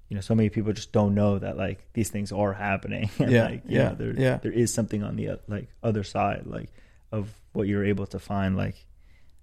you 0.10 0.16
know 0.16 0.22
so 0.22 0.36
many 0.36 0.50
people 0.50 0.72
just 0.74 0.92
don't 0.92 1.16
know 1.16 1.40
that 1.40 1.58
like 1.58 1.80
these 1.94 2.10
things 2.10 2.32
are 2.32 2.54
happening 2.54 3.10
and 3.20 3.32
Yeah, 3.38 3.46
like 3.46 3.64
you 3.68 3.78
yeah, 3.80 3.90
know, 3.90 3.96
there 3.96 4.14
yeah. 4.20 4.38
there 4.38 4.52
is 4.52 4.72
something 4.74 5.02
on 5.04 5.16
the 5.16 5.40
like 5.48 5.70
other 5.82 6.04
side 6.04 6.44
like 6.46 6.70
of 7.12 7.30
what 7.54 7.68
you're 7.68 7.86
able 7.86 8.06
to 8.08 8.20
find 8.20 8.56
like 8.58 8.76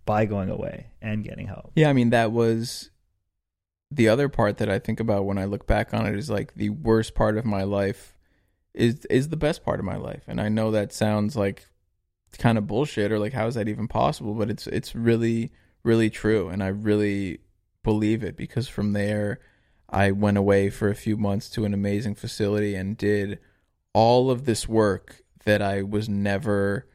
by 0.07 0.27
going 0.27 0.51
away 0.51 0.87
and 1.03 1.23
getting 1.25 1.47
help. 1.47 1.73
Yeah, 1.77 1.89
I 1.91 1.93
mean 1.93 2.11
that 2.11 2.33
was 2.33 2.91
the 3.91 4.09
other 4.09 4.29
part 4.29 4.59
that 4.59 4.69
I 4.69 4.79
think 4.79 5.01
about 5.01 5.25
when 5.25 5.39
I 5.39 5.45
look 5.45 5.67
back 5.67 5.93
on 5.93 6.07
it 6.07 6.17
is 6.17 6.31
like 6.31 6.55
the 6.55 6.71
worst 6.71 7.15
part 7.15 7.37
of 7.37 7.45
my 7.45 7.65
life 7.65 8.17
is 8.73 9.05
is 9.07 9.29
the 9.29 9.37
best 9.37 9.65
part 9.65 9.81
of 9.81 9.87
my 9.87 9.97
life. 9.97 10.25
And 10.29 10.41
I 10.41 10.49
know 10.49 10.71
that 10.71 10.93
sounds 10.93 11.37
like 11.37 11.67
kind 12.39 12.57
of 12.57 12.67
bullshit 12.69 13.11
or 13.11 13.19
like 13.19 13.33
how 13.33 13.47
is 13.47 13.57
that 13.57 13.69
even 13.69 13.89
possible, 13.89 14.35
but 14.35 14.51
it's 14.51 14.67
it's 14.69 14.95
really 14.95 15.51
really 15.83 16.11
true 16.11 16.49
and 16.49 16.63
I 16.63 16.69
really 16.69 17.41
believe 17.83 18.23
it 18.23 18.37
because 18.37 18.69
from 18.69 18.93
there 18.93 19.41
I 19.89 20.13
went 20.13 20.37
away 20.37 20.71
for 20.71 20.89
a 20.89 20.95
few 20.95 21.17
months 21.17 21.49
to 21.51 21.65
an 21.65 21.75
amazing 21.75 22.15
facility 22.15 22.75
and 22.75 22.97
did 22.97 23.41
all 23.93 24.31
of 24.31 24.45
this 24.45 24.69
work 24.69 25.23
that 25.45 25.61
I 25.61 25.83
was 25.83 26.09
never 26.09 26.87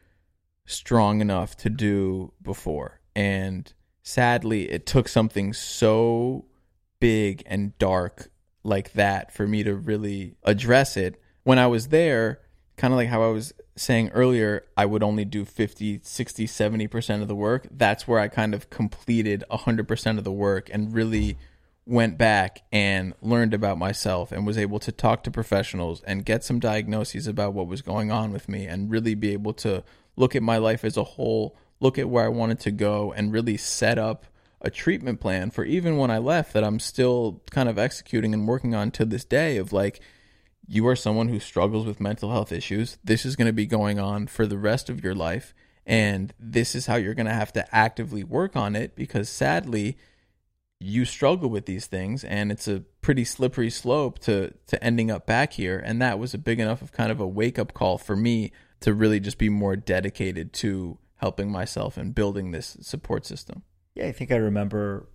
strong 0.64 1.20
enough 1.20 1.56
to 1.58 1.68
do 1.68 2.32
before. 2.40 3.00
And 3.14 3.72
sadly, 4.02 4.70
it 4.70 4.86
took 4.86 5.08
something 5.08 5.52
so 5.52 6.45
big 7.00 7.42
and 7.46 7.76
dark 7.78 8.30
like 8.62 8.92
that 8.92 9.32
for 9.32 9.46
me 9.46 9.62
to 9.62 9.74
really 9.74 10.36
address 10.42 10.96
it. 10.96 11.20
When 11.44 11.58
I 11.58 11.66
was 11.66 11.88
there, 11.88 12.40
kind 12.76 12.92
of 12.92 12.98
like 12.98 13.08
how 13.08 13.22
I 13.22 13.28
was 13.28 13.52
saying 13.76 14.10
earlier, 14.10 14.64
I 14.76 14.86
would 14.86 15.02
only 15.02 15.24
do 15.24 15.44
50, 15.44 16.00
60, 16.02 16.46
70% 16.46 17.22
of 17.22 17.28
the 17.28 17.36
work. 17.36 17.68
That's 17.70 18.08
where 18.08 18.18
I 18.18 18.28
kind 18.28 18.54
of 18.54 18.70
completed 18.70 19.44
100% 19.50 20.18
of 20.18 20.24
the 20.24 20.32
work 20.32 20.68
and 20.72 20.92
really 20.92 21.38
went 21.86 22.18
back 22.18 22.62
and 22.72 23.14
learned 23.22 23.54
about 23.54 23.78
myself 23.78 24.32
and 24.32 24.44
was 24.44 24.58
able 24.58 24.80
to 24.80 24.90
talk 24.90 25.22
to 25.22 25.30
professionals 25.30 26.02
and 26.02 26.24
get 26.24 26.42
some 26.42 26.58
diagnoses 26.58 27.28
about 27.28 27.54
what 27.54 27.68
was 27.68 27.80
going 27.80 28.10
on 28.10 28.32
with 28.32 28.48
me 28.48 28.66
and 28.66 28.90
really 28.90 29.14
be 29.14 29.32
able 29.32 29.52
to 29.52 29.84
look 30.16 30.34
at 30.34 30.42
my 30.42 30.58
life 30.58 30.84
as 30.84 30.96
a 30.96 31.04
whole, 31.04 31.56
look 31.78 31.96
at 31.98 32.08
where 32.08 32.24
I 32.24 32.28
wanted 32.28 32.58
to 32.60 32.72
go, 32.72 33.12
and 33.12 33.32
really 33.32 33.56
set 33.56 33.98
up 33.98 34.26
a 34.66 34.70
treatment 34.70 35.20
plan 35.20 35.50
for 35.52 35.64
even 35.64 35.96
when 35.96 36.10
I 36.10 36.18
left 36.18 36.52
that 36.52 36.64
I'm 36.64 36.80
still 36.80 37.40
kind 37.52 37.68
of 37.68 37.78
executing 37.78 38.34
and 38.34 38.48
working 38.48 38.74
on 38.74 38.90
to 38.92 39.04
this 39.04 39.24
day 39.24 39.58
of 39.58 39.72
like, 39.72 40.00
you 40.66 40.84
are 40.88 40.96
someone 40.96 41.28
who 41.28 41.38
struggles 41.38 41.86
with 41.86 42.00
mental 42.00 42.32
health 42.32 42.50
issues. 42.50 42.98
This 43.04 43.24
is 43.24 43.36
going 43.36 43.46
to 43.46 43.52
be 43.52 43.66
going 43.66 44.00
on 44.00 44.26
for 44.26 44.44
the 44.44 44.58
rest 44.58 44.90
of 44.90 45.04
your 45.04 45.14
life. 45.14 45.54
And 45.86 46.34
this 46.40 46.74
is 46.74 46.86
how 46.86 46.96
you're 46.96 47.14
going 47.14 47.26
to 47.26 47.32
have 47.32 47.52
to 47.52 47.74
actively 47.74 48.24
work 48.24 48.56
on 48.56 48.74
it 48.74 48.96
because 48.96 49.28
sadly, 49.28 49.96
you 50.80 51.04
struggle 51.04 51.48
with 51.48 51.66
these 51.66 51.86
things 51.86 52.24
and 52.24 52.50
it's 52.50 52.66
a 52.66 52.80
pretty 53.00 53.24
slippery 53.24 53.70
slope 53.70 54.18
to 54.18 54.52
to 54.66 54.82
ending 54.84 55.10
up 55.10 55.26
back 55.26 55.54
here 55.54 55.78
and 55.82 56.02
that 56.02 56.18
was 56.18 56.34
a 56.34 56.38
big 56.38 56.60
enough 56.60 56.82
of 56.82 56.92
kind 56.92 57.10
of 57.10 57.18
a 57.18 57.26
wake 57.26 57.58
up 57.58 57.72
call 57.72 57.96
for 57.96 58.14
me 58.14 58.52
to 58.80 58.92
really 58.92 59.18
just 59.18 59.38
be 59.38 59.48
more 59.48 59.74
dedicated 59.74 60.52
to 60.52 60.98
helping 61.14 61.50
myself 61.50 61.96
and 61.96 62.14
building 62.14 62.50
this 62.50 62.76
support 62.82 63.24
system. 63.24 63.62
Yeah, 63.96 64.06
I 64.06 64.12
think 64.12 64.30
I 64.30 64.36
remember 64.36 65.08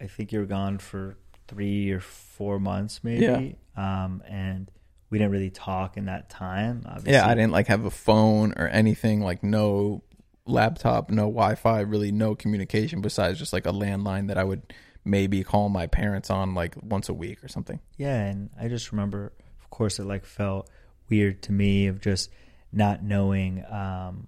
I 0.00 0.06
think 0.06 0.32
you 0.32 0.40
were 0.40 0.46
gone 0.46 0.78
for 0.78 1.16
3 1.48 1.90
or 1.92 2.00
4 2.00 2.58
months 2.58 3.00
maybe. 3.02 3.56
Yeah. 3.76 4.02
Um 4.02 4.22
and 4.28 4.70
we 5.10 5.18
didn't 5.18 5.32
really 5.32 5.50
talk 5.50 5.96
in 5.96 6.06
that 6.06 6.28
time. 6.28 6.82
Obviously. 6.86 7.12
Yeah, 7.12 7.26
I 7.26 7.34
didn't 7.34 7.52
like 7.52 7.68
have 7.68 7.84
a 7.84 7.90
phone 7.90 8.52
or 8.56 8.68
anything 8.68 9.20
like 9.20 9.42
no 9.44 10.02
laptop, 10.46 11.10
no 11.10 11.22
Wi-Fi, 11.22 11.80
really 11.80 12.12
no 12.12 12.34
communication 12.34 13.00
besides 13.00 13.38
just 13.38 13.52
like 13.52 13.66
a 13.66 13.72
landline 13.72 14.28
that 14.28 14.38
I 14.38 14.44
would 14.44 14.72
maybe 15.04 15.44
call 15.44 15.68
my 15.68 15.86
parents 15.86 16.30
on 16.30 16.54
like 16.54 16.74
once 16.82 17.08
a 17.08 17.14
week 17.14 17.44
or 17.44 17.48
something. 17.48 17.80
Yeah, 17.96 18.20
and 18.24 18.50
I 18.60 18.68
just 18.68 18.90
remember, 18.90 19.32
of 19.60 19.70
course, 19.70 19.98
it 19.98 20.04
like 20.04 20.24
felt 20.24 20.70
weird 21.08 21.42
to 21.42 21.52
me 21.52 21.86
of 21.86 22.00
just 22.00 22.30
not 22.72 23.02
knowing, 23.02 23.64
um, 23.70 24.26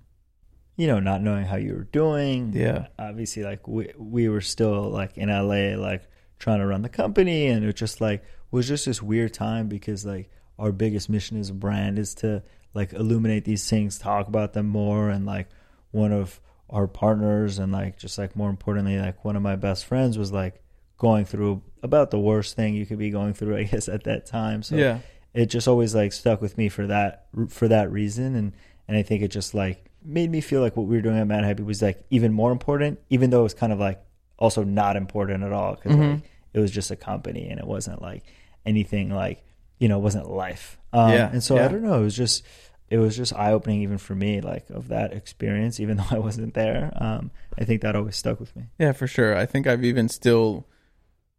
you 0.76 0.86
know, 0.86 1.00
not 1.00 1.22
knowing 1.22 1.44
how 1.44 1.56
you 1.56 1.74
were 1.74 1.84
doing. 1.84 2.52
Yeah, 2.54 2.88
obviously, 2.98 3.42
like 3.42 3.66
we 3.66 3.92
we 3.96 4.28
were 4.28 4.40
still 4.40 4.90
like 4.90 5.16
in 5.16 5.28
LA, 5.28 5.80
like 5.80 6.08
trying 6.38 6.60
to 6.60 6.66
run 6.66 6.82
the 6.82 6.88
company, 6.88 7.46
and 7.46 7.64
it 7.64 7.72
just 7.74 8.00
like 8.00 8.24
was 8.50 8.68
just 8.68 8.86
this 8.86 9.02
weird 9.02 9.34
time 9.34 9.68
because 9.68 10.04
like 10.06 10.30
our 10.58 10.72
biggest 10.72 11.08
mission 11.08 11.38
as 11.38 11.50
a 11.50 11.54
brand 11.54 11.98
is 11.98 12.14
to 12.16 12.42
like 12.74 12.92
illuminate 12.92 13.44
these 13.44 13.68
things, 13.68 13.98
talk 13.98 14.28
about 14.28 14.52
them 14.52 14.66
more, 14.66 15.08
and 15.10 15.26
like 15.26 15.48
one 15.90 16.12
of 16.12 16.40
our 16.68 16.86
partners 16.86 17.58
and 17.58 17.72
like 17.72 17.96
just 17.96 18.18
like 18.18 18.34
more 18.34 18.50
importantly 18.50 18.98
like 18.98 19.24
one 19.24 19.36
of 19.36 19.42
my 19.42 19.54
best 19.54 19.84
friends 19.84 20.18
was 20.18 20.32
like 20.32 20.60
going 20.98 21.24
through 21.24 21.62
about 21.82 22.10
the 22.10 22.18
worst 22.18 22.56
thing 22.56 22.74
you 22.74 22.86
could 22.86 22.98
be 22.98 23.10
going 23.10 23.34
through, 23.34 23.56
I 23.58 23.64
guess, 23.64 23.88
at 23.88 24.04
that 24.04 24.26
time. 24.26 24.62
So 24.62 24.76
yeah. 24.76 24.98
it 25.34 25.46
just 25.46 25.68
always 25.68 25.94
like 25.94 26.12
stuck 26.12 26.40
with 26.40 26.56
me 26.58 26.68
for 26.68 26.86
that 26.86 27.26
for 27.48 27.68
that 27.68 27.90
reason, 27.90 28.34
and 28.34 28.52
and 28.88 28.96
I 28.96 29.02
think 29.02 29.22
it 29.22 29.28
just 29.28 29.54
like 29.54 29.85
made 30.06 30.30
me 30.30 30.40
feel 30.40 30.60
like 30.60 30.76
what 30.76 30.86
we 30.86 30.96
were 30.96 31.02
doing 31.02 31.18
at 31.18 31.26
Madhappy 31.26 31.62
was 31.62 31.82
like 31.82 32.04
even 32.10 32.32
more 32.32 32.52
important, 32.52 33.00
even 33.10 33.30
though 33.30 33.40
it 33.40 33.44
was 33.44 33.54
kind 33.54 33.72
of 33.72 33.78
like 33.78 34.02
also 34.38 34.62
not 34.62 34.96
important 34.96 35.42
at 35.42 35.52
all 35.52 35.74
because 35.74 35.92
mm-hmm. 35.92 36.12
like, 36.12 36.22
it 36.52 36.60
was 36.60 36.70
just 36.70 36.90
a 36.90 36.96
company 36.96 37.48
and 37.48 37.58
it 37.58 37.66
wasn't 37.66 38.00
like 38.00 38.22
anything 38.64 39.10
like 39.10 39.42
you 39.78 39.88
know 39.88 39.98
it 39.98 40.02
wasn't 40.02 40.28
life. 40.28 40.78
Um, 40.92 41.12
yeah, 41.12 41.30
and 41.30 41.42
so 41.42 41.56
yeah. 41.56 41.66
I 41.66 41.68
don't 41.68 41.82
know. 41.82 42.00
It 42.00 42.04
was 42.04 42.16
just 42.16 42.44
it 42.88 42.98
was 42.98 43.16
just 43.16 43.34
eye 43.34 43.52
opening 43.52 43.82
even 43.82 43.98
for 43.98 44.14
me, 44.14 44.40
like 44.40 44.70
of 44.70 44.88
that 44.88 45.12
experience, 45.12 45.80
even 45.80 45.96
though 45.98 46.06
I 46.10 46.18
wasn't 46.18 46.54
there. 46.54 46.92
Um, 46.96 47.30
I 47.58 47.64
think 47.64 47.82
that 47.82 47.96
always 47.96 48.16
stuck 48.16 48.40
with 48.40 48.54
me. 48.56 48.64
Yeah, 48.78 48.92
for 48.92 49.06
sure. 49.06 49.36
I 49.36 49.46
think 49.46 49.66
I've 49.66 49.84
even 49.84 50.08
still 50.08 50.66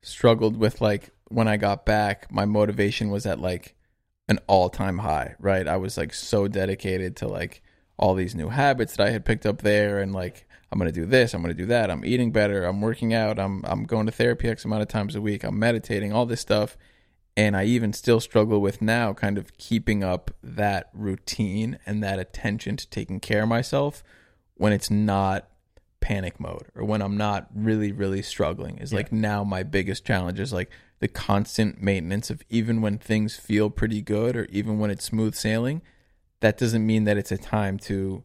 struggled 0.02 0.58
with 0.58 0.82
like 0.82 1.10
when 1.30 1.48
I 1.48 1.58
got 1.58 1.86
back, 1.86 2.32
my 2.32 2.46
motivation 2.46 3.10
was 3.10 3.26
at 3.26 3.40
like 3.40 3.76
an 4.28 4.40
all 4.48 4.70
time 4.70 5.00
high, 5.00 5.36
right? 5.40 5.68
I 5.68 5.78
was 5.78 5.98
like 5.98 6.14
so 6.14 6.48
dedicated 6.48 7.18
to 7.18 7.28
like 7.28 7.62
all 7.98 8.14
these 8.14 8.36
new 8.36 8.50
habits 8.50 8.96
that 8.96 9.08
I 9.08 9.12
had 9.12 9.26
picked 9.26 9.46
up 9.46 9.62
there 9.62 10.00
and 10.00 10.14
like 10.14 10.48
I'm 10.72 10.80
gonna 10.80 10.92
do 10.92 11.06
this, 11.06 11.34
I'm 11.34 11.42
gonna 11.42 11.54
do 11.54 11.66
that, 11.68 11.90
I'm 11.90 12.06
eating 12.06 12.32
better, 12.32 12.66
I'm 12.66 12.82
working 12.82 13.14
out, 13.14 13.40
I'm 13.40 13.64
I'm 13.66 13.86
going 13.86 14.06
to 14.06 14.12
therapy 14.12 14.50
X 14.50 14.66
amount 14.66 14.82
of 14.82 14.88
times 14.88 15.16
a 15.16 15.22
week, 15.22 15.44
I'm 15.44 15.58
meditating, 15.58 16.14
all 16.14 16.26
this 16.26 16.42
stuff. 16.42 16.78
And 17.36 17.56
I 17.56 17.66
even 17.66 17.94
still 17.94 18.20
struggle 18.20 18.60
with 18.62 18.82
now 18.82 19.14
kind 19.14 19.38
of 19.38 19.56
keeping 19.60 20.04
up 20.04 20.32
that 20.42 20.90
routine 20.92 21.78
and 21.86 22.04
that 22.04 22.18
attention 22.18 22.78
to 22.78 22.90
taking 22.90 23.20
care 23.20 23.44
of 23.44 23.50
myself 23.50 24.04
when 24.56 24.74
it's 24.74 24.90
not 24.90 25.48
panic 26.00 26.40
mode 26.40 26.66
or 26.74 26.84
when 26.84 27.02
I'm 27.02 27.18
not 27.18 27.48
really, 27.54 27.92
really 27.92 28.22
struggling 28.22 28.78
is 28.78 28.92
yeah. 28.92 28.98
like 28.98 29.12
now 29.12 29.44
my 29.44 29.64
biggest 29.64 30.06
challenge 30.06 30.40
is 30.40 30.54
like 30.54 30.72
the 31.00 31.08
constant 31.08 31.82
maintenance 31.82 32.30
of 32.30 32.42
even 32.50 32.82
when 32.82 32.98
things 32.98 33.36
feel 33.36 33.70
pretty 33.70 34.02
good 34.02 34.36
or 34.36 34.46
even 34.46 34.80
when 34.80 34.90
it's 34.90 35.06
smooth 35.06 35.36
sailing, 35.36 35.82
that 36.40 36.58
doesn't 36.58 36.86
mean 36.86 37.06
that 37.06 37.18
it's 37.18 37.32
a 37.32 37.38
time 37.38 37.78
to 37.78 38.24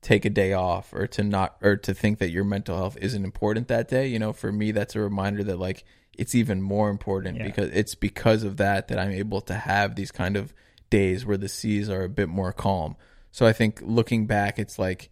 take 0.00 0.24
a 0.24 0.30
day 0.30 0.52
off 0.52 0.92
or 0.92 1.06
to 1.06 1.24
not 1.24 1.56
or 1.60 1.76
to 1.76 1.92
think 1.92 2.18
that 2.18 2.30
your 2.30 2.44
mental 2.44 2.76
health 2.76 2.96
isn't 3.00 3.24
important 3.24 3.68
that 3.68 3.88
day. 3.88 4.06
You 4.06 4.18
know, 4.18 4.32
for 4.32 4.52
me 4.52 4.70
that's 4.70 4.94
a 4.94 5.00
reminder 5.00 5.42
that 5.44 5.58
like 5.58 5.84
it's 6.16 6.34
even 6.34 6.62
more 6.62 6.90
important 6.90 7.38
yeah. 7.38 7.44
because 7.44 7.70
it's 7.72 7.94
because 7.94 8.42
of 8.42 8.56
that 8.58 8.88
that 8.88 8.98
I'm 8.98 9.10
able 9.10 9.40
to 9.42 9.54
have 9.54 9.94
these 9.94 10.12
kind 10.12 10.36
of 10.36 10.54
days 10.90 11.26
where 11.26 11.36
the 11.36 11.48
seas 11.48 11.88
are 11.90 12.04
a 12.04 12.08
bit 12.08 12.28
more 12.28 12.52
calm. 12.52 12.96
So 13.30 13.46
I 13.46 13.52
think 13.52 13.80
looking 13.82 14.26
back 14.26 14.58
it's 14.58 14.78
like 14.78 15.10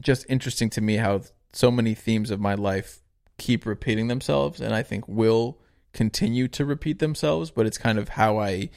just 0.00 0.26
interesting 0.28 0.70
to 0.70 0.80
me 0.80 0.96
how 0.96 1.22
so 1.52 1.70
many 1.70 1.94
themes 1.94 2.30
of 2.30 2.40
my 2.40 2.54
life 2.54 3.00
keep 3.38 3.66
repeating 3.66 4.08
themselves 4.08 4.60
and 4.60 4.74
I 4.74 4.82
think 4.82 5.06
will 5.06 5.58
continue 5.92 6.48
to 6.48 6.64
repeat 6.64 6.98
themselves, 6.98 7.50
but 7.50 7.66
it's 7.66 7.78
kind 7.78 7.98
of 7.98 8.10
how 8.10 8.38
I 8.38 8.70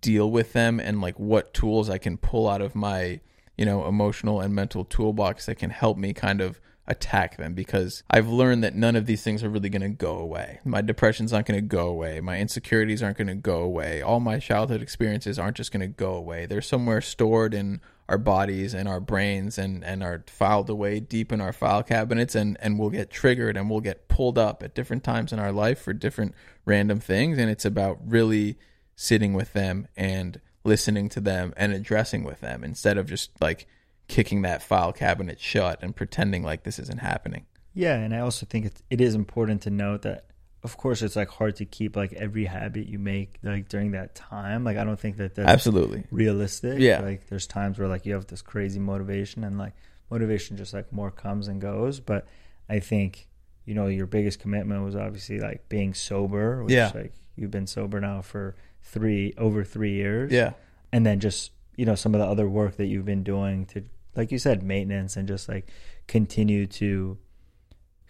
deal 0.00 0.30
with 0.30 0.52
them 0.52 0.80
and 0.80 1.00
like 1.00 1.18
what 1.18 1.54
tools 1.54 1.88
I 1.90 1.98
can 1.98 2.16
pull 2.16 2.48
out 2.48 2.60
of 2.60 2.74
my, 2.74 3.20
you 3.56 3.64
know, 3.64 3.86
emotional 3.86 4.40
and 4.40 4.54
mental 4.54 4.84
toolbox 4.84 5.46
that 5.46 5.56
can 5.56 5.70
help 5.70 5.96
me 5.96 6.12
kind 6.12 6.40
of 6.40 6.60
attack 6.88 7.36
them 7.36 7.54
because 7.54 8.02
I've 8.10 8.28
learned 8.28 8.62
that 8.62 8.74
none 8.74 8.96
of 8.96 9.06
these 9.06 9.22
things 9.22 9.42
are 9.42 9.48
really 9.48 9.68
going 9.68 9.82
to 9.82 9.88
go 9.88 10.18
away. 10.18 10.60
My 10.64 10.80
depression's 10.80 11.32
not 11.32 11.44
going 11.44 11.58
to 11.58 11.66
go 11.66 11.88
away. 11.88 12.20
My 12.20 12.38
insecurities 12.38 13.02
aren't 13.02 13.18
going 13.18 13.26
to 13.28 13.34
go 13.34 13.58
away. 13.58 14.02
All 14.02 14.20
my 14.20 14.38
childhood 14.38 14.82
experiences 14.82 15.38
aren't 15.38 15.56
just 15.56 15.72
going 15.72 15.80
to 15.80 15.88
go 15.88 16.14
away. 16.14 16.46
They're 16.46 16.62
somewhere 16.62 17.00
stored 17.00 17.54
in 17.54 17.80
our 18.08 18.18
bodies 18.18 18.72
and 18.72 18.88
our 18.88 19.00
brains 19.00 19.58
and, 19.58 19.84
and 19.84 20.02
are 20.02 20.22
filed 20.28 20.70
away 20.70 21.00
deep 21.00 21.32
in 21.32 21.40
our 21.40 21.52
file 21.52 21.82
cabinets 21.82 22.36
and, 22.36 22.56
and 22.60 22.78
we'll 22.78 22.90
get 22.90 23.10
triggered 23.10 23.56
and 23.56 23.68
we'll 23.68 23.80
get 23.80 24.06
pulled 24.06 24.38
up 24.38 24.62
at 24.62 24.74
different 24.74 25.02
times 25.02 25.32
in 25.32 25.40
our 25.40 25.50
life 25.50 25.80
for 25.80 25.92
different 25.92 26.34
random 26.64 27.00
things. 27.00 27.36
And 27.36 27.50
it's 27.50 27.64
about 27.64 27.98
really 28.06 28.58
sitting 28.96 29.34
with 29.34 29.52
them 29.52 29.86
and 29.96 30.40
listening 30.64 31.08
to 31.10 31.20
them 31.20 31.54
and 31.56 31.72
addressing 31.72 32.24
with 32.24 32.40
them 32.40 32.64
instead 32.64 32.98
of 32.98 33.06
just 33.06 33.30
like 33.40 33.66
kicking 34.08 34.42
that 34.42 34.62
file 34.62 34.92
cabinet 34.92 35.40
shut 35.40 35.78
and 35.82 35.94
pretending 35.94 36.42
like 36.42 36.64
this 36.64 36.78
isn't 36.78 37.00
happening. 37.00 37.46
Yeah, 37.74 37.94
and 37.96 38.14
I 38.14 38.20
also 38.20 38.46
think 38.46 38.66
it, 38.66 38.82
it 38.90 39.00
is 39.00 39.14
important 39.14 39.62
to 39.62 39.70
note 39.70 40.02
that 40.02 40.24
of 40.62 40.76
course 40.76 41.02
it's 41.02 41.14
like 41.14 41.28
hard 41.28 41.54
to 41.56 41.64
keep 41.64 41.94
like 41.94 42.12
every 42.14 42.46
habit 42.46 42.88
you 42.88 42.98
make 42.98 43.38
like 43.42 43.68
during 43.68 43.92
that 43.92 44.14
time. 44.14 44.64
Like 44.64 44.76
I 44.76 44.84
don't 44.84 44.98
think 44.98 45.18
that 45.18 45.34
that's 45.34 45.48
absolutely 45.48 46.04
realistic. 46.10 46.80
Yeah, 46.80 47.00
like 47.00 47.28
there's 47.28 47.46
times 47.46 47.78
where 47.78 47.86
like 47.86 48.06
you 48.06 48.14
have 48.14 48.26
this 48.26 48.42
crazy 48.42 48.80
motivation 48.80 49.44
and 49.44 49.58
like 49.58 49.74
motivation 50.10 50.56
just 50.56 50.72
like 50.74 50.92
more 50.92 51.10
comes 51.10 51.48
and 51.48 51.60
goes. 51.60 52.00
But 52.00 52.26
I 52.68 52.80
think 52.80 53.28
you 53.66 53.74
know 53.74 53.86
your 53.86 54.06
biggest 54.06 54.40
commitment 54.40 54.82
was 54.84 54.96
obviously 54.96 55.38
like 55.38 55.68
being 55.68 55.94
sober. 55.94 56.64
Which, 56.64 56.72
yeah, 56.72 56.90
like 56.94 57.12
you've 57.36 57.50
been 57.50 57.66
sober 57.66 58.00
now 58.00 58.22
for 58.22 58.56
three 58.86 59.34
over 59.36 59.64
three 59.64 59.92
years. 59.92 60.32
Yeah, 60.32 60.52
and 60.92 61.04
then 61.04 61.20
just 61.20 61.52
you 61.76 61.84
know 61.84 61.94
some 61.94 62.14
of 62.14 62.20
the 62.20 62.26
other 62.26 62.48
work 62.48 62.76
that 62.76 62.86
you've 62.86 63.04
been 63.04 63.22
doing 63.22 63.66
to 63.66 63.84
like 64.16 64.32
you 64.32 64.38
said, 64.38 64.62
maintenance 64.62 65.16
and 65.16 65.28
just 65.28 65.48
like 65.48 65.68
continue 66.08 66.66
to 66.66 67.18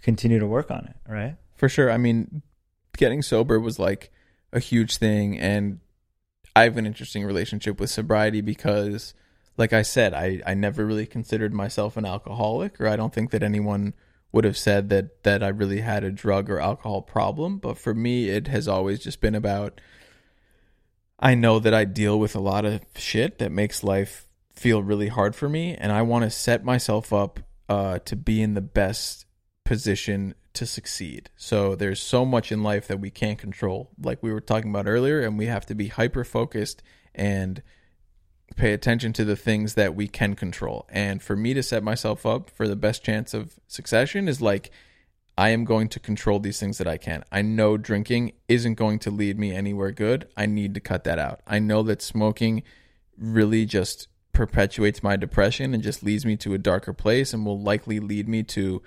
continue 0.03 0.39
to 0.39 0.47
work 0.47 0.71
on 0.71 0.87
it, 0.87 1.11
right? 1.11 1.37
For 1.57 1.69
sure. 1.69 1.91
I 1.91 1.97
mean, 1.97 2.43
getting 2.97 3.23
sober 3.23 3.59
was 3.59 3.79
like 3.79 4.13
a 4.53 4.61
huge 4.61 4.97
thing 4.99 5.39
and 5.39 5.81
I 6.55 6.63
have 6.63 6.79
an 6.79 6.87
interesting 6.87 7.25
relationship 7.25 7.79
with 7.81 7.91
sobriety 7.91 8.41
because 8.41 9.15
like 9.59 9.73
I 9.73 9.83
said, 9.83 10.15
I, 10.15 10.41
I 10.47 10.55
never 10.55 10.87
really 10.87 11.07
considered 11.07 11.53
myself 11.53 11.97
an 11.97 12.07
alcoholic 12.07 12.81
or 12.81 12.89
I 12.89 12.97
don't 12.97 13.13
think 13.13 13.31
that 13.33 13.43
anyone 13.43 13.95
would 14.33 14.45
have 14.45 14.57
said 14.57 14.89
that 14.91 15.23
that 15.25 15.43
I 15.43 15.49
really 15.49 15.81
had 15.81 16.05
a 16.05 16.11
drug 16.11 16.49
or 16.49 16.61
alcohol 16.61 17.03
problem, 17.03 17.59
but 17.59 17.79
for 17.79 17.95
me 17.95 18.29
it 18.29 18.49
has 18.49 18.69
always 18.69 19.01
just 19.01 19.21
been 19.21 19.35
about 19.35 19.81
I 21.19 21.35
know 21.35 21.59
that 21.59 21.75
I 21.75 21.85
deal 21.85 22.19
with 22.19 22.35
a 22.35 22.41
lot 22.41 22.65
of 22.65 22.83
shit 22.95 23.39
that 23.39 23.51
makes 23.51 23.83
life 23.83 24.29
feel 24.55 24.83
really 24.83 25.09
hard 25.09 25.35
for 25.35 25.49
me 25.49 25.75
and 25.75 25.93
I 25.93 26.03
want 26.03 26.25
to 26.25 26.31
set 26.31 26.65
myself 26.65 27.13
up 27.13 27.41
uh, 27.69 27.99
to 28.01 28.17
be 28.17 28.43
in 28.43 28.55
the 28.55 28.61
best 28.61 29.27
position 29.65 30.35
to 30.55 30.67
succeed. 30.67 31.31
So 31.37 31.75
there's 31.75 32.01
so 32.01 32.25
much 32.25 32.51
in 32.51 32.63
life 32.63 32.89
that 32.89 33.01
we 33.01 33.11
can't 33.11 33.39
control, 33.39 33.91
like 34.03 34.23
we 34.23 34.33
were 34.33 34.41
talking 34.41 34.71
about 34.71 34.89
earlier, 34.89 35.21
and 35.21 35.37
we 35.39 35.47
have 35.47 35.67
to 35.67 35.75
be 35.75 35.89
hyper 35.89 36.25
focused 36.25 36.83
and 37.15 37.63
pay 38.57 38.73
attention 38.73 39.13
to 39.15 39.25
the 39.25 39.37
things 39.37 39.75
that 39.75 39.95
we 39.95 40.09
can 40.09 40.35
control. 40.35 40.87
And 40.89 41.23
for 41.23 41.37
me 41.37 41.53
to 41.55 41.63
set 41.63 41.83
myself 41.83 42.25
up 42.25 42.49
for 42.49 42.69
the 42.69 42.77
best 42.77 43.05
chance 43.05 43.35
of 43.35 43.59
succession 43.67 44.29
is 44.29 44.41
like 44.41 44.71
I 45.39 45.51
am 45.51 45.65
going 45.65 45.89
to 45.91 46.01
control 46.01 46.39
these 46.39 46.59
things 46.59 46.79
that 46.79 46.89
I 46.89 46.97
can. 46.97 47.23
I 47.31 47.43
know 47.43 47.77
drinking 47.77 48.33
isn't 48.49 48.75
going 48.75 48.99
to 49.01 49.11
lead 49.11 49.39
me 49.39 49.55
anywhere 49.55 49.93
good. 49.93 50.29
I 50.37 50.47
need 50.47 50.75
to 50.75 50.81
cut 50.81 51.05
that 51.05 51.19
out. 51.19 51.41
I 51.47 51.59
know 51.59 51.83
that 51.85 52.01
smoking 52.01 52.63
really 53.19 53.67
just 53.67 54.09
perpetuates 54.33 55.03
my 55.03 55.17
depression 55.17 55.75
and 55.75 55.83
just 55.83 56.03
leads 56.03 56.25
me 56.25 56.37
to 56.37 56.55
a 56.55 56.59
darker 56.59 56.93
place 56.93 57.33
and 57.33 57.45
will 57.45 57.61
likely 57.61 58.01
lead 58.01 58.29
me 58.29 58.43
to 58.43 58.83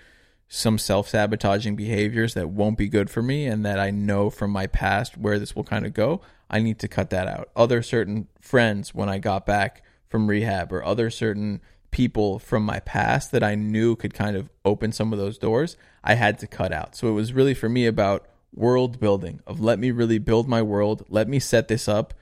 some 0.48 0.80
self 0.80 1.08
sabotaging 1.08 1.76
behaviors 1.76 2.34
that 2.34 2.50
won't 2.50 2.78
be 2.78 2.90
good 2.90 3.10
for 3.10 3.22
me 3.22 3.46
and 3.46 3.64
that 3.64 3.80
I 3.80 3.92
know 3.92 4.32
from 4.32 4.50
my 4.50 4.66
past 4.66 5.18
where 5.18 5.38
this 5.38 5.56
will 5.56 5.64
kind 5.64 5.86
of 5.86 5.94
go. 5.94 6.22
I 6.50 6.60
need 6.60 6.80
to 6.80 6.88
cut 6.88 7.12
that 7.12 7.28
out. 7.28 7.50
Other 7.56 7.84
certain 7.84 8.28
friends 8.42 8.94
when 8.96 9.08
I 9.08 9.20
got 9.20 9.46
back 9.46 9.84
from 10.08 10.28
rehab 10.28 10.74
or 10.74 10.84
other 10.84 11.12
certain 11.12 11.62
people 11.92 12.40
from 12.40 12.64
my 12.64 12.80
past 12.80 13.32
that 13.32 13.44
I 13.44 13.54
knew 13.54 13.96
could 13.96 14.16
kind 14.16 14.36
of 14.36 14.50
open 14.66 14.92
some 14.92 15.14
of 15.14 15.20
those 15.20 15.38
doors, 15.38 15.78
I 16.04 16.16
had 16.16 16.40
to 16.40 16.48
cut 16.48 16.72
out. 16.72 16.96
So 16.96 17.08
it 17.08 17.14
was 17.14 17.34
really 17.34 17.54
for 17.54 17.70
me 17.70 17.86
about 17.86 18.28
world 18.54 19.00
building 19.00 19.42
of 19.46 19.60
let 19.60 19.80
me 19.80 19.92
really 19.92 20.18
build 20.18 20.48
my 20.48 20.62
world, 20.62 21.06
let 21.10 21.28
me 21.28 21.40
set 21.40 21.68
this 21.68 21.88
up. 21.88 22.14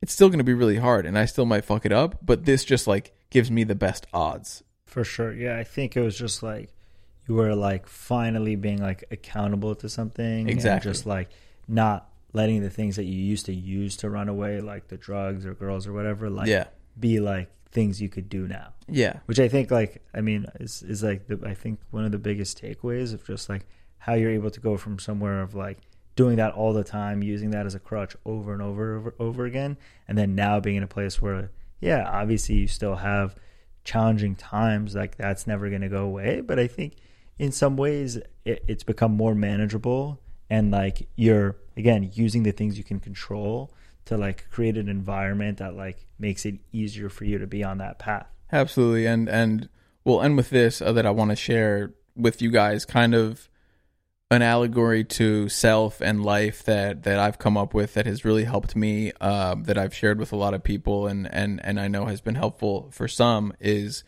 It's 0.00 0.12
still 0.12 0.28
going 0.28 0.38
to 0.38 0.44
be 0.44 0.54
really 0.54 0.76
hard 0.76 1.06
and 1.06 1.18
I 1.18 1.24
still 1.24 1.46
might 1.46 1.64
fuck 1.64 1.86
it 1.86 1.92
up, 1.92 2.18
but 2.24 2.44
this 2.44 2.64
just 2.64 2.86
like 2.86 3.12
gives 3.30 3.50
me 3.50 3.64
the 3.64 3.74
best 3.74 4.06
odds. 4.12 4.62
For 4.86 5.04
sure. 5.04 5.32
Yeah, 5.32 5.58
I 5.58 5.64
think 5.64 5.96
it 5.96 6.00
was 6.00 6.16
just 6.16 6.42
like 6.42 6.70
you 7.28 7.34
were 7.34 7.54
like 7.54 7.86
finally 7.86 8.56
being 8.56 8.80
like 8.80 9.04
accountable 9.10 9.74
to 9.76 9.88
something 9.88 10.48
exactly 10.48 10.90
just 10.90 11.06
like 11.06 11.30
not 11.66 12.10
letting 12.32 12.62
the 12.62 12.70
things 12.70 12.96
that 12.96 13.04
you 13.04 13.16
used 13.16 13.46
to 13.46 13.54
use 13.54 13.96
to 13.96 14.10
run 14.10 14.28
away 14.28 14.60
like 14.60 14.88
the 14.88 14.96
drugs 14.96 15.46
or 15.46 15.54
girls 15.54 15.86
or 15.86 15.92
whatever 15.92 16.28
like 16.28 16.48
yeah. 16.48 16.66
be 16.98 17.20
like 17.20 17.48
things 17.74 18.00
you 18.00 18.08
could 18.08 18.28
do 18.30 18.46
now. 18.48 18.72
Yeah. 18.88 19.18
Which 19.26 19.40
i 19.40 19.48
think 19.48 19.70
like 19.70 20.02
i 20.14 20.20
mean 20.20 20.46
is, 20.60 20.82
is 20.82 21.02
like 21.02 21.26
the, 21.26 21.38
i 21.44 21.54
think 21.54 21.80
one 21.90 22.04
of 22.04 22.12
the 22.12 22.18
biggest 22.18 22.62
takeaways 22.62 23.12
of 23.12 23.26
just 23.26 23.48
like 23.48 23.66
how 23.98 24.14
you're 24.14 24.30
able 24.30 24.50
to 24.50 24.60
go 24.60 24.76
from 24.76 24.98
somewhere 24.98 25.42
of 25.42 25.54
like 25.54 25.78
doing 26.16 26.36
that 26.36 26.52
all 26.52 26.72
the 26.72 26.84
time 26.84 27.22
using 27.22 27.50
that 27.50 27.66
as 27.66 27.74
a 27.74 27.80
crutch 27.80 28.16
over 28.24 28.52
and 28.52 28.62
over 28.62 28.96
over, 28.96 29.14
over 29.18 29.44
again 29.44 29.76
and 30.06 30.16
then 30.16 30.34
now 30.34 30.60
being 30.60 30.76
in 30.76 30.82
a 30.82 30.88
place 30.88 31.20
where 31.20 31.50
yeah 31.80 32.08
obviously 32.08 32.54
you 32.54 32.68
still 32.68 32.96
have 32.96 33.34
challenging 33.82 34.36
times 34.36 34.94
like 34.94 35.16
that's 35.16 35.46
never 35.46 35.68
going 35.68 35.82
to 35.82 35.88
go 35.88 36.04
away. 36.04 36.40
But 36.40 36.58
i 36.58 36.66
think 36.66 36.94
in 37.38 37.50
some 37.50 37.76
ways 37.76 38.16
it, 38.44 38.64
it's 38.68 38.84
become 38.84 39.12
more 39.12 39.34
manageable 39.34 40.20
and 40.48 40.70
like 40.70 41.08
you're 41.16 41.56
again 41.76 42.10
using 42.14 42.44
the 42.44 42.52
things 42.52 42.78
you 42.78 42.84
can 42.84 43.00
control 43.00 43.72
to 44.06 44.16
like 44.16 44.48
create 44.50 44.76
an 44.76 44.88
environment 44.88 45.58
that 45.58 45.74
like 45.74 46.06
makes 46.18 46.44
it 46.44 46.56
easier 46.72 47.08
for 47.08 47.24
you 47.24 47.38
to 47.38 47.46
be 47.46 47.64
on 47.64 47.78
that 47.78 47.98
path. 47.98 48.26
Absolutely 48.52 49.06
and 49.06 49.28
and 49.28 49.68
we'll 50.04 50.22
end 50.22 50.36
with 50.36 50.50
this 50.50 50.82
uh, 50.82 50.92
that 50.92 51.06
i 51.06 51.10
want 51.10 51.30
to 51.30 51.36
share 51.36 51.92
with 52.14 52.40
you 52.40 52.50
guys 52.50 52.84
kind 52.84 53.14
of 53.14 53.48
an 54.30 54.42
allegory 54.42 55.04
to 55.04 55.48
self 55.48 56.00
and 56.00 56.24
life 56.24 56.64
that 56.64 57.04
that 57.04 57.18
I've 57.18 57.38
come 57.38 57.56
up 57.56 57.74
with 57.74 57.94
that 57.94 58.06
has 58.06 58.24
really 58.24 58.44
helped 58.44 58.74
me 58.74 59.12
uh, 59.20 59.54
that 59.58 59.78
I've 59.78 59.94
shared 59.94 60.18
with 60.18 60.32
a 60.32 60.36
lot 60.36 60.54
of 60.54 60.64
people 60.64 61.06
and 61.06 61.32
and 61.32 61.64
and 61.64 61.78
I 61.78 61.88
know 61.88 62.06
has 62.06 62.20
been 62.20 62.34
helpful 62.34 62.88
for 62.90 63.06
some 63.06 63.52
is 63.60 64.02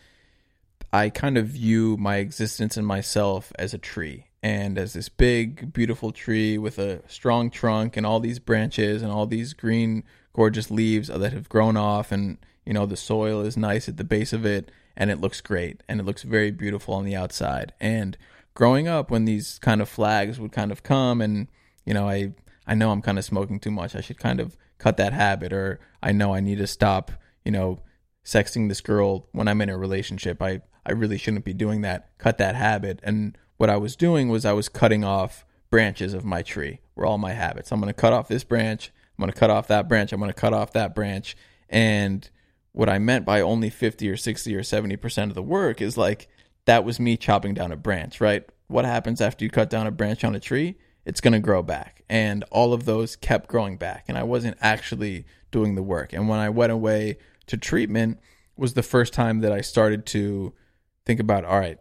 I 0.93 1.11
kind 1.11 1.37
of 1.37 1.47
view 1.47 1.97
my 1.97 2.17
existence 2.17 2.77
and 2.77 2.87
myself 2.87 3.53
as 3.59 3.75
a 3.75 3.79
tree 3.79 4.26
and 4.43 4.79
as 4.79 4.93
this 4.93 5.09
big, 5.09 5.73
beautiful 5.73 6.13
tree 6.13 6.59
with 6.59 6.79
a 6.79 7.03
strong 7.09 7.51
trunk 7.51 7.97
and 7.97 8.07
all 8.07 8.21
these 8.21 8.39
branches 8.39 9.03
and 9.03 9.11
all 9.11 9.27
these 9.27 9.55
green, 9.55 10.05
gorgeous 10.33 10.71
leaves 10.71 11.09
that 11.09 11.33
have 11.33 11.49
grown 11.49 11.77
off. 11.77 12.13
And, 12.13 12.39
you 12.65 12.73
know, 12.73 12.87
the 12.87 12.97
soil 12.97 13.41
is 13.41 13.57
nice 13.57 13.89
at 13.89 13.97
the 13.97 14.05
base 14.05 14.33
of 14.33 14.45
it 14.45 14.71
and 14.97 15.11
it 15.11 15.21
looks 15.21 15.41
great 15.41 15.83
and 15.89 16.01
it 16.01 16.05
looks 16.05 16.23
very 16.23 16.51
beautiful 16.51 16.95
on 16.95 17.05
the 17.05 17.17
outside. 17.17 17.73
And 17.81 18.17
growing 18.55 18.87
up, 18.87 19.11
when 19.11 19.25
these 19.25 19.59
kind 19.61 19.83
of 19.83 19.89
flags 19.89 20.39
would 20.39 20.53
kind 20.53 20.71
of 20.71 20.83
come 20.83 21.21
and, 21.21 21.49
you 21.85 21.95
know, 21.95 22.09
I, 22.09 22.33
I 22.67 22.75
know 22.75 22.91
I'm 22.91 23.03
kind 23.03 23.19
of 23.19 23.25
smoking 23.25 23.59
too 23.59 23.71
much. 23.71 23.97
I 23.97 24.01
should 24.01 24.19
kind 24.19 24.41
of 24.41 24.57
cut 24.79 24.97
that 24.99 25.13
habit 25.13 25.53
or 25.53 25.81
I 26.03 26.13
know 26.13 26.35
I 26.35 26.41
need 26.41 26.59
to 26.59 26.67
stop, 26.67 27.11
you 27.45 27.53
know, 27.53 27.81
sexting 28.25 28.69
this 28.69 28.81
girl 28.81 29.29
when 29.33 29.49
I'm 29.49 29.61
in 29.61 29.71
a 29.71 29.79
relationship. 29.79 30.43
I, 30.43 30.61
I 30.85 30.93
really 30.93 31.19
shouldn't 31.19 31.45
be 31.45 31.55
doing 31.55 31.81
that. 31.81 32.11
Cut 32.19 32.39
that 32.39 32.55
habit. 32.55 33.01
And 33.03 33.37
what 33.57 33.71
I 33.71 33.77
was 33.77 33.97
doing 33.97 34.29
was 34.29 34.45
I 34.45 34.53
was 34.53 34.69
cutting 34.69 35.05
off 35.05 35.45
branches 35.71 36.15
of 36.15 36.25
my 36.25 36.43
tree 36.43 36.81
were 36.95 37.07
all 37.07 37.19
my 37.19 37.33
habits. 37.33 37.73
I'm 37.73 37.81
going 37.81 37.93
to 37.93 38.01
cut 38.01 38.13
off 38.13 38.29
this 38.29 38.45
branch. 38.45 38.93
I'm 39.17 39.23
going 39.23 39.33
to 39.33 39.39
cut 39.39 39.51
off 39.51 39.69
that 39.69 39.89
branch. 39.89 40.13
I'm 40.13 40.21
going 40.21 40.33
to 40.33 40.39
cut 40.39 40.53
off 40.53 40.73
that 40.73 40.95
branch. 40.95 41.37
And 41.69 42.29
what 42.73 42.89
I 42.89 42.99
meant 42.99 43.25
by 43.25 43.41
only 43.41 43.71
50 43.71 44.09
or 44.09 44.17
60 44.17 44.55
or 44.55 44.61
70% 44.61 45.25
of 45.25 45.35
the 45.35 45.43
work 45.43 45.81
is 45.81 45.97
like 45.97 46.29
that 46.67 46.85
was 46.85 47.01
me 47.01 47.17
chopping 47.17 47.55
down 47.55 47.73
a 47.73 47.77
branch, 47.77 48.21
right? 48.21 48.45
What 48.69 48.85
happens 48.85 49.21
after 49.21 49.45
you 49.45 49.51
cut 49.51 49.71
down 49.71 49.87
a 49.87 49.91
branch 49.91 50.25
on 50.25 50.35
a 50.35 50.41
tree? 50.41 50.77
It's 51.05 51.21
going 51.21 51.33
to 51.33 51.39
grow 51.39 51.63
back. 51.63 52.03
And 52.09 52.45
all 52.51 52.73
of 52.73 52.85
those 52.85 53.17
kept 53.17 53.49
growing 53.49 53.77
back. 53.77 54.05
And 54.09 54.19
I 54.19 54.25
wasn't 54.25 54.57
actually 54.61 55.25
doing 55.51 55.75
the 55.75 55.83
work. 55.83 56.13
And 56.13 56.29
when 56.29 56.39
I 56.39 56.51
went 56.51 56.73
away 56.73 57.19
to 57.47 57.57
treatment, 57.57 58.19
was 58.57 58.75
the 58.75 58.83
first 58.83 59.13
time 59.13 59.41
that 59.41 59.53
I 59.53 59.61
started 59.61 60.07
to 60.07 60.55
think 61.05 61.21
about 61.21 61.45
all 61.45 61.61
right 61.61 61.79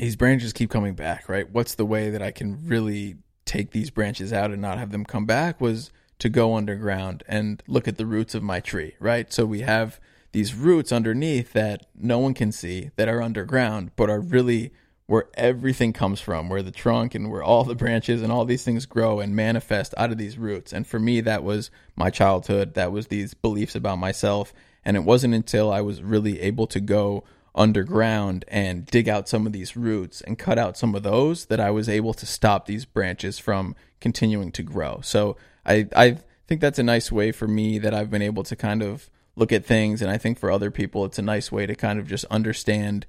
these 0.00 0.16
branches 0.16 0.52
keep 0.52 0.70
coming 0.70 0.94
back 0.94 1.28
right? 1.28 1.50
What's 1.50 1.74
the 1.74 1.84
way 1.84 2.10
that 2.10 2.22
i 2.22 2.30
can 2.30 2.66
really 2.66 3.16
take 3.44 3.70
these 3.72 3.90
branches 3.90 4.32
out 4.32 4.50
and 4.50 4.62
not 4.62 4.78
have 4.78 4.90
them 4.90 5.04
come 5.04 5.26
back 5.26 5.60
was 5.60 5.90
to 6.18 6.28
go 6.28 6.54
underground 6.54 7.22
and 7.26 7.62
look 7.66 7.88
at 7.88 7.96
the 7.96 8.06
roots 8.06 8.34
of 8.34 8.42
my 8.42 8.60
tree 8.60 8.94
right? 8.98 9.32
So 9.32 9.44
we 9.44 9.60
have 9.60 10.00
these 10.32 10.54
roots 10.54 10.92
underneath 10.92 11.52
that 11.52 11.86
no 11.94 12.18
one 12.18 12.34
can 12.34 12.50
see 12.50 12.90
that 12.96 13.08
are 13.08 13.22
underground 13.22 13.92
but 13.96 14.08
are 14.08 14.20
really 14.20 14.72
where 15.06 15.28
everything 15.34 15.92
comes 15.92 16.20
from 16.20 16.48
where 16.48 16.62
the 16.62 16.70
trunk 16.70 17.14
and 17.14 17.30
where 17.30 17.42
all 17.42 17.64
the 17.64 17.74
branches 17.74 18.22
and 18.22 18.32
all 18.32 18.44
these 18.44 18.64
things 18.64 18.86
grow 18.86 19.20
and 19.20 19.34
manifest 19.34 19.92
out 19.96 20.12
of 20.12 20.18
these 20.18 20.38
roots. 20.38 20.72
And 20.72 20.86
for 20.86 20.98
me 20.98 21.20
that 21.20 21.44
was 21.44 21.70
my 21.94 22.10
childhood. 22.10 22.74
That 22.74 22.92
was 22.92 23.08
these 23.08 23.34
beliefs 23.34 23.74
about 23.74 23.98
myself. 23.98 24.54
And 24.82 24.96
it 24.96 25.04
wasn't 25.04 25.34
until 25.34 25.70
i 25.70 25.82
was 25.82 26.00
really 26.00 26.40
able 26.40 26.66
to 26.68 26.80
go 26.80 27.24
underground 27.54 28.44
and 28.48 28.86
dig 28.86 29.08
out 29.08 29.28
some 29.28 29.46
of 29.46 29.52
these 29.52 29.76
roots 29.76 30.20
and 30.20 30.38
cut 30.38 30.58
out 30.58 30.76
some 30.76 30.94
of 30.94 31.02
those 31.02 31.46
that 31.46 31.60
I 31.60 31.70
was 31.70 31.88
able 31.88 32.14
to 32.14 32.26
stop 32.26 32.66
these 32.66 32.84
branches 32.84 33.38
from 33.38 33.74
continuing 34.00 34.52
to 34.52 34.62
grow. 34.62 35.00
So 35.02 35.36
I 35.66 35.88
I 35.94 36.18
think 36.46 36.60
that's 36.60 36.78
a 36.78 36.84
nice 36.84 37.10
way 37.10 37.32
for 37.32 37.48
me 37.48 37.78
that 37.78 37.94
I've 37.94 38.10
been 38.10 38.22
able 38.22 38.44
to 38.44 38.56
kind 38.56 38.82
of 38.82 39.10
look 39.36 39.52
at 39.52 39.64
things 39.64 40.02
and 40.02 40.10
I 40.10 40.18
think 40.18 40.38
for 40.38 40.50
other 40.50 40.70
people 40.70 41.04
it's 41.04 41.18
a 41.18 41.22
nice 41.22 41.50
way 41.50 41.66
to 41.66 41.74
kind 41.74 41.98
of 41.98 42.06
just 42.06 42.24
understand 42.26 43.06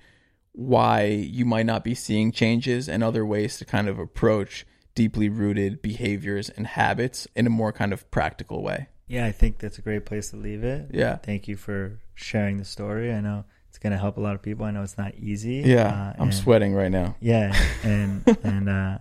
why 0.54 1.04
you 1.04 1.46
might 1.46 1.66
not 1.66 1.84
be 1.84 1.96
seeing 1.96 2.32
changes 2.32 2.90
and 2.90 3.04
other 3.04 3.26
ways 3.26 3.58
to 3.58 3.66
kind 3.66 3.88
of 3.88 4.00
approach 4.00 4.66
deeply 4.96 5.30
rooted 5.30 5.82
behaviors 5.82 6.50
and 6.50 6.68
habits 6.68 7.28
in 7.36 7.48
a 7.48 7.50
more 7.50 7.72
kind 7.72 7.94
of 7.94 8.10
practical 8.12 8.62
way. 8.62 8.88
Yeah, 9.08 9.26
I 9.26 9.32
think 9.32 9.60
that's 9.60 9.78
a 9.78 9.82
great 9.82 10.06
place 10.06 10.32
to 10.32 10.38
leave 10.38 10.64
it. 10.64 10.92
Yeah. 10.92 11.18
Thank 11.18 11.48
you 11.48 11.58
for 11.58 12.00
sharing 12.16 12.58
the 12.58 12.66
story. 12.66 13.14
I 13.14 13.22
know 13.22 13.46
it's 13.72 13.78
going 13.78 13.94
to 13.94 13.98
help 13.98 14.18
a 14.18 14.20
lot 14.20 14.36
of 14.36 14.42
people. 14.42 14.66
I 14.66 14.72
know 14.72 14.84
it's 14.84 14.98
not 14.98 15.16
easy. 15.16 15.64
Yeah, 15.66 15.88
uh, 15.88 16.14
I'm 16.18 16.24
and, 16.24 16.34
sweating 16.34 16.74
right 16.74 16.92
now. 16.92 17.16
Yeah, 17.22 17.58
and 17.84 18.22
and 18.44 18.68
uh, 18.68 18.98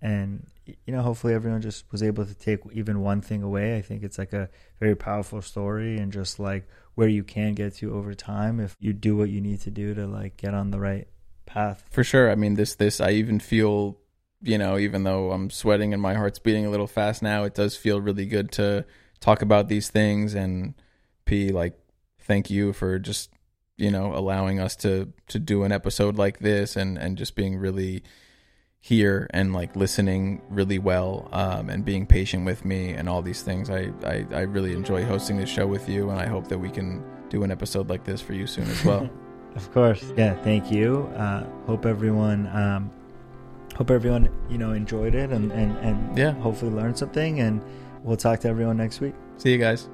and 0.00 0.46
you 0.64 0.94
know, 0.94 1.02
hopefully 1.02 1.34
everyone 1.34 1.60
just 1.60 1.90
was 1.90 2.04
able 2.04 2.24
to 2.24 2.32
take 2.32 2.60
even 2.72 3.00
one 3.00 3.20
thing 3.20 3.42
away. 3.42 3.76
I 3.76 3.82
think 3.82 4.04
it's 4.04 4.18
like 4.18 4.32
a 4.32 4.48
very 4.78 4.94
powerful 4.94 5.42
story, 5.42 5.98
and 5.98 6.12
just 6.12 6.38
like 6.38 6.68
where 6.94 7.08
you 7.08 7.24
can 7.24 7.54
get 7.54 7.74
to 7.78 7.92
over 7.96 8.14
time 8.14 8.60
if 8.60 8.76
you 8.78 8.92
do 8.92 9.16
what 9.16 9.28
you 9.28 9.40
need 9.40 9.60
to 9.62 9.72
do 9.72 9.92
to 9.92 10.06
like 10.06 10.36
get 10.36 10.54
on 10.54 10.70
the 10.70 10.78
right 10.78 11.08
path. 11.46 11.82
For 11.90 12.04
sure. 12.04 12.30
I 12.30 12.36
mean, 12.36 12.54
this 12.54 12.76
this 12.76 13.00
I 13.00 13.10
even 13.10 13.40
feel, 13.40 13.98
you 14.40 14.56
know, 14.56 14.78
even 14.78 15.02
though 15.02 15.32
I'm 15.32 15.50
sweating 15.50 15.92
and 15.92 16.00
my 16.00 16.14
heart's 16.14 16.38
beating 16.38 16.64
a 16.64 16.70
little 16.70 16.86
fast 16.86 17.24
now, 17.24 17.42
it 17.42 17.56
does 17.56 17.74
feel 17.74 18.00
really 18.00 18.26
good 18.26 18.52
to 18.52 18.84
talk 19.18 19.42
about 19.42 19.68
these 19.68 19.90
things 19.90 20.34
and 20.34 20.74
P 21.24 21.50
like 21.50 21.76
thank 22.20 22.50
you 22.50 22.72
for 22.72 23.00
just 23.00 23.32
you 23.76 23.90
know, 23.90 24.14
allowing 24.14 24.60
us 24.60 24.76
to 24.76 25.12
to 25.28 25.38
do 25.38 25.62
an 25.64 25.72
episode 25.72 26.16
like 26.16 26.38
this 26.40 26.76
and 26.76 26.98
and 26.98 27.16
just 27.18 27.34
being 27.36 27.56
really 27.56 28.02
here 28.84 29.28
and 29.30 29.52
like 29.52 29.76
listening 29.76 30.42
really 30.50 30.78
well 30.78 31.28
um, 31.32 31.70
and 31.70 31.84
being 31.84 32.04
patient 32.04 32.44
with 32.44 32.64
me 32.64 32.90
and 32.90 33.08
all 33.08 33.22
these 33.22 33.42
things. 33.42 33.70
I, 33.70 33.92
I 34.04 34.26
I 34.32 34.40
really 34.40 34.72
enjoy 34.72 35.04
hosting 35.04 35.36
this 35.36 35.48
show 35.48 35.66
with 35.66 35.88
you, 35.88 36.10
and 36.10 36.18
I 36.20 36.26
hope 36.26 36.48
that 36.48 36.58
we 36.58 36.68
can 36.70 37.02
do 37.28 37.42
an 37.44 37.50
episode 37.50 37.88
like 37.88 38.04
this 38.04 38.20
for 38.20 38.34
you 38.34 38.46
soon 38.46 38.68
as 38.68 38.84
well. 38.84 39.08
of 39.56 39.72
course, 39.72 40.12
yeah. 40.16 40.34
Thank 40.42 40.70
you. 40.72 41.10
Uh, 41.16 41.44
hope 41.66 41.86
everyone. 41.86 42.46
Um, 42.48 42.90
hope 43.76 43.90
everyone 43.90 44.28
you 44.50 44.58
know 44.58 44.72
enjoyed 44.72 45.14
it 45.14 45.30
and 45.30 45.50
and 45.52 45.76
and 45.78 46.18
Yeah. 46.18 46.32
hopefully 46.32 46.72
learned 46.72 46.98
something 46.98 47.40
and 47.40 47.62
we'll 48.02 48.16
talk 48.18 48.40
to 48.40 48.48
everyone 48.48 48.76
next 48.76 49.00
week. 49.00 49.14
See 49.38 49.50
you 49.52 49.58
guys. 49.58 49.88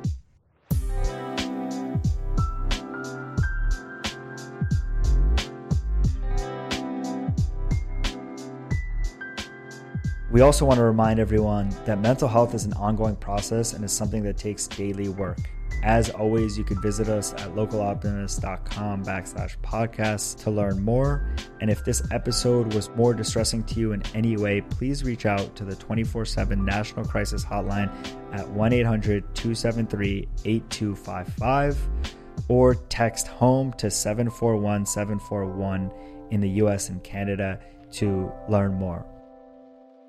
We 10.30 10.42
also 10.42 10.66
want 10.66 10.76
to 10.76 10.84
remind 10.84 11.20
everyone 11.20 11.70
that 11.86 12.00
mental 12.00 12.28
health 12.28 12.54
is 12.54 12.66
an 12.66 12.74
ongoing 12.74 13.16
process 13.16 13.72
and 13.72 13.82
is 13.82 13.92
something 13.92 14.22
that 14.24 14.36
takes 14.36 14.66
daily 14.66 15.08
work. 15.08 15.38
As 15.82 16.10
always, 16.10 16.58
you 16.58 16.64
can 16.64 16.80
visit 16.82 17.08
us 17.08 17.32
at 17.34 17.54
localoptimist.com 17.54 19.04
backslash 19.04 19.56
podcasts 19.58 20.36
to 20.42 20.50
learn 20.50 20.82
more. 20.82 21.26
And 21.60 21.70
if 21.70 21.82
this 21.84 22.02
episode 22.10 22.74
was 22.74 22.90
more 22.90 23.14
distressing 23.14 23.64
to 23.64 23.80
you 23.80 23.92
in 23.92 24.02
any 24.14 24.36
way, 24.36 24.60
please 24.60 25.02
reach 25.02 25.24
out 25.24 25.56
to 25.56 25.64
the 25.64 25.76
24 25.76 26.26
7 26.26 26.62
National 26.62 27.06
Crisis 27.06 27.42
Hotline 27.42 27.90
at 28.32 28.46
1 28.48 28.72
800 28.72 29.34
273 29.34 30.28
8255 30.44 31.88
or 32.48 32.74
text 32.74 33.28
home 33.28 33.72
to 33.74 33.90
741 33.90 34.84
741 34.84 35.90
in 36.30 36.40
the 36.40 36.50
US 36.62 36.90
and 36.90 37.02
Canada 37.02 37.60
to 37.92 38.30
learn 38.48 38.74
more. 38.74 39.06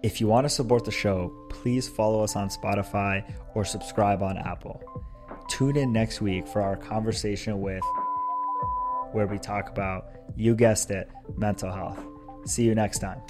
If 0.02 0.22
you 0.22 0.28
want 0.28 0.46
to 0.46 0.50
support 0.50 0.86
the 0.86 0.92
show, 0.92 1.28
please 1.50 1.90
follow 1.90 2.24
us 2.24 2.38
on 2.38 2.48
Spotify 2.48 3.30
or 3.54 3.66
subscribe 3.66 4.24
on 4.24 4.38
Apple. 4.38 4.82
Tune 5.50 5.76
in 5.76 5.92
next 5.92 6.22
week 6.22 6.48
for 6.48 6.62
our 6.62 6.78
conversation 6.78 7.60
with 7.60 7.84
where 9.12 9.28
we 9.28 9.38
talk 9.38 9.70
about, 9.70 10.06
you 10.38 10.56
guessed 10.56 10.90
it, 10.90 11.10
mental 11.36 11.70
health. 11.70 12.00
See 12.46 12.64
you 12.64 12.76
next 12.76 13.00
time. 13.00 13.22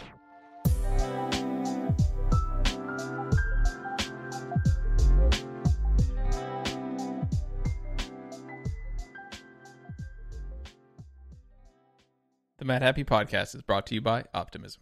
The 12.59 12.65
Madhappy 12.65 13.05
Podcast 13.05 13.55
is 13.55 13.63
brought 13.63 13.87
to 13.87 13.95
you 13.95 14.01
by 14.01 14.25
Optimism. 14.35 14.77